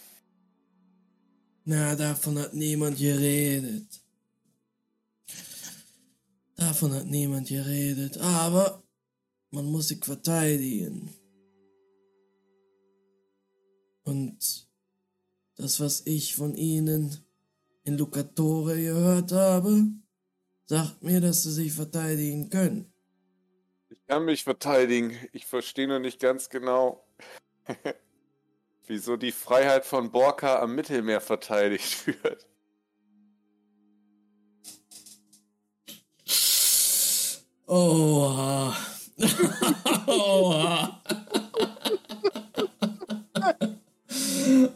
Na, 1.64 1.94
davon 1.94 2.38
hat 2.38 2.54
niemand 2.54 2.98
geredet. 2.98 3.86
Davon 6.54 6.92
hat 6.94 7.06
niemand 7.06 7.48
geredet. 7.48 8.16
Aber 8.18 8.82
man 9.50 9.66
muss 9.66 9.88
sich 9.88 10.02
verteidigen. 10.04 11.12
Und 14.04 14.68
das, 15.56 15.80
was 15.80 16.06
ich 16.06 16.34
von 16.36 16.54
ihnen 16.54 17.25
in 17.86 17.96
Lucatore 17.96 18.76
gehört 18.76 19.30
habe, 19.30 19.84
sagt 20.66 21.02
mir, 21.02 21.20
dass 21.20 21.44
sie 21.44 21.52
sich 21.52 21.72
verteidigen 21.72 22.50
können. 22.50 22.92
Ich 23.88 24.04
kann 24.06 24.24
mich 24.24 24.42
verteidigen. 24.42 25.16
Ich 25.32 25.46
verstehe 25.46 25.86
nur 25.86 26.00
nicht 26.00 26.20
ganz 26.20 26.48
genau, 26.48 27.06
wieso 28.86 29.16
die 29.16 29.30
Freiheit 29.30 29.84
von 29.84 30.10
Borka 30.10 30.60
am 30.60 30.74
Mittelmeer 30.74 31.20
verteidigt 31.20 32.06
wird. 32.22 32.46
Oha. 37.68 38.76
Oha. 40.06 41.02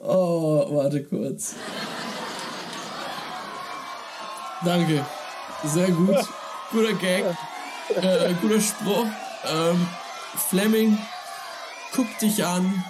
oh, 0.00 0.74
warte 0.74 1.04
kurz. 1.04 1.56
Danke. 4.64 5.06
Sehr 5.64 5.90
gut. 5.90 6.16
Guter 6.70 6.94
Gag. 6.94 7.24
Äh, 7.96 8.34
guter 8.40 8.60
Spruch. 8.60 9.06
Ähm, 9.46 9.86
Fleming, 10.36 10.98
guck 11.92 12.18
dich 12.18 12.44
an. 12.44 12.84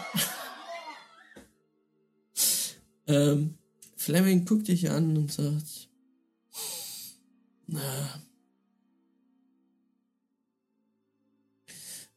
ähm, 3.07 3.59
Fleming 3.97 4.45
guckt 4.45 4.69
dich 4.69 4.91
an 4.91 5.17
und 5.17 5.33
sagt, 5.33 5.89
na, 7.67 8.23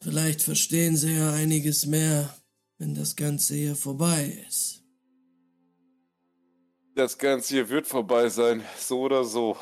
vielleicht 0.01 0.41
verstehen 0.41 0.97
sie 0.97 1.15
ja 1.15 1.31
einiges 1.33 1.85
mehr, 1.85 2.35
wenn 2.79 2.95
das 2.95 3.15
Ganze 3.15 3.53
hier 3.53 3.75
vorbei 3.75 4.43
ist. 4.47 4.72
Das 6.95 7.17
Ganze 7.17 7.55
hier 7.55 7.69
wird 7.69 7.87
vorbei 7.87 8.29
sein, 8.29 8.63
so 8.77 9.01
oder 9.01 9.23
so. 9.23 9.57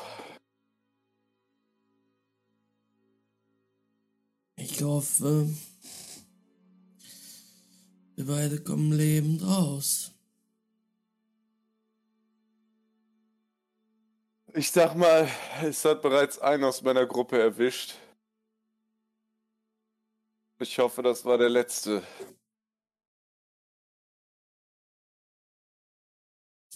Ich 4.56 4.82
hoffe, 4.82 5.48
wir 8.16 8.26
beide 8.26 8.62
kommen 8.62 8.92
lebend 8.92 9.42
raus. 9.42 10.12
Ich 14.52 14.70
sag 14.70 14.94
mal, 14.94 15.26
es 15.62 15.82
hat 15.86 16.02
bereits 16.02 16.38
einen 16.38 16.64
aus 16.64 16.82
meiner 16.82 17.06
Gruppe 17.06 17.40
erwischt. 17.40 17.94
Ich 20.58 20.78
hoffe, 20.78 21.02
das 21.02 21.24
war 21.24 21.38
der 21.38 21.48
letzte. 21.48 22.02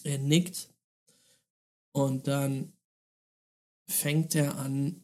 Er 0.06 0.18
nickt 0.18 0.68
und 1.90 2.28
dann 2.28 2.72
fängt 3.88 4.36
er 4.36 4.56
an, 4.56 5.02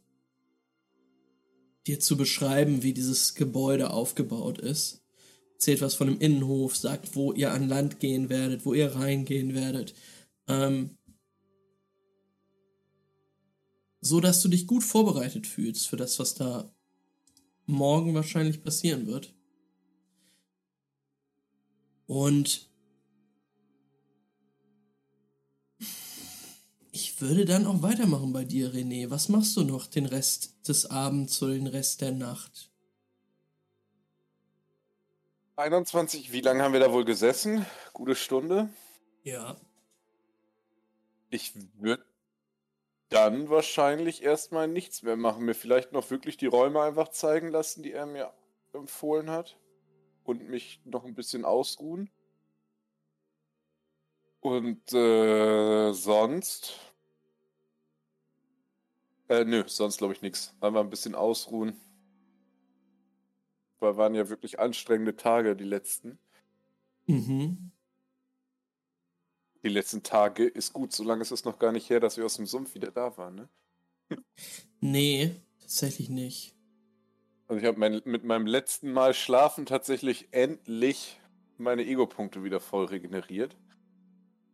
dir 1.89 1.99
zu 1.99 2.17
beschreiben, 2.17 2.85
wie 2.85 2.95
dieses 2.95 3.35
Gebäude 3.35 3.91
aufgebaut 3.91 4.59
ist. 4.59 5.03
Erzählt 5.55 5.81
was 5.81 5.97
von 5.97 6.07
dem 6.07 6.21
Innenhof, 6.21 6.77
sagt, 6.77 7.17
wo 7.17 7.33
ihr 7.33 7.51
an 7.51 7.69
Land 7.69 7.99
gehen 7.99 8.29
werdet, 8.29 8.65
wo 8.65 8.75
ihr 8.75 8.95
reingehen 8.95 9.55
werdet. 9.55 9.93
Ähm, 10.47 10.97
so 14.01 14.21
dass 14.21 14.41
du 14.41 14.49
dich 14.49 14.69
gut 14.69 14.85
vorbereitet 14.85 15.49
fühlst 15.49 15.89
für 15.89 15.97
das, 15.97 16.21
was 16.21 16.35
da 16.35 16.73
morgen 17.67 18.15
wahrscheinlich 18.15 18.63
passieren 18.63 19.09
wird. 19.09 19.35
Und 22.07 22.72
ich 27.03 27.21
würde 27.21 27.45
dann 27.45 27.67
auch 27.67 27.83
weitermachen 27.83 28.33
bei 28.33 28.45
dir, 28.45 28.73
René. 28.73 29.11
Was 29.11 29.29
machst 29.29 29.57
du 29.57 29.65
noch 29.65 29.89
den 29.89 30.07
Rest 30.07 30.69
des 30.69 30.89
Abends 30.89 31.43
oder 31.43 31.55
den 31.55 31.67
Rest 31.67 32.01
der 32.01 32.13
Nacht? 32.13 32.71
21, 35.57 36.31
wie 36.31 36.41
lange 36.41 36.63
haben 36.63 36.73
wir 36.73 36.79
da 36.79 36.93
wohl 36.93 37.05
gesessen? 37.05 37.67
Gute 37.93 38.15
Stunde. 38.15 38.69
Ja. 39.25 39.57
Ich 41.31 41.53
würde 41.81 42.05
dann 43.09 43.51
wahrscheinlich 43.51 44.23
erstmal 44.23 44.69
nichts 44.69 45.03
mehr 45.03 45.17
machen. 45.17 45.45
Mir 45.45 45.55
vielleicht 45.55 45.91
noch 45.91 46.09
wirklich 46.09 46.37
die 46.37 46.47
Räume 46.47 46.83
einfach 46.83 47.09
zeigen 47.09 47.49
lassen, 47.49 47.83
die 47.83 47.91
er 47.91 48.07
mir 48.07 48.33
empfohlen 48.73 49.29
hat. 49.29 49.59
Und 50.23 50.49
mich 50.49 50.81
noch 50.85 51.05
ein 51.05 51.17
bisschen 51.17 51.45
ausruhen. 51.45 52.11
Und 54.39 54.93
äh, 54.93 55.93
sonst. 55.93 56.92
Äh, 59.33 59.47
nö, 59.47 59.65
sonst 59.67 59.97
glaube 59.97 60.13
ich 60.13 60.21
nichts. 60.21 60.55
Einfach 60.61 60.81
ein 60.81 60.91
bisschen 60.91 61.15
ausruhen. 61.15 61.81
Weil 63.81 63.97
waren 63.97 64.15
ja 64.15 64.29
wirklich 64.29 64.61
anstrengende 64.61 65.17
Tage, 65.17 65.57
die 65.57 65.65
letzten. 65.65 66.19
Mhm. 67.07 67.71
Die 69.63 69.71
letzten 69.71 70.03
Tage 70.03 70.45
ist 70.45 70.75
gut, 70.75 70.93
solange 70.93 71.23
ist 71.23 71.31
es 71.31 71.47
noch 71.47 71.59
gar 71.59 71.73
nicht 71.73 71.89
her, 71.89 71.99
dass 71.99 72.19
wir 72.19 72.27
aus 72.27 72.37
dem 72.37 72.45
Sumpf 72.45 72.75
wieder 72.75 72.91
da 72.91 73.17
waren, 73.17 73.37
ne? 73.37 73.49
Nee, 74.81 75.37
tatsächlich 75.61 76.11
nicht. 76.11 76.55
Also 77.47 77.59
ich 77.59 77.67
habe 77.67 77.79
mein, 77.79 78.03
mit 78.05 78.25
meinem 78.25 78.47
letzten 78.47 78.93
Mal 78.93 79.15
schlafen 79.15 79.65
tatsächlich 79.65 80.29
endlich 80.33 81.19
meine 81.57 81.87
Ego-Punkte 81.87 82.45
wieder 82.45 82.61
voll 82.61 82.85
regeneriert. 82.85 83.57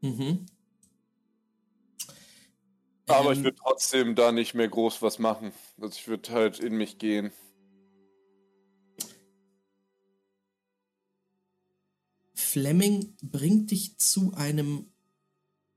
Mhm. 0.03 0.47
Aber 3.09 3.33
ich 3.33 3.43
würde 3.43 3.57
trotzdem 3.57 4.15
da 4.15 4.33
nicht 4.33 4.55
mehr 4.55 4.69
groß 4.69 5.03
was 5.03 5.19
machen. 5.19 5.53
Also 5.81 5.95
ich 5.97 6.09
würde 6.09 6.31
halt 6.31 6.61
in 6.61 6.77
mich 6.77 6.99
gehen. 6.99 7.33
Fleming 12.35 13.15
bringt 13.23 13.71
dich 13.71 13.99
zu 13.99 14.33
einem 14.35 14.87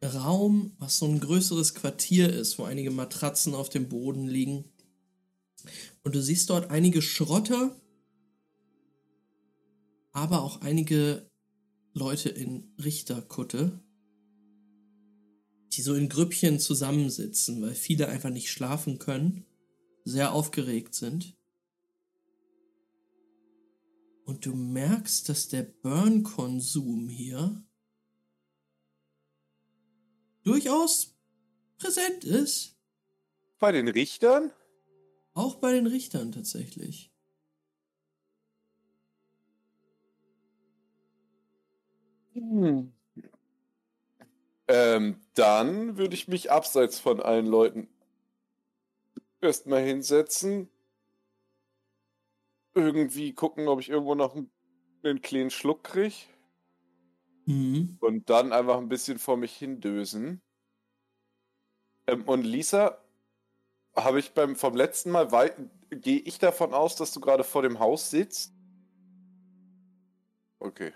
Raum, 0.03 0.75
was 0.79 0.97
so 0.97 1.05
ein 1.05 1.19
größeres 1.19 1.75
Quartier 1.75 2.31
ist, 2.31 2.57
wo 2.57 2.63
einige 2.63 2.91
Matratzen 2.91 3.53
auf 3.53 3.69
dem 3.69 3.89
Boden 3.89 4.27
liegen. 4.27 4.65
Und 6.03 6.15
du 6.15 6.21
siehst 6.21 6.49
dort 6.49 6.71
einige 6.71 7.01
Schrotter, 7.01 7.75
aber 10.11 10.41
auch 10.41 10.61
einige 10.61 11.29
Leute 11.93 12.29
in 12.29 12.73
Richterkutte, 12.83 13.79
die 15.73 15.81
so 15.81 15.95
in 15.95 16.09
Grüppchen 16.09 16.59
zusammensitzen, 16.59 17.61
weil 17.61 17.73
viele 17.73 18.07
einfach 18.09 18.29
nicht 18.29 18.51
schlafen 18.51 18.99
können, 18.99 19.45
sehr 20.03 20.33
aufgeregt 20.33 20.95
sind. 20.95 21.37
Und 24.25 24.45
du 24.45 24.53
merkst, 24.53 25.27
dass 25.29 25.47
der 25.47 25.63
Burn-Konsum 25.63 27.09
hier 27.09 27.63
durchaus 30.43 31.15
präsent 31.77 32.23
ist. 32.23 32.77
Bei 33.59 33.71
den 33.71 33.87
Richtern? 33.87 34.51
Auch 35.33 35.55
bei 35.55 35.71
den 35.71 35.87
Richtern 35.87 36.31
tatsächlich. 36.31 37.11
Hm. 42.33 42.91
Ähm, 44.73 45.19
dann 45.33 45.97
würde 45.97 46.15
ich 46.15 46.29
mich 46.29 46.49
abseits 46.49 46.97
von 46.97 47.19
allen 47.21 47.45
Leuten 47.45 47.89
erstmal 49.41 49.83
hinsetzen. 49.83 50.69
Irgendwie 52.73 53.33
gucken, 53.33 53.67
ob 53.67 53.81
ich 53.81 53.89
irgendwo 53.89 54.15
noch 54.15 54.33
einen, 54.33 54.49
einen 55.03 55.21
kleinen 55.21 55.49
Schluck 55.49 55.83
kriege. 55.83 56.15
Mhm. 57.47 57.97
Und 57.99 58.29
dann 58.29 58.53
einfach 58.53 58.77
ein 58.77 58.87
bisschen 58.87 59.19
vor 59.19 59.35
mich 59.35 59.53
hindösen. 59.57 60.41
Ähm, 62.07 62.23
und 62.23 62.45
Lisa, 62.45 62.97
habe 63.93 64.19
ich 64.19 64.31
beim 64.31 64.55
vom 64.55 64.73
letzten 64.73 65.11
Mal 65.11 65.33
weit, 65.33 65.57
gehe 65.89 66.19
ich 66.19 66.39
davon 66.39 66.73
aus, 66.73 66.95
dass 66.95 67.11
du 67.11 67.19
gerade 67.19 67.43
vor 67.43 67.61
dem 67.61 67.79
Haus 67.79 68.09
sitzt? 68.09 68.53
Okay. 70.59 70.93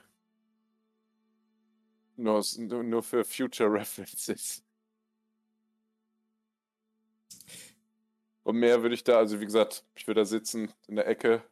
Nur, 2.18 2.43
nur 2.57 3.03
für 3.03 3.24
Future 3.26 3.72
References. 3.74 4.63
Und 8.43 8.57
mehr 8.57 8.82
würde 8.84 8.95
ich 8.95 9.03
da, 9.03 9.18
also 9.18 9.39
wie 9.41 9.45
gesagt, 9.45 9.84
ich 9.95 10.07
würde 10.07 10.22
da 10.22 10.26
sitzen 10.26 10.72
in 10.88 10.95
der 10.95 11.07
Ecke. 11.07 11.43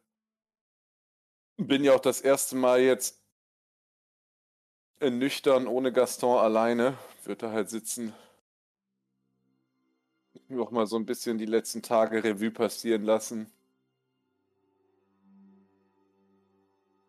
Bin 1.56 1.82
ja 1.82 1.92
auch 1.94 2.00
das 2.00 2.20
erste 2.20 2.54
Mal 2.56 2.80
jetzt 2.80 3.20
nüchtern 5.00 5.66
ohne 5.66 5.92
Gaston 5.92 6.38
alleine. 6.38 6.96
Würde 7.24 7.46
da 7.46 7.52
halt 7.52 7.68
sitzen. 7.70 8.14
Noch 10.48 10.70
mal 10.70 10.86
so 10.86 10.96
ein 10.96 11.06
bisschen 11.06 11.38
die 11.38 11.46
letzten 11.46 11.82
Tage 11.82 12.22
Revue 12.22 12.50
passieren 12.50 13.02
lassen. 13.02 13.50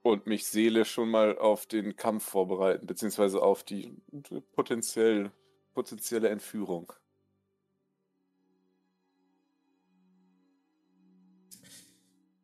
Und 0.06 0.28
mich 0.28 0.45
seelisch 0.45 0.91
schon 0.91 1.10
mal 1.10 1.36
auf 1.36 1.66
den 1.66 1.95
Kampf 1.95 2.26
vorbereiten, 2.26 2.86
beziehungsweise 2.86 3.41
auf 3.41 3.64
die 3.64 3.91
potenziell, 4.53 5.32
potenzielle 5.74 6.30
Entführung. 6.30 6.93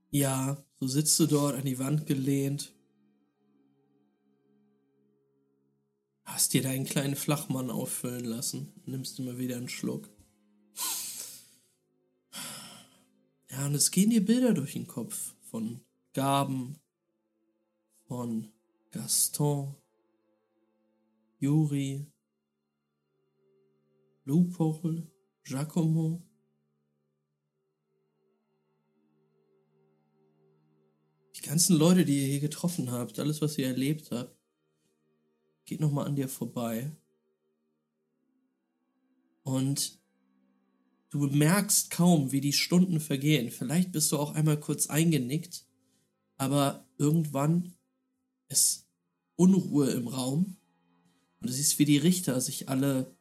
Ja, 0.10 0.58
so 0.80 0.88
sitzt 0.88 1.20
du 1.20 1.28
dort 1.28 1.56
an 1.56 1.66
die 1.66 1.78
Wand 1.78 2.08
gelehnt. 2.08 2.74
Hast 6.24 6.56
dir 6.56 6.64
deinen 6.64 6.86
kleinen 6.86 7.16
Flachmann 7.16 7.70
auffüllen 7.70 8.26
lassen. 8.26 8.74
Nimmst 8.88 9.20
immer 9.20 9.38
wieder 9.38 9.58
einen 9.58 9.70
Schluck. 9.70 10.10
Ja, 13.52 13.68
und 13.68 13.76
es 13.76 13.92
gehen 13.92 14.10
dir 14.10 14.26
Bilder 14.26 14.56
durch 14.56 14.74
den 14.74 14.88
Kopf 14.88 15.36
von 15.44 15.86
Gaben, 16.14 16.81
von 18.12 18.52
Gaston, 18.92 19.74
Juri, 21.40 22.12
Lupol, 24.26 25.10
Giacomo. 25.46 26.22
Die 31.38 31.42
ganzen 31.42 31.78
Leute, 31.78 32.04
die 32.04 32.20
ihr 32.20 32.28
hier 32.28 32.42
getroffen 32.42 32.92
habt, 32.92 33.18
alles, 33.18 33.40
was 33.40 33.58
ihr 33.58 33.68
erlebt 33.68 34.12
habt, 34.12 34.36
geht 35.64 35.80
nochmal 35.80 36.06
an 36.06 36.18
dir 36.18 36.28
vorbei. 36.28 36.94
Und 39.44 40.02
du 41.12 41.28
merkst 41.28 41.92
kaum, 41.92 42.34
wie 42.34 42.42
die 42.42 42.52
Stunden 42.52 43.00
vergehen. 43.00 43.52
Vielleicht 43.52 43.94
bist 43.94 44.12
du 44.12 44.18
auch 44.18 44.36
einmal 44.36 44.60
kurz 44.60 44.88
eingenickt, 44.88 45.66
aber 46.36 46.86
irgendwann 46.98 47.78
ist 48.52 48.88
Unruhe 49.36 49.92
im 49.92 50.08
Raum. 50.08 50.58
Und 51.40 51.50
du 51.50 51.54
siehst, 51.54 51.80
wie 51.80 51.86
die 51.86 51.98
Richter 51.98 52.40
sich 52.42 52.70
alle, 52.70 53.16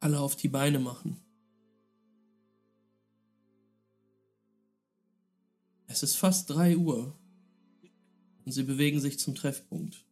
alle 0.00 0.20
auf 0.20 0.36
die 0.36 0.48
Beine 0.48 0.78
machen. 0.78 1.20
Es 5.86 6.02
ist 6.02 6.16
fast 6.16 6.48
3 6.50 6.76
Uhr. 6.76 7.18
Und 8.44 8.52
sie 8.52 8.62
bewegen 8.62 9.00
sich 9.00 9.18
zum 9.18 9.34
Treffpunkt. 9.34 10.06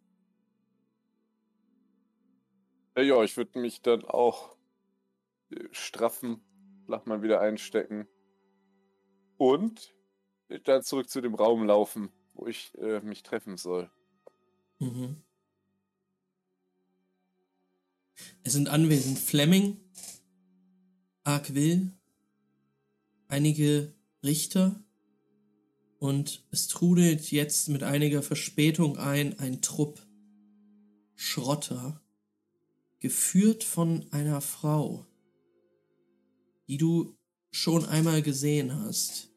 Ja, 2.97 3.23
ich 3.23 3.37
würde 3.37 3.59
mich 3.59 3.81
dann 3.81 4.05
auch 4.05 4.57
äh, 5.51 5.69
straffen, 5.71 6.41
flach 6.85 7.07
mal 7.07 7.23
wieder 7.23 7.41
einstecken. 7.41 8.07
Und 9.39 9.95
dann 10.65 10.83
zurück 10.83 11.09
zu 11.09 11.21
dem 11.21 11.35
Raum 11.35 11.65
laufen, 11.65 12.11
wo 12.35 12.47
ich 12.47 12.73
äh, 12.79 13.01
mich 13.01 13.23
treffen 13.23 13.57
soll. 13.57 13.91
Mhm. 14.79 15.17
Es 18.43 18.53
sind 18.53 18.69
anwesend 18.69 19.19
Fleming, 19.19 19.79
Arquil, 21.25 21.93
einige 23.29 23.95
Richter 24.23 24.83
und 25.99 26.45
es 26.51 26.69
trudelt 26.69 27.31
jetzt 27.31 27.69
mit 27.69 27.83
einiger 27.83 28.23
Verspätung 28.23 28.99
ein 28.99 29.39
ein 29.39 29.61
Trupp 29.63 30.01
Schrotter, 31.23 32.01
geführt 32.99 33.63
von 33.63 34.11
einer 34.11 34.41
Frau, 34.41 35.07
die 36.67 36.79
du 36.79 37.15
schon 37.51 37.85
einmal 37.85 38.23
gesehen 38.23 38.75
hast. 38.75 39.30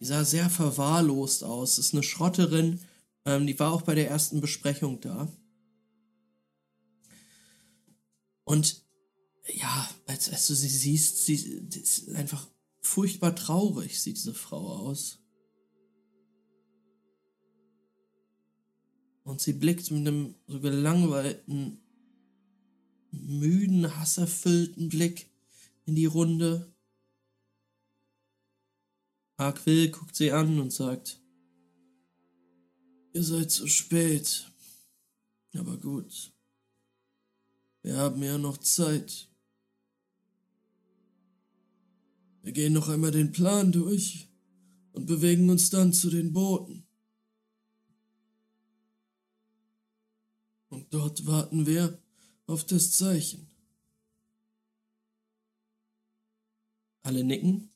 Die 0.00 0.04
sah 0.04 0.24
sehr 0.24 0.48
verwahrlost 0.48 1.44
aus. 1.44 1.78
Ist 1.78 1.92
eine 1.92 2.02
Schrotterin, 2.02 2.80
ähm, 3.24 3.46
die 3.46 3.58
war 3.58 3.72
auch 3.72 3.82
bei 3.82 3.94
der 3.94 4.08
ersten 4.08 4.40
Besprechung 4.40 5.00
da. 5.00 5.28
Und 8.44 8.82
ja, 9.54 9.88
als, 10.06 10.30
als 10.30 10.46
du 10.46 10.54
sie 10.54 10.68
siehst, 10.68 11.26
sie 11.26 11.36
sie 11.36 11.80
ist 11.80 12.08
einfach 12.10 12.46
furchtbar 12.80 13.34
traurig, 13.34 14.00
sieht 14.00 14.16
diese 14.16 14.34
Frau 14.34 14.66
aus. 14.66 15.18
Und 19.24 19.42
sie 19.42 19.52
blickt 19.52 19.90
mit 19.90 20.06
einem 20.06 20.34
so 20.46 20.60
gelangweilten, 20.60 21.80
müden, 23.10 23.98
hasserfüllten 23.98 24.88
Blick 24.88 25.28
in 25.84 25.94
die 25.94 26.06
Runde. 26.06 26.72
Arquil 29.38 29.90
guckt 29.90 30.14
sie 30.14 30.32
an 30.32 30.60
und 30.60 30.72
sagt, 30.72 31.20
Ihr 33.12 33.24
seid 33.24 33.50
zu 33.50 33.66
spät. 33.66 34.48
Aber 35.54 35.76
gut. 35.76 36.32
Wir 37.82 37.96
haben 37.96 38.22
ja 38.22 38.38
noch 38.38 38.58
Zeit. 38.58 39.28
Wir 42.42 42.52
gehen 42.52 42.72
noch 42.72 42.88
einmal 42.88 43.10
den 43.10 43.32
Plan 43.32 43.72
durch 43.72 44.28
und 44.92 45.06
bewegen 45.06 45.50
uns 45.50 45.70
dann 45.70 45.92
zu 45.92 46.10
den 46.10 46.32
Booten. 46.32 46.86
Und 50.68 50.92
dort 50.92 51.26
warten 51.26 51.66
wir 51.66 52.00
auf 52.46 52.64
das 52.64 52.92
Zeichen. 52.92 53.50
Alle 57.02 57.24
nicken. 57.24 57.70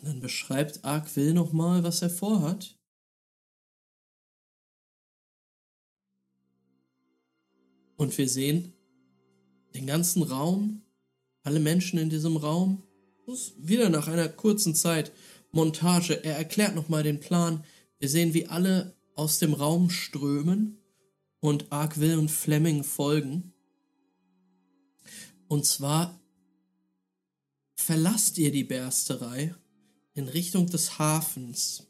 Und 0.00 0.08
dann 0.08 0.20
beschreibt 0.20 0.82
Arquil 0.82 1.34
nochmal, 1.34 1.82
was 1.82 2.00
er 2.00 2.08
vorhat. 2.08 2.78
Und 7.96 8.16
wir 8.16 8.26
sehen, 8.26 8.72
den 9.74 9.86
ganzen 9.86 10.22
Raum, 10.22 10.80
alle 11.42 11.60
Menschen 11.60 11.98
in 11.98 12.08
diesem 12.08 12.38
Raum. 12.38 12.82
Wieder 13.58 13.90
nach 13.90 14.08
einer 14.08 14.30
kurzen 14.30 14.74
Zeit 14.74 15.12
Montage. 15.52 16.24
Er 16.24 16.36
erklärt 16.36 16.74
nochmal 16.74 17.02
den 17.02 17.20
Plan. 17.20 17.62
Wir 17.98 18.08
sehen, 18.08 18.32
wie 18.32 18.46
alle 18.46 18.96
aus 19.14 19.38
dem 19.38 19.52
Raum 19.52 19.90
strömen 19.90 20.78
und 21.40 21.70
Arkwill 21.70 22.16
und 22.16 22.30
Fleming 22.30 22.84
folgen. 22.84 23.52
Und 25.46 25.66
zwar 25.66 26.18
verlasst 27.74 28.38
ihr 28.38 28.50
die 28.50 28.64
Bersterei 28.64 29.54
in 30.20 30.28
Richtung 30.28 30.66
des 30.66 30.98
Hafens. 30.98 31.88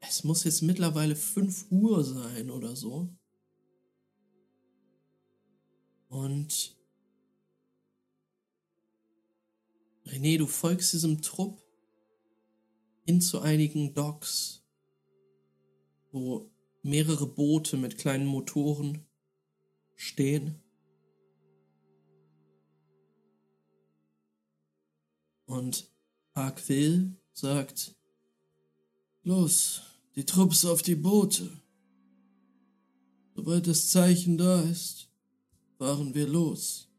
Es 0.00 0.24
muss 0.24 0.42
jetzt 0.42 0.62
mittlerweile 0.62 1.14
5 1.14 1.70
Uhr 1.70 2.04
sein 2.04 2.50
oder 2.50 2.74
so. 2.74 3.08
Und 6.08 6.76
René, 10.04 10.36
du 10.36 10.48
folgst 10.48 10.92
diesem 10.92 11.22
Trupp 11.22 11.62
hin 13.06 13.20
zu 13.20 13.40
einigen 13.40 13.94
Docks, 13.94 14.64
wo 16.10 16.50
mehrere 16.82 17.26
Boote 17.28 17.76
mit 17.76 17.98
kleinen 17.98 18.26
Motoren 18.26 19.06
stehen. 19.94 20.63
Und 25.46 25.90
Arkville 26.32 27.16
sagt, 27.32 27.94
Los, 29.26 29.80
die 30.16 30.26
Trupps 30.26 30.66
auf 30.66 30.82
die 30.82 30.96
Boote. 30.96 31.50
Sobald 33.34 33.66
das 33.66 33.88
Zeichen 33.88 34.36
da 34.36 34.60
ist, 34.60 35.08
fahren 35.78 36.14
wir 36.14 36.28
los. 36.28 36.90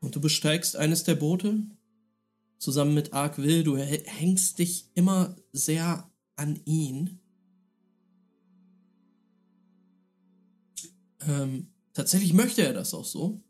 Und 0.00 0.14
du 0.16 0.20
besteigst 0.20 0.76
eines 0.76 1.04
der 1.04 1.14
Boote 1.14 1.64
zusammen 2.58 2.92
mit 2.92 3.14
Arkwill. 3.14 3.64
Du 3.64 3.78
hängst 3.78 4.58
dich 4.58 4.90
immer 4.94 5.34
sehr 5.52 6.12
an 6.36 6.60
ihn. 6.66 7.21
Ähm, 11.28 11.72
tatsächlich 11.92 12.32
möchte 12.32 12.62
er 12.62 12.72
das 12.72 12.94
auch 12.94 13.04
so. 13.04 13.42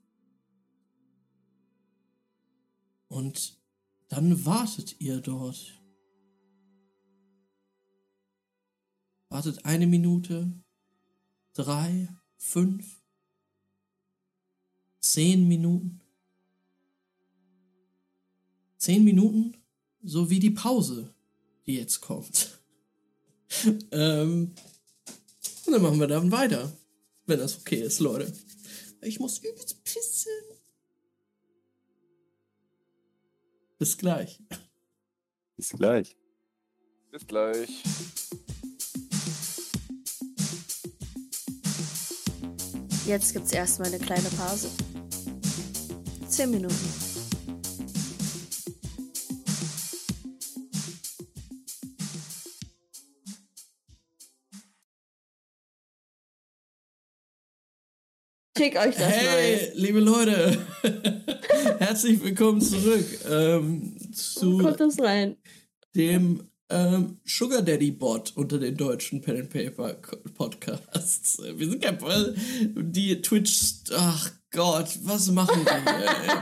Und 3.08 3.58
dann 4.08 4.44
wartet 4.44 5.00
ihr 5.00 5.20
dort. 5.20 5.80
Wartet 9.28 9.64
eine 9.64 9.86
Minute, 9.86 10.52
drei, 11.54 12.08
fünf, 12.36 13.02
zehn 15.00 15.48
Minuten. 15.48 16.00
Zehn 18.76 19.04
Minuten, 19.04 19.56
so 20.02 20.28
wie 20.28 20.40
die 20.40 20.50
Pause, 20.50 21.14
die 21.66 21.76
jetzt 21.76 22.00
kommt. 22.00 22.60
ähm, 23.92 24.54
und 25.66 25.72
dann 25.72 25.82
machen 25.82 26.00
wir 26.00 26.08
dann 26.08 26.32
weiter. 26.32 26.72
Wenn 27.26 27.38
das 27.38 27.58
okay 27.58 27.80
ist, 27.82 28.00
Leute. 28.00 28.32
Ich 29.00 29.20
muss 29.20 29.38
übelst 29.38 29.82
pissen. 29.84 30.32
Bis 33.78 33.96
gleich. 33.96 34.40
Bis 35.56 35.70
gleich. 35.70 36.16
Bis 37.10 37.26
gleich. 37.26 37.82
Jetzt 43.06 43.32
gibt's 43.32 43.52
erstmal 43.52 43.88
eine 43.88 43.98
kleine 43.98 44.28
Pause. 44.30 44.70
Zehn 46.28 46.50
Minuten. 46.50 47.11
Schick 58.62 58.78
euch 58.78 58.94
das 58.94 59.08
hey, 59.08 59.56
mal. 59.56 59.72
liebe 59.74 59.98
Leute, 59.98 60.56
herzlich 61.80 62.22
willkommen 62.22 62.60
zurück 62.60 63.04
ähm, 63.28 63.96
zu 64.12 64.62
dem 65.96 66.48
ähm, 66.70 67.18
Sugar 67.24 67.62
Daddy 67.62 67.90
Bot 67.90 68.32
unter 68.36 68.60
den 68.60 68.76
deutschen 68.76 69.20
Pen 69.20 69.40
and 69.40 69.50
Paper 69.50 69.94
Podcasts. 70.36 71.42
Wir 71.42 71.70
sind 71.70 71.82
ja 71.82 71.92
voll 71.98 72.36
die 72.76 73.20
Twitch. 73.20 73.82
Ach 73.96 74.30
Gott, 74.52 74.96
was 75.02 75.28
machen 75.32 75.66
die? 75.66 76.40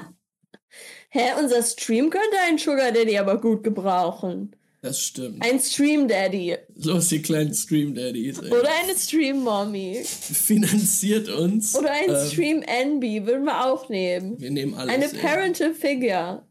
Hä, 1.19 1.31
unser 1.41 1.63
Stream 1.63 2.11
könnte 2.11 2.37
einen 2.47 2.59
Sugar 2.59 2.93
Daddy 2.93 3.17
aber 3.17 3.41
gut 3.41 3.65
gebrauchen. 3.65 4.55
Das 4.83 4.99
stimmt. 4.99 5.45
Ein 5.45 5.61
Stream 5.61 6.09
Daddy. 6.09 6.57
Los, 6.75 7.09
die 7.09 7.21
kleinen 7.21 7.53
Stream 7.53 7.95
Daddies. 7.95 8.39
Ey. 8.39 8.51
Oder 8.51 8.71
eine 8.83 8.97
Stream 8.97 9.41
Mommy. 9.41 10.03
Finanziert 10.05 11.29
uns. 11.29 11.77
Oder 11.77 11.91
ein 11.93 12.09
ähm, 12.09 12.31
Stream 12.31 12.63
Enby 12.63 13.27
würden 13.27 13.45
wir 13.45 13.67
auch 13.67 13.91
nehmen. 13.91 14.41
Wir 14.41 14.51
nehmen 14.51 14.75
alles. 14.75 14.95
Eine 14.95 15.09
Parental 15.09 15.75
Figure. 15.75 16.47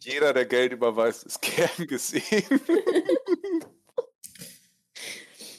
Jeder, 0.00 0.32
der 0.32 0.44
Geld 0.44 0.72
überweist, 0.72 1.24
ist 1.24 1.42
gern 1.42 1.88
gesehen. 1.88 2.22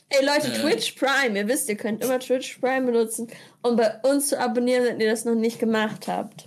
Ey 0.09 0.25
Leute, 0.25 0.47
äh. 0.47 0.61
Twitch 0.61 0.93
Prime, 0.93 1.37
ihr 1.37 1.47
wisst, 1.49 1.67
ihr 1.67 1.75
könnt 1.75 2.01
immer 2.01 2.19
Twitch 2.19 2.57
Prime 2.59 2.85
benutzen, 2.85 3.27
um 3.61 3.75
bei 3.75 3.99
uns 4.03 4.29
zu 4.29 4.39
abonnieren, 4.39 4.85
wenn 4.85 5.01
ihr 5.01 5.09
das 5.09 5.25
noch 5.25 5.35
nicht 5.35 5.59
gemacht 5.59 6.07
habt. 6.07 6.45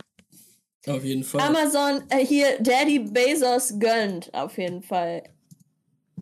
Auf 0.87 1.05
jeden 1.05 1.25
Fall. 1.25 1.43
Amazon, 1.43 2.03
äh, 2.09 2.25
hier, 2.25 2.57
Daddy 2.61 3.01
Bezos 3.01 3.75
gönnt, 3.79 4.33
auf 4.33 4.57
jeden 4.57 4.83
Fall. 4.83 5.25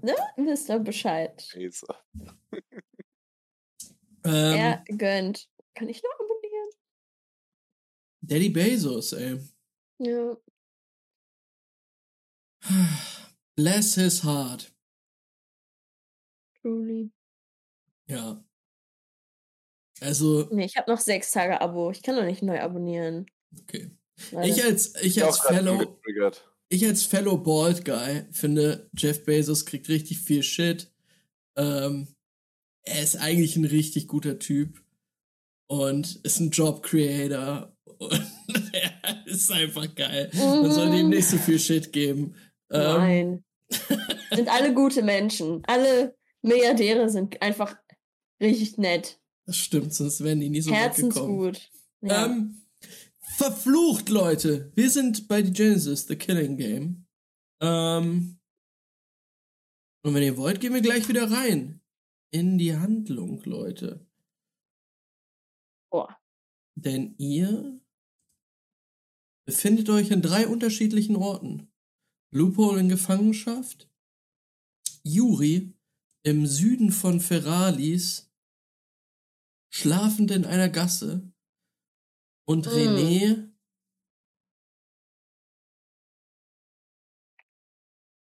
Ne? 0.02 0.14
Wisst 0.36 0.70
ihr 0.70 0.78
Bescheid. 0.78 1.48
Bezos. 1.54 1.88
ähm, 2.52 2.62
er 4.24 4.84
gönnt. 4.88 5.48
Kann 5.74 5.88
ich 5.88 6.02
noch 6.02 6.14
abonnieren? 6.14 6.70
Daddy 8.20 8.50
Bezos, 8.50 9.12
ey. 9.12 9.40
Ja. 9.98 10.36
Bless 13.56 13.94
his 13.94 14.22
heart. 14.22 14.72
Truly. 16.60 17.10
Ja. 18.06 18.44
Also. 20.00 20.48
Nee, 20.52 20.64
ich 20.64 20.76
habe 20.76 20.90
noch 20.90 21.00
sechs 21.00 21.32
Tage 21.32 21.60
Abo. 21.60 21.90
Ich 21.90 22.02
kann 22.02 22.16
doch 22.16 22.24
nicht 22.24 22.42
neu 22.42 22.60
abonnieren. 22.60 23.26
Okay. 23.60 23.90
Ich 24.42 24.62
als, 24.64 24.94
ich 25.02 25.22
als 25.24 25.40
Fellow. 25.40 25.98
Ich 26.70 26.84
als 26.86 27.04
Fellow 27.04 27.38
Bald 27.38 27.84
Guy 27.84 28.24
finde, 28.30 28.90
Jeff 28.96 29.24
Bezos 29.24 29.64
kriegt 29.64 29.88
richtig 29.88 30.18
viel 30.18 30.42
Shit. 30.42 30.92
Ähm, 31.56 32.08
er 32.82 33.02
ist 33.02 33.16
eigentlich 33.16 33.56
ein 33.56 33.64
richtig 33.64 34.06
guter 34.06 34.38
Typ 34.38 34.82
und 35.66 36.16
ist 36.24 36.40
ein 36.40 36.50
Job 36.50 36.82
Creator 36.82 37.74
und 37.98 38.70
er 38.72 39.26
ist 39.26 39.50
einfach 39.50 39.94
geil. 39.94 40.30
Man 40.34 40.70
soll 40.70 40.94
ihm 40.94 41.08
nicht 41.08 41.28
so 41.28 41.38
viel 41.38 41.58
Shit 41.58 41.92
geben. 41.92 42.34
Ähm, 42.70 42.80
Nein. 42.80 43.44
sind 44.32 44.48
alle 44.52 44.74
gute 44.74 45.02
Menschen. 45.02 45.62
Alle 45.66 46.16
Milliardäre 46.42 47.08
sind 47.08 47.40
einfach 47.40 47.76
richtig 48.40 48.76
nett. 48.78 49.18
Das 49.46 49.56
stimmt, 49.56 49.94
sonst 49.94 50.22
wären 50.22 50.40
die 50.40 50.50
nie 50.50 50.60
so 50.60 50.70
Herzensgut. 50.70 51.70
Ja. 52.02 52.26
Ähm, 52.26 52.62
Verflucht, 53.36 54.08
Leute! 54.08 54.72
Wir 54.74 54.90
sind 54.90 55.28
bei 55.28 55.44
The 55.44 55.52
Genesis, 55.52 56.06
The 56.06 56.16
Killing 56.16 56.56
Game. 56.56 57.06
Ähm, 57.60 58.40
und 60.02 60.14
wenn 60.14 60.22
ihr 60.22 60.36
wollt, 60.36 60.60
gehen 60.60 60.74
wir 60.74 60.80
gleich 60.80 61.08
wieder 61.08 61.30
rein. 61.30 61.80
In 62.30 62.58
die 62.58 62.76
Handlung, 62.76 63.42
Leute. 63.44 64.06
Boah. 65.90 66.18
Denn 66.74 67.14
ihr 67.18 67.80
befindet 69.46 69.88
euch 69.88 70.12
an 70.12 70.22
drei 70.22 70.46
unterschiedlichen 70.46 71.16
Orten. 71.16 71.72
Loophole 72.30 72.80
in 72.80 72.88
Gefangenschaft, 72.88 73.90
Yuri 75.02 75.74
im 76.22 76.46
Süden 76.46 76.92
von 76.92 77.20
Ferralis, 77.20 78.30
schlafend 79.70 80.30
in 80.30 80.44
einer 80.44 80.68
Gasse 80.68 81.32
und 82.48 82.64
mm. 82.64 82.70
René 82.70 83.52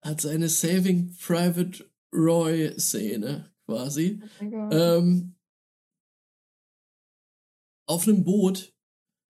hat 0.03 0.21
seine 0.21 0.49
Saving 0.49 1.15
Private 1.17 1.87
Roy-Szene 2.11 3.53
quasi. 3.65 4.23
Oh 4.41 4.69
ähm, 4.71 5.35
auf 7.87 8.07
einem 8.07 8.23
Boot, 8.23 8.75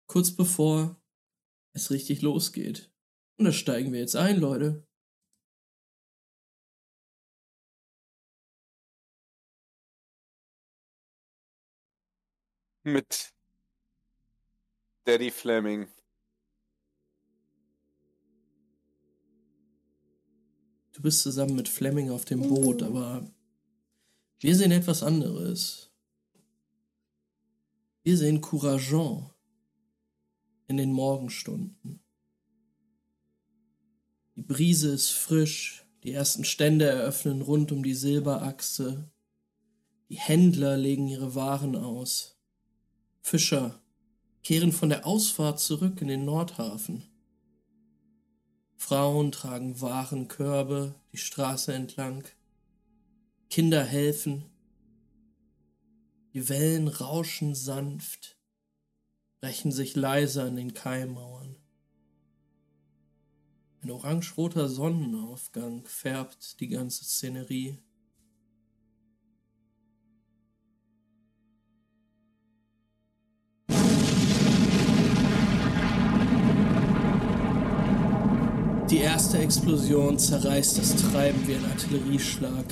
kurz 0.08 0.36
bevor 0.36 1.02
es 1.74 1.90
richtig 1.90 2.22
losgeht. 2.22 2.92
Und 3.40 3.46
da 3.46 3.54
steigen 3.54 3.94
wir 3.94 4.02
jetzt 4.02 4.18
ein, 4.18 4.38
Leute. 4.38 4.86
Mit 12.84 13.33
Daddy 15.06 15.32
Fleming. 15.32 15.88
Du 20.94 21.02
bist 21.02 21.22
zusammen 21.24 21.56
mit 21.56 21.68
Fleming 21.68 22.10
auf 22.10 22.24
dem 22.24 22.48
Boot, 22.48 22.82
aber 22.82 23.30
wir 24.40 24.56
sehen 24.56 24.72
etwas 24.72 25.04
anderes. 25.04 25.92
Wir 28.04 28.18
sehen 28.18 28.40
Courageant 28.40 29.34
in 30.68 30.78
den 30.78 30.94
Morgenstunden. 30.94 32.00
Die 34.38 34.42
Brise 34.42 34.94
ist 34.94 35.10
frisch, 35.10 35.86
die 36.04 36.14
ersten 36.14 36.46
Stände 36.46 36.86
eröffnen 36.86 37.42
rund 37.42 37.74
um 37.74 37.84
die 37.84 37.94
Silberachse, 37.94 39.12
die 40.08 40.18
Händler 40.18 40.78
legen 40.78 41.08
ihre 41.10 41.36
Waren 41.36 41.76
aus, 41.76 42.40
Fischer 43.20 43.83
kehren 44.44 44.72
von 44.72 44.90
der 44.90 45.06
Ausfahrt 45.06 45.60
zurück 45.60 46.02
in 46.02 46.08
den 46.10 46.26
Nordhafen. 46.26 47.04
Frauen 48.76 49.32
tragen 49.32 49.80
Warenkörbe 49.80 50.96
die 51.14 51.18
Straße 51.18 51.74
entlang, 51.74 52.26
Kinder 53.50 53.84
helfen, 53.84 54.44
die 56.34 56.50
Wellen 56.50 56.88
rauschen 56.88 57.56
sanft, 57.56 58.38
brechen 59.40 59.72
sich 59.72 59.96
leise 59.96 60.44
an 60.44 60.56
den 60.56 60.74
Kaimauern. 60.74 61.56
Ein 63.82 63.92
orange-roter 63.92 64.70
Sonnenaufgang 64.70 65.86
färbt 65.86 66.60
die 66.60 66.70
ganze 66.70 67.04
Szenerie. 67.04 67.78
Die 78.94 79.00
erste 79.00 79.40
Explosion 79.40 80.20
zerreißt 80.20 80.78
das 80.78 80.96
Treiben 80.96 81.48
wie 81.48 81.56
ein 81.56 81.66
Artillerieschlag. 81.66 82.64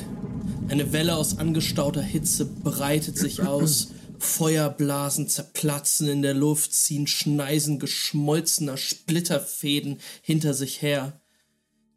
Eine 0.70 0.94
Welle 0.94 1.16
aus 1.16 1.40
angestauter 1.40 2.04
Hitze 2.04 2.46
breitet 2.46 3.18
sich 3.18 3.42
aus, 3.42 3.88
Feuerblasen 4.20 5.30
zerplatzen 5.30 6.08
in 6.08 6.22
der 6.22 6.36
Luft, 6.36 6.76
ziehen 6.76 7.08
Schneisen 7.08 7.80
geschmolzener 7.80 8.78
Splitterfäden 8.78 10.00
hinter 10.22 10.54
sich 10.54 10.84
her. 10.84 11.20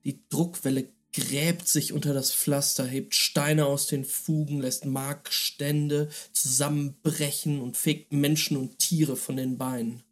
Die 0.05 0.27
Druckwelle 0.31 0.89
gräbt 1.13 1.69
sich 1.69 1.93
unter 1.93 2.15
das 2.15 2.33
Pflaster, 2.33 2.87
hebt 2.87 3.15
Steine 3.15 3.67
aus 3.67 3.89
den 3.89 4.07
Fugen, 4.07 4.63
lässt 4.63 4.87
Markstände 4.87 6.09
zusammenbrechen 6.33 7.61
und 7.61 7.77
fegt 7.77 8.15
Menschen 8.15 8.57
und 8.57 8.79
Tiere 8.79 9.17
von 9.17 9.37
den 9.37 9.59
Beinen. 9.59 10.03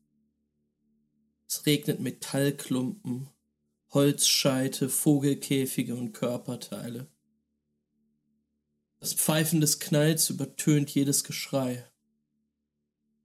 Es 1.48 1.64
regnet 1.64 2.00
Metallklumpen, 2.00 3.30
Holzscheite, 3.92 4.88
Vogelkäfige 4.88 5.94
und 5.94 6.12
Körperteile. 6.12 7.08
Das 9.00 9.12
Pfeifen 9.12 9.60
des 9.60 9.80
Knalls 9.80 10.30
übertönt 10.30 10.88
jedes 10.90 11.24
Geschrei. 11.24 11.86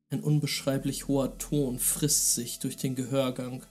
Ein 0.09 0.23
unbeschreiblich 0.23 1.07
hoher 1.07 1.37
Ton 1.37 1.79
frisst 1.79 2.35
sich 2.35 2.59
durch 2.59 2.75
den 2.75 2.95
Gehörgang, 2.95 3.65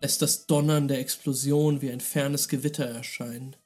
lässt 0.00 0.22
das 0.22 0.46
Donnern 0.46 0.86
der 0.86 0.98
Explosion 1.00 1.80
wie 1.80 1.90
ein 1.90 2.00
fernes 2.00 2.48
Gewitter 2.48 2.84
erscheinen. 2.84 3.56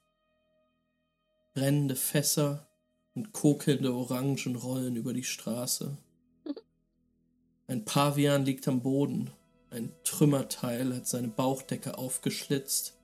Brennende 1.53 1.97
Fässer 1.97 2.69
und 3.15 3.33
kokelnde 3.33 3.95
Orangen 3.95 4.57
rollen 4.57 4.97
über 4.97 5.13
die 5.13 5.25
Straße. 5.25 5.97
Ein 7.67 7.85
Pavian 7.85 8.45
liegt 8.45 8.69
am 8.69 8.83
Boden, 8.83 9.31
ein 9.77 9.93
Trümmerteil 10.05 10.95
hat 10.95 11.07
seine 11.07 11.29
Bauchdecke 11.29 11.99
aufgeschlitzt 11.99 12.97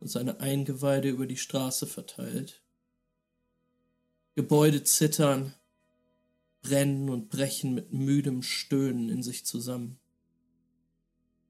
und 0.00 0.08
seine 0.08 0.40
Eingeweide 0.40 1.10
über 1.10 1.26
die 1.26 1.36
Straße 1.36 1.86
verteilt. 1.86 2.62
Gebäude 4.34 4.84
zittern, 4.84 5.54
brennen 6.62 7.10
und 7.10 7.28
brechen 7.28 7.74
mit 7.74 7.92
müdem 7.92 8.42
Stöhnen 8.42 9.10
in 9.10 9.22
sich 9.22 9.44
zusammen. 9.44 9.98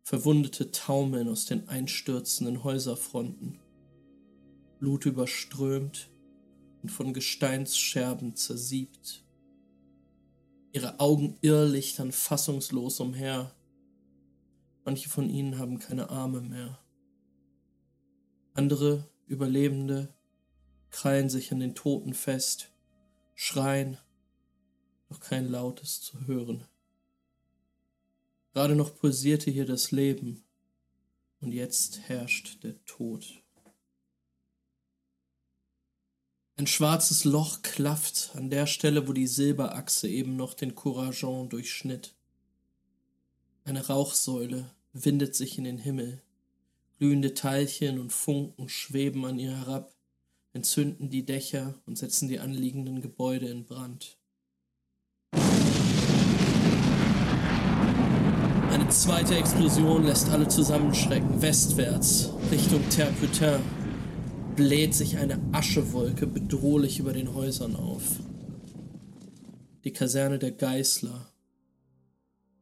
Verwundete 0.02 0.70
taumeln 0.72 1.28
aus 1.28 1.44
den 1.44 1.68
einstürzenden 1.68 2.64
Häuserfronten, 2.64 3.60
Blut 4.78 5.06
überströmt 5.06 6.08
und 6.82 6.88
von 6.88 7.12
Gesteinsscherben 7.12 8.34
zersiebt. 8.34 9.24
Ihre 10.72 10.98
Augen 10.98 11.36
irrlichtern 11.42 12.12
fassungslos 12.12 13.00
umher. 13.00 13.54
Manche 14.88 15.10
von 15.10 15.28
ihnen 15.28 15.58
haben 15.58 15.78
keine 15.78 16.08
Arme 16.08 16.40
mehr. 16.40 16.78
Andere 18.54 19.06
Überlebende 19.26 20.14
krallen 20.88 21.28
sich 21.28 21.52
an 21.52 21.60
den 21.60 21.74
Toten 21.74 22.14
fest 22.14 22.72
schreien, 23.34 23.98
doch 25.10 25.20
kein 25.20 25.46
Lautes 25.46 26.00
zu 26.00 26.26
hören. 26.26 26.64
Gerade 28.54 28.76
noch 28.76 28.94
pulsierte 28.94 29.50
hier 29.50 29.66
das 29.66 29.90
Leben, 29.90 30.42
und 31.42 31.52
jetzt 31.52 32.08
herrscht 32.08 32.64
der 32.64 32.82
Tod. 32.86 33.42
Ein 36.56 36.66
schwarzes 36.66 37.24
Loch 37.24 37.60
klafft 37.60 38.30
an 38.36 38.48
der 38.48 38.66
Stelle, 38.66 39.06
wo 39.06 39.12
die 39.12 39.26
Silberachse 39.26 40.08
eben 40.08 40.36
noch 40.36 40.54
den 40.54 40.74
Courageant 40.74 41.52
durchschnitt. 41.52 42.14
Eine 43.64 43.86
Rauchsäule 43.86 44.74
windet 44.92 45.34
sich 45.34 45.58
in 45.58 45.64
den 45.64 45.78
Himmel. 45.78 46.22
Glühende 46.98 47.34
Teilchen 47.34 47.98
und 48.00 48.12
Funken 48.12 48.68
schweben 48.68 49.24
an 49.24 49.38
ihr 49.38 49.56
herab, 49.56 49.94
entzünden 50.52 51.10
die 51.10 51.24
Dächer 51.24 51.80
und 51.86 51.96
setzen 51.96 52.28
die 52.28 52.40
anliegenden 52.40 53.00
Gebäude 53.00 53.46
in 53.46 53.64
Brand. 53.64 54.18
Eine 58.70 58.88
zweite 58.88 59.36
Explosion 59.36 60.04
lässt 60.04 60.28
alle 60.30 60.48
zusammenschrecken. 60.48 61.40
Westwärts, 61.40 62.32
Richtung 62.50 62.88
Terputin, 62.88 63.60
bläht 64.56 64.94
sich 64.94 65.18
eine 65.18 65.40
Aschewolke 65.52 66.26
bedrohlich 66.26 66.98
über 66.98 67.12
den 67.12 67.32
Häusern 67.34 67.76
auf. 67.76 68.02
Die 69.84 69.92
Kaserne 69.92 70.40
der 70.40 70.50
Geißler 70.50 71.32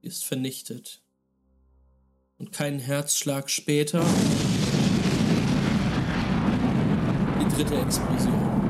ist 0.02 0.24
vernichtet. 0.24 1.05
Und 2.38 2.52
keinen 2.52 2.78
Herzschlag 2.78 3.50
später 3.50 4.02
dritte 7.56 7.80
Explosion. 7.80 8.60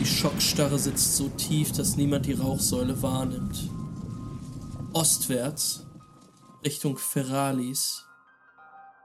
Die 0.00 0.06
Schockstarre 0.06 0.78
sitzt 0.78 1.16
so 1.16 1.28
tief, 1.28 1.72
dass 1.72 1.96
niemand 1.96 2.24
die 2.24 2.32
Rauchsäule 2.32 3.02
wahrnimmt. 3.02 3.68
Ostwärts, 4.94 5.86
Richtung 6.64 6.96
Ferralis, 6.96 8.06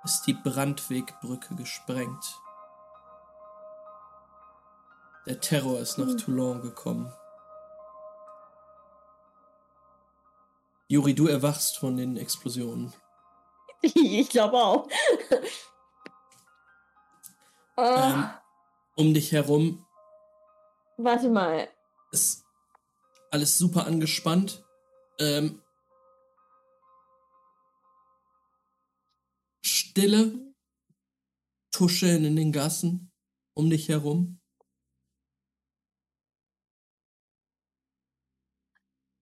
ist 0.06 0.23
die 0.27 0.34
Brandwegbrücke 0.34 1.56
gesprengt. 1.56 2.39
Der 5.26 5.41
Terror 5.41 5.80
ist 5.80 5.98
nach 5.98 6.15
Toulon 6.15 6.61
gekommen. 6.61 7.11
Juri, 10.90 11.14
du 11.14 11.28
erwachst 11.28 11.78
von 11.78 11.98
den 11.98 12.18
Explosionen. 12.18 12.94
Ich 13.84 14.30
glaube 14.30 14.58
auch. 14.58 14.88
Ähm, 17.80 18.28
Oh, 18.96 19.02
um 19.04 19.14
dich 19.14 19.32
herum 19.34 19.86
warte 20.98 21.30
mal. 21.30 21.70
ist 22.12 22.44
alles 23.30 23.56
super 23.60 23.86
angespannt. 23.86 24.66
Ähm, 25.20 25.62
Stille, 29.64 30.54
Tuscheln 31.72 32.26
in 32.26 32.36
den 32.36 32.52
Gassen 32.52 33.12
um 33.54 33.70
dich 33.70 33.90
herum. 33.90 34.40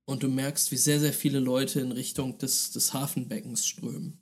Und 0.05 0.23
du 0.23 0.27
merkst, 0.27 0.71
wie 0.71 0.77
sehr, 0.77 0.99
sehr 0.99 1.13
viele 1.13 1.39
Leute 1.39 1.79
in 1.79 1.91
Richtung 1.91 2.37
des, 2.37 2.71
des 2.71 2.93
Hafenbeckens 2.93 3.65
strömen. 3.65 4.21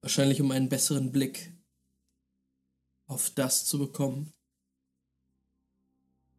Wahrscheinlich 0.00 0.40
um 0.40 0.50
einen 0.50 0.68
besseren 0.68 1.12
Blick 1.12 1.52
auf 3.06 3.30
das 3.30 3.64
zu 3.66 3.78
bekommen, 3.78 4.32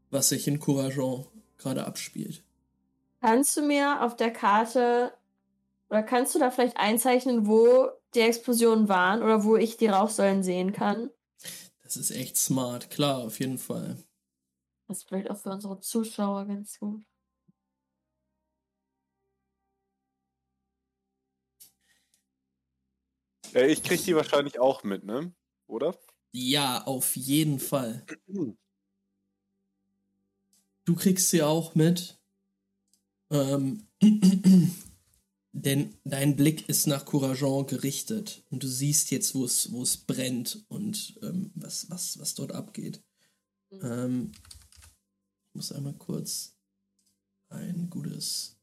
was 0.10 0.30
sich 0.30 0.48
in 0.48 0.60
Courageant 0.60 1.28
gerade 1.58 1.86
abspielt. 1.86 2.44
Kannst 3.22 3.58
du 3.58 3.62
mir 3.62 4.02
auf 4.04 4.16
der 4.16 4.32
Karte 4.32 5.14
oder 5.90 6.04
kannst 6.04 6.34
du 6.36 6.40
da 6.40 6.52
vielleicht 6.52 6.78
einzeichnen, 6.78 7.48
wo 7.48 7.90
die 8.14 8.22
Explosionen 8.22 8.88
waren 8.88 9.22
oder 9.22 9.44
wo 9.44 9.58
ich 9.58 9.78
die 9.78 9.88
Rauchsäulen 9.88 10.42
sehen 10.42 10.72
kann? 10.72 11.10
Das 11.84 11.98
ist 11.98 12.12
echt 12.12 12.38
smart, 12.38 12.90
klar, 12.90 13.20
auf 13.20 13.40
jeden 13.40 13.58
Fall. 13.58 13.98
Das 14.88 15.00
ist 15.00 15.08
vielleicht 15.08 15.30
auch 15.30 15.38
für 15.38 15.52
unsere 15.52 15.80
Zuschauer 15.80 16.46
ganz 16.46 16.80
gut. 16.80 17.04
Ich 23.54 23.84
krieg 23.84 24.04
die 24.04 24.16
wahrscheinlich 24.16 24.60
auch 24.60 24.84
mit, 24.84 25.04
ne? 25.04 25.34
Oder? 25.68 25.98
Ja, 26.32 26.84
auf 26.86 27.16
jeden 27.16 27.60
Fall. 27.60 28.06
Du 30.86 30.96
kriegst 30.96 31.30
sie 31.30 31.44
auch 31.44 31.76
mit. 31.76 32.20
Ähm, 33.32 33.88
denn 35.52 35.96
dein 36.04 36.36
Blick 36.36 36.68
ist 36.70 36.88
nach 36.88 37.06
Courageon 37.06 37.68
gerichtet 37.68 38.44
und 38.50 38.64
du 38.64 38.68
siehst 38.68 39.12
jetzt, 39.12 39.36
wo 39.36 39.46
es, 39.46 39.72
wo 39.72 39.84
es 39.84 39.98
brennt 39.98 40.66
und 40.68 41.20
ähm, 41.22 41.52
was, 41.56 41.90
was, 41.90 42.20
was 42.20 42.36
dort 42.36 42.52
abgeht. 42.54 43.04
Mhm. 43.72 43.80
Ähm, 43.84 44.32
ich 45.48 45.56
muss 45.56 45.72
einmal 45.72 45.94
kurz 45.94 46.56
ein 47.50 47.90
gutes 47.90 48.56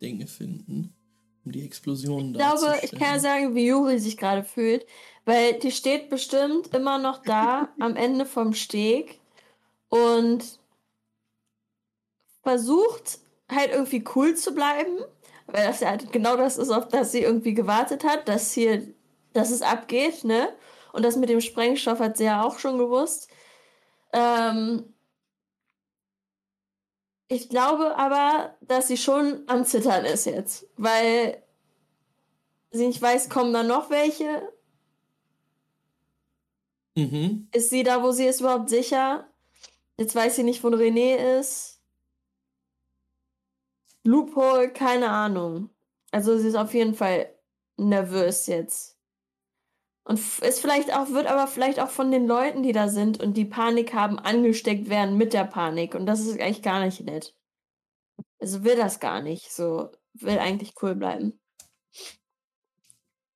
Ding 0.00 0.26
finden, 0.26 0.94
um 1.44 1.52
die 1.52 1.64
Explosionen 1.64 2.32
Ich 2.32 2.38
glaube, 2.38 2.78
ich 2.82 2.90
kann 2.92 3.14
ja 3.14 3.18
sagen, 3.18 3.54
wie 3.54 3.66
Juri 3.66 3.98
sich 3.98 4.16
gerade 4.16 4.44
fühlt, 4.44 4.86
weil 5.24 5.58
die 5.58 5.70
steht 5.70 6.10
bestimmt 6.10 6.74
immer 6.74 6.98
noch 6.98 7.22
da 7.22 7.68
am 7.80 7.96
Ende 7.96 8.26
vom 8.26 8.54
Steg 8.54 9.20
und 9.88 10.58
versucht 12.42 13.18
halt 13.50 13.72
irgendwie 13.72 14.04
cool 14.14 14.34
zu 14.34 14.54
bleiben, 14.54 14.98
weil 15.46 15.66
das 15.66 15.80
ja 15.80 15.90
halt 15.90 16.12
genau 16.12 16.36
das 16.36 16.58
ist, 16.58 16.70
auf 16.70 16.88
das 16.88 17.12
sie 17.12 17.22
irgendwie 17.22 17.54
gewartet 17.54 18.04
hat, 18.04 18.28
dass 18.28 18.52
hier, 18.52 18.82
dass 19.32 19.50
es 19.50 19.62
abgeht, 19.62 20.24
ne? 20.24 20.48
Und 20.92 21.04
das 21.04 21.16
mit 21.16 21.28
dem 21.28 21.40
Sprengstoff 21.40 21.98
hat 21.98 22.16
sie 22.16 22.24
ja 22.24 22.44
auch 22.44 22.58
schon 22.58 22.78
gewusst. 22.78 23.28
Ähm, 24.12 24.93
ich 27.28 27.48
glaube 27.48 27.96
aber, 27.96 28.56
dass 28.60 28.88
sie 28.88 28.96
schon 28.96 29.42
am 29.46 29.64
Zittern 29.64 30.04
ist 30.04 30.26
jetzt, 30.26 30.66
weil 30.76 31.42
sie 32.70 32.86
nicht 32.86 33.00
weiß, 33.00 33.28
kommen 33.28 33.52
da 33.52 33.62
noch 33.62 33.90
welche? 33.90 34.52
Mhm. 36.96 37.48
Ist 37.52 37.70
sie 37.70 37.82
da, 37.82 38.02
wo 38.02 38.12
sie 38.12 38.26
ist, 38.26 38.40
überhaupt 38.40 38.68
sicher? 38.68 39.28
Jetzt 39.96 40.14
weiß 40.14 40.36
sie 40.36 40.42
nicht, 40.42 40.62
wo 40.62 40.68
René 40.68 41.38
ist. 41.38 41.80
Loophole, 44.04 44.72
keine 44.72 45.10
Ahnung. 45.10 45.70
Also 46.10 46.38
sie 46.38 46.48
ist 46.48 46.56
auf 46.56 46.74
jeden 46.74 46.94
Fall 46.94 47.34
nervös 47.76 48.46
jetzt. 48.46 48.93
Und 50.06 50.18
ist 50.18 50.60
vielleicht 50.60 50.94
auch, 50.94 51.10
wird 51.10 51.26
aber 51.26 51.46
vielleicht 51.46 51.80
auch 51.80 51.88
von 51.88 52.10
den 52.10 52.26
Leuten, 52.26 52.62
die 52.62 52.72
da 52.72 52.88
sind 52.88 53.22
und 53.22 53.34
die 53.34 53.46
Panik 53.46 53.94
haben, 53.94 54.18
angesteckt 54.18 54.90
werden 54.90 55.16
mit 55.16 55.32
der 55.32 55.44
Panik. 55.44 55.94
Und 55.94 56.04
das 56.04 56.20
ist 56.20 56.38
eigentlich 56.38 56.62
gar 56.62 56.84
nicht 56.84 57.00
nett. 57.00 57.34
Also 58.38 58.64
will 58.64 58.76
das 58.76 59.00
gar 59.00 59.22
nicht. 59.22 59.50
So, 59.50 59.90
will 60.12 60.38
eigentlich 60.38 60.74
cool 60.82 60.94
bleiben. 60.94 61.40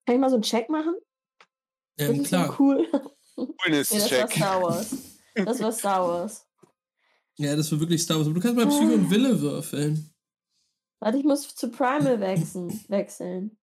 Kann 0.04 0.16
ich 0.16 0.20
mal 0.20 0.28
so 0.28 0.36
einen 0.36 0.42
Check 0.42 0.68
machen? 0.68 0.94
Das 1.96 2.10
Ähm, 2.10 2.22
klar. 2.22 2.54
cool. 2.58 2.86
Nee, 2.86 2.90
das 3.38 3.40
war 3.40 3.46
Coolness-Check. 3.46 4.30
Star 4.32 4.62
Wars. 4.62 4.96
Das 5.34 5.60
war 5.60 5.72
Star 5.72 6.06
Wars. 6.06 6.46
Ja, 7.36 7.56
das 7.56 7.72
war 7.72 7.80
wirklich 7.80 8.02
Star 8.02 8.18
Wars. 8.18 8.26
Aber 8.26 8.34
du 8.34 8.40
kannst 8.40 8.56
mal 8.56 8.66
Psycho 8.66 8.92
und 8.92 9.10
Wille 9.10 9.40
würfeln. 9.40 10.12
Warte, 11.00 11.18
ich 11.18 11.24
muss 11.24 11.54
zu 11.54 11.70
Primal 11.70 12.20
wechseln. 12.20 12.84
wechseln. 12.88 13.56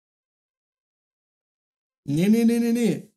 Nee, 2.06 2.28
nee, 2.30 2.44
nee, 2.46 2.60
nee, 2.60 2.72
nee. 2.74 3.12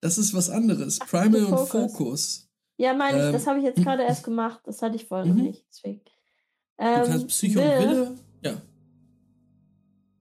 Das 0.00 0.18
ist 0.18 0.34
was 0.34 0.50
anderes. 0.50 0.98
Primal 0.98 1.44
und 1.44 1.50
Focus. 1.68 1.70
Fokus. 1.92 2.48
Ja, 2.76 2.92
meine 2.94 3.18
ich, 3.18 3.24
Ähm, 3.26 3.32
das 3.32 3.46
habe 3.46 3.58
ich 3.58 3.64
jetzt 3.64 3.82
gerade 3.82 4.02
erst 4.02 4.24
gemacht. 4.24 4.60
Das 4.64 4.82
hatte 4.82 4.96
ich 4.96 5.06
vorher 5.06 5.26
noch 5.26 5.34
Mhm. 5.36 5.42
nicht. 5.44 5.64
Deswegen. 5.68 6.00
Du 6.04 6.84
Ähm, 6.84 7.04
kannst 7.06 7.28
Psycho 7.28 7.60
und 7.60 7.66
Will 7.66 7.78
Wille. 7.90 8.18
Ja. 8.42 8.62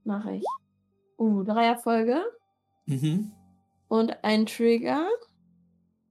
mache 0.03 0.35
ich. 0.35 0.43
Uh, 1.17 1.43
drei 1.43 1.65
Erfolge 1.65 2.21
Mhm. 2.85 3.31
und 3.87 4.23
ein 4.23 4.45
Trigger. 4.45 5.07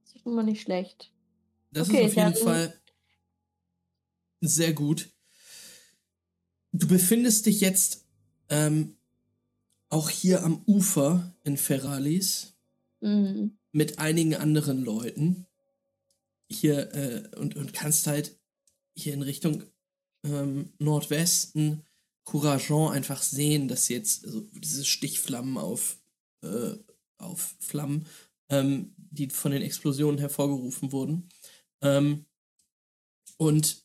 Das 0.03 0.15
ist 0.15 0.25
mal 0.25 0.43
nicht 0.43 0.61
schlecht. 0.61 1.13
Das 1.71 1.89
Okay, 1.89 2.05
ist 2.05 2.17
auf 2.17 2.23
jeden 2.23 2.35
Fall 2.35 2.73
sehr 4.41 4.73
gut. 4.73 5.09
Du 6.73 6.87
befindest 6.87 7.45
dich 7.45 7.61
jetzt 7.61 8.05
ähm, 8.49 8.97
auch 9.91 10.09
hier 10.09 10.43
am 10.43 10.63
Ufer 10.65 11.35
in 11.43 11.57
Ferralis 11.57 12.53
Mhm. 13.03 13.57
mit 13.71 13.97
einigen 13.97 14.35
anderen 14.35 14.83
Leuten. 14.83 15.47
Hier 16.51 16.93
äh, 16.93 17.35
und, 17.37 17.55
und 17.55 17.73
kannst 17.73 18.05
halt 18.05 18.39
hier 18.95 19.13
in 19.13 19.23
Richtung 19.23 19.63
ähm, 20.23 20.73
Nordwesten 20.77 21.83
Courageant 22.23 22.91
einfach 22.91 23.23
sehen, 23.23 23.67
dass 23.67 23.89
jetzt 23.89 24.25
also 24.25 24.41
diese 24.53 24.85
Stichflammen 24.85 25.57
auf, 25.57 25.97
äh, 26.43 26.75
auf 27.17 27.55
Flammen, 27.59 28.05
ähm, 28.49 28.93
die 28.97 29.29
von 29.29 29.51
den 29.51 29.63
Explosionen 29.63 30.19
hervorgerufen 30.19 30.91
wurden. 30.91 31.29
Ähm, 31.81 32.25
und 33.37 33.83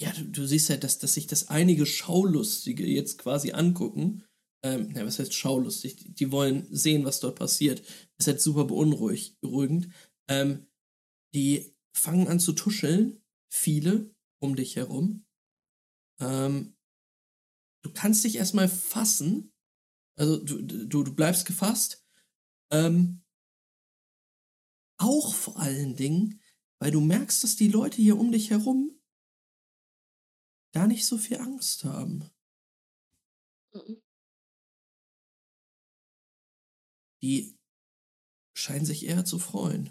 ja, 0.00 0.10
du, 0.12 0.24
du 0.24 0.46
siehst 0.46 0.70
halt, 0.70 0.82
dass, 0.84 0.98
dass 0.98 1.12
sich 1.12 1.26
das 1.26 1.48
einige 1.48 1.84
Schaulustige 1.84 2.86
jetzt 2.86 3.18
quasi 3.18 3.52
angucken. 3.52 4.24
Ähm, 4.62 4.94
ja, 4.94 5.06
was 5.06 5.18
heißt 5.18 5.34
schaulustig? 5.34 5.96
Die, 5.96 6.12
die 6.12 6.32
wollen 6.32 6.66
sehen, 6.70 7.04
was 7.04 7.20
dort 7.20 7.38
passiert. 7.38 7.82
ist 8.18 8.26
halt 8.26 8.40
super 8.40 8.64
beunruhigend. 8.64 9.88
Ähm, 10.28 10.66
die 11.34 11.74
fangen 11.94 12.28
an 12.28 12.40
zu 12.40 12.52
tuscheln, 12.52 13.22
viele 13.52 14.14
um 14.40 14.56
dich 14.56 14.76
herum. 14.76 15.26
Ähm, 16.20 16.76
du 17.82 17.92
kannst 17.92 18.24
dich 18.24 18.36
erstmal 18.36 18.68
fassen. 18.68 19.52
Also 20.16 20.42
du, 20.42 20.62
du, 20.62 21.02
du 21.02 21.14
bleibst 21.14 21.46
gefasst. 21.46 22.06
Ähm, 22.70 23.22
auch 24.98 25.34
vor 25.34 25.58
allen 25.58 25.96
Dingen, 25.96 26.40
weil 26.78 26.90
du 26.90 27.00
merkst, 27.00 27.42
dass 27.42 27.56
die 27.56 27.68
Leute 27.68 28.02
hier 28.02 28.18
um 28.18 28.32
dich 28.32 28.50
herum 28.50 29.00
gar 30.72 30.86
nicht 30.86 31.06
so 31.06 31.18
viel 31.18 31.38
Angst 31.38 31.84
haben. 31.84 32.30
Mhm. 33.72 34.02
Die 37.22 37.56
scheinen 38.54 38.84
sich 38.84 39.06
eher 39.06 39.24
zu 39.24 39.38
freuen. 39.38 39.90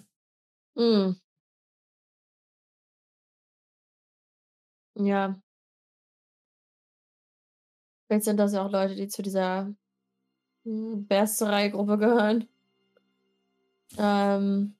Mhm. 0.76 1.19
Ja. 4.95 5.41
Vielleicht 8.07 8.26
sind 8.26 8.38
das 8.38 8.53
ja 8.53 8.65
auch 8.65 8.72
Leute, 8.72 8.95
die 8.95 9.07
zu 9.07 9.22
dieser 9.22 9.73
hm, 10.65 11.06
Bersterei-Gruppe 11.07 11.97
gehören. 11.97 12.47
Ähm. 13.97 14.76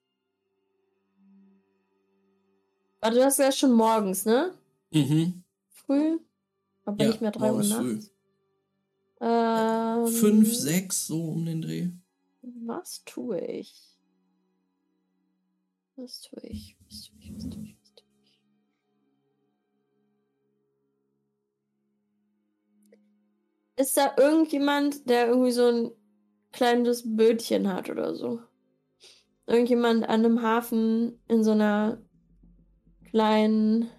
Warte, 3.02 3.16
du 3.16 3.24
hast 3.24 3.40
ja 3.40 3.52
schon 3.52 3.72
morgens, 3.74 4.26
ne? 4.26 4.54
Mhm. 4.92 5.44
Früh? 5.70 6.20
Aber 6.86 7.04
Ja, 7.04 7.10
nicht 7.10 7.22
mehr 7.22 7.32
drei 7.32 7.52
Uhr 7.52 7.52
morgens 7.52 7.72
früh. 7.74 7.94
nachts. 7.94 8.12
Ähm, 9.22 10.08
Fünf, 10.08 10.54
sechs, 10.54 11.08
so 11.08 11.24
um 11.24 11.46
den 11.46 11.62
Dreh. 11.62 11.90
Was 12.70 13.04
tue 13.04 13.40
ich? 13.40 13.98
Was 15.96 16.22
tue 16.22 16.40
ich? 16.44 16.78
Was 16.86 17.02
tue 17.02 17.18
ich? 17.20 17.36
Was 17.36 17.50
tue 17.50 17.66
ich? 17.66 17.76
Was 17.82 17.94
tue 17.96 18.06
ich? 18.22 18.40
Ist 23.76 23.98
da 23.98 24.14
irgendjemand, 24.18 25.10
der 25.10 25.30
irgendwie 25.30 25.52
so 25.52 25.66
ein 25.66 25.92
kleines 26.52 27.16
Bötchen 27.18 27.74
hat 27.74 27.90
oder 27.90 28.14
so? 28.14 28.40
Irgendjemand 29.48 30.04
an 30.04 30.24
einem 30.24 30.44
Hafen 30.44 31.20
in 31.28 31.44
so 31.44 31.52
einer 31.52 32.00
kleinen, 33.10 33.90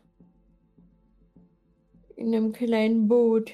in 2.15 2.33
einem 2.33 2.53
kleinen 2.53 3.09
Boot. 3.09 3.51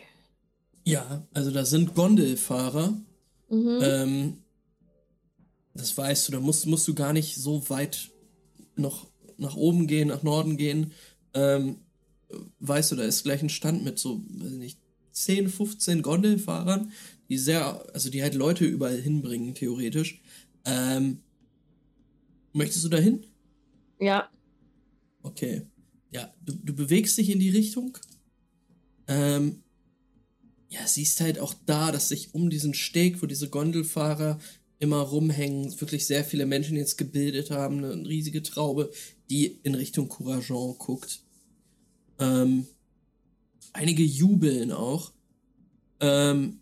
Ja, 0.84 1.26
also 1.32 1.50
da 1.50 1.64
sind 1.64 1.94
Gondelfahrer. 1.94 2.92
Mhm. 3.48 3.78
Ähm, 3.80 4.42
das 5.76 5.96
weißt 5.96 6.28
du, 6.28 6.32
da 6.32 6.40
musst, 6.40 6.66
musst 6.66 6.86
du 6.88 6.94
gar 6.94 7.12
nicht 7.12 7.36
so 7.36 7.68
weit 7.70 8.10
noch 8.76 9.08
nach 9.38 9.56
oben 9.56 9.86
gehen, 9.86 10.08
nach 10.08 10.22
Norden 10.22 10.56
gehen. 10.56 10.92
Ähm, 11.34 11.76
weißt 12.60 12.92
du, 12.92 12.96
da 12.96 13.04
ist 13.04 13.22
gleich 13.22 13.42
ein 13.42 13.48
Stand 13.48 13.84
mit 13.84 13.98
so, 13.98 14.22
weiß 14.28 14.52
ich 14.52 14.58
nicht, 14.58 14.78
10, 15.12 15.48
15 15.48 16.02
Gondelfahrern, 16.02 16.92
die 17.28 17.38
sehr, 17.38 17.84
also 17.94 18.10
die 18.10 18.22
halt 18.22 18.34
Leute 18.34 18.64
überall 18.64 19.00
hinbringen, 19.00 19.54
theoretisch. 19.54 20.20
Ähm, 20.64 21.22
möchtest 22.52 22.84
du 22.84 22.88
dahin? 22.88 23.24
ja. 23.98 24.28
Okay. 25.22 25.62
Ja, 26.12 26.32
du, 26.40 26.52
du 26.54 26.72
bewegst 26.72 27.18
dich 27.18 27.30
in 27.30 27.40
die 27.40 27.50
Richtung. 27.50 27.98
Ähm, 29.08 29.64
ja, 30.68 30.86
siehst 30.86 31.20
halt 31.20 31.38
auch 31.40 31.54
da, 31.66 31.90
dass 31.90 32.08
sich 32.08 32.32
um 32.32 32.48
diesen 32.48 32.74
Steg, 32.74 33.22
wo 33.22 33.26
diese 33.26 33.50
Gondelfahrer 33.50 34.38
immer 34.78 35.00
rumhängen, 35.00 35.80
wirklich 35.80 36.06
sehr 36.06 36.24
viele 36.24 36.46
Menschen 36.46 36.76
jetzt 36.76 36.98
gebildet 36.98 37.50
haben, 37.50 37.84
eine 37.84 38.06
riesige 38.06 38.42
Traube, 38.42 38.90
die 39.30 39.58
in 39.62 39.74
Richtung 39.74 40.08
Courageon 40.08 40.76
guckt. 40.78 41.22
Ähm, 42.18 42.66
einige 43.72 44.02
jubeln 44.02 44.72
auch. 44.72 45.12
Ähm, 46.00 46.60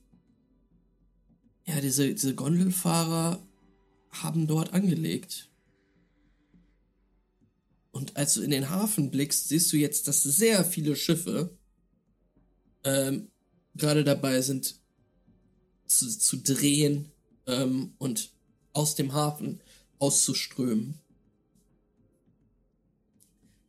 ja, 1.66 1.80
diese, 1.80 2.12
diese 2.12 2.34
Gondelfahrer 2.34 3.42
haben 4.10 4.46
dort 4.46 4.72
angelegt. 4.72 5.50
Und 7.90 8.16
als 8.16 8.34
du 8.34 8.42
in 8.42 8.50
den 8.50 8.70
Hafen 8.70 9.10
blickst, 9.10 9.48
siehst 9.48 9.72
du 9.72 9.76
jetzt, 9.76 10.08
dass 10.08 10.22
sehr 10.22 10.64
viele 10.64 10.96
Schiffe 10.96 11.56
ähm, 12.84 13.30
gerade 13.74 14.04
dabei 14.04 14.40
sind 14.40 14.80
zu, 15.86 16.08
zu 16.18 16.38
drehen 16.38 17.13
ähm, 17.46 17.94
und 17.98 18.32
aus 18.72 18.94
dem 18.94 19.12
Hafen 19.12 19.60
auszuströmen. 19.98 21.00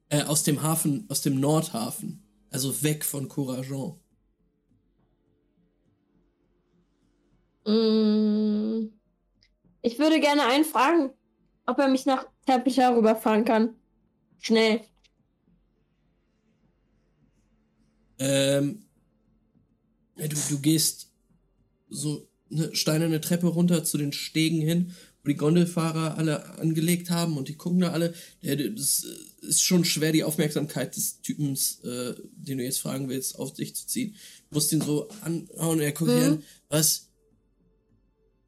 Äh, 0.10 0.24
aus 0.24 0.44
dem 0.44 0.62
Hafen, 0.62 1.06
aus 1.10 1.22
dem 1.22 1.40
Nordhafen. 1.40 2.24
Also 2.52 2.84
weg 2.84 3.04
von 3.04 3.28
Courageon. 3.28 4.00
Mm, 7.66 8.92
Ich 9.82 10.00
würde 10.00 10.20
gerne 10.20 10.46
einen 10.46 10.66
fragen, 10.66 11.12
ob 11.66 11.80
er 11.80 11.88
mich 11.88 12.06
nach 12.06 12.28
Terpita 12.46 12.90
rüberfahren 12.96 13.46
kann. 13.46 13.76
Schnell. 14.40 14.82
Ähm, 18.20 18.86
du, 20.16 20.28
du 20.28 20.60
gehst 20.60 21.12
so 21.90 22.28
eine 22.52 22.76
steinerne 22.76 23.22
Treppe 23.22 23.48
runter 23.48 23.84
zu 23.84 23.98
den 23.98 24.14
Stegen 24.14 24.62
hin, 24.62 24.92
wo 25.24 25.30
die 25.30 25.36
Gondelfahrer 25.36 26.18
alle 26.18 26.58
angelegt 26.60 27.10
haben 27.10 27.38
und 27.38 27.48
die 27.48 27.56
gucken 27.56 27.80
da 27.80 27.92
alle. 27.92 28.14
Das 28.42 29.06
ist 29.42 29.62
schon 29.64 29.84
schwer, 29.86 30.12
die 30.12 30.24
Aufmerksamkeit 30.24 30.96
des 30.96 31.22
Typens, 31.22 31.80
äh, 31.84 32.14
den 32.36 32.60
du 32.60 32.64
jetzt 32.64 32.80
fragen 32.80 33.10
willst, 33.10 33.38
auf 33.40 33.54
dich 33.54 33.76
zu 33.76 33.88
ziehen. 33.88 34.16
Du 34.50 34.56
musst 34.56 34.72
ihn 34.72 34.82
so 34.82 35.10
anhauen 35.22 35.78
und 35.78 35.82
er 35.82 35.92
guckt 35.92 36.12
Mhm. 36.12 36.18
an. 36.24 36.44
Was? 36.70 37.08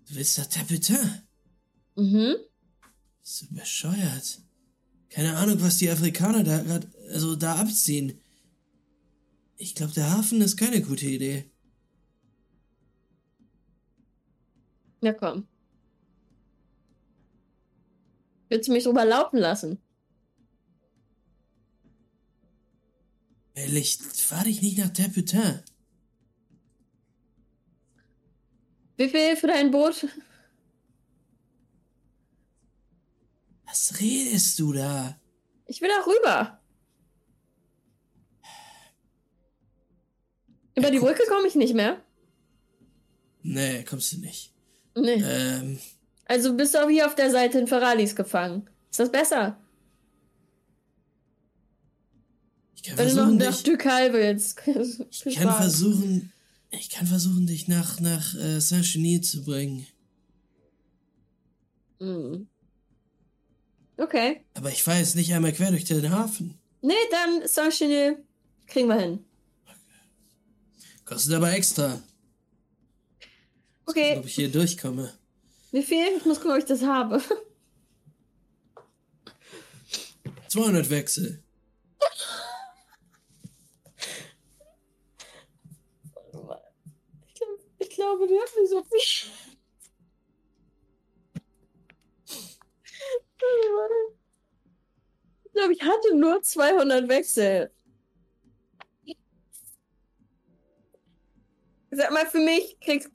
Du 0.07 0.15
willst 0.15 0.37
nach 0.37 0.45
Tapetin? 0.45 0.97
Mhm. 1.95 2.35
Bist 3.23 3.41
du 3.41 3.55
bescheuert? 3.55 4.41
Keine 5.09 5.35
Ahnung, 5.37 5.59
was 5.61 5.77
die 5.77 5.89
Afrikaner 5.89 6.43
da 6.43 6.61
grad, 6.61 6.87
also 7.11 7.35
da 7.35 7.55
abziehen. 7.55 8.19
Ich 9.57 9.73
glaube, 9.73 9.93
der 9.93 10.11
Hafen 10.11 10.41
ist 10.41 10.55
keine 10.57 10.81
gute 10.81 11.07
Idee. 11.07 11.45
Ja, 15.07 15.13
komm. 15.13 15.47
Willst 18.49 18.67
du 18.67 18.73
mich 18.73 18.83
drüber 18.83 19.05
laufen 19.05 19.37
lassen? 19.37 19.81
Ehrlich, 23.53 23.99
fahr 23.99 24.43
dich 24.43 24.61
nicht 24.61 24.77
nach 24.77 24.91
Tapetin. 24.91 25.63
Wie 28.97 29.07
viel 29.07 29.37
für 29.37 29.47
dein 29.47 29.71
Boot? 29.71 30.07
Was 33.65 33.97
redest 34.01 34.59
du 34.59 34.73
da? 34.73 35.17
Ich 35.67 35.79
will 35.79 35.89
da 35.89 36.03
rüber. 36.05 36.61
Über 40.75 40.91
die 40.91 40.99
Brücke 40.99 41.23
komme 41.29 41.47
ich 41.47 41.55
nicht 41.55 41.73
mehr. 41.73 42.03
Nee, 43.41 43.85
kommst 43.85 44.11
du 44.11 44.17
nicht. 44.17 44.56
Nee. 45.01 45.23
Ähm, 45.23 45.79
Also 46.25 46.55
bist 46.55 46.73
du 46.73 46.83
auch 46.83 46.89
hier 46.89 47.05
auf 47.05 47.15
der 47.15 47.31
Seite 47.31 47.59
in 47.59 47.67
Ferralis 47.67 48.15
gefangen. 48.15 48.69
Ist 48.89 48.99
das 48.99 49.11
besser? 49.11 49.57
ich 52.75 52.83
kann 52.83 52.97
Wenn 52.97 53.09
du 53.09 53.15
noch 53.15 53.21
versuchen, 53.23 53.37
nach 53.37 53.53
dich, 53.55 53.63
Ducal 53.63 54.13
willst. 54.13 54.61
ich 55.25 55.35
kann 55.35 55.55
versuchen, 55.55 56.33
ich 56.71 56.89
kann 56.89 57.07
versuchen, 57.07 57.47
dich 57.47 57.67
nach, 57.67 57.99
nach 57.99 58.35
äh, 58.35 58.59
Saint-Genis 58.59 59.31
zu 59.31 59.43
bringen. 59.43 59.85
Mhm. 61.99 62.47
Okay. 63.97 64.41
Aber 64.53 64.71
ich 64.71 64.83
fahre 64.83 64.99
jetzt 64.99 65.15
nicht 65.15 65.33
einmal 65.33 65.53
quer 65.53 65.71
durch 65.71 65.85
den 65.85 66.11
Hafen. 66.11 66.57
Nee, 66.81 66.93
dann 67.11 67.47
Saint-Genis 67.47 68.17
kriegen 68.67 68.87
wir 68.87 68.99
hin. 68.99 69.19
Kostet 71.05 71.33
aber 71.33 71.51
extra. 71.53 72.01
Okay. 73.87 74.17
Ob 74.17 74.25
ich 74.25 74.35
hier 74.35 74.51
durchkomme. 74.51 75.13
Wie 75.71 75.81
viel? 75.81 76.17
Ich 76.17 76.25
muss 76.25 76.37
gucken, 76.37 76.51
ob 76.51 76.57
ich 76.57 76.65
das 76.65 76.83
habe. 76.83 77.21
200 80.49 80.89
Wechsel. 80.89 81.41
Ich, 87.27 87.33
glaub, 87.33 87.59
ich 87.79 87.89
glaube, 87.89 88.27
die 88.27 88.39
hat 88.39 88.49
nicht 88.59 88.69
so 88.69 88.83
viel. 88.83 88.99
Ich 95.45 95.51
glaube, 95.53 95.73
ich 95.73 95.81
hatte 95.81 96.15
nur 96.15 96.41
200 96.41 97.07
Wechsel. 97.07 97.71
Sag 101.91 102.11
mal, 102.11 102.27
für 102.27 102.39
mich 102.39 102.77
kriegst 102.81 103.09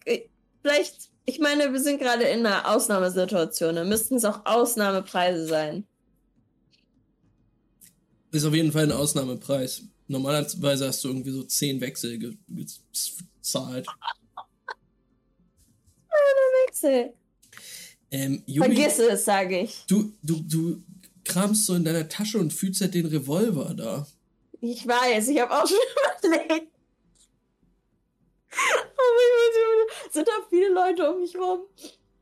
vielleicht, 0.63 1.11
ich 1.27 1.39
meine, 1.41 1.73
wir 1.73 1.81
sind 1.81 1.99
gerade 2.01 2.25
in 2.25 2.47
einer 2.47 2.69
Ausnahmesituation. 2.69 3.77
Da 3.77 3.85
müssten 3.85 4.17
es 4.17 4.25
auch 4.25 4.45
Ausnahmepreise 4.47 5.47
sein. 5.47 5.87
Ist 8.31 8.45
auf 8.45 8.55
jeden 8.55 8.73
Fall 8.73 8.85
ein 8.85 8.93
Ausnahmepreis. 8.93 9.83
Normalerweise 10.09 10.87
hast 10.89 11.05
du 11.05 11.09
irgendwie 11.09 11.31
so 11.33 11.43
10 11.43 11.81
Wechsel 11.81 12.19
ge- 12.19 12.37
gezahlt. 12.49 13.87
Wechsel. 16.67 17.13
Ähm, 18.11 18.43
Juli, 18.47 18.75
Vergiss 18.75 18.99
es, 18.99 19.25
sage 19.25 19.61
ich. 19.61 19.85
du, 19.87 20.13
du, 20.23 20.41
du 20.43 20.83
kramst 21.25 21.67
so 21.67 21.75
in 21.75 21.85
deiner 21.85 22.09
Tasche 22.09 22.39
und 22.39 22.53
fühlst 22.53 22.81
halt 22.81 22.95
den 22.95 23.07
Revolver 23.07 23.75
da. 23.75 24.07
Ich 24.61 24.87
weiß, 24.87 25.29
ich 25.29 25.41
habe 25.41 25.53
auch 25.53 25.67
schon 25.67 25.79
überlegt. 26.25 26.72
Aber 28.75 29.19
ich 29.19 29.97
weiß, 30.07 30.13
sind 30.13 30.29
da 30.29 30.33
viele 30.51 30.69
Leute 30.73 31.11
um 31.13 31.21
mich 31.21 31.37
rum? 31.37 31.61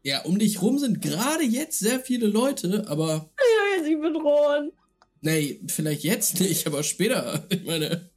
Ja, 0.02 0.22
um 0.22 0.38
dich 0.38 0.62
rum 0.62 0.78
sind 0.78 1.02
gerade 1.02 1.44
jetzt 1.44 1.78
sehr 1.78 2.00
viele 2.00 2.26
Leute, 2.26 2.84
aber 2.88 3.30
Ja, 3.78 3.84
sie 3.84 3.96
bedrohen. 3.96 4.72
nee, 5.20 5.60
vielleicht 5.68 6.04
jetzt 6.04 6.40
nicht, 6.40 6.66
aber 6.66 6.82
später. 6.82 7.44
Ich 7.50 7.64
meine, 7.64 8.10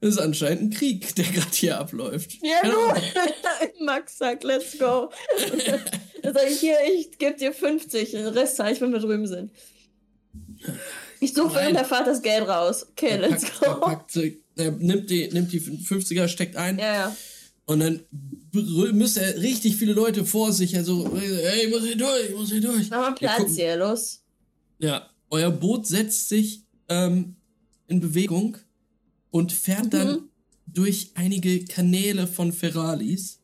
das 0.00 0.14
ist 0.14 0.18
anscheinend 0.18 0.62
ein 0.62 0.70
Krieg, 0.70 1.14
der 1.14 1.24
gerade 1.26 1.50
hier 1.54 1.78
abläuft. 1.78 2.32
Ja. 2.42 2.60
Ahnung. 2.62 3.02
Max 3.80 4.18
sagt, 4.18 4.42
let's 4.44 4.76
go. 4.78 5.10
Dann 6.22 6.34
sage 6.34 6.48
ich 6.50 6.58
hier, 6.60 6.76
ich 6.96 7.16
gebe 7.18 7.36
dir 7.36 7.52
50, 7.52 8.10
den 8.12 8.26
Rest 8.26 8.56
zahle 8.56 8.72
ich, 8.72 8.80
wenn 8.80 8.92
wir 8.92 8.98
drüben 8.98 9.26
sind. 9.26 9.52
Ich 11.20 11.32
suche 11.34 11.54
Nein. 11.54 11.68
in 11.68 11.74
der 11.74 11.84
Fahrt 11.84 12.06
das 12.06 12.22
Geld 12.22 12.48
raus. 12.48 12.86
Okay, 12.90 13.10
Er 13.10 13.18
let's 13.18 13.44
packt, 13.44 13.62
er 13.62 13.74
go. 13.74 13.80
packt, 13.80 14.16
er 14.56 14.70
nimmt 14.72 15.10
die, 15.10 15.28
nimmt 15.28 15.52
die 15.52 15.60
50er, 15.60 16.28
steckt 16.28 16.56
ein 16.56 16.78
Ja, 16.78 16.92
ja. 16.94 17.16
Und 17.66 17.80
dann 17.80 18.00
müsste 18.52 19.20
er 19.22 19.40
richtig 19.40 19.76
viele 19.76 19.92
Leute 19.94 20.24
vor 20.24 20.52
sich, 20.52 20.76
also, 20.76 21.10
hey, 21.16 21.66
ich 21.66 21.70
muss 21.70 21.84
hier 21.84 21.96
durch, 21.96 22.28
ich 22.28 22.34
muss 22.36 22.50
hier 22.50 22.60
durch. 22.60 22.90
Mach 22.90 22.98
mal 23.10 23.14
Platz 23.14 23.54
hier, 23.56 23.76
los. 23.76 24.22
Ja, 24.78 25.10
euer 25.30 25.50
Boot 25.50 25.86
setzt 25.86 26.28
sich 26.28 26.62
ähm, 26.88 27.36
in 27.88 28.00
Bewegung 28.00 28.56
und 29.30 29.52
fährt 29.52 29.92
dann 29.94 30.08
Mhm. 30.08 30.28
durch 30.66 31.10
einige 31.14 31.64
Kanäle 31.64 32.26
von 32.26 32.52
Ferralis 32.52 33.40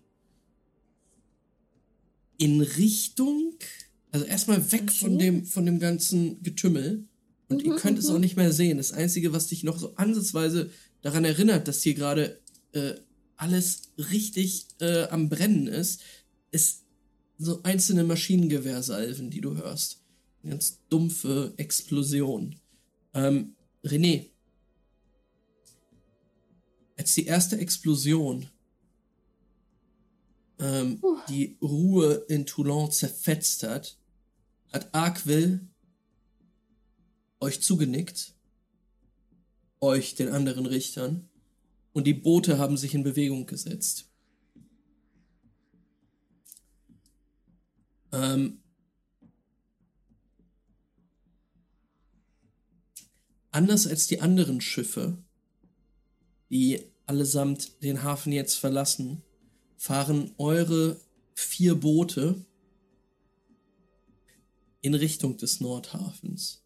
in 2.39 2.61
Richtung, 2.61 3.55
also 4.11 4.25
erstmal 4.27 4.71
weg 4.73 4.91
von 4.91 5.15
Mhm. 5.15 5.19
dem, 5.19 5.45
von 5.47 5.67
dem 5.67 5.79
ganzen 5.79 6.43
Getümmel. 6.43 7.05
Und 7.49 7.63
ihr 7.63 7.73
Mhm, 7.73 7.77
könnt 7.77 7.99
es 7.99 8.09
mhm. 8.09 8.15
auch 8.15 8.19
nicht 8.19 8.37
mehr 8.37 8.53
sehen. 8.53 8.77
Das 8.79 8.93
Einzige, 8.93 9.33
was 9.33 9.49
dich 9.49 9.65
noch 9.65 9.79
so 9.79 9.95
ansatzweise 9.97 10.71
daran 11.03 11.25
erinnert, 11.25 11.67
dass 11.69 11.83
hier 11.83 11.95
gerade 11.95 12.39
äh, 12.73 12.95
alles 13.41 13.93
richtig 13.97 14.67
äh, 14.81 15.05
am 15.05 15.31
Brennen 15.31 15.67
ist, 15.67 16.03
ist 16.51 16.85
so 17.39 17.63
einzelne 17.63 18.05
Maschinengewehrsalven, 18.05 19.31
die 19.31 19.41
du 19.41 19.57
hörst. 19.57 20.03
Eine 20.43 20.53
ganz 20.53 20.79
dumpfe 20.91 21.55
Explosion. 21.57 22.57
Ähm, 23.15 23.57
René, 23.83 24.27
als 26.99 27.15
die 27.15 27.25
erste 27.25 27.57
Explosion 27.57 28.47
ähm, 30.59 31.01
Puh. 31.01 31.17
die 31.31 31.57
Ruhe 31.63 32.27
in 32.29 32.45
Toulon 32.45 32.93
zerfetzt 32.93 33.63
hat, 33.63 33.97
hat 34.71 34.95
Arquil 34.95 35.67
euch 37.41 37.63
zugenickt, 37.63 38.35
euch, 39.81 40.15
den 40.15 40.29
anderen 40.29 40.67
Richtern, 40.67 41.30
und 41.93 42.07
die 42.07 42.15
Boote 42.15 42.59
haben 42.59 42.77
sich 42.77 42.95
in 42.95 43.03
Bewegung 43.03 43.47
gesetzt. 43.47 44.07
Ähm, 48.13 48.61
anders 53.51 53.87
als 53.87 54.07
die 54.07 54.21
anderen 54.21 54.61
Schiffe, 54.61 55.19
die 56.51 56.81
allesamt 57.07 57.83
den 57.83 58.03
Hafen 58.03 58.33
jetzt 58.33 58.55
verlassen, 58.57 59.23
fahren 59.77 60.33
eure 60.39 61.01
vier 61.35 61.75
Boote 61.75 62.45
in 64.81 64.95
Richtung 64.95 65.37
des 65.37 65.61
Nordhafens. 65.61 66.63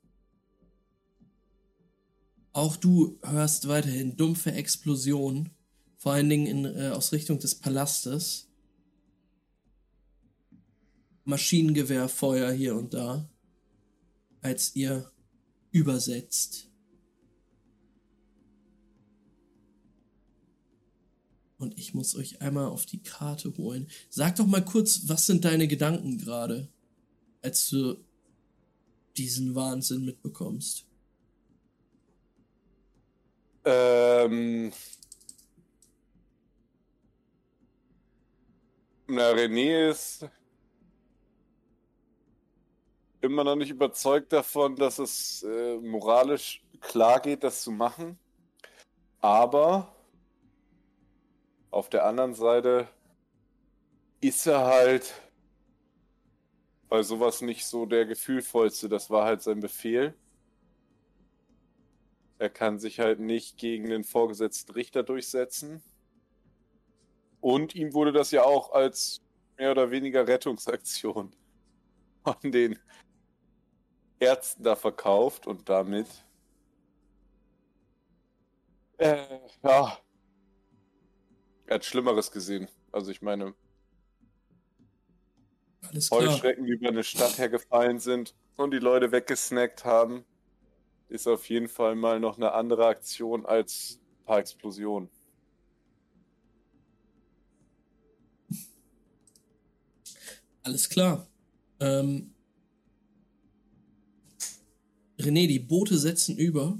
Auch 2.54 2.76
du 2.76 3.18
hörst 3.24 3.66
weiterhin 3.66 4.16
dumpfe 4.16 4.52
Explosionen, 4.52 5.50
vor 5.96 6.12
allen 6.12 6.28
Dingen 6.28 6.46
in, 6.46 6.64
äh, 6.64 6.90
aus 6.90 7.10
Richtung 7.10 7.40
des 7.40 7.56
Palastes. 7.56 8.48
Maschinengewehrfeuer 11.24 12.52
hier 12.52 12.76
und 12.76 12.94
da, 12.94 13.28
als 14.40 14.76
ihr 14.76 15.10
übersetzt. 15.72 16.70
Und 21.58 21.76
ich 21.76 21.92
muss 21.92 22.14
euch 22.14 22.40
einmal 22.40 22.66
auf 22.66 22.86
die 22.86 23.02
Karte 23.02 23.52
holen. 23.56 23.88
Sag 24.10 24.36
doch 24.36 24.46
mal 24.46 24.64
kurz, 24.64 25.08
was 25.08 25.26
sind 25.26 25.44
deine 25.44 25.66
Gedanken 25.66 26.18
gerade, 26.18 26.68
als 27.42 27.68
du 27.70 27.96
diesen 29.16 29.56
Wahnsinn 29.56 30.04
mitbekommst? 30.04 30.86
Ähm. 33.64 34.72
Na, 39.06 39.30
René 39.30 39.90
ist 39.90 40.26
immer 43.20 43.44
noch 43.44 43.56
nicht 43.56 43.70
überzeugt 43.70 44.32
davon, 44.32 44.76
dass 44.76 44.98
es 44.98 45.42
äh, 45.42 45.76
moralisch 45.78 46.62
klar 46.80 47.20
geht, 47.20 47.42
das 47.42 47.62
zu 47.62 47.70
machen. 47.70 48.18
Aber 49.20 49.94
auf 51.70 51.88
der 51.88 52.04
anderen 52.06 52.34
Seite 52.34 52.88
ist 54.20 54.46
er 54.46 54.64
halt 54.64 55.12
bei 56.88 57.02
sowas 57.02 57.40
nicht 57.40 57.66
so 57.66 57.86
der 57.86 58.06
gefühlvollste. 58.06 58.88
Das 58.88 59.10
war 59.10 59.24
halt 59.24 59.42
sein 59.42 59.60
Befehl. 59.60 60.14
Er 62.38 62.50
kann 62.50 62.78
sich 62.78 63.00
halt 63.00 63.20
nicht 63.20 63.58
gegen 63.58 63.88
den 63.88 64.04
vorgesetzten 64.04 64.72
Richter 64.72 65.02
durchsetzen. 65.02 65.82
Und 67.40 67.74
ihm 67.74 67.92
wurde 67.92 68.12
das 68.12 68.30
ja 68.30 68.42
auch 68.44 68.72
als 68.72 69.22
mehr 69.56 69.70
oder 69.70 69.90
weniger 69.90 70.26
Rettungsaktion 70.26 71.34
von 72.24 72.50
den 72.50 72.78
Ärzten 74.18 74.62
da 74.62 74.76
verkauft 74.76 75.46
und 75.46 75.68
damit 75.68 76.08
äh, 78.98 79.38
ja, 79.62 79.98
er 81.66 81.74
hat 81.74 81.84
Schlimmeres 81.84 82.30
gesehen. 82.30 82.68
Also 82.92 83.10
ich 83.10 83.22
meine, 83.22 83.54
Alles 85.88 86.08
klar. 86.08 86.20
Heuschrecken, 86.20 86.66
die 86.66 86.72
über 86.72 86.88
eine 86.88 87.02
Stadt 87.02 87.38
hergefallen 87.38 87.98
sind 87.98 88.34
und 88.56 88.70
die 88.70 88.78
Leute 88.78 89.12
weggesnackt 89.12 89.84
haben, 89.84 90.24
ist 91.08 91.26
auf 91.26 91.48
jeden 91.48 91.68
Fall 91.68 91.94
mal 91.94 92.20
noch 92.20 92.36
eine 92.36 92.52
andere 92.52 92.86
Aktion 92.86 93.46
als 93.46 94.00
ein 94.20 94.24
paar 94.24 94.38
Explosionen. 94.38 95.08
Alles 100.62 100.88
klar. 100.88 101.28
Ähm, 101.78 102.34
René, 105.18 105.46
die 105.46 105.58
Boote 105.58 105.98
setzen 105.98 106.36
über 106.36 106.78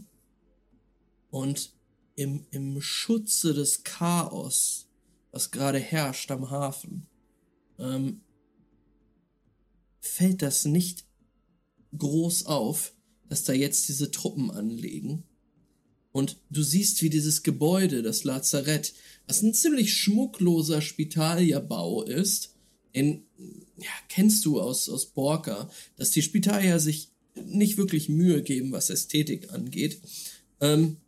und 1.31 1.75
im, 2.17 2.47
im 2.51 2.81
Schutze 2.81 3.53
des 3.55 3.85
Chaos, 3.85 4.89
was 5.33 5.51
gerade 5.51 5.79
herrscht 5.79 6.31
am 6.31 6.51
Hafen, 6.51 7.07
ähm, 7.79 8.23
fällt 10.01 10.43
das 10.43 10.65
nicht 10.65 11.07
groß 11.97 12.47
auf, 12.47 12.94
dass 13.35 13.43
da 13.43 13.53
jetzt 13.53 13.89
diese 13.89 14.13
Truppen 14.13 14.53
anlegen. 14.53 15.25
Und 16.13 16.37
du 16.51 16.63
siehst, 16.63 17.03
wie 17.03 17.11
dieses 17.11 17.43
Gebäude, 17.43 18.01
das 18.01 18.23
Lazarett, 18.23 18.95
was 19.27 19.43
ein 19.43 19.53
ziemlich 19.55 19.93
schmuckloser 19.93 20.81
Spitalierbau 20.81 22.05
ist, 22.05 22.55
den 22.95 23.25
ja, 23.77 23.91
kennst 24.09 24.45
du 24.45 24.61
aus, 24.61 24.89
aus 24.89 25.07
Borka, 25.07 25.69
dass 25.97 26.13
die 26.13 26.23
Spitalier 26.23 26.79
sich 26.79 27.11
nicht 27.35 27.77
wirklich 27.77 28.09
Mühe 28.09 28.41
geben, 28.45 28.71
was 28.71 28.89
Ästhetik 28.89 29.53
angeht. 29.53 30.01
Ähm, 30.61 30.99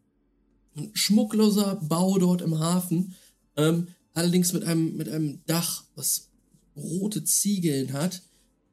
ein 0.77 0.90
schmuckloser 0.94 1.77
Bau 1.77 2.19
dort 2.19 2.43
im 2.43 2.59
Hafen, 2.59 3.15
ähm, 3.57 3.86
allerdings 4.15 4.53
mit 4.53 4.65
einem, 4.65 4.97
mit 4.97 5.09
einem 5.09 5.43
Dach, 5.47 5.85
was 5.94 6.31
rote 6.74 7.23
Ziegeln 7.23 7.93
hat. 7.93 8.23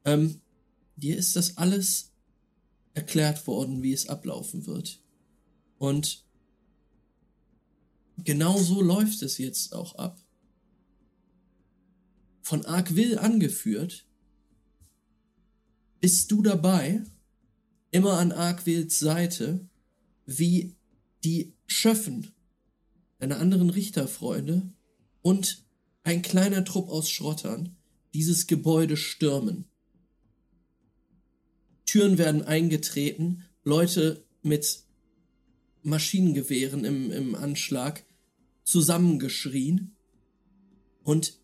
Ähm, 0.04 0.40
dir 0.96 1.16
ist 1.16 1.36
das 1.36 1.56
alles 1.56 2.10
erklärt 2.94 3.46
worden, 3.46 3.82
wie 3.82 3.92
es 3.92 4.08
ablaufen 4.08 4.66
wird. 4.66 5.00
Und 5.78 6.24
genau 8.18 8.58
so 8.58 8.80
läuft 8.80 9.22
es 9.22 9.38
jetzt 9.38 9.74
auch 9.74 9.96
ab. 9.96 10.20
Von 12.42 12.64
Arkwill 12.64 13.18
angeführt, 13.18 14.06
bist 16.00 16.30
du 16.30 16.42
dabei, 16.42 17.02
immer 17.90 18.18
an 18.18 18.32
Arkwills 18.32 18.98
Seite, 18.98 19.68
wie 20.26 20.76
die 21.24 21.54
Schöffen, 21.66 22.32
deine 23.18 23.36
anderen 23.36 23.70
Richterfreunde 23.70 24.70
und 25.22 25.64
ein 26.02 26.20
kleiner 26.20 26.64
Trupp 26.64 26.90
aus 26.90 27.08
Schrottern 27.08 27.76
dieses 28.12 28.46
Gebäude 28.46 28.96
stürmen. 28.96 29.64
Türen 31.94 32.18
werden 32.18 32.42
eingetreten, 32.42 33.44
Leute 33.62 34.26
mit 34.42 34.82
Maschinengewehren 35.84 36.84
im, 36.84 37.12
im 37.12 37.36
Anschlag 37.36 38.04
zusammengeschrien 38.64 39.94
und 41.04 41.38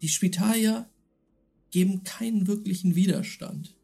die 0.00 0.08
Spitalier 0.08 0.90
geben 1.70 2.02
keinen 2.02 2.48
wirklichen 2.48 2.96
Widerstand. 2.96 3.76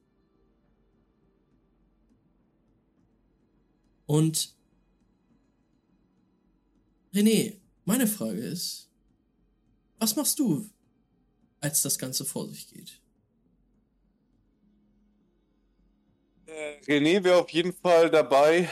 Und 4.06 4.56
René, 7.14 7.60
meine 7.84 8.08
Frage 8.08 8.40
ist, 8.40 8.90
was 10.00 10.16
machst 10.16 10.36
du, 10.40 10.68
als 11.60 11.82
das 11.82 11.96
Ganze 11.96 12.24
vor 12.24 12.48
sich 12.48 12.66
geht? 12.66 13.00
Äh, 16.48 16.80
René 16.86 17.22
wäre 17.24 17.36
auf 17.38 17.50
jeden 17.50 17.72
Fall 17.72 18.10
dabei. 18.10 18.68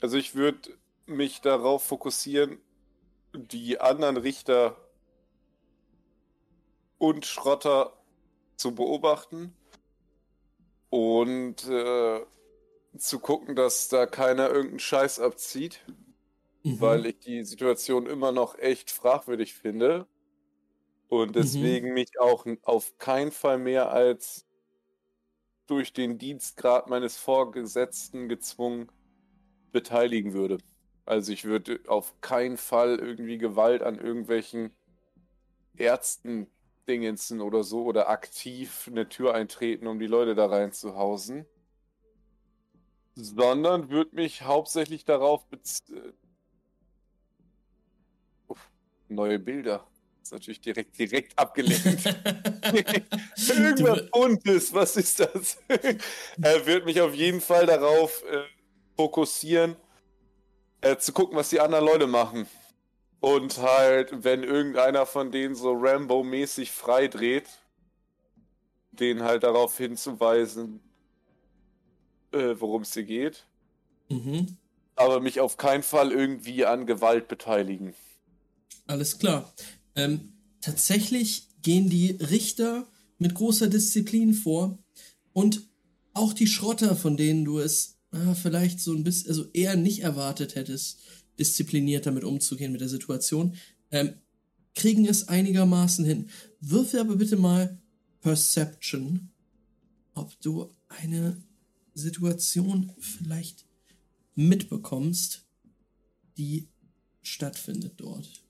Also 0.00 0.16
ich 0.16 0.34
würde 0.34 0.76
mich 1.06 1.40
darauf 1.40 1.84
fokussieren, 1.84 2.58
die 3.34 3.78
anderen 3.78 4.16
Richter 4.16 4.76
und 6.98 7.26
Schrotter 7.26 7.92
zu 8.56 8.74
beobachten 8.74 9.54
und 10.90 11.68
äh, 11.68 12.20
zu 12.96 13.18
gucken, 13.20 13.54
dass 13.54 13.88
da 13.88 14.06
keiner 14.06 14.48
irgendeinen 14.48 14.78
Scheiß 14.78 15.20
abzieht, 15.20 15.80
Mhm. 16.64 16.80
weil 16.80 17.06
ich 17.06 17.18
die 17.18 17.44
Situation 17.44 18.06
immer 18.06 18.30
noch 18.30 18.56
echt 18.56 18.90
fragwürdig 18.92 19.54
finde 19.54 20.06
und 21.08 21.34
deswegen 21.34 21.92
mich 21.92 22.20
auch 22.20 22.46
auf 22.62 22.96
keinen 22.98 23.32
Fall 23.32 23.58
mehr 23.58 23.90
als 23.90 24.46
durch 25.72 25.92
den 25.92 26.18
Dienstgrad 26.18 26.88
meines 26.88 27.16
Vorgesetzten 27.16 28.28
gezwungen 28.28 28.88
beteiligen 29.72 30.32
würde. 30.32 30.58
Also 31.04 31.32
ich 31.32 31.44
würde 31.44 31.80
auf 31.88 32.20
keinen 32.20 32.56
Fall 32.56 32.98
irgendwie 32.98 33.38
Gewalt 33.38 33.82
an 33.82 33.98
irgendwelchen 33.98 34.70
Ärzten 35.76 36.46
dingensen 36.86 37.40
oder 37.40 37.64
so 37.64 37.84
oder 37.84 38.08
aktiv 38.08 38.88
eine 38.90 39.08
Tür 39.08 39.34
eintreten, 39.34 39.86
um 39.86 39.98
die 39.98 40.06
Leute 40.06 40.34
da 40.34 40.46
reinzuhausen 40.46 41.46
sondern 43.14 43.90
würde 43.90 44.16
mich 44.16 44.42
hauptsächlich 44.42 45.04
darauf 45.04 45.46
bez 45.48 45.82
äh, 45.90 46.12
Uff, 48.48 48.70
neue 49.08 49.38
Bilder. 49.38 49.86
Ist 50.22 50.32
natürlich 50.32 50.60
direkt 50.60 50.96
direkt 50.98 51.36
abgelenkt. 51.36 51.84
Irgendwas 53.48 54.10
Buntes, 54.10 54.72
was 54.72 54.96
ist 54.96 55.18
das? 55.18 55.58
er 56.40 56.66
wird 56.66 56.84
mich 56.84 57.00
auf 57.00 57.12
jeden 57.12 57.40
Fall 57.40 57.66
darauf 57.66 58.22
äh, 58.30 58.44
fokussieren, 58.96 59.74
äh, 60.80 60.96
zu 60.96 61.12
gucken, 61.12 61.36
was 61.36 61.50
die 61.50 61.58
anderen 61.58 61.84
Leute 61.84 62.06
machen. 62.06 62.46
Und 63.18 63.58
halt, 63.58 64.24
wenn 64.24 64.44
irgendeiner 64.44 65.06
von 65.06 65.32
denen 65.32 65.54
so 65.54 65.72
Rambo-mäßig 65.72 66.70
freidreht, 66.70 67.48
den 68.92 69.22
halt 69.22 69.42
darauf 69.42 69.76
hinzuweisen, 69.76 70.80
äh, 72.32 72.54
worum 72.58 72.82
es 72.82 72.94
hier 72.94 73.04
geht. 73.04 73.46
Mhm. 74.08 74.56
Aber 74.94 75.20
mich 75.20 75.40
auf 75.40 75.56
keinen 75.56 75.82
Fall 75.82 76.12
irgendwie 76.12 76.64
an 76.64 76.86
Gewalt 76.86 77.26
beteiligen. 77.28 77.94
Alles 78.86 79.18
klar. 79.18 79.52
Ähm, 79.94 80.32
tatsächlich 80.60 81.48
gehen 81.62 81.88
die 81.88 82.12
Richter 82.12 82.88
mit 83.18 83.34
großer 83.34 83.68
Disziplin 83.68 84.34
vor 84.34 84.78
und 85.32 85.68
auch 86.14 86.32
die 86.32 86.46
Schrotter, 86.46 86.96
von 86.96 87.16
denen 87.16 87.44
du 87.44 87.58
es 87.58 87.98
ah, 88.10 88.34
vielleicht 88.34 88.80
so 88.80 88.92
ein 88.92 89.04
bisschen, 89.04 89.30
also 89.30 89.46
eher 89.52 89.76
nicht 89.76 90.00
erwartet 90.00 90.54
hättest, 90.54 90.98
diszipliniert 91.38 92.06
damit 92.06 92.24
umzugehen 92.24 92.72
mit 92.72 92.80
der 92.80 92.88
Situation, 92.88 93.54
ähm, 93.90 94.14
kriegen 94.74 95.06
es 95.06 95.28
einigermaßen 95.28 96.04
hin. 96.04 96.28
Würfel 96.60 97.00
aber 97.00 97.16
bitte 97.16 97.36
mal 97.36 97.78
Perception, 98.20 99.30
ob 100.14 100.38
du 100.40 100.70
eine 100.88 101.42
Situation 101.94 102.92
vielleicht 102.98 103.66
mitbekommst, 104.34 105.46
die 106.36 106.68
stattfindet 107.22 107.94
dort. 107.96 108.41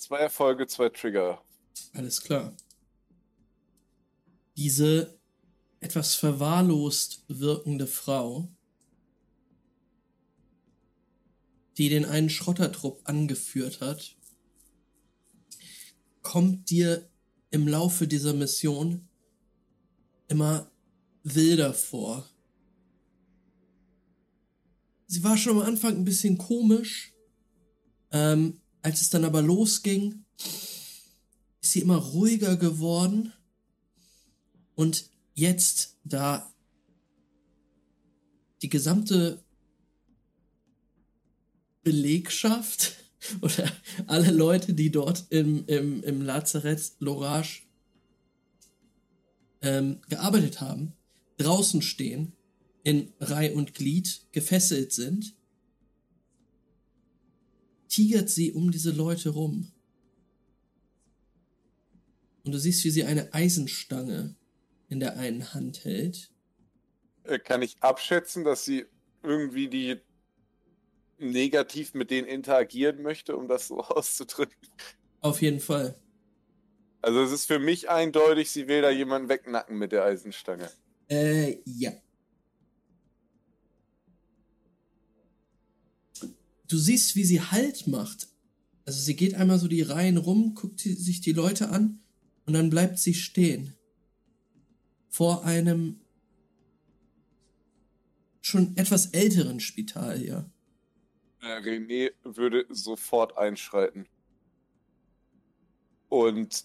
Zwei 0.00 0.18
Erfolge, 0.18 0.66
zwei 0.66 0.88
Trigger. 0.88 1.42
Alles 1.92 2.22
klar. 2.22 2.56
Diese 4.56 5.18
etwas 5.80 6.14
verwahrlost 6.14 7.24
wirkende 7.28 7.86
Frau, 7.86 8.48
die 11.76 11.90
den 11.90 12.06
einen 12.06 12.30
Schrottertrupp 12.30 13.02
angeführt 13.04 13.80
hat, 13.80 14.16
kommt 16.22 16.70
dir 16.70 17.08
im 17.50 17.68
Laufe 17.68 18.08
dieser 18.08 18.32
Mission 18.32 19.06
immer 20.28 20.70
wilder 21.24 21.74
vor. 21.74 22.28
Sie 25.06 25.22
war 25.24 25.36
schon 25.36 25.58
am 25.58 25.66
Anfang 25.66 25.96
ein 25.96 26.04
bisschen 26.04 26.38
komisch. 26.38 27.12
Ähm, 28.12 28.60
als 28.82 29.00
es 29.00 29.10
dann 29.10 29.24
aber 29.24 29.42
losging, 29.42 30.24
ist 31.60 31.72
sie 31.72 31.80
immer 31.80 31.96
ruhiger 31.96 32.56
geworden. 32.56 33.32
Und 34.74 35.10
jetzt, 35.34 35.96
da 36.04 36.50
die 38.62 38.68
gesamte 38.68 39.42
Belegschaft 41.82 42.94
oder 43.40 43.70
alle 44.06 44.30
Leute, 44.30 44.74
die 44.74 44.90
dort 44.90 45.26
im, 45.30 45.66
im, 45.66 46.02
im 46.02 46.22
Lazarett 46.22 46.92
Lorage 46.98 47.62
ähm, 49.62 50.00
gearbeitet 50.08 50.60
haben, 50.60 50.92
draußen 51.36 51.82
stehen, 51.82 52.32
in 52.82 53.12
Reih 53.20 53.54
und 53.54 53.74
Glied 53.74 54.22
gefesselt 54.32 54.92
sind, 54.92 55.34
tigert 57.90 58.30
sie 58.30 58.52
um 58.52 58.70
diese 58.70 58.92
Leute 58.92 59.30
rum. 59.30 59.70
Und 62.44 62.52
du 62.52 62.58
siehst, 62.58 62.84
wie 62.84 62.90
sie 62.90 63.04
eine 63.04 63.34
Eisenstange 63.34 64.34
in 64.88 65.00
der 65.00 65.18
einen 65.18 65.52
Hand 65.52 65.84
hält. 65.84 66.32
Äh, 67.24 67.38
Kann 67.38 67.60
ich 67.60 67.76
abschätzen, 67.80 68.44
dass 68.44 68.64
sie 68.64 68.86
irgendwie 69.22 69.68
die 69.68 69.96
negativ 71.18 71.92
mit 71.92 72.10
denen 72.10 72.26
interagieren 72.26 73.02
möchte, 73.02 73.36
um 73.36 73.46
das 73.46 73.68
so 73.68 73.78
auszudrücken? 73.80 74.56
Auf 75.20 75.42
jeden 75.42 75.60
Fall. 75.60 76.00
Also 77.02 77.22
es 77.22 77.32
ist 77.32 77.46
für 77.46 77.58
mich 77.58 77.90
eindeutig, 77.90 78.50
sie 78.50 78.68
will 78.68 78.82
da 78.82 78.90
jemanden 78.90 79.28
wegnacken 79.28 79.78
mit 79.78 79.92
der 79.92 80.04
Eisenstange. 80.04 80.70
Äh, 81.08 81.58
ja. 81.64 81.92
Du 86.70 86.78
siehst, 86.78 87.16
wie 87.16 87.24
sie 87.24 87.40
Halt 87.40 87.88
macht. 87.88 88.28
Also 88.84 89.00
sie 89.00 89.16
geht 89.16 89.34
einmal 89.34 89.58
so 89.58 89.66
die 89.66 89.82
Reihen 89.82 90.16
rum, 90.16 90.54
guckt 90.54 90.78
sich 90.78 91.20
die 91.20 91.32
Leute 91.32 91.70
an 91.70 91.98
und 92.46 92.52
dann 92.52 92.70
bleibt 92.70 93.00
sie 93.00 93.14
stehen. 93.14 93.74
Vor 95.08 95.44
einem 95.44 96.00
schon 98.40 98.76
etwas 98.76 99.06
älteren 99.06 99.58
Spital 99.58 100.16
hier. 100.16 100.48
Äh, 101.40 101.58
René 101.58 102.12
würde 102.22 102.66
sofort 102.70 103.36
einschreiten. 103.36 104.06
Und 106.08 106.64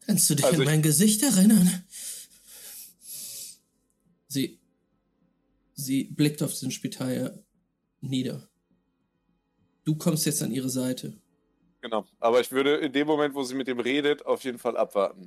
Kannst 0.00 0.28
du 0.28 0.34
dich 0.34 0.44
Also 0.44 0.62
an 0.62 0.64
mein 0.64 0.82
Gesicht 0.82 1.22
erinnern? 1.22 1.84
Sie, 4.26 4.58
sie 5.74 6.04
blickt 6.04 6.42
auf 6.42 6.58
den 6.58 6.72
Spital 6.72 7.44
nieder. 8.00 8.49
Du 9.84 9.96
kommst 9.96 10.26
jetzt 10.26 10.42
an 10.42 10.52
ihre 10.52 10.68
Seite. 10.68 11.14
genau, 11.80 12.04
aber 12.18 12.40
ich 12.40 12.52
würde 12.52 12.76
in 12.76 12.92
dem 12.92 13.06
Moment, 13.06 13.34
wo 13.34 13.42
sie 13.42 13.54
mit 13.54 13.66
dem 13.68 13.80
redet, 13.80 14.24
auf 14.26 14.44
jeden 14.44 14.58
Fall 14.58 14.76
abwarten. 14.76 15.26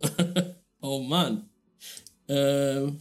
oh 0.80 1.00
Mann. 1.00 1.48
Ähm, 2.28 2.98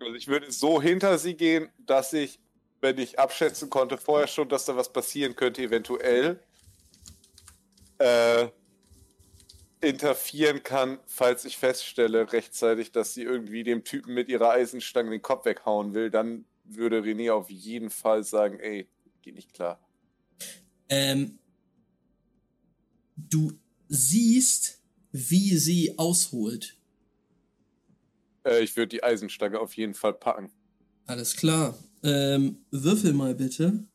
Also 0.00 0.14
ich 0.14 0.26
würde 0.26 0.50
so 0.50 0.80
hinter 0.82 1.18
sie 1.18 1.34
gehen, 1.34 1.68
dass 1.78 2.12
ich, 2.12 2.40
wenn 2.80 2.98
ich 2.98 3.18
abschätzen 3.18 3.70
konnte, 3.70 3.98
vorher 3.98 4.26
schon, 4.26 4.48
dass 4.48 4.64
da 4.64 4.76
was 4.76 4.92
passieren 4.92 5.36
könnte, 5.36 5.62
eventuell 5.62 6.40
äh, 7.98 8.48
interferieren 9.80 10.62
kann, 10.62 10.98
falls 11.06 11.44
ich 11.44 11.56
feststelle 11.56 12.32
rechtzeitig, 12.32 12.92
dass 12.92 13.14
sie 13.14 13.22
irgendwie 13.22 13.62
dem 13.64 13.84
Typen 13.84 14.14
mit 14.14 14.28
ihrer 14.28 14.50
Eisenstange 14.50 15.10
den 15.10 15.22
Kopf 15.22 15.44
weghauen 15.44 15.94
will, 15.94 16.10
dann 16.10 16.44
würde 16.76 17.00
René 17.02 17.32
auf 17.32 17.50
jeden 17.50 17.90
Fall 17.90 18.24
sagen, 18.24 18.58
ey, 18.60 18.88
geht 19.22 19.34
nicht 19.34 19.52
klar. 19.52 19.78
ähm, 20.88 21.38
du 23.16 23.52
siehst, 23.88 24.80
wie 25.12 25.56
sie 25.56 25.98
ausholt. 25.98 26.76
Äh, 28.44 28.62
ich 28.64 28.76
würde 28.76 28.88
die 28.88 29.02
Eisenstange 29.04 29.60
auf 29.60 29.76
jeden 29.76 29.94
Fall 29.94 30.14
packen. 30.14 30.50
Alles 31.06 31.36
klar. 31.36 31.76
Ähm, 32.02 32.64
würfel 32.70 33.12
mal 33.12 33.34
bitte 33.34 33.86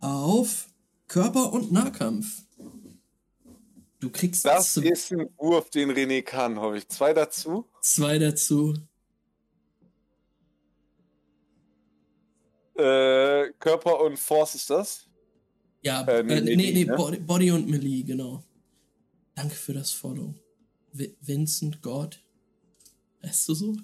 auf 0.00 0.68
Körper- 1.08 1.52
und 1.52 1.70
Nahkampf. 1.72 2.42
Du 4.00 4.10
kriegst 4.10 4.44
Das 4.44 4.74
z- 4.74 4.84
ist 4.84 5.12
ein 5.12 5.28
Wurf, 5.38 5.70
den 5.70 5.90
René 5.90 6.22
kann, 6.22 6.58
hoffe 6.58 6.78
ich. 6.78 6.88
Zwei 6.88 7.12
dazu. 7.14 7.68
zwei 7.80 8.18
dazu. 8.18 8.74
Äh, 12.78 13.52
Körper 13.58 14.00
und 14.00 14.18
Force 14.18 14.54
ist 14.54 14.70
das? 14.70 15.08
Ja, 15.82 16.02
Äh, 16.02 16.20
äh, 16.20 16.22
nee, 16.22 16.56
nee, 16.56 16.72
nee, 16.72 16.84
ne? 16.84 16.96
Body, 16.96 17.18
Body 17.18 17.50
und 17.50 17.68
Melee, 17.68 18.02
genau. 18.02 18.42
Danke 19.34 19.54
für 19.54 19.72
das 19.72 19.92
Follow. 19.92 20.34
Vi 20.92 21.16
Vincent 21.20 21.80
God. 21.82 22.22
Weißt 23.22 23.48
du 23.48 23.54
so? 23.54 23.76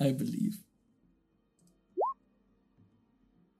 I 0.00 0.12
believe. 0.12 0.58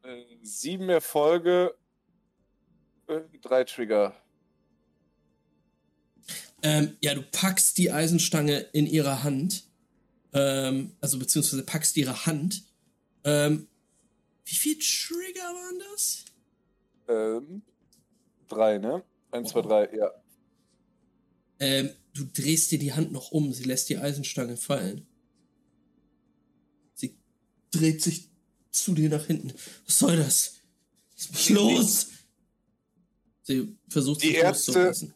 Äh, 0.03 0.25
sieben 0.43 0.89
Erfolge, 0.89 1.75
drei 3.43 3.65
Trigger. 3.65 4.15
Ähm, 6.63 6.97
ja, 7.01 7.15
du 7.15 7.23
packst 7.23 7.79
die 7.79 7.91
Eisenstange 7.91 8.59
in 8.73 8.87
ihrer 8.87 9.23
Hand. 9.23 9.65
Ähm, 10.33 10.97
also 11.01 11.19
beziehungsweise 11.19 11.65
packst 11.65 11.97
ihre 11.97 12.27
Hand. 12.27 12.65
Ähm, 13.25 13.69
wie 14.47 14.55
viel 14.55 14.79
Trigger 14.79 15.43
waren 15.43 15.79
das? 15.91 16.25
Ähm, 17.09 17.63
drei, 18.49 18.79
ne? 18.79 19.05
Eins, 19.33 19.51
zwei, 19.51 19.61
drei, 19.61 19.95
ja. 19.95 20.11
Ähm, 21.59 21.91
du 22.15 22.25
drehst 22.25 22.71
dir 22.71 22.79
die 22.79 22.93
Hand 22.93 23.13
noch 23.13 23.33
um. 23.33 23.53
Sie 23.53 23.65
lässt 23.65 23.89
die 23.89 23.99
Eisenstange 23.99 24.57
fallen. 24.57 25.07
Sie 26.95 27.19
dreht 27.73 28.03
sich 28.03 28.31
zu 28.71 28.95
dir 28.95 29.11
nach 29.11 29.27
hinten. 29.27 29.53
Was 29.85 29.99
soll 29.99 30.17
das? 30.17 30.55
Lass 31.17 31.31
mich 31.31 31.49
los! 31.51 32.07
Sie 33.43 33.77
versucht 33.89 34.23
Die 34.23 34.29
sich 34.29 34.43
loszulassen. 34.43 35.15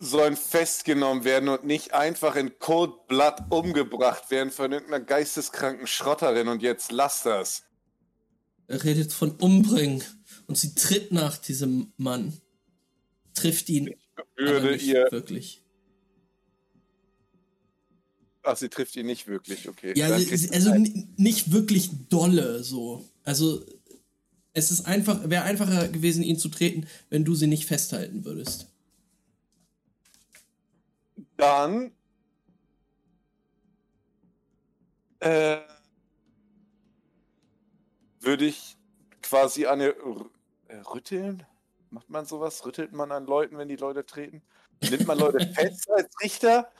Sollen 0.00 0.36
festgenommen 0.36 1.24
werden 1.24 1.48
und 1.48 1.64
nicht 1.64 1.94
einfach 1.94 2.36
in 2.36 2.58
Cold 2.58 3.06
Blood 3.06 3.36
umgebracht 3.48 4.30
werden 4.30 4.50
von 4.50 4.72
irgendeiner 4.72 5.04
geisteskranken 5.04 5.86
Schrotterin 5.86 6.48
und 6.48 6.62
jetzt 6.62 6.92
lass 6.92 7.22
das. 7.22 7.63
Er 8.66 8.82
redet 8.84 9.12
von 9.12 9.32
umbringen. 9.32 10.02
Und 10.46 10.58
sie 10.58 10.74
tritt 10.74 11.12
nach 11.12 11.38
diesem 11.38 11.92
Mann. 11.96 12.32
Trifft 13.34 13.68
ihn 13.68 13.94
aber 14.16 14.28
Würde 14.36 14.72
nicht 14.72 14.86
ihr. 14.86 15.08
wirklich. 15.10 15.62
Ach, 18.42 18.56
sie 18.56 18.68
trifft 18.68 18.94
ihn 18.96 19.06
nicht 19.06 19.26
wirklich, 19.26 19.68
okay. 19.68 19.94
Ja, 19.96 20.18
sie, 20.18 20.50
also 20.50 20.74
nicht 21.16 21.50
wirklich 21.52 21.90
dolle 22.10 22.62
so. 22.62 23.08
Also 23.24 23.64
Es 24.52 24.70
ist 24.70 24.86
einfach, 24.86 25.28
wäre 25.30 25.44
einfacher 25.44 25.88
gewesen, 25.88 26.22
ihn 26.22 26.38
zu 26.38 26.48
treten, 26.48 26.86
wenn 27.10 27.24
du 27.24 27.34
sie 27.34 27.46
nicht 27.48 27.66
festhalten 27.66 28.24
würdest. 28.24 28.68
Dann. 31.36 31.92
Äh, 35.20 35.58
würde 38.24 38.46
ich 38.46 38.76
quasi 39.22 39.66
eine 39.66 39.94
äh, 40.68 40.76
rütteln? 40.92 41.44
Macht 41.90 42.10
man 42.10 42.26
sowas? 42.26 42.64
Rüttelt 42.66 42.92
man 42.92 43.12
an 43.12 43.26
Leuten, 43.26 43.56
wenn 43.58 43.68
die 43.68 43.76
Leute 43.76 44.04
treten? 44.04 44.42
Nimmt 44.80 45.06
man 45.06 45.18
Leute 45.18 45.46
fest 45.54 45.90
als 45.90 46.12
Richter? 46.22 46.70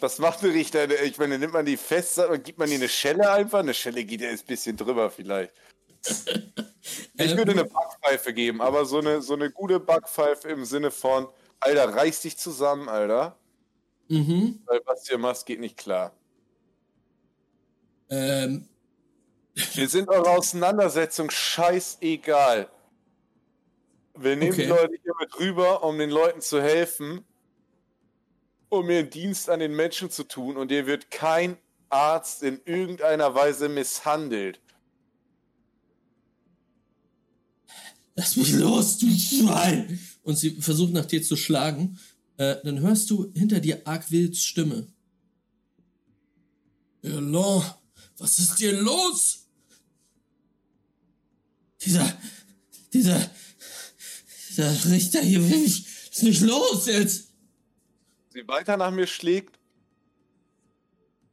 Was 0.00 0.18
macht 0.18 0.42
ein 0.44 0.50
Richter? 0.50 0.88
Ich 1.02 1.18
meine, 1.18 1.38
nimmt 1.38 1.52
man 1.52 1.66
die 1.66 1.76
fest, 1.76 2.20
gibt 2.44 2.58
man 2.58 2.68
die 2.68 2.76
eine 2.76 2.88
Schelle 2.88 3.30
einfach? 3.30 3.58
Eine 3.60 3.74
Schelle 3.74 4.04
geht 4.04 4.20
ja 4.20 4.30
ein 4.30 4.38
bisschen 4.46 4.76
drüber 4.76 5.10
vielleicht. 5.10 5.52
Ich 7.14 7.36
würde 7.36 7.52
eine 7.52 7.64
Backpfeife 7.64 8.32
geben, 8.32 8.62
aber 8.62 8.84
so 8.84 8.98
eine, 8.98 9.20
so 9.22 9.34
eine 9.34 9.50
gute 9.50 9.80
Backpfeife 9.80 10.48
im 10.48 10.64
Sinne 10.64 10.90
von, 10.90 11.26
Alter, 11.60 11.94
reiß 11.94 12.22
dich 12.22 12.38
zusammen, 12.38 12.88
Alter. 12.88 13.36
Mhm. 14.08 14.62
Weil 14.66 14.80
was 14.86 15.02
du 15.02 15.10
hier 15.10 15.18
machst, 15.18 15.46
geht 15.46 15.60
nicht 15.60 15.76
klar. 15.76 16.12
Ähm, 18.10 18.68
Wir 19.74 19.88
sind 19.88 20.08
eure 20.08 20.30
Auseinandersetzung 20.30 21.30
scheißegal. 21.30 22.70
Wir 24.16 24.36
nehmen 24.36 24.52
Okay. 24.52 24.62
die 24.62 24.68
Leute 24.68 24.94
hier 25.02 25.12
mit 25.20 25.38
rüber, 25.38 25.82
um 25.84 25.98
den 25.98 26.10
Leuten 26.10 26.40
zu 26.40 26.60
helfen, 26.60 27.24
um 28.68 28.88
ihren 28.90 29.10
Dienst 29.10 29.48
an 29.48 29.60
den 29.60 29.74
Menschen 29.74 30.10
zu 30.10 30.24
tun 30.24 30.56
und 30.56 30.70
hier 30.70 30.86
wird 30.86 31.10
kein 31.10 31.56
Arzt 31.88 32.42
in 32.42 32.60
irgendeiner 32.64 33.34
Weise 33.34 33.68
misshandelt. 33.68 34.60
lass 38.18 38.36
mich 38.36 38.52
los, 38.52 38.98
du 38.98 39.08
Schwein! 39.10 39.98
Und 40.24 40.36
sie 40.36 40.60
versucht 40.60 40.92
nach 40.92 41.06
dir 41.06 41.22
zu 41.22 41.36
schlagen. 41.36 41.98
Äh, 42.36 42.56
dann 42.64 42.80
hörst 42.80 43.08
du 43.10 43.32
hinter 43.34 43.60
dir 43.60 43.86
Arkwilds 43.86 44.42
Stimme. 44.44 44.88
Elon, 47.02 47.64
was 48.18 48.38
ist 48.38 48.58
dir 48.58 48.72
los? 48.72 49.47
Dieser, 51.82 52.18
dieser, 52.92 53.30
dieser 54.48 54.90
Richter 54.90 55.20
hier 55.20 55.40
will 55.48 55.58
mich, 55.58 55.86
ist 56.10 56.22
nicht 56.22 56.40
los 56.42 56.86
jetzt. 56.86 57.28
Sie 58.30 58.46
weiter 58.48 58.76
nach 58.76 58.90
mir 58.90 59.06
schlägt, 59.06 59.58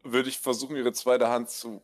würde 0.04 0.30
ich 0.30 0.38
versuchen, 0.38 0.76
ihre 0.76 0.94
zweite 0.94 1.30
Hand 1.30 1.50
zu. 1.50 1.82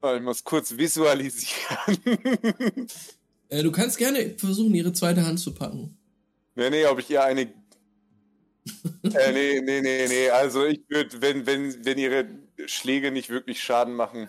Ah, 0.00 0.16
Ich 0.16 0.22
muss 0.22 0.42
kurz 0.42 0.76
visualisieren. 0.76 2.88
Äh, 3.48 3.62
du 3.62 3.70
kannst 3.70 3.98
gerne 3.98 4.34
versuchen, 4.38 4.74
ihre 4.74 4.92
zweite 4.94 5.26
Hand 5.26 5.38
zu 5.38 5.52
packen. 5.54 5.98
Nee, 6.54 6.70
nee, 6.70 6.86
ob 6.86 6.98
ich 6.98 7.10
ihr 7.10 7.22
eine. 7.22 7.42
äh, 7.42 7.46
nee, 9.32 9.60
nee, 9.60 9.80
nee, 9.82 10.06
nee. 10.08 10.30
Also 10.30 10.64
ich 10.64 10.80
würde, 10.88 11.20
wenn, 11.20 11.44
wenn, 11.44 11.84
wenn 11.84 11.98
ihre 11.98 12.26
Schläge 12.66 13.10
nicht 13.10 13.28
wirklich 13.30 13.62
Schaden 13.62 13.94
machen 13.94 14.28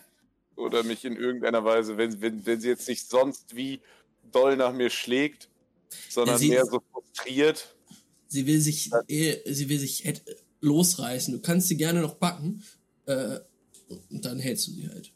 oder 0.55 0.83
mich 0.83 1.03
in 1.05 1.15
irgendeiner 1.15 1.63
Weise, 1.65 1.97
wenn, 1.97 2.21
wenn, 2.21 2.45
wenn 2.45 2.61
sie 2.61 2.69
jetzt 2.69 2.87
nicht 2.87 3.09
sonst 3.09 3.55
wie 3.55 3.81
doll 4.31 4.55
nach 4.55 4.73
mir 4.73 4.89
schlägt, 4.89 5.49
sondern 6.09 6.35
Ja, 6.35 6.39
sie- 6.39 6.49
mehr 6.49 6.65
so 6.65 6.81
frustriert. 6.91 7.75
Sie 8.27 8.47
will 8.47 8.59
sich, 8.59 8.89
äh, 9.07 9.41
sie 9.53 9.69
will 9.69 9.77
sich 9.79 10.05
äh, 10.05 10.13
losreißen. 10.61 11.33
Du 11.33 11.39
kannst 11.41 11.67
sie 11.67 11.77
gerne 11.77 12.01
noch 12.01 12.19
packen. 12.19 12.63
Äh, 13.05 13.39
und 14.09 14.25
dann 14.25 14.39
hältst 14.39 14.67
du 14.67 14.71
sie 14.71 14.89
halt. 14.89 15.11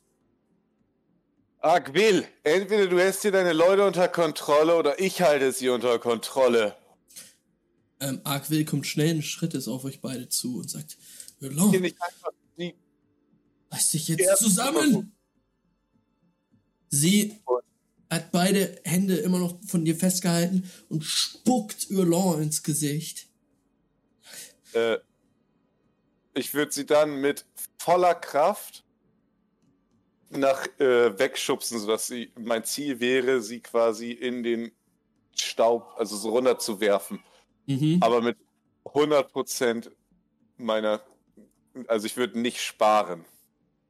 Agwil, 1.59 2.25
entweder 2.43 2.87
du 2.87 2.99
hältst 2.99 3.23
hier 3.23 3.31
deine 3.31 3.53
Leute 3.53 3.85
unter 3.85 4.07
Kontrolle 4.07 4.75
oder 4.75 4.99
ich 4.99 5.21
halte 5.21 5.51
sie 5.51 5.69
unter 5.69 5.97
Kontrolle. 5.97 6.75
Ähm, 7.99 8.21
Arkwill 8.23 8.63
kommt 8.65 8.85
schnellen 8.85 9.23
Schrittes 9.23 9.67
auf 9.67 9.83
euch 9.83 9.99
beide 10.01 10.29
zu 10.29 10.59
und 10.59 10.69
sagt, 10.69 10.97
Elon, 11.41 11.71
Hier 11.71 11.81
nicht 11.81 11.97
einfach 11.99 12.29
die 12.57 12.75
reiß 13.71 13.89
dich 13.91 14.07
jetzt 14.07 14.37
zusammen. 14.37 15.11
Sie 16.89 17.35
hat 18.09 18.31
beide 18.31 18.79
Hände 18.83 19.17
immer 19.17 19.39
noch 19.39 19.59
von 19.65 19.83
dir 19.83 19.95
festgehalten 19.95 20.69
und 20.89 21.03
spuckt 21.03 21.89
Elon 21.89 22.41
ins 22.41 22.63
Gesicht. 22.63 23.27
Äh, 24.73 24.97
ich 26.33 26.53
würde 26.53 26.71
sie 26.71 26.85
dann 26.85 27.19
mit 27.19 27.45
voller 27.77 28.15
Kraft 28.15 28.85
nach 30.29 30.67
äh, 30.79 31.17
wegschubsen, 31.17 31.79
sodass 31.79 32.07
sie 32.07 32.31
mein 32.37 32.63
Ziel 32.63 32.99
wäre, 32.99 33.41
sie 33.41 33.59
quasi 33.59 34.11
in 34.11 34.43
den 34.43 34.71
Staub, 35.35 35.93
also 35.97 36.15
so 36.15 36.29
runter 36.29 36.59
zu 36.59 36.79
werfen. 36.79 37.19
Mhm. 37.65 37.99
Aber 38.01 38.21
mit 38.21 38.37
100% 38.85 39.91
meiner, 40.57 41.01
also 41.87 42.05
ich 42.05 42.17
würde 42.17 42.39
nicht 42.39 42.61
sparen, 42.61 43.25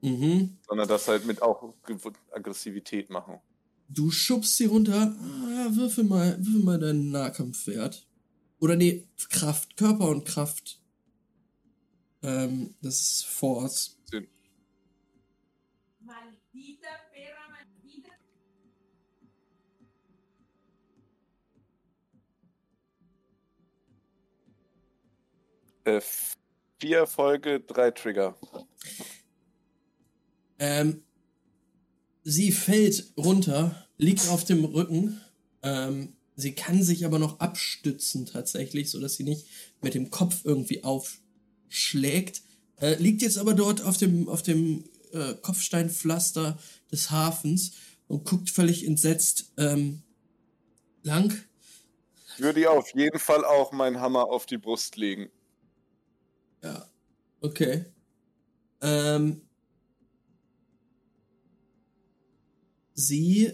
Mhm. 0.01 0.57
sondern 0.67 0.87
das 0.87 1.07
halt 1.07 1.25
mit 1.25 1.41
auch 1.41 1.73
Aggressivität 2.31 3.09
machen. 3.09 3.39
Du 3.89 4.11
schubst 4.11 4.57
sie 4.57 4.65
runter. 4.65 5.15
Ah, 5.19 5.67
würfel 5.71 6.03
mal, 6.03 6.37
würfel 6.39 6.63
mal 6.63 6.79
deinen 6.79 7.09
Nahkampfwert. 7.11 8.05
Oder 8.59 8.75
nee, 8.75 9.07
Kraft, 9.29 9.77
Körper 9.77 10.09
und 10.09 10.25
Kraft. 10.25 10.81
Ähm, 12.21 12.75
das 12.81 12.99
ist 12.99 13.25
Force. 13.25 13.97
Maldita. 15.99 16.87
Äh, 25.85 26.01
vier 26.79 26.97
Erfolge, 26.97 27.61
drei 27.61 27.91
Trigger. 27.91 28.35
Ähm, 30.59 31.03
sie 32.23 32.51
fällt 32.51 33.13
runter, 33.17 33.87
liegt 33.97 34.27
auf 34.29 34.43
dem 34.43 34.65
Rücken. 34.65 35.21
Ähm, 35.63 36.13
sie 36.35 36.53
kann 36.53 36.83
sich 36.83 37.05
aber 37.05 37.19
noch 37.19 37.39
abstützen 37.39 38.25
tatsächlich, 38.25 38.89
sodass 38.89 39.15
sie 39.15 39.23
nicht 39.23 39.47
mit 39.81 39.93
dem 39.93 40.09
Kopf 40.09 40.41
irgendwie 40.43 40.83
aufschlägt. 40.83 42.41
Äh, 42.79 42.95
liegt 42.95 43.21
jetzt 43.21 43.37
aber 43.37 43.53
dort 43.53 43.81
auf 43.81 43.97
dem, 43.97 44.29
auf 44.29 44.43
dem 44.43 44.83
äh, 45.11 45.33
Kopfsteinpflaster 45.35 46.57
des 46.91 47.11
Hafens 47.11 47.73
und 48.07 48.25
guckt 48.25 48.49
völlig 48.49 48.85
entsetzt 48.85 49.51
ähm, 49.57 50.03
lang. 51.03 51.33
Ich 52.35 52.43
würde 52.43 52.59
ihr 52.61 52.71
auf 52.71 52.93
jeden 52.93 53.19
Fall 53.19 53.43
auch 53.43 53.71
meinen 53.71 53.99
Hammer 53.99 54.25
auf 54.25 54.45
die 54.45 54.57
Brust 54.57 54.95
legen. 54.95 55.29
Ja, 56.63 56.87
okay. 57.41 57.85
Ähm, 58.81 59.46
sie 62.97 63.53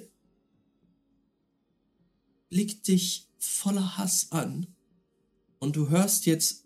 blickt 2.49 2.87
dich 2.87 3.29
voller 3.37 3.97
Hass 3.97 4.31
an 4.31 4.67
und 5.59 5.75
du 5.75 5.89
hörst 5.89 6.25
jetzt, 6.25 6.65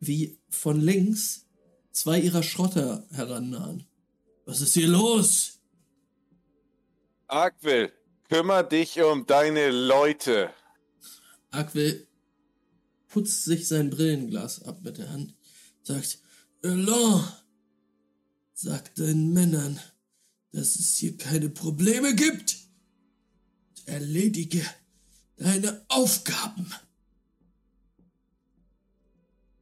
wie 0.00 0.38
von 0.48 0.80
links 0.80 1.46
zwei 1.92 2.20
ihrer 2.20 2.42
Schrotter 2.42 3.06
herannahen. 3.10 3.86
Was 4.44 4.60
ist 4.60 4.74
hier 4.74 4.88
los? 4.88 5.60
Arkwil, 7.28 7.92
kümmer 8.28 8.64
dich 8.64 9.00
um 9.00 9.26
deine 9.26 9.70
Leute. 9.70 10.50
Aquil 11.50 12.08
putzt 13.06 13.44
sich 13.44 13.68
sein 13.68 13.90
Brillenglas 13.90 14.62
ab 14.62 14.82
mit 14.82 14.98
der 14.98 15.10
Hand, 15.10 15.34
sagt, 15.82 16.18
Elon, 16.62 17.24
sag 18.54 18.94
deinen 18.96 19.32
Männern, 19.32 19.80
dass 20.52 20.76
es 20.76 20.96
hier 20.96 21.16
keine 21.16 21.48
Probleme 21.48 22.14
gibt. 22.14 22.56
Erledige 23.86 24.64
deine 25.36 25.84
Aufgaben. 25.88 26.72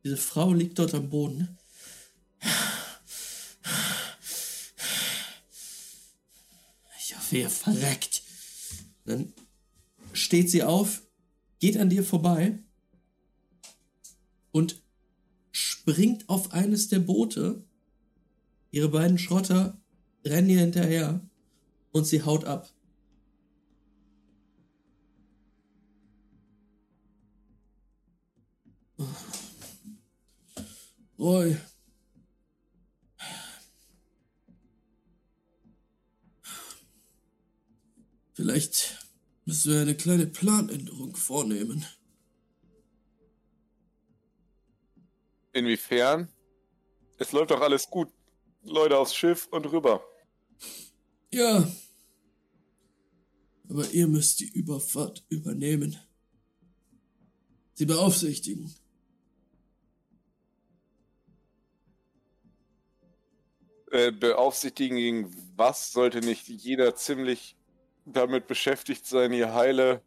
Diese 0.04 0.16
Frau 0.16 0.52
liegt 0.52 0.78
dort 0.78 0.94
am 0.94 1.10
Boden. 1.10 1.58
Ich 6.98 7.16
hoffe, 7.16 7.36
ihr 7.36 7.50
verreckt. 7.50 8.22
Dann 9.04 9.32
steht 10.12 10.50
sie 10.50 10.62
auf, 10.62 11.02
geht 11.58 11.76
an 11.76 11.90
dir 11.90 12.04
vorbei 12.04 12.58
und 14.50 14.80
springt 15.52 16.28
auf 16.28 16.52
eines 16.52 16.88
der 16.88 17.00
Boote. 17.00 17.64
Ihre 18.70 18.88
beiden 18.88 19.18
Schrotter 19.18 19.80
rennen 20.24 20.50
ihr 20.50 20.60
hinterher 20.60 21.20
und 21.92 22.04
sie 22.06 22.22
haut 22.22 22.44
ab. 22.44 22.68
Roy. 31.18 31.56
Vielleicht 38.34 39.04
müssen 39.46 39.72
wir 39.72 39.80
eine 39.80 39.96
kleine 39.96 40.26
Planänderung 40.26 41.16
vornehmen. 41.16 41.84
Inwiefern? 45.52 46.28
Es 47.18 47.32
läuft 47.32 47.50
doch 47.50 47.60
alles 47.60 47.90
gut. 47.90 48.12
Leute 48.68 48.98
aufs 48.98 49.14
Schiff 49.14 49.48
und 49.50 49.70
rüber. 49.72 50.02
Ja. 51.32 51.68
Aber 53.68 53.88
ihr 53.90 54.06
müsst 54.06 54.40
die 54.40 54.48
Überfahrt 54.48 55.24
übernehmen. 55.28 55.98
Sie 57.74 57.86
beaufsichtigen. 57.86 58.74
Äh, 63.90 64.12
beaufsichtigen 64.12 64.96
gegen 64.96 65.52
was 65.56 65.92
sollte 65.92 66.20
nicht 66.20 66.48
jeder 66.48 66.94
ziemlich 66.94 67.56
damit 68.04 68.46
beschäftigt 68.46 69.06
sein, 69.06 69.32
hier 69.32 69.54
heile 69.54 70.02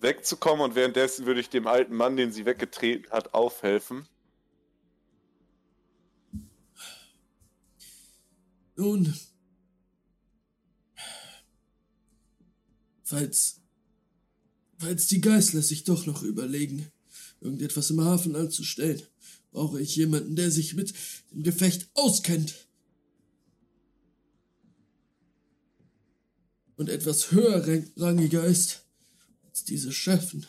wegzukommen 0.00 0.64
und 0.64 0.74
währenddessen 0.74 1.26
würde 1.26 1.40
ich 1.40 1.50
dem 1.50 1.66
alten 1.66 1.94
Mann, 1.94 2.16
den 2.16 2.32
sie 2.32 2.46
weggetreten 2.46 3.10
hat, 3.10 3.34
aufhelfen. 3.34 4.08
Nun, 8.78 9.12
falls, 13.02 13.60
falls 14.78 15.08
die 15.08 15.20
Geißler 15.20 15.62
sich 15.62 15.82
doch 15.82 16.06
noch 16.06 16.22
überlegen, 16.22 16.86
irgendetwas 17.40 17.90
im 17.90 18.00
Hafen 18.02 18.36
anzustellen, 18.36 19.02
brauche 19.50 19.80
ich 19.80 19.96
jemanden, 19.96 20.36
der 20.36 20.52
sich 20.52 20.74
mit 20.74 20.94
dem 21.32 21.42
Gefecht 21.42 21.90
auskennt. 21.94 22.68
Und 26.76 26.88
etwas 26.88 27.32
höherrangiger 27.32 28.44
ist 28.44 28.84
als 29.42 29.64
diese 29.64 29.90
Chefen. 29.90 30.46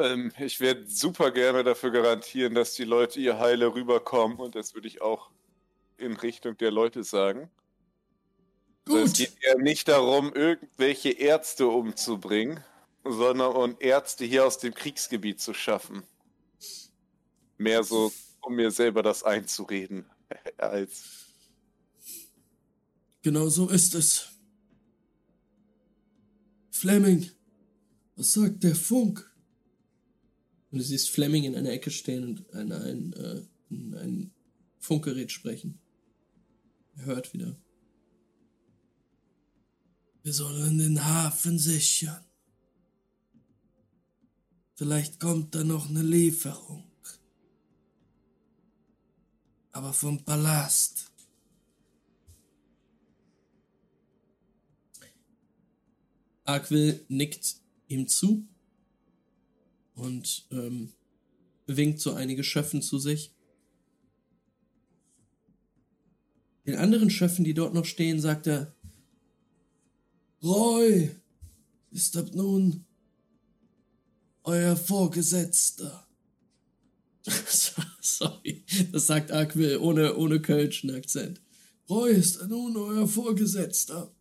Ähm, 0.00 0.32
ich 0.38 0.60
werde 0.60 0.86
super 0.86 1.30
gerne 1.30 1.64
dafür 1.64 1.90
garantieren, 1.90 2.54
dass 2.54 2.74
die 2.74 2.84
Leute 2.84 3.20
ihr 3.20 3.38
heile 3.38 3.74
rüberkommen 3.74 4.38
und 4.38 4.54
das 4.54 4.74
würde 4.74 4.88
ich 4.88 5.02
auch 5.02 5.30
in 5.98 6.14
Richtung 6.16 6.56
der 6.56 6.70
Leute 6.70 7.04
sagen. 7.04 7.50
Also 8.86 8.98
Es 8.98 9.10
Gut, 9.10 9.18
geht 9.18 9.36
ja 9.42 9.54
nicht 9.56 9.88
darum, 9.88 10.32
irgendwelche 10.34 11.10
Ärzte 11.10 11.66
umzubringen, 11.66 12.64
sondern 13.04 13.54
um 13.54 13.76
Ärzte 13.78 14.24
hier 14.24 14.46
aus 14.46 14.58
dem 14.58 14.74
Kriegsgebiet 14.74 15.40
zu 15.40 15.54
schaffen. 15.54 16.02
Mehr 17.58 17.84
so, 17.84 18.12
um 18.40 18.56
mir 18.56 18.70
selber 18.70 19.02
das 19.02 19.22
einzureden, 19.22 20.06
als 20.58 21.26
genau 23.22 23.48
so 23.48 23.68
ist 23.68 23.94
es. 23.94 24.30
Fleming, 26.70 27.30
was 28.16 28.32
sagt 28.32 28.62
der 28.64 28.74
Funk? 28.74 29.29
Und 30.70 30.78
du 30.78 30.84
siehst 30.84 31.10
Fleming 31.10 31.44
in 31.44 31.56
einer 31.56 31.70
Ecke 31.70 31.90
stehen 31.90 32.24
und 32.24 32.54
ein, 32.54 32.72
ein, 32.72 33.12
äh, 33.14 33.42
in 33.70 33.94
ein 33.94 34.30
Funkgerät 34.78 35.32
sprechen. 35.32 35.80
Er 36.96 37.06
hört 37.06 37.32
wieder. 37.32 37.56
Wir 40.22 40.32
sollen 40.32 40.78
den 40.78 41.04
Hafen 41.04 41.58
sichern. 41.58 42.24
Vielleicht 44.74 45.18
kommt 45.18 45.54
da 45.54 45.64
noch 45.64 45.88
eine 45.88 46.02
Lieferung. 46.02 46.90
Aber 49.72 49.92
vom 49.92 50.24
Palast. 50.24 51.10
Aquil 56.44 57.04
nickt 57.08 57.56
ihm 57.88 58.08
zu 58.08 58.49
und 60.00 60.46
ähm, 60.50 60.92
winkt 61.66 62.00
so 62.00 62.14
einige 62.14 62.42
Schöffen 62.42 62.82
zu 62.82 62.98
sich. 62.98 63.32
Den 66.66 66.76
anderen 66.76 67.10
Schöffen, 67.10 67.44
die 67.44 67.54
dort 67.54 67.74
noch 67.74 67.84
stehen, 67.84 68.20
sagt 68.20 68.46
er, 68.46 68.74
Roy 70.42 71.10
ist 71.90 72.16
ab 72.16 72.34
nun 72.34 72.84
euer 74.44 74.76
Vorgesetzter. 74.76 76.06
Sorry, 78.00 78.64
das 78.92 79.06
sagt 79.06 79.30
Aquil 79.30 79.78
ohne, 79.78 80.16
ohne 80.16 80.40
kölschen 80.40 80.90
Akzent. 80.90 81.40
Roy 81.88 82.12
ist 82.12 82.42
nun 82.48 82.76
euer 82.76 83.06
Vorgesetzter. 83.06 84.14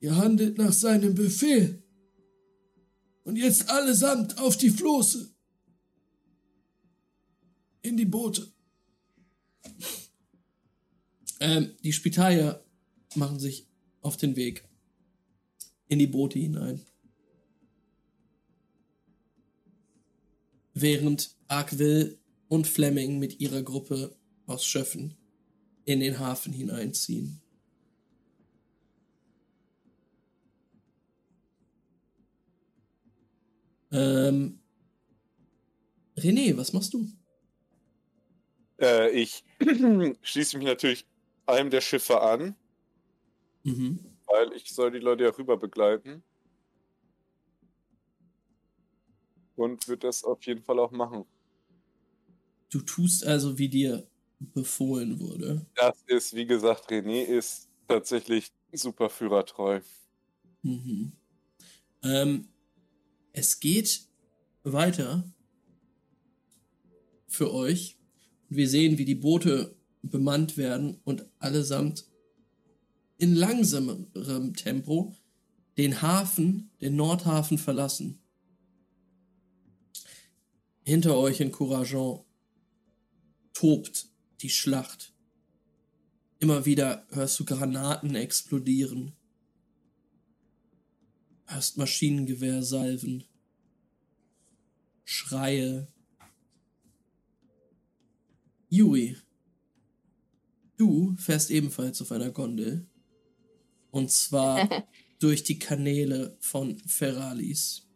Ihr 0.00 0.16
handelt 0.16 0.58
nach 0.58 0.72
seinem 0.72 1.14
Befehl. 1.14 1.81
Und 3.24 3.36
jetzt 3.36 3.68
allesamt 3.68 4.38
auf 4.38 4.56
die 4.56 4.70
Flosse. 4.70 5.32
In 7.82 7.96
die 7.96 8.04
Boote. 8.04 8.52
Ähm, 11.40 11.74
die 11.82 11.92
Spitalier 11.92 12.64
machen 13.16 13.40
sich 13.40 13.66
auf 14.00 14.16
den 14.16 14.36
Weg 14.36 14.68
in 15.88 15.98
die 15.98 16.06
Boote 16.06 16.38
hinein. 16.38 16.80
Während 20.72 21.36
Arkwill 21.48 22.18
und 22.48 22.66
Fleming 22.66 23.18
mit 23.18 23.40
ihrer 23.40 23.62
Gruppe 23.62 24.16
aus 24.46 24.64
Schöffen 24.64 25.16
in 25.84 26.00
den 26.00 26.18
Hafen 26.18 26.52
hineinziehen. 26.52 27.41
Ähm, 33.92 34.58
René, 36.16 36.56
was 36.56 36.72
machst 36.72 36.94
du? 36.94 37.06
äh, 38.80 39.10
ich 39.10 39.44
schließe 40.22 40.58
mich 40.58 40.66
natürlich 40.66 41.06
einem 41.46 41.70
der 41.70 41.80
Schiffe 41.80 42.20
an, 42.20 42.56
Mhm. 43.64 43.98
weil 44.26 44.52
ich 44.54 44.72
soll 44.74 44.90
die 44.90 44.98
Leute 44.98 45.24
ja 45.24 45.30
rüber 45.30 45.56
begleiten. 45.56 46.24
Und 49.54 49.88
würde 49.88 50.08
das 50.08 50.24
auf 50.24 50.44
jeden 50.44 50.62
Fall 50.62 50.78
auch 50.78 50.90
machen. 50.90 51.24
Du 52.70 52.80
tust 52.80 53.24
also, 53.26 53.58
wie 53.58 53.68
dir 53.68 54.08
befohlen 54.40 55.20
wurde. 55.20 55.66
Das 55.74 56.02
ist, 56.06 56.34
wie 56.34 56.46
gesagt, 56.46 56.90
René 56.90 57.24
ist 57.24 57.68
tatsächlich 57.88 58.48
super 58.72 59.10
führertreu. 59.10 59.80
Mhm. 60.62 61.12
Ähm, 62.04 62.48
es 63.32 63.60
geht 63.60 64.06
weiter 64.62 65.32
für 67.26 67.52
euch. 67.52 67.98
Und 68.48 68.56
wir 68.56 68.68
sehen, 68.68 68.98
wie 68.98 69.04
die 69.04 69.14
Boote 69.14 69.76
bemannt 70.02 70.56
werden 70.56 71.00
und 71.04 71.26
allesamt 71.38 72.06
in 73.18 73.34
langsamerem 73.34 74.54
Tempo 74.54 75.16
den 75.78 76.02
Hafen, 76.02 76.70
den 76.80 76.96
Nordhafen 76.96 77.56
verlassen. 77.56 78.20
Hinter 80.82 81.16
euch 81.16 81.40
in 81.40 81.52
Courageon 81.52 82.24
tobt 83.54 84.08
die 84.40 84.50
Schlacht. 84.50 85.14
Immer 86.40 86.66
wieder 86.66 87.06
hörst 87.10 87.38
du 87.38 87.44
Granaten 87.44 88.16
explodieren. 88.16 89.12
Hörst 91.46 91.76
Maschinengewehrsalven. 91.76 93.24
Schreie. 95.04 95.88
Yui, 98.70 99.16
du 100.78 101.14
fährst 101.16 101.50
ebenfalls 101.50 102.00
auf 102.00 102.10
einer 102.12 102.30
Gondel. 102.30 102.86
Und 103.90 104.10
zwar 104.10 104.86
durch 105.18 105.44
die 105.44 105.58
Kanäle 105.58 106.36
von 106.40 106.78
Ferralis 106.80 107.86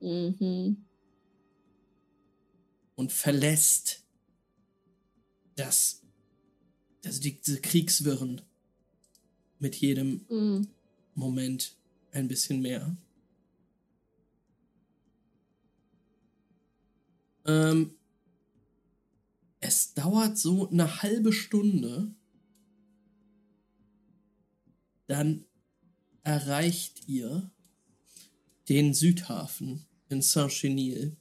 Mhm. 0.00 0.84
und 2.94 3.10
verlässt 3.10 4.04
das, 5.56 6.02
also 7.04 7.20
die, 7.22 7.40
diese 7.40 7.60
Kriegswirren 7.62 8.42
mit 9.58 9.76
jedem 9.76 10.26
Mhm. 10.28 10.68
Moment 11.14 11.76
ein 12.14 12.28
bisschen 12.28 12.62
mehr. 12.62 12.96
Ähm, 17.46 17.94
es 19.60 19.94
dauert 19.94 20.38
so 20.38 20.68
eine 20.70 21.02
halbe 21.02 21.32
Stunde. 21.32 22.14
Dann 25.06 25.44
erreicht 26.22 27.08
ihr 27.08 27.50
den 28.68 28.94
Südhafen 28.94 29.84
in 30.08 30.22
Saint-Chenil. 30.22 31.16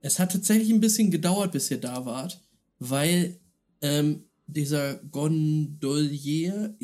Es 0.00 0.18
hat 0.18 0.32
tatsächlich 0.32 0.70
ein 0.70 0.80
bisschen 0.80 1.10
gedauert, 1.10 1.52
bis 1.52 1.70
ihr 1.70 1.80
da 1.80 2.04
wart, 2.06 2.40
weil 2.78 3.38
ähm, 3.82 4.24
dieser 4.46 4.96
Gondolieri 5.04 6.78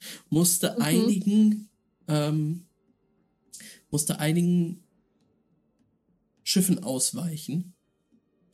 musste 0.30 0.74
Mhm. 0.76 0.82
einigen, 0.82 1.69
ähm, 2.10 2.66
musste 3.90 4.18
einigen 4.18 4.84
Schiffen 6.42 6.82
ausweichen, 6.82 7.74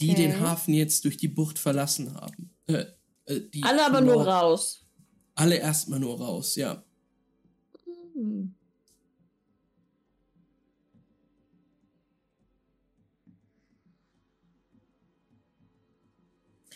die 0.00 0.10
Okay. 0.10 0.22
den 0.28 0.40
Hafen 0.40 0.74
jetzt 0.74 1.04
durch 1.04 1.16
die 1.16 1.28
Bucht 1.28 1.58
verlassen 1.58 2.14
haben. 2.14 2.50
Äh, 2.66 2.84
äh, 3.26 3.40
Alle 3.62 3.86
aber 3.86 4.00
nur 4.00 4.26
raus. 4.26 4.84
Alle 5.34 5.56
erstmal 5.56 5.98
nur 6.00 6.18
raus, 6.18 6.56
ja. 6.56 6.84
Hm. 8.14 8.54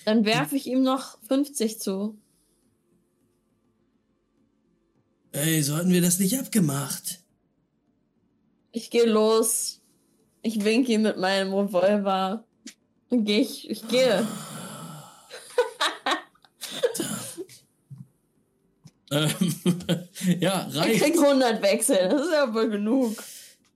Dann 0.04 0.24
werfe 0.24 0.56
ich 0.56 0.66
ihm 0.66 0.82
noch 0.82 1.18
50 1.28 1.78
zu. 1.78 2.18
Ey, 5.32 5.62
so 5.62 5.76
hatten 5.76 5.92
wir 5.92 6.00
das 6.02 6.18
nicht 6.18 6.38
abgemacht. 6.38 7.20
Ich 8.72 8.90
gehe 8.90 9.06
los. 9.06 9.80
Ich 10.42 10.64
winke 10.64 10.92
ihm 10.92 11.02
mit 11.02 11.18
meinem 11.18 11.52
Revolver. 11.54 12.44
Und 13.10 13.24
gehe 13.24 13.40
ich, 13.40 13.68
ich 13.70 13.86
gehe. 13.88 14.26
Ähm, 19.12 19.28
ja, 20.40 20.68
Er 20.72 20.76
reicht. 20.76 21.02
kriegt 21.02 21.18
100 21.18 21.62
Wechsel. 21.62 22.08
Das 22.08 22.22
ist 22.22 22.32
ja 22.32 22.54
wohl 22.54 22.70
genug. 22.70 23.16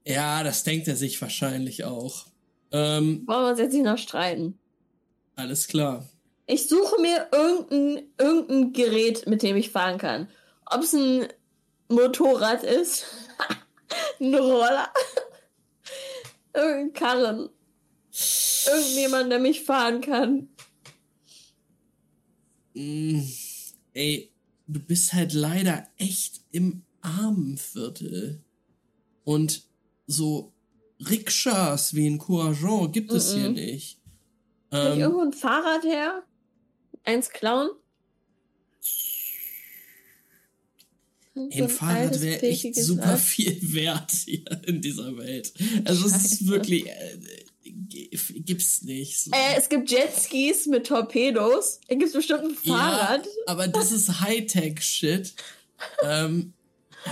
Ja, 0.05 0.43
das 0.43 0.63
denkt 0.63 0.87
er 0.87 0.95
sich 0.95 1.21
wahrscheinlich 1.21 1.83
auch. 1.83 2.25
Ähm, 2.71 3.23
Wollen 3.27 3.43
wir 3.43 3.49
uns 3.49 3.59
jetzt 3.59 3.73
nicht 3.73 3.83
noch 3.85 3.97
streiten? 3.97 4.57
alles 5.35 5.67
klar. 5.67 6.07
Ich 6.47 6.69
suche 6.69 7.01
mir 7.01 7.27
irgendein, 7.33 8.03
irgendein 8.17 8.71
Gerät, 8.71 9.27
mit 9.27 9.43
dem 9.43 9.57
ich 9.57 9.71
fahren 9.71 9.97
kann. 9.97 10.29
Ob 10.67 10.83
es 10.83 10.93
ein 10.93 11.27
Motorrad 11.87 12.63
ist, 12.63 13.05
ein 14.19 14.33
Roller, 14.35 14.91
irgendein 16.53 16.93
Karren, 16.93 17.49
irgendjemand, 18.65 19.31
der 19.31 19.39
mich 19.39 19.63
fahren 19.63 20.01
kann. 20.01 20.49
Mm, 22.73 23.21
ey, 23.93 24.31
du 24.67 24.79
bist 24.79 25.13
halt 25.13 25.33
leider 25.33 25.87
echt 25.97 26.41
im 26.51 26.83
Armenviertel. 27.01 28.43
Und 29.23 29.63
so 30.07 30.53
Rikschas 31.09 31.93
wie 31.93 32.07
in 32.07 32.17
Courageant 32.17 32.93
gibt 32.93 33.11
es 33.11 33.33
hier 33.33 33.49
Mhm. 33.49 33.55
nicht. 33.55 33.99
Kann 34.71 34.87
ich 34.87 34.93
Ähm, 34.95 35.01
irgendwo 35.01 35.21
ein 35.21 35.33
Fahrrad 35.33 35.83
her? 35.83 36.23
Eins 37.03 37.29
klauen? 37.29 37.69
So 41.35 41.63
ein 41.63 41.69
Fahrrad 41.69 42.21
wäre 42.21 42.35
echt 42.35 42.39
prächtiges 42.39 42.85
super 42.85 43.11
Rad. 43.11 43.19
viel 43.19 43.57
wert 43.73 44.11
hier 44.11 44.45
in 44.67 44.81
dieser 44.81 45.17
Welt. 45.17 45.53
Also 45.83 46.05
es 46.05 46.15
ist 46.15 46.47
wirklich, 46.47 46.87
äh, 46.87 47.17
gibt's 47.63 48.83
nicht. 48.83 49.19
So. 49.19 49.31
Äh, 49.31 49.57
es 49.57 49.67
gibt 49.67 49.91
Jetskis 49.91 50.65
mit 50.65 50.87
Torpedos. 50.87 51.81
Da 51.89 51.95
gibt 51.95 52.07
es 52.07 52.13
bestimmt 52.13 52.43
ein 52.43 52.55
Fahrrad. 52.55 53.25
Ja, 53.25 53.31
aber 53.47 53.67
das 53.67 53.91
ist 53.91 54.21
Hightech-Shit. 54.21 55.33
ähm, 56.03 56.53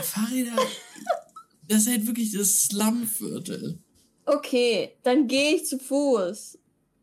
Fahrräder, 0.01 0.55
das 1.67 1.81
ist 1.81 1.89
halt 1.89 2.07
wirklich 2.07 2.31
das 2.31 2.63
Slumviertel. 2.63 3.77
Okay, 4.25 4.91
dann 5.03 5.27
gehe 5.27 5.55
ich 5.55 5.65
zu 5.65 5.77
Fuß. 5.79 6.57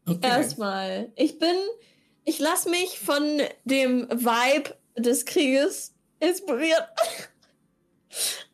Okay. 0.07 0.27
Erstmal. 0.27 1.13
Ich 1.17 1.39
bin. 1.39 1.55
Ich 2.25 2.39
lasse 2.39 2.71
mich 2.71 2.99
von 2.99 3.23
dem 3.65 4.09
Vibe 4.09 4.75
des 4.97 5.25
Krieges 5.27 5.93
inspirieren. 6.21 6.85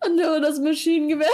Und 0.05 0.17
nur 0.17 0.41
das 0.41 0.59
Maschinengewehr. 0.59 1.27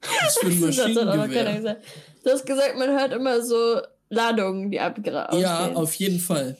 Was 0.00 0.38
für 0.38 0.46
ein 0.46 0.60
Maschinengewehr. 0.60 1.80
Du 2.24 2.30
hast 2.30 2.46
gesagt, 2.46 2.76
man 2.76 2.90
hört 2.90 3.12
immer 3.12 3.42
so 3.42 3.80
Ladungen, 4.10 4.70
die 4.70 4.80
abgerauscht 4.80 5.40
Ja, 5.40 5.72
auf 5.74 5.94
jeden 5.94 6.18
Fall. 6.20 6.56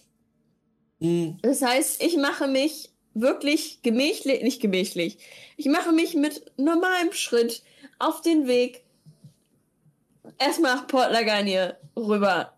Hm, 1.00 1.38
Das 1.42 1.62
heißt, 1.62 2.02
ich 2.02 2.16
mache 2.16 2.46
mich 2.46 2.90
wirklich 3.14 3.82
gemächlich, 3.82 4.42
nicht 4.42 4.60
gemächlich, 4.60 5.18
ich 5.56 5.66
mache 5.66 5.92
mich 5.92 6.14
mit 6.14 6.52
normalem 6.56 7.12
Schritt 7.12 7.62
auf 7.98 8.20
den 8.20 8.46
Weg 8.46 8.84
erstmal 10.38 10.76
nach 10.76 10.86
Port 10.86 11.10
Lagagne 11.12 11.76
rüber. 11.96 12.57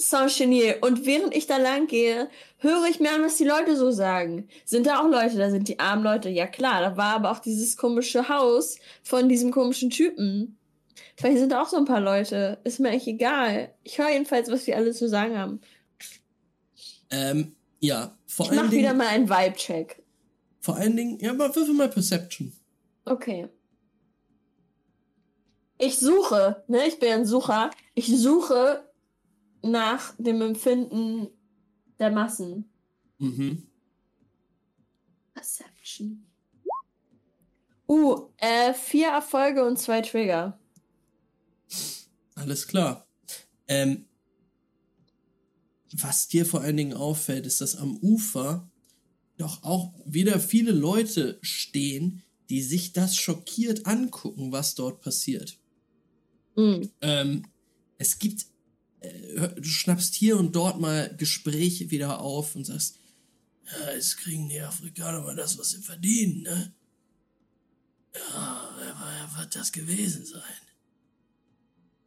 Saint-Chenier. 0.00 0.78
Und 0.82 1.04
während 1.06 1.34
ich 1.36 1.46
da 1.46 1.56
lang 1.58 1.86
gehe, 1.86 2.28
höre 2.58 2.86
ich 2.86 3.00
mir 3.00 3.12
an, 3.12 3.22
was 3.22 3.36
die 3.36 3.44
Leute 3.44 3.76
so 3.76 3.90
sagen. 3.90 4.48
Sind 4.64 4.86
da 4.86 5.00
auch 5.00 5.08
Leute? 5.08 5.36
Da 5.36 5.50
sind 5.50 5.68
die 5.68 5.78
armen 5.78 6.02
Leute. 6.02 6.28
Ja 6.30 6.46
klar, 6.46 6.80
da 6.80 6.96
war 6.96 7.14
aber 7.16 7.30
auch 7.30 7.38
dieses 7.40 7.76
komische 7.76 8.28
Haus 8.28 8.76
von 9.02 9.28
diesem 9.28 9.50
komischen 9.50 9.90
Typen. 9.90 10.56
Vielleicht 11.16 11.38
sind 11.38 11.52
da 11.52 11.62
auch 11.62 11.68
so 11.68 11.76
ein 11.76 11.84
paar 11.84 12.00
Leute. 12.00 12.58
Ist 12.64 12.80
mir 12.80 12.90
echt 12.90 13.06
egal. 13.06 13.74
Ich 13.84 13.98
höre 13.98 14.10
jedenfalls, 14.10 14.50
was 14.50 14.64
die 14.64 14.74
alle 14.74 14.92
zu 14.92 15.08
sagen 15.08 15.36
haben. 15.36 15.60
ähm, 17.10 17.54
ja, 17.80 18.16
vor 18.26 18.46
Ich 18.46 18.52
allen, 18.52 18.62
mache 18.66 18.72
wieder 18.76 18.94
mal 18.94 19.08
einen 19.08 19.28
Vibe-Check. 19.28 20.02
vor 20.60 20.76
allen 20.76 20.96
Dingen, 20.96 21.18
ja, 21.20 21.30
aber 21.30 21.54
würfel 21.54 21.74
mal 21.74 21.88
Perception. 21.88 22.52
Okay. 23.04 23.48
Ich 25.78 25.98
suche, 25.98 26.62
ne, 26.68 26.86
ich 26.86 26.98
bin 26.98 27.10
ein 27.10 27.24
Sucher. 27.26 27.70
Ich 27.94 28.14
suche 28.18 28.84
nach 29.62 30.14
dem 30.18 30.40
Empfinden 30.42 31.28
der 31.98 32.10
Massen. 32.10 32.70
Mhm. 33.18 33.66
Perception. 35.34 36.26
Uh, 37.88 38.28
äh, 38.36 38.72
vier 38.72 39.08
Erfolge 39.08 39.64
und 39.64 39.78
zwei 39.78 40.00
Trigger. 40.00 40.58
Alles 42.34 42.66
klar. 42.66 43.06
Ähm, 43.66 44.06
was 45.92 46.28
dir 46.28 46.46
vor 46.46 46.60
allen 46.60 46.76
Dingen 46.76 46.94
auffällt, 46.94 47.46
ist, 47.46 47.60
dass 47.60 47.76
am 47.76 47.96
Ufer 47.96 48.70
doch 49.36 49.62
auch 49.62 49.92
wieder 50.04 50.38
viele 50.38 50.72
Leute 50.72 51.38
stehen, 51.42 52.22
die 52.48 52.62
sich 52.62 52.92
das 52.92 53.16
schockiert 53.16 53.86
angucken, 53.86 54.52
was 54.52 54.74
dort 54.74 55.00
passiert. 55.00 55.58
Hm. 56.56 56.90
Ähm, 57.00 57.44
es 57.98 58.18
gibt, 58.18 58.46
du 59.00 59.64
schnappst 59.64 60.14
hier 60.14 60.38
und 60.38 60.54
dort 60.54 60.80
mal 60.80 61.14
Gespräche 61.16 61.90
wieder 61.90 62.20
auf 62.20 62.54
und 62.54 62.64
sagst, 62.64 62.98
ja, 63.66 63.94
jetzt 63.94 64.18
kriegen 64.18 64.48
die 64.48 64.60
Afrikaner 64.60 65.22
mal 65.22 65.36
das, 65.36 65.58
was 65.58 65.70
sie 65.70 65.82
verdienen, 65.82 66.42
ne? 66.42 66.74
Ja, 68.14 68.70
wer, 68.76 68.96
wer 68.98 69.38
wird 69.38 69.54
das 69.54 69.70
gewesen 69.70 70.24
sein? 70.26 70.42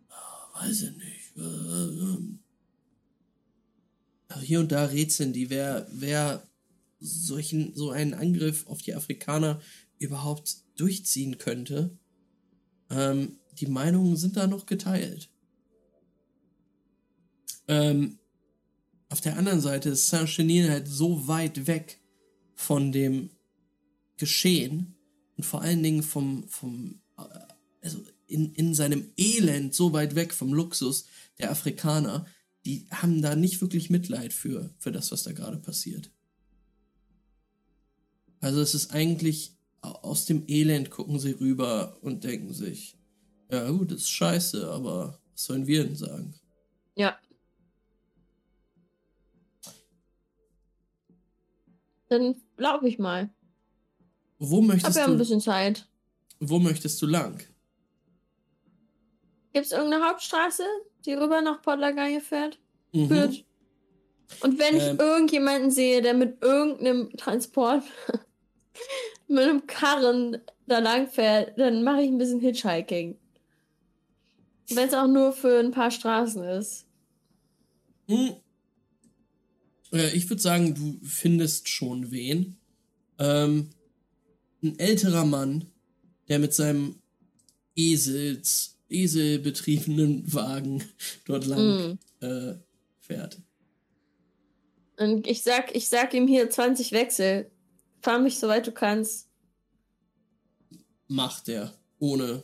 Ja, 0.10 0.49
weiß 0.61 0.82
ich 0.84 0.98
nicht. 0.98 1.38
Also 4.28 4.41
hier 4.41 4.60
und 4.60 4.72
da 4.72 4.86
rätseln 4.86 5.32
die, 5.32 5.49
wer, 5.49 5.88
wer 5.91 6.48
solchen, 6.99 7.76
so 7.76 7.91
einen 7.91 8.14
Angriff 8.14 8.68
auf 8.68 8.82
die 8.82 8.94
Afrikaner 8.94 9.61
überhaupt 9.99 10.57
durchziehen 10.76 11.38
könnte. 11.38 11.98
Ähm, 12.90 13.40
die 13.53 13.68
Meinungen 13.68 14.18
sind 14.18 14.36
da 14.36 14.48
noch 14.48 14.65
geteilt. 14.65 15.30
Ähm, 17.68 18.19
auf 19.10 19.22
der 19.22 19.38
anderen 19.38 19.61
Seite 19.61 19.90
ist 19.90 20.07
Saint-Chenin 20.07 20.69
halt 20.69 20.88
so 20.88 21.27
weit 21.27 21.68
weg 21.68 21.99
von 22.56 22.91
dem 22.91 23.30
Geschehen 24.18 24.95
und 25.38 25.45
vor 25.45 25.61
allen 25.61 25.84
Dingen 25.84 26.03
vom, 26.03 26.48
vom 26.48 27.02
äh, 27.18 27.23
also 27.81 28.03
in, 28.27 28.53
in 28.53 28.73
seinem 28.73 29.11
Elend 29.18 29.76
so 29.76 29.94
weit 29.94 30.15
weg 30.15 30.34
vom 30.34 30.53
Luxus 30.53 31.06
der 31.40 31.52
Afrikaner, 31.52 32.26
die 32.65 32.88
haben 32.91 33.22
da 33.22 33.35
nicht 33.35 33.61
wirklich 33.61 33.90
Mitleid 33.90 34.34
für, 34.34 34.73
für 34.80 34.91
das, 34.91 35.11
was 35.11 35.23
da 35.23 35.34
gerade 35.34 35.57
passiert. 35.57 36.11
Also 38.40 38.61
es 38.61 38.73
ist 38.73 38.91
eigentlich 38.91 39.57
au- 39.81 39.90
aus 40.10 40.26
dem 40.26 40.44
Elend 40.48 40.90
gucken 40.90 41.19
sie 41.19 41.31
rüber 41.31 41.98
und 42.02 42.23
denken 42.23 42.53
sich, 42.53 42.98
ja 43.52 43.69
gut, 43.69 43.91
das 43.91 44.02
ist 44.02 44.10
scheiße, 44.10 44.69
aber 44.72 45.19
was 45.31 45.44
sollen 45.44 45.68
wir 45.68 45.84
denn 45.84 45.95
sagen? 45.95 46.34
Ja. 46.95 47.18
Dann 52.14 52.35
laufe 52.57 52.88
ich 52.88 52.99
mal. 52.99 53.30
Wo 54.38 54.57
Hab 54.57 54.65
möchtest 54.68 54.98
ja 54.98 55.06
ein 55.06 55.11
du, 55.14 55.18
bisschen 55.18 55.41
Zeit. 55.41 55.88
wo 56.40 56.60
möchtest 56.60 57.02
du 57.02 57.07
lang? 57.07 57.40
Gibt 59.53 59.65
es 59.65 59.72
irgendeine 59.72 60.07
Hauptstraße, 60.07 60.64
die 61.06 61.14
rüber 61.14 61.41
nach 61.41 61.61
Port 61.61 61.80
Lagagne 61.80 62.22
fährt? 62.22 62.60
Mhm. 62.91 63.07
führt. 63.07 63.45
Und 64.41 64.60
wenn 64.60 64.77
ich 64.77 64.84
Ähm. 64.84 64.98
irgendjemanden 64.99 65.72
sehe, 65.72 66.02
der 66.02 66.14
mit 66.14 66.41
irgendeinem 66.44 67.10
Transport, 67.18 67.84
mit 69.27 69.44
einem 69.44 69.65
Karren 69.65 70.38
da 70.68 70.80
lang 70.80 71.07
fährt, 71.07 71.57
dann 71.60 71.84
mache 71.84 72.02
ich 72.03 72.10
ein 72.10 72.18
bisschen 72.18 72.40
Hitchhiking. 72.40 73.18
Wenn 74.69 74.88
es 74.88 74.94
auch 74.94 75.07
nur 75.07 75.34
für 75.34 75.60
ein 75.60 75.72
paar 75.72 75.91
Straßen 75.91 76.44
ist. 76.44 76.85
Hm. 78.07 78.35
Ich 79.94 80.28
würde 80.30 80.41
sagen, 80.41 80.74
du 80.74 80.99
findest 81.06 81.70
schon 81.70 82.10
wen. 82.10 82.57
Ähm, 83.20 83.70
ein 84.64 84.80
älterer 84.80 85.24
Mann, 85.24 85.65
der 86.28 86.40
mit 86.40 86.53
seinem 86.53 86.95
Esels, 87.76 88.80
Eselbetriebenen 88.90 90.34
Wagen 90.34 90.84
dort 91.26 91.45
lang 91.45 91.98
Hm. 92.22 92.28
äh, 92.28 92.56
fährt. 92.99 93.40
Und 94.98 95.28
ich 95.28 95.44
sag, 95.44 95.76
ich 95.76 95.90
sag 95.90 96.14
ihm 96.14 96.28
hier 96.28 96.49
20 96.49 96.91
Wechsel. 96.91 97.52
Fahr 98.02 98.20
mich 98.20 98.40
soweit 98.40 98.65
du 98.68 98.72
kannst. 98.72 99.30
Macht 101.07 101.49
er, 101.49 101.74
ohne, 101.99 102.44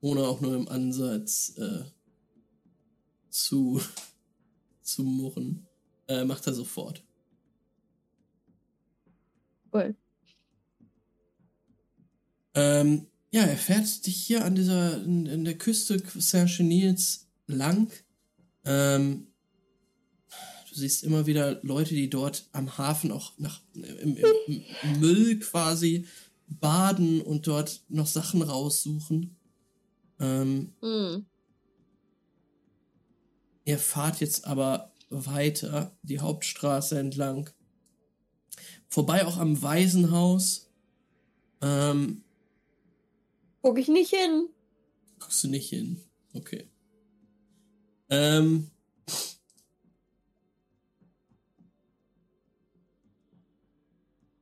ohne 0.00 0.22
auch 0.22 0.40
nur 0.40 0.54
im 0.54 0.68
Ansatz 0.68 1.54
äh, 1.56 1.84
zu, 3.30 3.80
zu 4.82 5.04
murren. 5.04 5.66
Äh, 6.06 6.24
macht 6.24 6.46
er 6.46 6.54
sofort. 6.54 7.02
Cool. 9.72 9.96
Ähm, 12.54 13.06
ja, 13.30 13.42
er 13.42 13.56
fährt 13.56 14.06
dich 14.06 14.16
hier 14.16 14.44
an 14.44 14.54
dieser, 14.54 15.02
in, 15.02 15.26
in 15.26 15.44
der 15.44 15.58
Küste 15.58 15.98
Saint-Chenils 15.98 17.28
lang. 17.46 17.90
Ähm, 18.64 19.26
du 20.70 20.74
siehst 20.76 21.02
immer 21.02 21.26
wieder 21.26 21.60
Leute, 21.64 21.94
die 21.94 22.08
dort 22.08 22.48
am 22.52 22.78
Hafen 22.78 23.10
auch 23.10 23.32
nach, 23.38 23.60
im, 23.74 24.16
im, 24.16 24.64
im 24.82 25.00
Müll 25.00 25.38
quasi 25.40 26.06
baden 26.46 27.20
und 27.20 27.46
dort 27.46 27.82
noch 27.88 28.06
Sachen 28.06 28.42
raussuchen. 28.42 29.36
Ähm, 30.20 30.74
Hm. 30.80 31.26
Ihr 33.64 33.78
fahrt 33.78 34.20
jetzt 34.20 34.46
aber 34.46 34.92
weiter 35.14 35.96
die 36.02 36.20
Hauptstraße 36.20 36.98
entlang. 36.98 37.50
Vorbei 38.88 39.26
auch 39.26 39.38
am 39.38 39.60
Waisenhaus. 39.62 40.70
Ähm, 41.62 42.22
Guck 43.62 43.78
ich 43.78 43.88
nicht 43.88 44.10
hin. 44.14 44.48
guckst 45.18 45.42
du 45.44 45.48
nicht 45.48 45.68
hin. 45.70 46.00
Okay. 46.34 46.68
Ähm, 48.10 48.70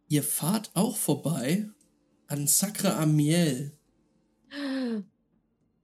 ihr 0.09 0.23
fahrt 0.23 0.71
auch 0.75 0.97
vorbei 0.97 1.69
an 2.27 2.47
Sacre 2.47 2.97
Amiel, 2.97 3.77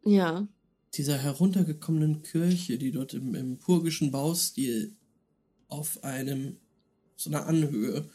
Ja. 0.04 0.46
Dieser 0.94 1.18
heruntergekommenen 1.18 2.22
Kirche, 2.22 2.78
die 2.78 2.90
dort 2.90 3.14
im, 3.14 3.34
im 3.34 3.58
purgischen 3.58 4.10
Baustil 4.10 4.96
auf 5.68 6.02
einem, 6.02 6.58
so 7.16 7.30
einer 7.30 7.46
Anhöhe 7.46 8.08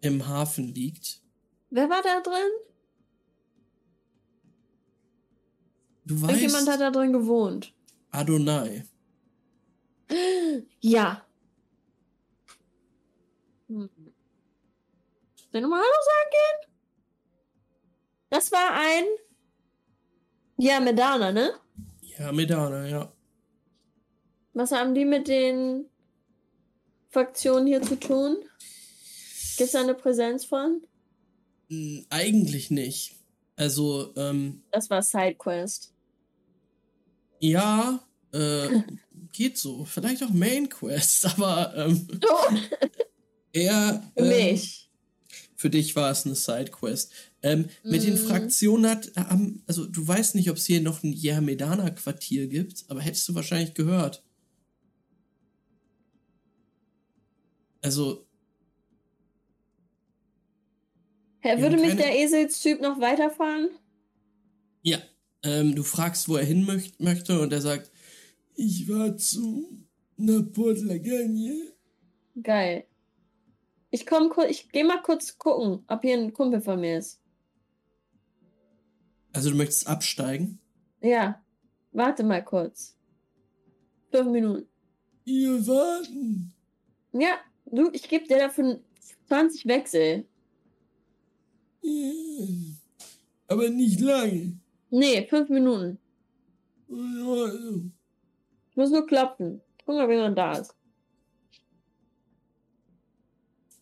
im 0.00 0.26
Hafen 0.26 0.74
liegt. 0.74 1.20
Wer 1.70 1.88
war 1.88 2.02
da 2.02 2.20
drin? 2.20 2.50
Du 6.04 6.14
Irgendjemand 6.14 6.68
hat 6.68 6.68
weißt, 6.68 6.80
da 6.80 6.90
drin 6.90 7.12
gewohnt. 7.12 7.72
Adonai. 8.10 8.84
Ja. 10.80 11.26
Hm. 13.66 13.90
Soll 15.34 15.50
ich 15.52 15.60
nochmal 15.60 15.80
Hallo 15.80 16.02
sagen 16.04 16.30
gehen? 16.30 16.72
Das 18.30 18.52
war 18.52 18.70
ein. 18.72 19.04
Ja, 20.58 20.78
Medana, 20.80 21.32
ne? 21.32 21.54
Ja, 22.18 22.32
Medana, 22.32 22.86
ja. 22.86 23.12
Was 24.54 24.72
haben 24.72 24.94
die 24.94 25.04
mit 25.04 25.28
den 25.28 25.86
Fraktionen 27.10 27.66
hier 27.66 27.82
zu 27.82 27.96
tun? 27.98 28.36
Gibt 29.56 29.68
es 29.68 29.72
da 29.72 29.80
eine 29.82 29.94
Präsenz 29.94 30.44
von? 30.44 30.82
Hm, 31.68 32.06
Eigentlich 32.10 32.70
nicht. 32.70 33.16
Also, 33.56 34.12
ähm, 34.16 34.62
Das 34.70 34.88
war 34.90 35.02
Sidequest. 35.02 35.92
ja, 37.40 38.00
äh, 38.32 38.82
geht 39.32 39.58
so. 39.58 39.84
Vielleicht 39.84 40.22
auch 40.22 40.30
Main 40.30 40.68
Quest, 40.68 41.24
aber 41.38 41.74
ähm, 41.76 42.06
Oh, 42.28 42.54
eher. 43.52 44.02
für 44.16 44.22
ähm, 44.24 44.28
mich. 44.28 44.90
Für 45.54 45.70
dich 45.70 45.96
war 45.96 46.10
es 46.10 46.26
eine 46.26 46.34
Sidequest. 46.34 47.12
Ähm, 47.46 47.66
Mit 47.84 48.02
den 48.02 48.14
Mhm. 48.14 48.18
Fraktionen 48.18 48.90
hat, 48.90 49.12
haben, 49.16 49.62
also 49.66 49.86
du 49.86 50.06
weißt 50.06 50.34
nicht, 50.34 50.50
ob 50.50 50.56
es 50.56 50.66
hier 50.66 50.80
noch 50.80 51.04
ein 51.04 51.12
Yermedana-Quartier 51.12 52.48
gibt, 52.48 52.84
aber 52.88 53.00
hättest 53.00 53.28
du 53.28 53.34
wahrscheinlich 53.36 53.74
gehört. 53.74 54.24
Also, 57.82 58.26
haben 61.42 61.62
würde 61.62 61.76
mich 61.78 61.94
der 61.96 62.14
Eselstyp 62.18 62.80
noch 62.82 63.00
weiterfahren? 63.00 63.70
ja, 64.82 64.98
ähm, 65.42 65.74
du 65.74 65.82
fragst, 65.82 66.28
wo 66.28 66.36
er 66.36 66.44
hin 66.44 66.64
möcht 66.64 67.00
möchte 67.00 67.40
und 67.40 67.52
er 67.52 67.60
sagt, 67.60 67.90
ich 68.54 68.88
war 68.88 69.16
zu 69.16 69.86
einer 70.18 70.42
Port 70.42 70.80
Lagagne. 70.80 71.72
Geil. 72.42 72.86
Ich 73.90 74.06
komm 74.06 74.28
kurz, 74.30 74.50
ich 74.50 74.68
geh 74.70 74.84
mal 74.84 75.02
kurz 75.02 75.38
gucken, 75.38 75.84
ob 75.88 76.02
hier 76.02 76.16
ein 76.16 76.32
Kumpel 76.32 76.60
von 76.60 76.80
mir 76.80 76.98
ist. 76.98 77.20
Also 79.36 79.50
du 79.50 79.56
möchtest 79.56 79.86
absteigen? 79.86 80.58
Ja. 81.02 81.42
Warte 81.92 82.24
mal 82.24 82.42
kurz. 82.42 82.96
Fünf 84.10 84.30
Minuten. 84.30 84.66
Wir 85.24 85.66
warten. 85.66 86.54
Ja, 87.12 87.36
du, 87.66 87.90
ich 87.92 88.08
gebe 88.08 88.26
dir 88.26 88.38
dafür 88.38 88.80
20 89.28 89.66
Wechsel. 89.66 90.26
Aber 93.46 93.68
nicht 93.68 94.00
lange. 94.00 94.58
Nee, 94.88 95.26
fünf 95.28 95.50
Minuten. 95.50 95.98
Ich 96.88 98.76
muss 98.76 98.90
nur 98.90 99.06
klopfen. 99.06 99.60
Gucken, 99.84 100.02
ob 100.02 100.10
jemand 100.10 100.38
da 100.38 100.52
ist. 100.52 100.74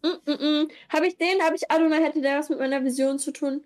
Mm 0.02 0.08
-mm 0.26 0.36
-mm. 0.36 0.70
Habe 0.88 1.06
ich 1.06 1.16
den? 1.16 1.40
Habe 1.42 1.54
ich 1.54 1.70
Adonai? 1.70 2.02
Hätte 2.02 2.20
der 2.20 2.40
was 2.40 2.48
mit 2.48 2.58
meiner 2.58 2.82
Vision 2.82 3.20
zu 3.20 3.30
tun? 3.30 3.62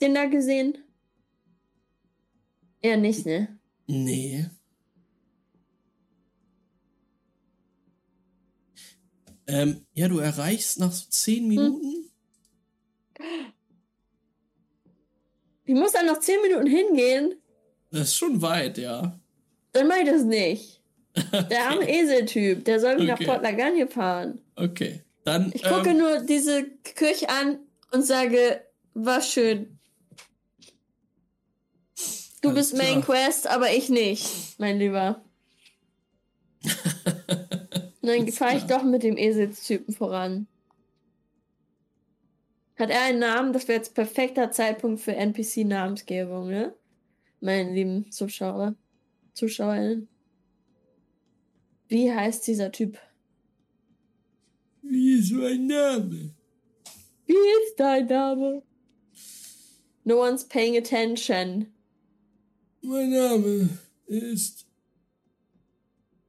Den 0.00 0.14
da 0.14 0.26
gesehen? 0.26 0.78
Eher 2.82 2.96
nicht, 2.96 3.26
ne? 3.26 3.58
Nee. 3.86 4.46
Ähm, 9.46 9.86
ja, 9.94 10.08
du 10.08 10.18
erreichst 10.18 10.78
nach 10.78 10.92
so 10.92 11.06
zehn 11.08 11.46
Minuten. 11.48 12.10
Ich 15.64 15.74
muss 15.74 15.92
da 15.92 16.02
noch 16.02 16.20
10 16.20 16.42
Minuten 16.42 16.66
hingehen. 16.66 17.34
Das 17.90 18.02
ist 18.08 18.16
schon 18.16 18.40
weit, 18.42 18.78
ja. 18.78 19.18
Dann 19.72 19.88
mach 19.88 19.96
ich 19.96 20.06
das 20.08 20.22
nicht. 20.22 20.82
Der 21.50 21.70
arme 21.70 21.88
Eseltyp, 21.88 22.64
der 22.64 22.78
soll 22.78 22.96
mich 22.98 23.10
Okay. 23.10 23.24
nach 23.24 23.32
Port 23.32 23.42
Lagagne 23.42 23.88
fahren. 23.88 24.40
Okay. 24.54 25.02
Dann. 25.24 25.50
Ich 25.54 25.62
gucke 25.62 25.90
ähm, 25.90 25.98
nur 25.98 26.20
diese 26.20 26.64
Kirche 26.84 27.28
an 27.30 27.58
und 27.90 28.02
sage, 28.04 28.60
war 28.94 29.22
schön. 29.22 29.75
Du 32.42 32.50
Alles 32.50 32.70
bist 32.70 32.82
Main 32.82 33.02
klar. 33.02 33.16
Quest, 33.24 33.46
aber 33.46 33.72
ich 33.72 33.88
nicht, 33.88 34.58
mein 34.58 34.78
Lieber. 34.78 35.22
Dann 38.02 38.28
fahre 38.28 38.56
ich 38.58 38.64
doch 38.64 38.82
mit 38.82 39.02
dem 39.02 39.16
Eselstypen 39.16 39.94
voran. 39.94 40.46
Hat 42.78 42.90
er 42.90 43.02
einen 43.02 43.18
Namen? 43.18 43.52
Das 43.52 43.66
wäre 43.68 43.78
jetzt 43.78 43.94
perfekter 43.94 44.50
Zeitpunkt 44.50 45.00
für 45.00 45.16
NPC-Namensgebung, 45.16 46.48
ne? 46.48 46.74
Meine 47.40 47.72
lieben 47.72 48.10
Zuschauer, 48.12 48.74
Zuschauerinnen. 49.32 50.08
Wie 51.88 52.12
heißt 52.12 52.46
dieser 52.46 52.70
Typ? 52.72 52.98
Wie 54.82 55.18
ist 55.18 55.32
mein 55.32 55.66
Name? 55.66 56.34
Wie 57.26 57.32
ist 57.32 57.76
dein 57.78 58.06
Name? 58.06 58.62
No 60.04 60.22
one's 60.22 60.46
paying 60.46 60.76
attention. 60.76 61.66
Mein 62.86 63.10
Name 63.10 63.68
ist. 64.06 64.64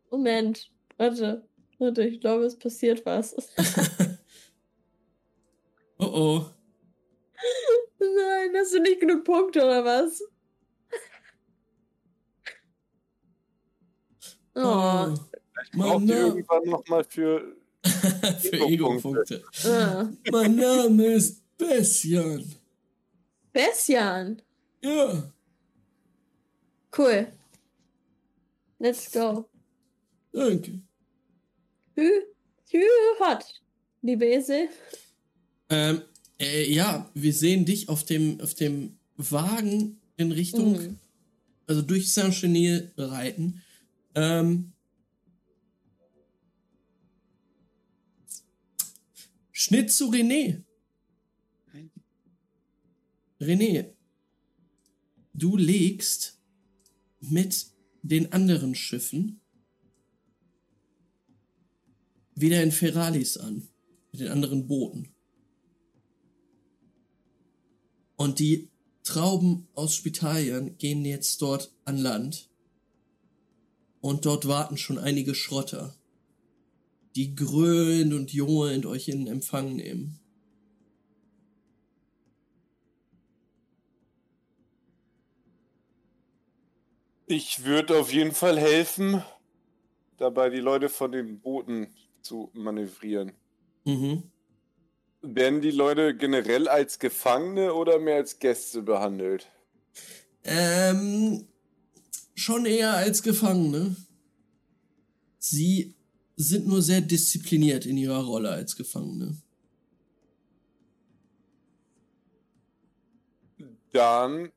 Moment, 0.09 0.71
warte, 0.97 1.47
warte, 1.77 2.03
ich 2.03 2.19
glaube, 2.19 2.45
es 2.45 2.57
passiert 2.57 3.05
was. 3.05 3.35
oh 5.99 6.05
oh. 6.05 6.45
Nein, 7.99 8.55
hast 8.55 8.73
du 8.73 8.79
nicht 8.79 8.99
genug 8.99 9.23
Punkte 9.23 9.63
oder 9.63 9.85
was? 9.85 10.23
Oh, 14.55 14.61
oh. 14.63 15.15
Vielleicht 15.53 15.71
braucht 15.73 16.03
ihr 16.05 16.17
irgendwann 16.17 16.63
nochmal 16.63 17.03
für. 17.03 17.55
Für 17.83 18.67
Ego-Punkte. 18.67 19.43
ah. 19.65 20.09
mein 20.31 20.55
Name 20.55 21.05
ist 21.13 21.43
Bessian. 21.59 22.43
Bessian. 23.53 24.41
Ja. 24.81 25.31
Cool. 26.95 27.27
Let's 28.79 29.11
go. 29.11 29.49
Danke. 30.31 30.79
Hü, 31.95 32.09
hü, 32.71 32.83
hot, 33.19 33.43
liebe 34.01 34.25
Esel. 34.25 34.69
Ähm, 35.69 36.01
äh, 36.39 36.71
ja, 36.71 37.09
wir 37.13 37.33
sehen 37.33 37.65
dich 37.65 37.89
auf 37.89 38.03
dem, 38.05 38.39
auf 38.41 38.53
dem 38.53 38.97
Wagen 39.17 39.99
in 40.15 40.31
Richtung, 40.31 40.73
Mhm. 40.73 40.99
also 41.65 41.81
durch 41.81 42.13
Saint-Chenil 42.13 42.91
reiten. 42.97 43.61
Ähm, 44.15 44.73
Schnitt 49.51 49.91
zu 49.91 50.09
René. 50.11 50.63
René, 53.39 53.93
du 55.33 55.57
legst 55.57 56.36
mit 57.29 57.67
den 58.01 58.31
anderen 58.31 58.75
Schiffen 58.75 59.41
wieder 62.35 62.61
in 62.61 62.71
Feralis 62.71 63.37
an, 63.37 63.67
mit 64.11 64.21
den 64.21 64.27
anderen 64.29 64.67
Booten. 64.67 65.13
Und 68.15 68.39
die 68.39 68.69
Trauben 69.03 69.67
aus 69.73 69.95
Spitalien 69.95 70.77
gehen 70.77 71.05
jetzt 71.05 71.41
dort 71.41 71.73
an 71.85 71.97
Land. 71.97 72.49
Und 74.01 74.25
dort 74.25 74.47
warten 74.47 74.77
schon 74.77 74.97
einige 74.97 75.33
Schrotter, 75.33 75.95
die 77.15 77.33
gröhlend 77.33 78.13
und 78.13 78.33
johlend 78.33 78.85
euch 78.85 79.07
in 79.07 79.27
Empfang 79.27 79.75
nehmen. 79.75 80.19
Ich 87.29 87.65
würde 87.65 87.99
auf 87.99 88.13
jeden 88.13 88.31
Fall 88.31 88.57
helfen, 88.57 89.21
dabei 90.15 90.49
die 90.49 90.61
Leute 90.61 90.87
von 90.87 91.11
den 91.11 91.41
Booten 91.41 91.93
zu 92.21 92.49
manövrieren. 92.53 93.33
Mhm. 93.83 94.23
Werden 95.21 95.59
die 95.59 95.71
Leute 95.71 96.15
generell 96.15 96.69
als 96.69 96.99
Gefangene 96.99 97.73
oder 97.73 97.99
mehr 97.99 98.15
als 98.15 98.39
Gäste 98.39 98.81
behandelt? 98.81 99.51
Ähm, 100.45 101.49
schon 102.33 102.65
eher 102.65 102.93
als 102.93 103.21
Gefangene. 103.21 103.97
Sie 105.37 105.95
sind 106.37 106.65
nur 106.65 106.81
sehr 106.81 107.01
diszipliniert 107.01 107.85
in 107.85 107.97
ihrer 107.97 108.23
Rolle 108.23 108.51
als 108.51 108.77
Gefangene. 108.77 109.35
Dann 113.91 114.53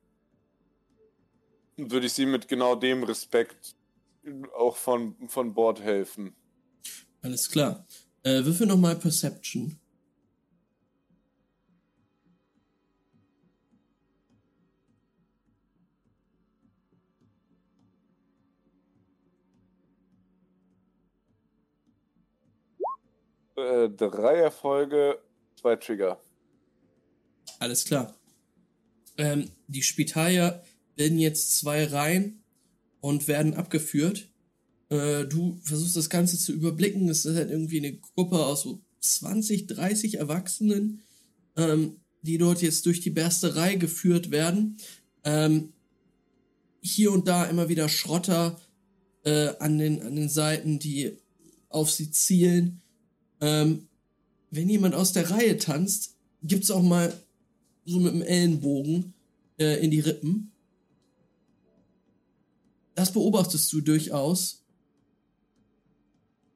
würde 1.89 2.07
ich 2.07 2.13
sie 2.13 2.25
mit 2.25 2.47
genau 2.47 2.75
dem 2.75 3.03
Respekt 3.03 3.75
auch 4.55 4.75
von, 4.75 5.15
von 5.27 5.53
Bord 5.53 5.81
helfen. 5.81 6.35
Alles 7.21 7.49
klar. 7.49 7.85
Äh, 8.23 8.43
würfel 8.45 8.67
nochmal 8.67 8.95
Perception. 8.95 9.79
Äh, 23.55 23.89
drei 23.89 24.37
Erfolge, 24.37 25.19
zwei 25.59 25.75
Trigger. 25.75 26.19
Alles 27.59 27.85
klar. 27.85 28.15
Ähm, 29.17 29.51
die 29.67 29.83
Spitalier 29.83 30.63
bilden 30.95 31.19
jetzt 31.19 31.57
zwei 31.57 31.85
Reihen 31.85 32.41
und 32.99 33.27
werden 33.27 33.53
abgeführt. 33.53 34.29
Äh, 34.89 35.25
du 35.25 35.59
versuchst 35.63 35.95
das 35.95 36.09
Ganze 36.09 36.37
zu 36.37 36.53
überblicken. 36.53 37.09
Es 37.09 37.25
ist 37.25 37.35
halt 37.35 37.49
irgendwie 37.49 37.79
eine 37.79 37.97
Gruppe 37.97 38.45
aus 38.45 38.63
so 38.63 38.81
20, 38.99 39.67
30 39.67 40.17
Erwachsenen, 40.19 41.01
ähm, 41.55 41.97
die 42.21 42.37
dort 42.37 42.61
jetzt 42.61 42.85
durch 42.85 42.99
die 43.01 43.09
Bersterei 43.09 43.75
geführt 43.75 44.31
werden. 44.31 44.77
Ähm, 45.23 45.73
hier 46.81 47.11
und 47.11 47.27
da 47.27 47.45
immer 47.45 47.69
wieder 47.69 47.89
Schrotter 47.89 48.59
äh, 49.23 49.49
an, 49.59 49.77
den, 49.77 50.01
an 50.01 50.15
den 50.15 50.29
Seiten, 50.29 50.79
die 50.79 51.17
auf 51.69 51.91
sie 51.91 52.11
zielen. 52.11 52.81
Ähm, 53.39 53.87
wenn 54.49 54.69
jemand 54.69 54.95
aus 54.95 55.13
der 55.13 55.29
Reihe 55.29 55.57
tanzt, 55.57 56.15
gibt's 56.43 56.71
auch 56.71 56.83
mal 56.83 57.13
so 57.85 57.99
mit 57.99 58.13
dem 58.13 58.21
Ellenbogen 58.21 59.13
äh, 59.57 59.83
in 59.83 59.91
die 59.91 59.99
Rippen. 59.99 60.50
Das 62.95 63.11
beobachtest 63.13 63.71
du 63.73 63.81
durchaus. 63.81 64.65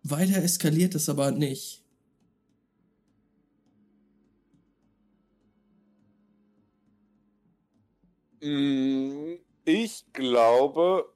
Weiter 0.04 0.44
eskaliert 0.44 0.96
es 0.96 1.10
aber 1.10 1.32
nicht. 1.32 1.84
Mm, 8.42 9.38
Ich 9.66 10.06
glaube. 10.14 11.12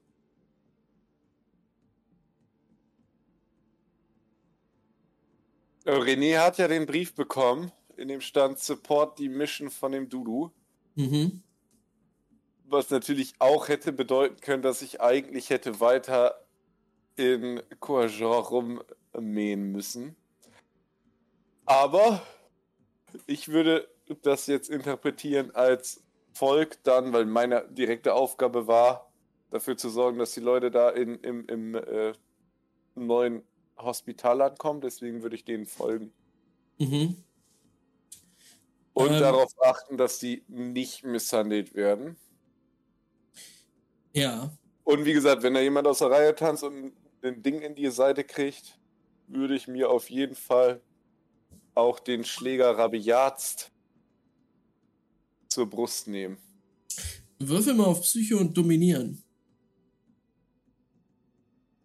Äh, 5.85 5.91
René 5.91 6.37
hat 6.39 6.57
ja 6.57 6.67
den 6.67 6.85
Brief 6.85 7.13
bekommen, 7.13 7.71
in 7.97 8.07
dem 8.07 8.21
stand 8.21 8.59
Support 8.59 9.19
die 9.19 9.29
Mission 9.29 9.69
von 9.69 9.91
dem 9.91 10.09
Dudu. 10.09 10.51
Mhm. 10.95 11.43
Was 12.71 12.91
natürlich 12.91 13.33
auch 13.39 13.67
hätte 13.67 13.91
bedeuten 13.91 14.39
können, 14.41 14.61
dass 14.61 14.83
ich 14.83 15.01
eigentlich 15.01 15.49
hätte 15.49 15.79
weiter 15.79 16.45
in 17.15 17.61
Courageur 17.79 18.73
rummähen 19.13 19.71
müssen. 19.71 20.15
Aber 21.65 22.21
ich 23.25 23.47
würde 23.47 23.89
das 24.21 24.47
jetzt 24.47 24.69
interpretieren 24.69 25.53
als 25.55 26.03
Volk 26.33 26.77
dann, 26.83 27.11
weil 27.11 27.25
meine 27.25 27.67
direkte 27.69 28.13
Aufgabe 28.13 28.67
war, 28.67 29.11
dafür 29.49 29.75
zu 29.75 29.89
sorgen, 29.89 30.19
dass 30.19 30.33
die 30.33 30.39
Leute 30.39 30.69
da 30.71 30.89
in, 30.89 31.15
im, 31.21 31.47
im 31.47 31.75
äh, 31.75 32.13
neuen 32.95 33.43
Hospital 33.77 34.41
ankommen. 34.41 34.81
Deswegen 34.81 35.23
würde 35.23 35.35
ich 35.35 35.43
denen 35.43 35.65
folgen. 35.65 36.13
Mhm. 36.77 37.23
Und 38.93 39.11
Ähm. 39.11 39.19
darauf 39.19 39.51
achten, 39.61 39.97
dass 39.97 40.19
die 40.19 40.43
nicht 40.47 41.03
misshandelt 41.03 41.73
werden. 41.73 42.15
Ja. 44.13 44.51
Und 44.83 45.05
wie 45.05 45.13
gesagt, 45.13 45.43
wenn 45.43 45.53
da 45.53 45.59
jemand 45.59 45.87
aus 45.87 45.99
der 45.99 46.09
Reihe 46.09 46.35
tanzt 46.35 46.63
und 46.63 46.93
ein 47.21 47.41
Ding 47.43 47.61
in 47.61 47.75
die 47.75 47.89
Seite 47.89 48.23
kriegt, 48.23 48.79
würde 49.27 49.55
ich 49.55 49.67
mir 49.67 49.89
auf 49.89 50.09
jeden 50.09 50.35
Fall 50.35 50.81
auch 51.75 51.99
den 51.99 52.23
Schläger 52.23 52.77
rabiatst 52.77 53.71
zur 55.47 55.69
Brust 55.69 56.07
nehmen. 56.07 56.37
Würfel 57.39 57.73
mal 57.73 57.85
auf 57.85 58.01
Psyche 58.01 58.37
und 58.37 58.57
Dominieren. 58.57 59.23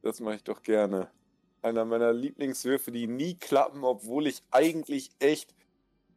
Das 0.02 0.20
mache 0.20 0.36
ich 0.36 0.44
doch 0.44 0.62
gerne. 0.62 1.10
Einer 1.62 1.84
meiner 1.84 2.12
Lieblingswürfe, 2.12 2.92
die 2.92 3.06
nie 3.06 3.36
klappen, 3.36 3.84
obwohl 3.84 4.26
ich 4.26 4.42
eigentlich 4.50 5.10
echt 5.18 5.54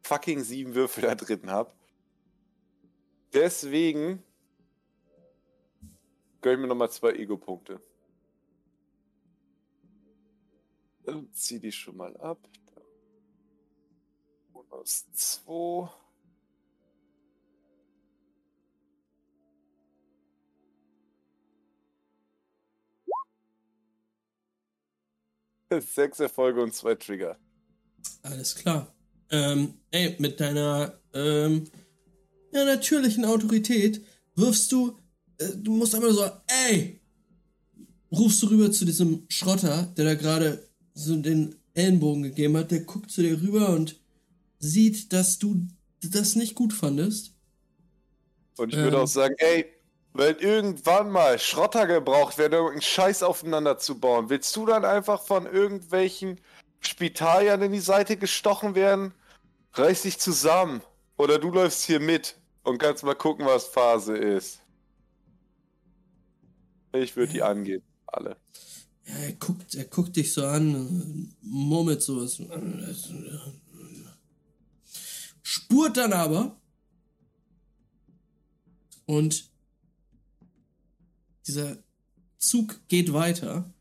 fucking 0.02 0.42
sieben 0.42 0.74
Würfel 0.74 1.04
da 1.04 1.14
drin 1.14 1.50
habe. 1.50 1.72
Deswegen 3.32 4.22
gönn 6.40 6.54
ich 6.54 6.60
mir 6.60 6.66
nochmal 6.66 6.90
zwei 6.90 7.12
Ego-Punkte. 7.12 7.80
Dann 11.04 11.32
zieh 11.32 11.58
die 11.58 11.72
schon 11.72 11.96
mal 11.96 12.16
ab. 12.18 12.38
Bonus 14.52 15.06
2. 15.12 15.90
Sechs 25.80 26.20
Erfolge 26.20 26.62
und 26.62 26.74
zwei 26.74 26.94
Trigger. 26.94 27.38
Alles 28.22 28.54
klar. 28.54 28.94
Ähm, 29.30 29.80
ey, 29.90 30.16
mit 30.18 30.40
deiner 30.40 30.98
ähm, 31.12 31.64
ja, 32.52 32.64
natürlichen 32.64 33.24
Autorität 33.24 34.04
wirfst 34.34 34.72
du, 34.72 34.98
du 35.38 35.72
musst 35.72 35.94
einmal 35.94 36.12
so, 36.12 36.24
ey, 36.68 37.00
rufst 38.10 38.42
du 38.42 38.48
rüber 38.48 38.70
zu 38.72 38.84
diesem 38.84 39.24
Schrotter, 39.28 39.92
der 39.96 40.04
da 40.04 40.14
gerade 40.14 40.66
so 40.94 41.14
den 41.16 41.54
Ellenbogen 41.74 42.22
gegeben 42.24 42.56
hat, 42.56 42.70
der 42.70 42.80
guckt 42.80 43.10
zu 43.10 43.22
dir 43.22 43.40
rüber 43.40 43.70
und 43.70 44.00
sieht, 44.58 45.12
dass 45.12 45.38
du 45.38 45.66
das 46.00 46.34
nicht 46.34 46.54
gut 46.54 46.72
fandest. 46.72 47.32
Und 48.56 48.72
ich 48.72 48.78
würde 48.78 48.96
Ähm. 48.96 49.02
auch 49.04 49.08
sagen, 49.08 49.34
ey, 49.38 49.66
wenn 50.14 50.36
irgendwann 50.38 51.10
mal 51.10 51.38
Schrotter 51.38 51.86
gebraucht 51.86 52.38
werden, 52.38 52.54
um 52.54 52.58
irgendeinen 52.66 52.82
Scheiß 52.82 53.22
aufeinander 53.22 53.78
zu 53.78 54.00
bauen, 54.00 54.30
willst 54.30 54.56
du 54.56 54.66
dann 54.66 54.84
einfach 54.84 55.22
von 55.22 55.46
irgendwelchen 55.46 56.40
Spitaliern 56.80 57.62
in 57.62 57.72
die 57.72 57.78
Seite 57.78 58.16
gestochen 58.16 58.74
werden? 58.74 59.12
Reiß 59.74 60.02
dich 60.02 60.18
zusammen. 60.18 60.80
Oder 61.16 61.38
du 61.38 61.50
läufst 61.50 61.84
hier 61.84 62.00
mit 62.00 62.36
und 62.64 62.78
kannst 62.78 63.04
mal 63.04 63.14
gucken, 63.14 63.46
was 63.46 63.66
Phase 63.66 64.16
ist. 64.16 64.60
Ich 66.92 67.16
würde 67.16 67.32
die 67.32 67.42
angehen. 67.42 67.82
Alle. 68.06 68.36
Ja, 69.06 69.14
er 69.14 69.32
guckt, 69.32 69.74
er 69.74 69.84
guckt 69.84 70.16
dich 70.16 70.32
so 70.32 70.44
an, 70.46 71.34
murmelt 71.40 72.02
sowas. 72.02 72.40
Spurt 75.42 75.96
dann 75.96 76.12
aber. 76.12 76.60
Und 79.06 79.50
dieser 81.46 81.78
Zug 82.36 82.80
geht 82.88 83.14
weiter, 83.14 83.72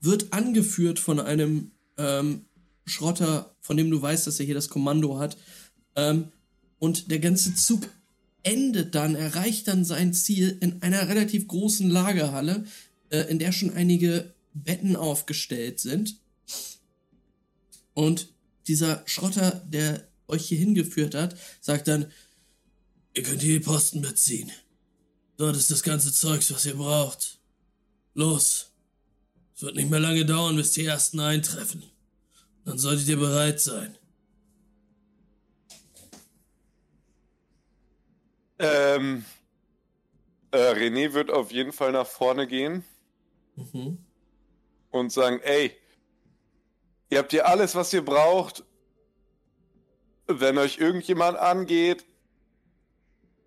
wird 0.00 0.32
angeführt 0.32 0.98
von 0.98 1.20
einem 1.20 1.70
ähm, 1.96 2.46
Schrotter, 2.84 3.54
von 3.60 3.76
dem 3.76 3.90
du 3.90 4.02
weißt, 4.02 4.26
dass 4.26 4.40
er 4.40 4.46
hier 4.46 4.56
das 4.56 4.68
Kommando 4.68 5.18
hat. 5.18 5.36
Ähm, 5.94 6.32
und 6.80 7.12
der 7.12 7.20
ganze 7.20 7.54
Zug 7.54 7.88
endet 8.42 8.94
dann, 8.94 9.14
erreicht 9.14 9.68
dann 9.68 9.84
sein 9.84 10.12
Ziel 10.12 10.56
in 10.60 10.82
einer 10.82 11.08
relativ 11.08 11.46
großen 11.48 11.88
Lagerhalle, 11.88 12.64
äh, 13.10 13.20
in 13.30 13.38
der 13.38 13.52
schon 13.52 13.72
einige 13.74 14.34
Betten 14.54 14.96
aufgestellt 14.96 15.80
sind. 15.80 16.16
Und 17.94 18.28
dieser 18.66 19.02
Schrotter, 19.06 19.62
der 19.68 20.06
euch 20.28 20.46
hier 20.46 20.58
hingeführt 20.58 21.14
hat, 21.14 21.36
sagt 21.60 21.88
dann, 21.88 22.10
ihr 23.14 23.22
könnt 23.22 23.42
hier 23.42 23.58
die 23.58 23.64
Posten 23.64 24.00
beziehen. 24.00 24.50
Dort 25.36 25.56
ist 25.56 25.70
das 25.70 25.82
ganze 25.82 26.12
Zeugs, 26.12 26.52
was 26.52 26.66
ihr 26.66 26.76
braucht. 26.76 27.38
Los. 28.14 28.70
Es 29.54 29.62
wird 29.62 29.76
nicht 29.76 29.90
mehr 29.90 30.00
lange 30.00 30.24
dauern, 30.24 30.56
bis 30.56 30.72
die 30.72 30.84
ersten 30.84 31.20
eintreffen. 31.20 31.82
Dann 32.64 32.78
solltet 32.78 33.08
ihr 33.08 33.16
bereit 33.16 33.60
sein. 33.60 33.96
Ähm, 38.62 39.24
äh, 40.52 40.56
René 40.56 41.12
wird 41.14 41.30
auf 41.30 41.50
jeden 41.50 41.72
Fall 41.72 41.92
nach 41.92 42.06
vorne 42.06 42.46
gehen 42.46 42.84
Mhm. 43.56 43.98
und 44.90 45.10
sagen, 45.12 45.40
ey, 45.42 45.76
ihr 47.10 47.18
habt 47.18 47.32
hier 47.32 47.46
alles, 47.48 47.74
was 47.74 47.92
ihr 47.92 48.04
braucht. 48.04 48.64
Wenn 50.26 50.56
euch 50.58 50.78
irgendjemand 50.78 51.36
angeht, 51.38 52.06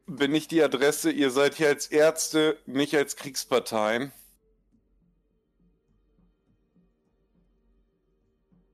bin 0.05 0.35
ich 0.35 0.47
die 0.47 0.61
Adresse. 0.61 1.09
Ihr 1.11 1.31
seid 1.31 1.55
hier 1.55 1.69
als 1.69 1.87
Ärzte, 1.87 2.59
nicht 2.65 2.93
als 2.95 3.15
Kriegsparteien. 3.15 4.11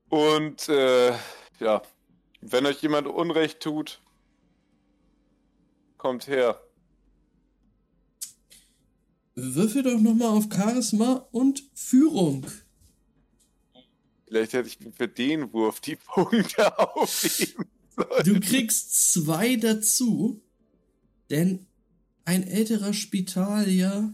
Und 0.10 0.68
äh, 0.68 1.14
ja, 1.60 1.82
wenn 2.42 2.66
euch 2.66 2.82
jemand 2.82 3.08
Unrecht 3.08 3.62
tut, 3.62 4.02
kommt 6.02 6.26
her. 6.26 6.60
Würfel 9.36 9.84
doch 9.84 10.00
nochmal 10.00 10.30
auf 10.30 10.48
Charisma 10.52 11.28
und 11.32 11.64
Führung. 11.76 12.48
Vielleicht 14.26 14.54
hätte 14.54 14.68
ich 14.68 14.80
für 14.96 15.08
den 15.08 15.54
Wurf 15.54 15.80
die 15.80 15.98
Punkte 15.98 16.80
aufheben 16.96 17.68
sollen. 17.96 18.24
Du 18.26 18.40
kriegst 18.40 19.14
zwei 19.14 19.58
dazu, 19.58 20.42
denn 21.30 21.68
ein 22.26 22.48
älterer 22.48 22.94
Spitalier, 22.94 24.12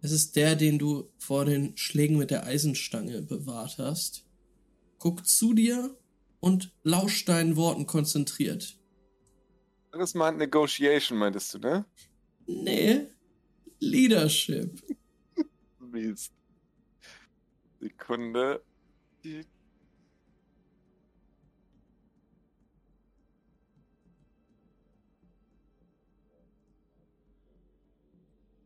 es 0.00 0.10
ist 0.10 0.34
der, 0.34 0.56
den 0.56 0.80
du 0.80 1.08
vor 1.18 1.44
den 1.44 1.76
Schlägen 1.76 2.18
mit 2.18 2.32
der 2.32 2.46
Eisenstange 2.46 3.22
bewahrt 3.22 3.78
hast, 3.78 4.26
guckt 4.98 5.28
zu 5.28 5.54
dir 5.54 5.96
und 6.40 6.74
lauscht 6.82 7.28
deinen 7.28 7.54
Worten 7.54 7.86
konzentriert. 7.86 8.81
Das 9.92 10.14
meint 10.14 10.38
Negotiation, 10.38 11.18
meintest 11.18 11.52
du, 11.54 11.58
ne? 11.58 11.84
Nee, 12.46 13.06
Leadership. 13.78 14.82
Mist. 15.78 16.32
Sekunde. 17.78 18.62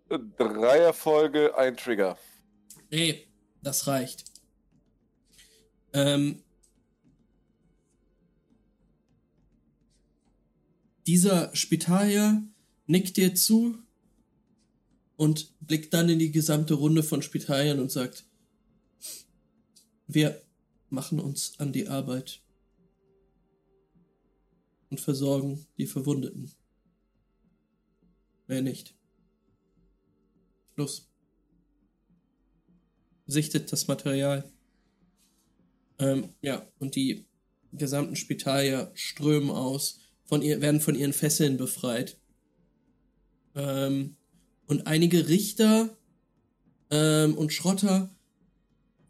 Drei 0.08 0.78
Erfolge, 0.78 1.56
ein 1.58 1.76
Trigger. 1.76 2.16
Nee, 2.90 3.26
das 3.62 3.88
reicht. 3.88 4.24
Ähm, 5.92 6.44
dieser 11.06 11.54
Spitalier 11.54 12.42
nickt 12.86 13.16
dir 13.16 13.34
zu 13.34 13.78
und 15.16 15.54
blickt 15.60 15.94
dann 15.94 16.08
in 16.08 16.18
die 16.18 16.32
gesamte 16.32 16.74
Runde 16.74 17.02
von 17.02 17.22
Spitaliern 17.22 17.80
und 17.80 17.90
sagt, 17.90 18.24
wir 20.06 20.42
machen 20.88 21.18
uns 21.18 21.58
an 21.58 21.72
die 21.72 21.88
Arbeit 21.88 22.42
und 24.90 25.00
versorgen 25.00 25.66
die 25.78 25.86
Verwundeten. 25.86 26.52
Wer 28.46 28.62
nicht. 28.62 28.94
Los 30.76 31.08
sichtet 33.26 33.72
das 33.72 33.88
Material. 33.88 34.50
Ähm, 35.98 36.34
ja, 36.42 36.66
und 36.78 36.94
die 36.94 37.26
gesamten 37.72 38.16
Spitalier 38.16 38.92
strömen 38.94 39.50
aus, 39.50 40.00
von 40.26 40.42
ihr, 40.42 40.60
werden 40.60 40.80
von 40.80 40.94
ihren 40.94 41.12
Fesseln 41.12 41.56
befreit. 41.56 42.18
Ähm, 43.54 44.16
und 44.66 44.86
einige 44.86 45.28
Richter 45.28 45.96
ähm, 46.90 47.34
und 47.36 47.52
Schrotter 47.52 48.14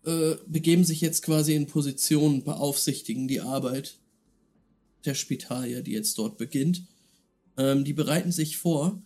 äh, 0.05 0.37
begeben 0.47 0.85
sich 0.85 1.01
jetzt 1.01 1.23
quasi 1.23 1.55
in 1.55 1.67
Position, 1.67 2.45
beaufsichtigen 2.45 3.27
die 3.27 3.41
Arbeit 3.41 3.99
der 5.05 5.15
Spitalier, 5.15 5.83
die 5.83 5.93
jetzt 5.93 6.19
dort 6.19 6.37
beginnt. 6.39 6.87
Ähm, 7.57 7.85
die 7.85 7.93
bereiten 7.93 8.33
sich 8.33 8.59
vor. 8.59 9.03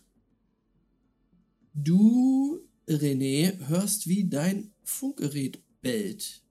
Du, 1.73 2.59
René, 2.87 3.67
hörst, 3.67 4.07
wie 4.07 4.27
dein 4.27 4.73
Funkgerät 4.83 5.63
bellt. 5.81 6.41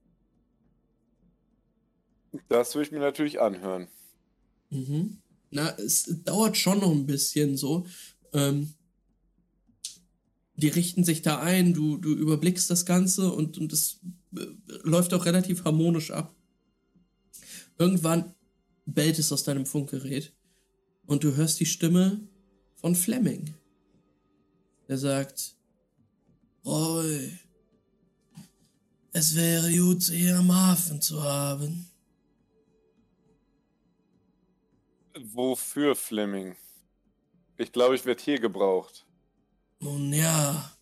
Das 2.49 2.75
würde 2.75 2.87
ich 2.87 2.93
mir 2.93 3.01
natürlich 3.01 3.41
anhören. 3.41 3.89
Mhm. 4.71 5.20
Na, 5.51 5.77
es 5.79 6.05
dauert 6.25 6.57
schon 6.57 6.79
noch 6.81 6.91
ein 6.91 7.07
bisschen 7.07 7.57
so. 7.57 7.87
Ähm, 8.33 8.75
die 10.55 10.69
richten 10.69 11.05
sich 11.05 11.23
da 11.23 11.41
ein, 11.41 11.73
du, 11.73 11.97
du 11.97 12.11
überblickst 12.11 12.71
das 12.71 12.85
Ganze 12.85 13.33
und, 13.33 13.59
und 13.59 13.73
es 13.73 14.01
äh, 14.37 14.47
läuft 14.83 15.15
auch 15.15 15.25
relativ 15.25 15.65
harmonisch 15.65 16.11
ab. 16.11 16.35
Irgendwann 17.79 18.35
bellt 18.85 19.19
es 19.19 19.33
aus 19.33 19.43
deinem 19.43 19.67
Funkgerät 19.67 20.33
und 21.07 21.25
du 21.25 21.35
hörst 21.35 21.59
die 21.61 21.67
Stimme 21.67 22.21
von 22.77 22.95
Fleming. 22.95 23.55
Der 24.87 24.99
sagt, 24.99 25.57
Roy, 26.65 27.39
es 29.13 29.35
wäre 29.35 29.73
gut, 29.73 30.03
sie 30.03 30.19
hier 30.19 30.39
am 30.39 30.55
Hafen 30.55 31.01
zu 31.01 31.23
haben. 31.23 31.90
Wofür, 35.19 35.97
Fleming? 35.97 36.57
Ich 37.57 37.73
glaube, 37.73 37.95
ich 37.95 38.05
werde 38.05 38.23
hier 38.23 38.39
gebraucht. 38.39 39.07
Nun 39.81 40.13
ja. 40.13 40.73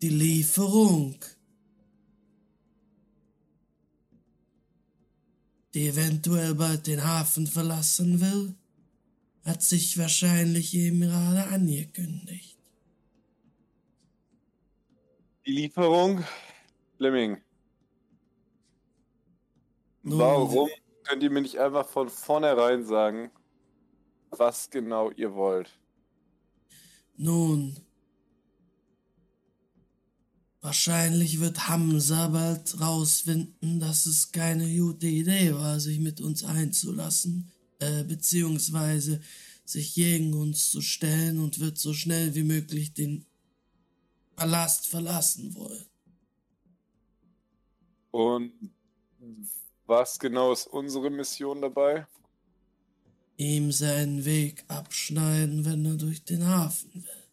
Die 0.00 0.08
Lieferung. 0.08 1.18
Die 5.74 5.88
eventuell 5.88 6.54
bald 6.54 6.86
den 6.86 7.04
Hafen 7.04 7.46
verlassen 7.46 8.20
will, 8.20 8.54
hat 9.44 9.62
sich 9.62 9.98
wahrscheinlich 9.98 10.74
eben 10.74 11.00
gerade 11.00 11.44
angekündigt. 11.48 12.58
Die 15.46 15.52
Lieferung? 15.52 16.24
Fleming. 16.96 17.40
Nun, 20.02 20.18
Warum 20.18 20.68
könnt 21.08 21.22
ihr 21.22 21.30
mir 21.30 21.40
nicht 21.40 21.58
einfach 21.58 21.88
von 21.88 22.10
vornherein 22.10 22.84
sagen, 22.84 23.30
was 24.30 24.68
genau 24.68 25.10
ihr 25.10 25.34
wollt? 25.34 25.70
Nun. 27.16 27.76
Wahrscheinlich 30.60 31.40
wird 31.40 31.68
Hamza 31.68 32.28
bald 32.28 32.78
rausfinden, 32.80 33.80
dass 33.80 34.06
es 34.06 34.32
keine 34.32 34.68
gute 34.76 35.06
Idee 35.06 35.54
war, 35.54 35.80
sich 35.80 35.98
mit 35.98 36.20
uns 36.20 36.44
einzulassen, 36.44 37.50
äh, 37.78 38.04
beziehungsweise 38.04 39.20
sich 39.64 39.94
gegen 39.94 40.34
uns 40.34 40.70
zu 40.70 40.82
stellen 40.82 41.38
und 41.38 41.60
wird 41.60 41.78
so 41.78 41.94
schnell 41.94 42.34
wie 42.34 42.42
möglich 42.42 42.92
den 42.92 43.24
Palast 44.36 44.88
verlassen 44.88 45.54
wollen. 45.54 45.86
Und 48.10 48.52
was 49.88 50.18
genau 50.18 50.52
ist 50.52 50.66
unsere 50.66 51.10
Mission 51.10 51.60
dabei? 51.60 52.06
Ihm 53.36 53.72
seinen 53.72 54.24
Weg 54.24 54.64
abschneiden, 54.68 55.64
wenn 55.64 55.84
er 55.84 55.96
durch 55.96 56.24
den 56.24 56.46
Hafen 56.46 56.94
will. 56.94 57.28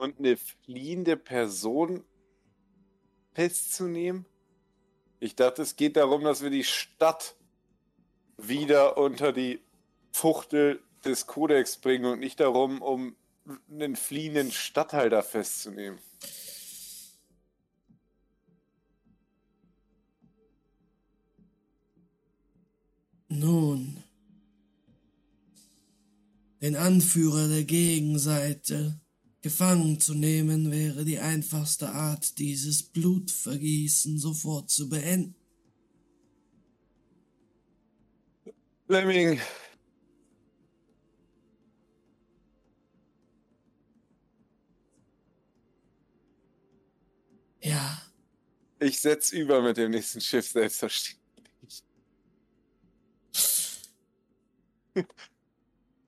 und 0.00 0.18
eine 0.18 0.36
fliehende 0.36 1.16
Person 1.16 2.04
festzunehmen? 3.34 4.26
Ich 5.20 5.34
dachte, 5.36 5.62
es 5.62 5.76
geht 5.76 5.96
darum, 5.96 6.22
dass 6.22 6.42
wir 6.42 6.50
die 6.50 6.64
Stadt 6.64 7.34
wieder 8.36 8.96
unter 8.96 9.32
die 9.32 9.60
Fuchtel 10.12 10.80
des 11.04 11.26
Kodex 11.26 11.76
bringen 11.76 12.06
und 12.06 12.20
nicht 12.20 12.40
darum, 12.40 12.82
um 12.82 13.16
einen 13.70 13.96
fliehenden 13.96 14.52
Stadthalter 14.52 15.22
festzunehmen. 15.22 15.98
Nun, 23.30 24.02
den 26.62 26.76
Anführer 26.76 27.48
der 27.48 27.64
Gegenseite 27.64 29.00
gefangen 29.42 30.00
zu 30.00 30.14
nehmen, 30.14 30.70
wäre 30.70 31.04
die 31.04 31.18
einfachste 31.18 31.90
Art, 31.90 32.38
dieses 32.38 32.82
Blutvergießen 32.82 34.18
sofort 34.18 34.70
zu 34.70 34.88
beenden. 34.88 35.34
Fleming. 38.86 39.38
Ja, 47.60 48.00
Ich 48.80 49.00
setz 49.00 49.32
über 49.32 49.60
mit 49.60 49.76
dem 49.76 49.90
nächsten 49.90 50.20
Schiff, 50.20 50.48
selbstverständlich. 50.48 51.17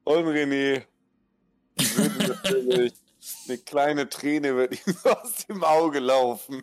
Und 0.04 0.26
René 0.26 0.84
würde 1.76 2.28
natürlich 2.44 2.94
eine 3.48 3.58
kleine 3.58 4.08
Träne 4.08 4.56
wird 4.56 4.86
ihm 4.86 4.94
aus 5.04 5.46
dem 5.46 5.62
Auge 5.62 5.98
laufen, 5.98 6.62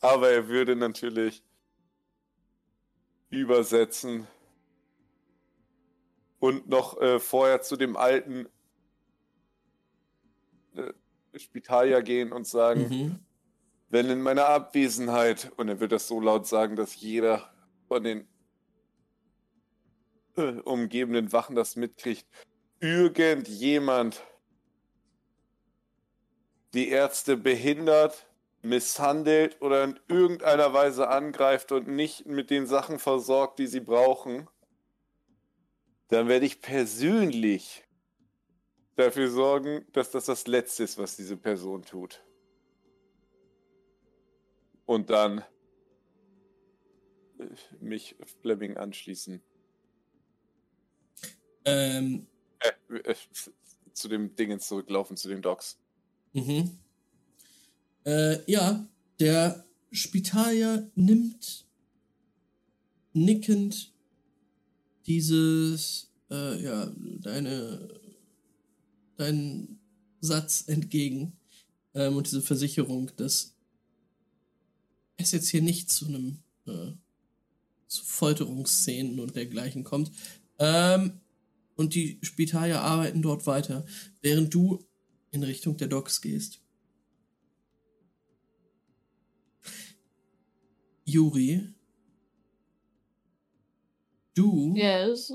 aber 0.00 0.30
er 0.30 0.48
würde 0.48 0.76
natürlich 0.76 1.42
übersetzen 3.28 4.26
und 6.38 6.68
noch 6.68 7.00
äh, 7.00 7.20
vorher 7.20 7.62
zu 7.62 7.76
dem 7.76 7.96
alten 7.96 8.48
äh, 10.74 10.92
Spitalier 11.38 12.02
gehen 12.02 12.32
und 12.32 12.46
sagen, 12.46 12.88
mhm. 12.88 13.18
wenn 13.88 14.10
in 14.10 14.22
meiner 14.22 14.46
Abwesenheit, 14.46 15.52
und 15.56 15.68
er 15.68 15.78
wird 15.80 15.92
das 15.92 16.08
so 16.08 16.20
laut 16.20 16.46
sagen, 16.46 16.76
dass 16.76 16.96
jeder 16.96 17.52
von 17.86 18.02
den 18.02 18.26
umgebenden 20.64 21.32
Wachen 21.32 21.56
das 21.56 21.76
mitkriegt, 21.76 22.26
irgendjemand 22.80 24.24
die 26.74 26.88
Ärzte 26.88 27.36
behindert, 27.36 28.26
misshandelt 28.62 29.60
oder 29.60 29.84
in 29.84 30.00
irgendeiner 30.08 30.72
Weise 30.72 31.08
angreift 31.08 31.72
und 31.72 31.88
nicht 31.88 32.26
mit 32.26 32.50
den 32.50 32.66
Sachen 32.66 32.98
versorgt, 32.98 33.58
die 33.58 33.66
sie 33.66 33.80
brauchen, 33.80 34.48
dann 36.08 36.28
werde 36.28 36.46
ich 36.46 36.60
persönlich 36.60 37.84
dafür 38.96 39.30
sorgen, 39.30 39.86
dass 39.92 40.10
das 40.10 40.26
das 40.26 40.46
Letzte 40.46 40.84
ist, 40.84 40.98
was 40.98 41.16
diese 41.16 41.36
Person 41.36 41.82
tut. 41.82 42.22
Und 44.84 45.08
dann 45.08 45.44
äh, 47.38 47.46
mich 47.80 48.16
Fleming 48.42 48.76
anschließen. 48.76 49.42
Ähm, 51.70 52.26
Äh, 52.60 53.10
äh, 53.10 53.14
zu 53.92 54.08
dem 54.08 54.34
Dingen 54.36 54.60
zurücklaufen, 54.60 55.16
zu 55.16 55.28
den 55.28 55.42
Docs. 55.42 55.78
Mhm. 56.32 56.78
Äh, 58.04 58.50
ja, 58.50 58.86
der 59.18 59.64
Spitalier 59.92 60.90
nimmt 60.94 61.66
nickend 63.12 63.92
dieses, 65.06 66.10
äh, 66.30 66.62
ja, 66.62 66.92
deine, 66.96 68.00
deinen 69.16 69.80
Satz 70.20 70.68
entgegen 70.68 71.32
ähm, 71.94 72.16
und 72.16 72.26
diese 72.26 72.42
Versicherung, 72.42 73.10
dass 73.16 73.54
es 75.16 75.32
jetzt 75.32 75.48
hier 75.48 75.62
nicht 75.62 75.90
zu 75.90 76.06
einem, 76.06 76.38
äh, 76.66 76.92
zu 77.88 78.04
Folterungsszenen 78.04 79.18
und 79.18 79.34
dergleichen 79.34 79.82
kommt. 79.82 80.12
Ähm, 80.58 81.19
und 81.80 81.94
die 81.94 82.18
Spitalier 82.20 82.82
arbeiten 82.82 83.22
dort 83.22 83.46
weiter, 83.46 83.86
während 84.20 84.52
du 84.52 84.84
in 85.30 85.42
Richtung 85.42 85.78
der 85.78 85.88
Docks 85.88 86.20
gehst. 86.20 86.60
Juri, 91.06 91.72
du 94.34 94.76
Yes. 94.76 95.32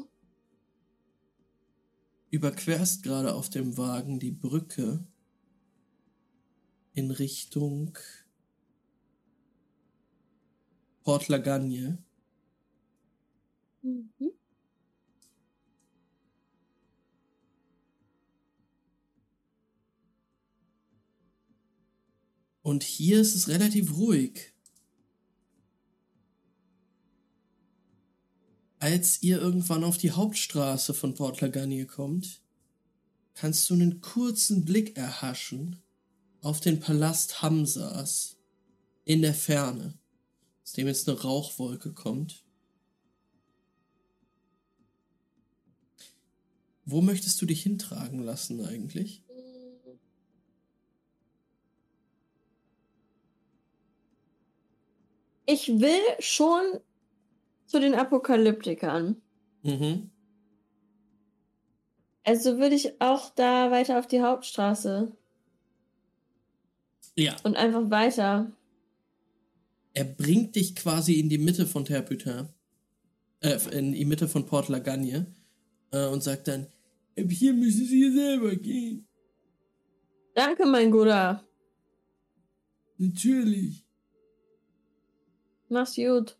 überquerst 2.29 3.01
gerade 3.01 3.33
auf 3.33 3.49
dem 3.49 3.75
Wagen 3.75 4.19
die 4.19 4.31
Brücke 4.31 5.03
in 6.93 7.09
Richtung 7.09 7.97
Port 11.03 11.27
Lagagne. 11.27 11.97
Mhm. 13.81 14.44
Und 22.65 22.81
hier 22.81 23.21
ist 23.21 23.35
es 23.35 23.47
relativ 23.47 23.95
ruhig. 23.95 24.51
Als 28.79 29.21
ihr 29.21 29.39
irgendwann 29.39 29.83
auf 29.83 29.99
die 29.99 30.09
Hauptstraße 30.09 30.95
von 30.95 31.13
Port 31.13 31.41
Lagagne 31.41 31.85
kommt, 31.85 32.41
kannst 33.35 33.69
du 33.69 33.75
einen 33.75 34.01
kurzen 34.01 34.65
Blick 34.65 34.97
erhaschen 34.97 35.83
auf 36.41 36.59
den 36.59 36.79
Palast 36.79 37.43
Hamsas 37.43 38.37
in 39.03 39.21
der 39.21 39.35
Ferne, 39.35 39.99
aus 40.63 40.71
dem 40.71 40.87
jetzt 40.87 41.07
eine 41.07 41.21
Rauchwolke 41.21 41.93
kommt. 41.93 42.43
Wo 46.83 47.01
möchtest 47.01 47.39
du 47.43 47.45
dich 47.45 47.61
hintragen 47.61 48.23
lassen 48.23 48.65
eigentlich? 48.65 49.24
Ich 55.45 55.67
will 55.79 56.01
schon 56.19 56.61
zu 57.65 57.79
den 57.79 57.93
Apokalyptikern. 57.95 59.21
Mhm. 59.63 60.09
Also 62.23 62.57
würde 62.57 62.75
ich 62.75 62.99
auch 63.01 63.29
da 63.35 63.69
weiter 63.71 63.99
auf 63.99 64.07
die 64.07 64.21
Hauptstraße 64.21 65.15
Ja. 67.15 67.35
und 67.43 67.55
einfach 67.55 67.89
weiter. 67.91 68.51
Er 69.93 70.05
bringt 70.05 70.55
dich 70.55 70.75
quasi 70.75 71.19
in 71.19 71.29
die 71.29 71.37
Mitte 71.37 71.65
von 71.67 71.85
Terputin, 71.85 72.49
äh, 73.41 73.57
in 73.71 73.93
die 73.93 74.05
Mitte 74.05 74.27
von 74.27 74.45
Port 74.45 74.67
Lagagne 74.69 75.27
äh, 75.91 76.07
und 76.07 76.21
sagt 76.23 76.47
dann, 76.47 76.67
"Ab 77.17 77.29
hier 77.29 77.53
müssen 77.53 77.85
Sie 77.85 78.11
selber 78.11 78.55
gehen. 78.55 79.07
Danke, 80.33 80.65
mein 80.65 80.91
Guter. 80.91 81.43
Natürlich. 82.97 83.84
Mach's 85.75 85.95
gut. 85.95 86.37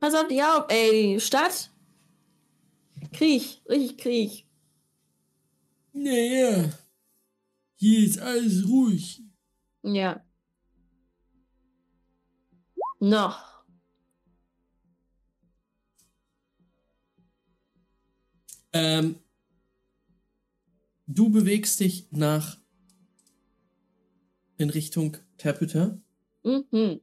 Pass 0.00 0.12
auf 0.12 0.26
die 0.26 0.42
auf, 0.42 0.64
ey, 0.70 1.20
Stadt. 1.20 1.70
Krieg, 3.12 3.62
richtig 3.68 3.98
Krieg. 3.98 4.46
Naja, 5.92 6.68
hier 7.76 8.04
ist 8.04 8.18
alles 8.18 8.66
ruhig. 8.66 9.22
Ja. 9.84 10.20
Noch. 12.98 13.64
Ähm, 18.72 19.20
du 21.06 21.30
bewegst 21.30 21.78
dich 21.78 22.10
nach 22.10 22.58
in 24.56 24.70
Richtung 24.70 25.18
Terputin. 25.36 26.02
Mhm. 26.42 27.00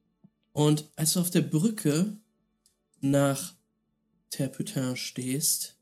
Und 0.52 0.90
als 0.96 1.12
du 1.12 1.20
auf 1.20 1.30
der 1.30 1.42
Brücke 1.42 2.16
nach 3.00 3.54
Terputin 4.30 4.96
stehst, 4.96 5.76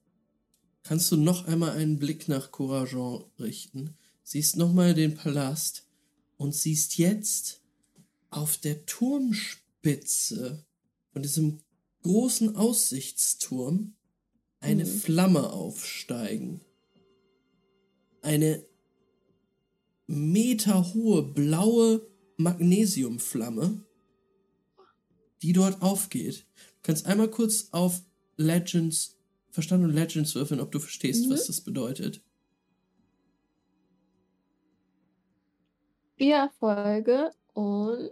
kannst 0.83 1.11
du 1.13 1.17
noch 1.17 1.47
einmal 1.47 1.71
einen 1.73 1.99
Blick 1.99 2.29
nach 2.29 2.51
Courageon 2.51 3.25
richten, 3.39 3.97
siehst 4.23 4.57
nochmal 4.57 4.95
den 4.95 5.15
Palast 5.15 5.87
und 6.37 6.55
siehst 6.55 6.99
jetzt 6.99 7.63
auf 8.31 8.57
der 8.57 8.85
Turmspitze 8.85 10.65
von 11.13 11.23
diesem 11.23 11.61
großen 12.03 12.57
Aussichtsturm 12.57 13.95
eine 14.61 14.85
Mhm. 14.85 14.89
Flamme 14.89 15.53
aufsteigen. 15.53 16.61
Eine 18.23 18.65
meterhohe 20.07 21.23
blaue 21.23 22.07
Magnesiumflamme, 22.37 23.85
die 25.43 25.53
dort 25.53 25.83
aufgeht. 25.83 26.47
Du 26.57 26.83
kannst 26.83 27.07
einmal 27.07 27.31
kurz 27.31 27.69
auf 27.73 28.03
Legends, 28.37 29.17
Verstand 29.51 29.85
und 29.85 29.91
Legends 29.93 30.35
würfeln, 30.35 30.61
ob 30.61 30.73
du 30.73 30.81
verstehst, 30.81 31.27
Mhm. 31.27 31.31
was 31.31 31.47
das 31.47 31.61
bedeutet. 31.61 32.23
Vier 36.17 36.37
Erfolge 36.37 37.31
und 37.55 38.11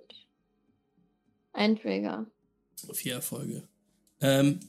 ein 1.52 1.76
Trigger. 1.76 2.26
Vier 2.92 3.14
Erfolge. 3.14 3.68
Ähm, 4.20 4.60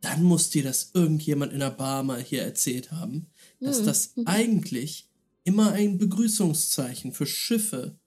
dann 0.00 0.22
muss 0.22 0.50
dir 0.50 0.62
das 0.64 0.90
irgendjemand 0.94 1.52
in 1.52 1.60
der 1.60 1.70
Bar 1.70 2.02
mal 2.02 2.20
hier 2.20 2.42
erzählt 2.42 2.90
haben, 2.92 3.28
dass 3.60 3.78
Hm. 3.78 3.84
das 3.86 4.12
eigentlich 4.26 5.08
immer 5.44 5.72
ein 5.72 5.98
Begrüßungszeichen 5.98 7.12
für 7.12 7.26
Schiffe 7.26 7.98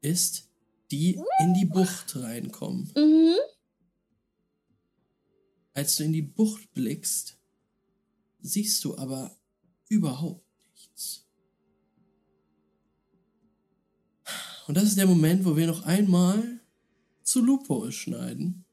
ist, 0.00 0.48
die 0.90 1.20
in 1.40 1.54
die 1.54 1.66
Bucht 1.66 2.16
reinkommen. 2.16 2.92
Mhm. 2.96 3.36
Als 5.72 5.96
du 5.96 6.04
in 6.04 6.12
die 6.12 6.22
Bucht 6.22 6.72
blickst, 6.72 7.38
siehst 8.40 8.84
du 8.84 8.96
aber 8.96 9.36
überhaupt 9.88 10.46
nichts. 10.72 11.26
Und 14.66 14.76
das 14.76 14.84
ist 14.84 14.98
der 14.98 15.06
Moment, 15.06 15.44
wo 15.44 15.56
wir 15.56 15.66
noch 15.66 15.84
einmal 15.84 16.60
zu 17.22 17.40
Lupo 17.44 17.90
schneiden. 17.90 18.64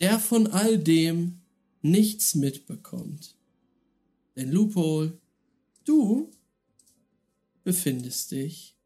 Der 0.00 0.18
von 0.18 0.46
all 0.46 0.78
dem 0.78 1.40
nichts 1.82 2.34
mitbekommt. 2.34 3.36
Denn 4.36 4.50
Lupo, 4.52 5.10
du 5.88 6.30
befindest 7.64 8.30
dich 8.30 8.76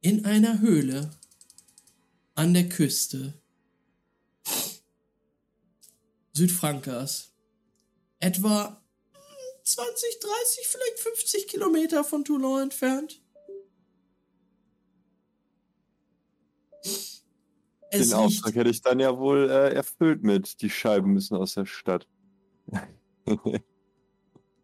in 0.00 0.24
einer 0.24 0.60
Höhle 0.60 1.10
an 2.34 2.54
der 2.54 2.68
Küste 2.68 3.40
Südfrankas. 6.32 7.34
Etwa 8.18 8.82
20, 9.62 10.20
30, 10.20 10.66
vielleicht 10.66 10.98
50 10.98 11.48
Kilometer 11.48 12.02
von 12.02 12.24
Toulon 12.24 12.62
entfernt. 12.62 13.20
Es 17.92 18.08
Den 18.08 18.14
Auftrag 18.14 18.54
hätte 18.54 18.70
ich 18.70 18.80
dann 18.80 19.00
ja 19.00 19.18
wohl 19.18 19.50
äh, 19.50 19.74
erfüllt 19.74 20.22
mit, 20.22 20.62
die 20.62 20.70
Scheiben 20.70 21.12
müssen 21.12 21.36
aus 21.36 21.54
der 21.54 21.66
Stadt. 21.66 22.06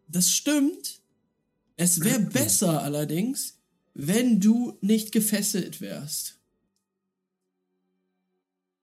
das 0.07 0.31
stimmt. 0.31 1.01
Es 1.77 2.03
wäre 2.03 2.19
besser 2.19 2.81
allerdings, 2.81 3.59
wenn 3.93 4.39
du 4.39 4.77
nicht 4.81 5.11
gefesselt 5.11 5.79
wärst. 5.79 6.39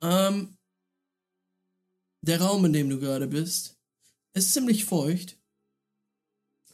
Ähm, 0.01 0.57
der 2.23 2.41
Raum, 2.41 2.65
in 2.65 2.73
dem 2.73 2.89
du 2.89 2.99
gerade 2.99 3.27
bist, 3.27 3.77
ist 4.33 4.53
ziemlich 4.53 4.85
feucht. 4.85 5.37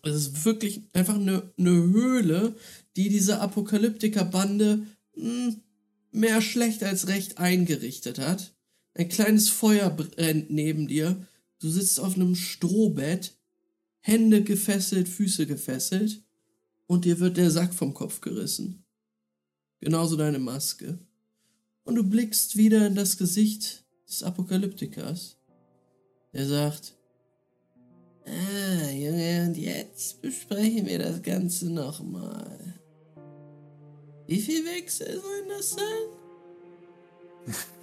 Es 0.02 0.14
ist 0.14 0.44
wirklich 0.44 0.82
einfach 0.92 1.16
eine, 1.16 1.52
eine 1.58 1.70
Höhle, 1.70 2.54
die 2.96 3.08
diese 3.08 3.40
Apokalyptiker-Bande 3.40 4.86
hm, 5.14 5.62
mehr 6.12 6.42
schlecht 6.42 6.82
als 6.82 7.08
recht 7.08 7.38
eingerichtet 7.38 8.18
hat. 8.18 8.54
Ein 8.94 9.08
kleines 9.08 9.48
Feuer 9.48 9.90
brennt 9.90 10.50
neben 10.50 10.86
dir. 10.86 11.26
Du 11.60 11.68
sitzt 11.68 12.00
auf 12.00 12.14
einem 12.14 12.34
Strohbett, 12.34 13.38
Hände 14.00 14.42
gefesselt, 14.42 15.08
Füße 15.08 15.46
gefesselt 15.46 16.22
und 16.86 17.04
dir 17.04 17.20
wird 17.20 17.36
der 17.36 17.50
Sack 17.50 17.74
vom 17.74 17.94
Kopf 17.94 18.20
gerissen. 18.20 18.84
Genauso 19.80 20.16
deine 20.16 20.38
Maske. 20.38 20.98
Und 21.84 21.94
du 21.94 22.02
blickst 22.02 22.56
wieder 22.56 22.86
in 22.86 22.94
das 22.94 23.16
Gesicht 23.16 23.84
des 24.08 24.22
Apokalyptikers. 24.22 25.36
Der 26.32 26.46
sagt, 26.46 26.96
Ah, 28.26 28.90
Junge, 28.90 29.46
und 29.46 29.56
jetzt 29.56 30.20
besprechen 30.22 30.86
wir 30.86 30.98
das 30.98 31.22
Ganze 31.22 31.70
nochmal. 31.70 32.80
Wie 34.26 34.40
viel 34.40 34.64
Wechsel 34.64 35.20
sollen 35.20 35.48
das 35.48 35.70
sein? 35.70 36.08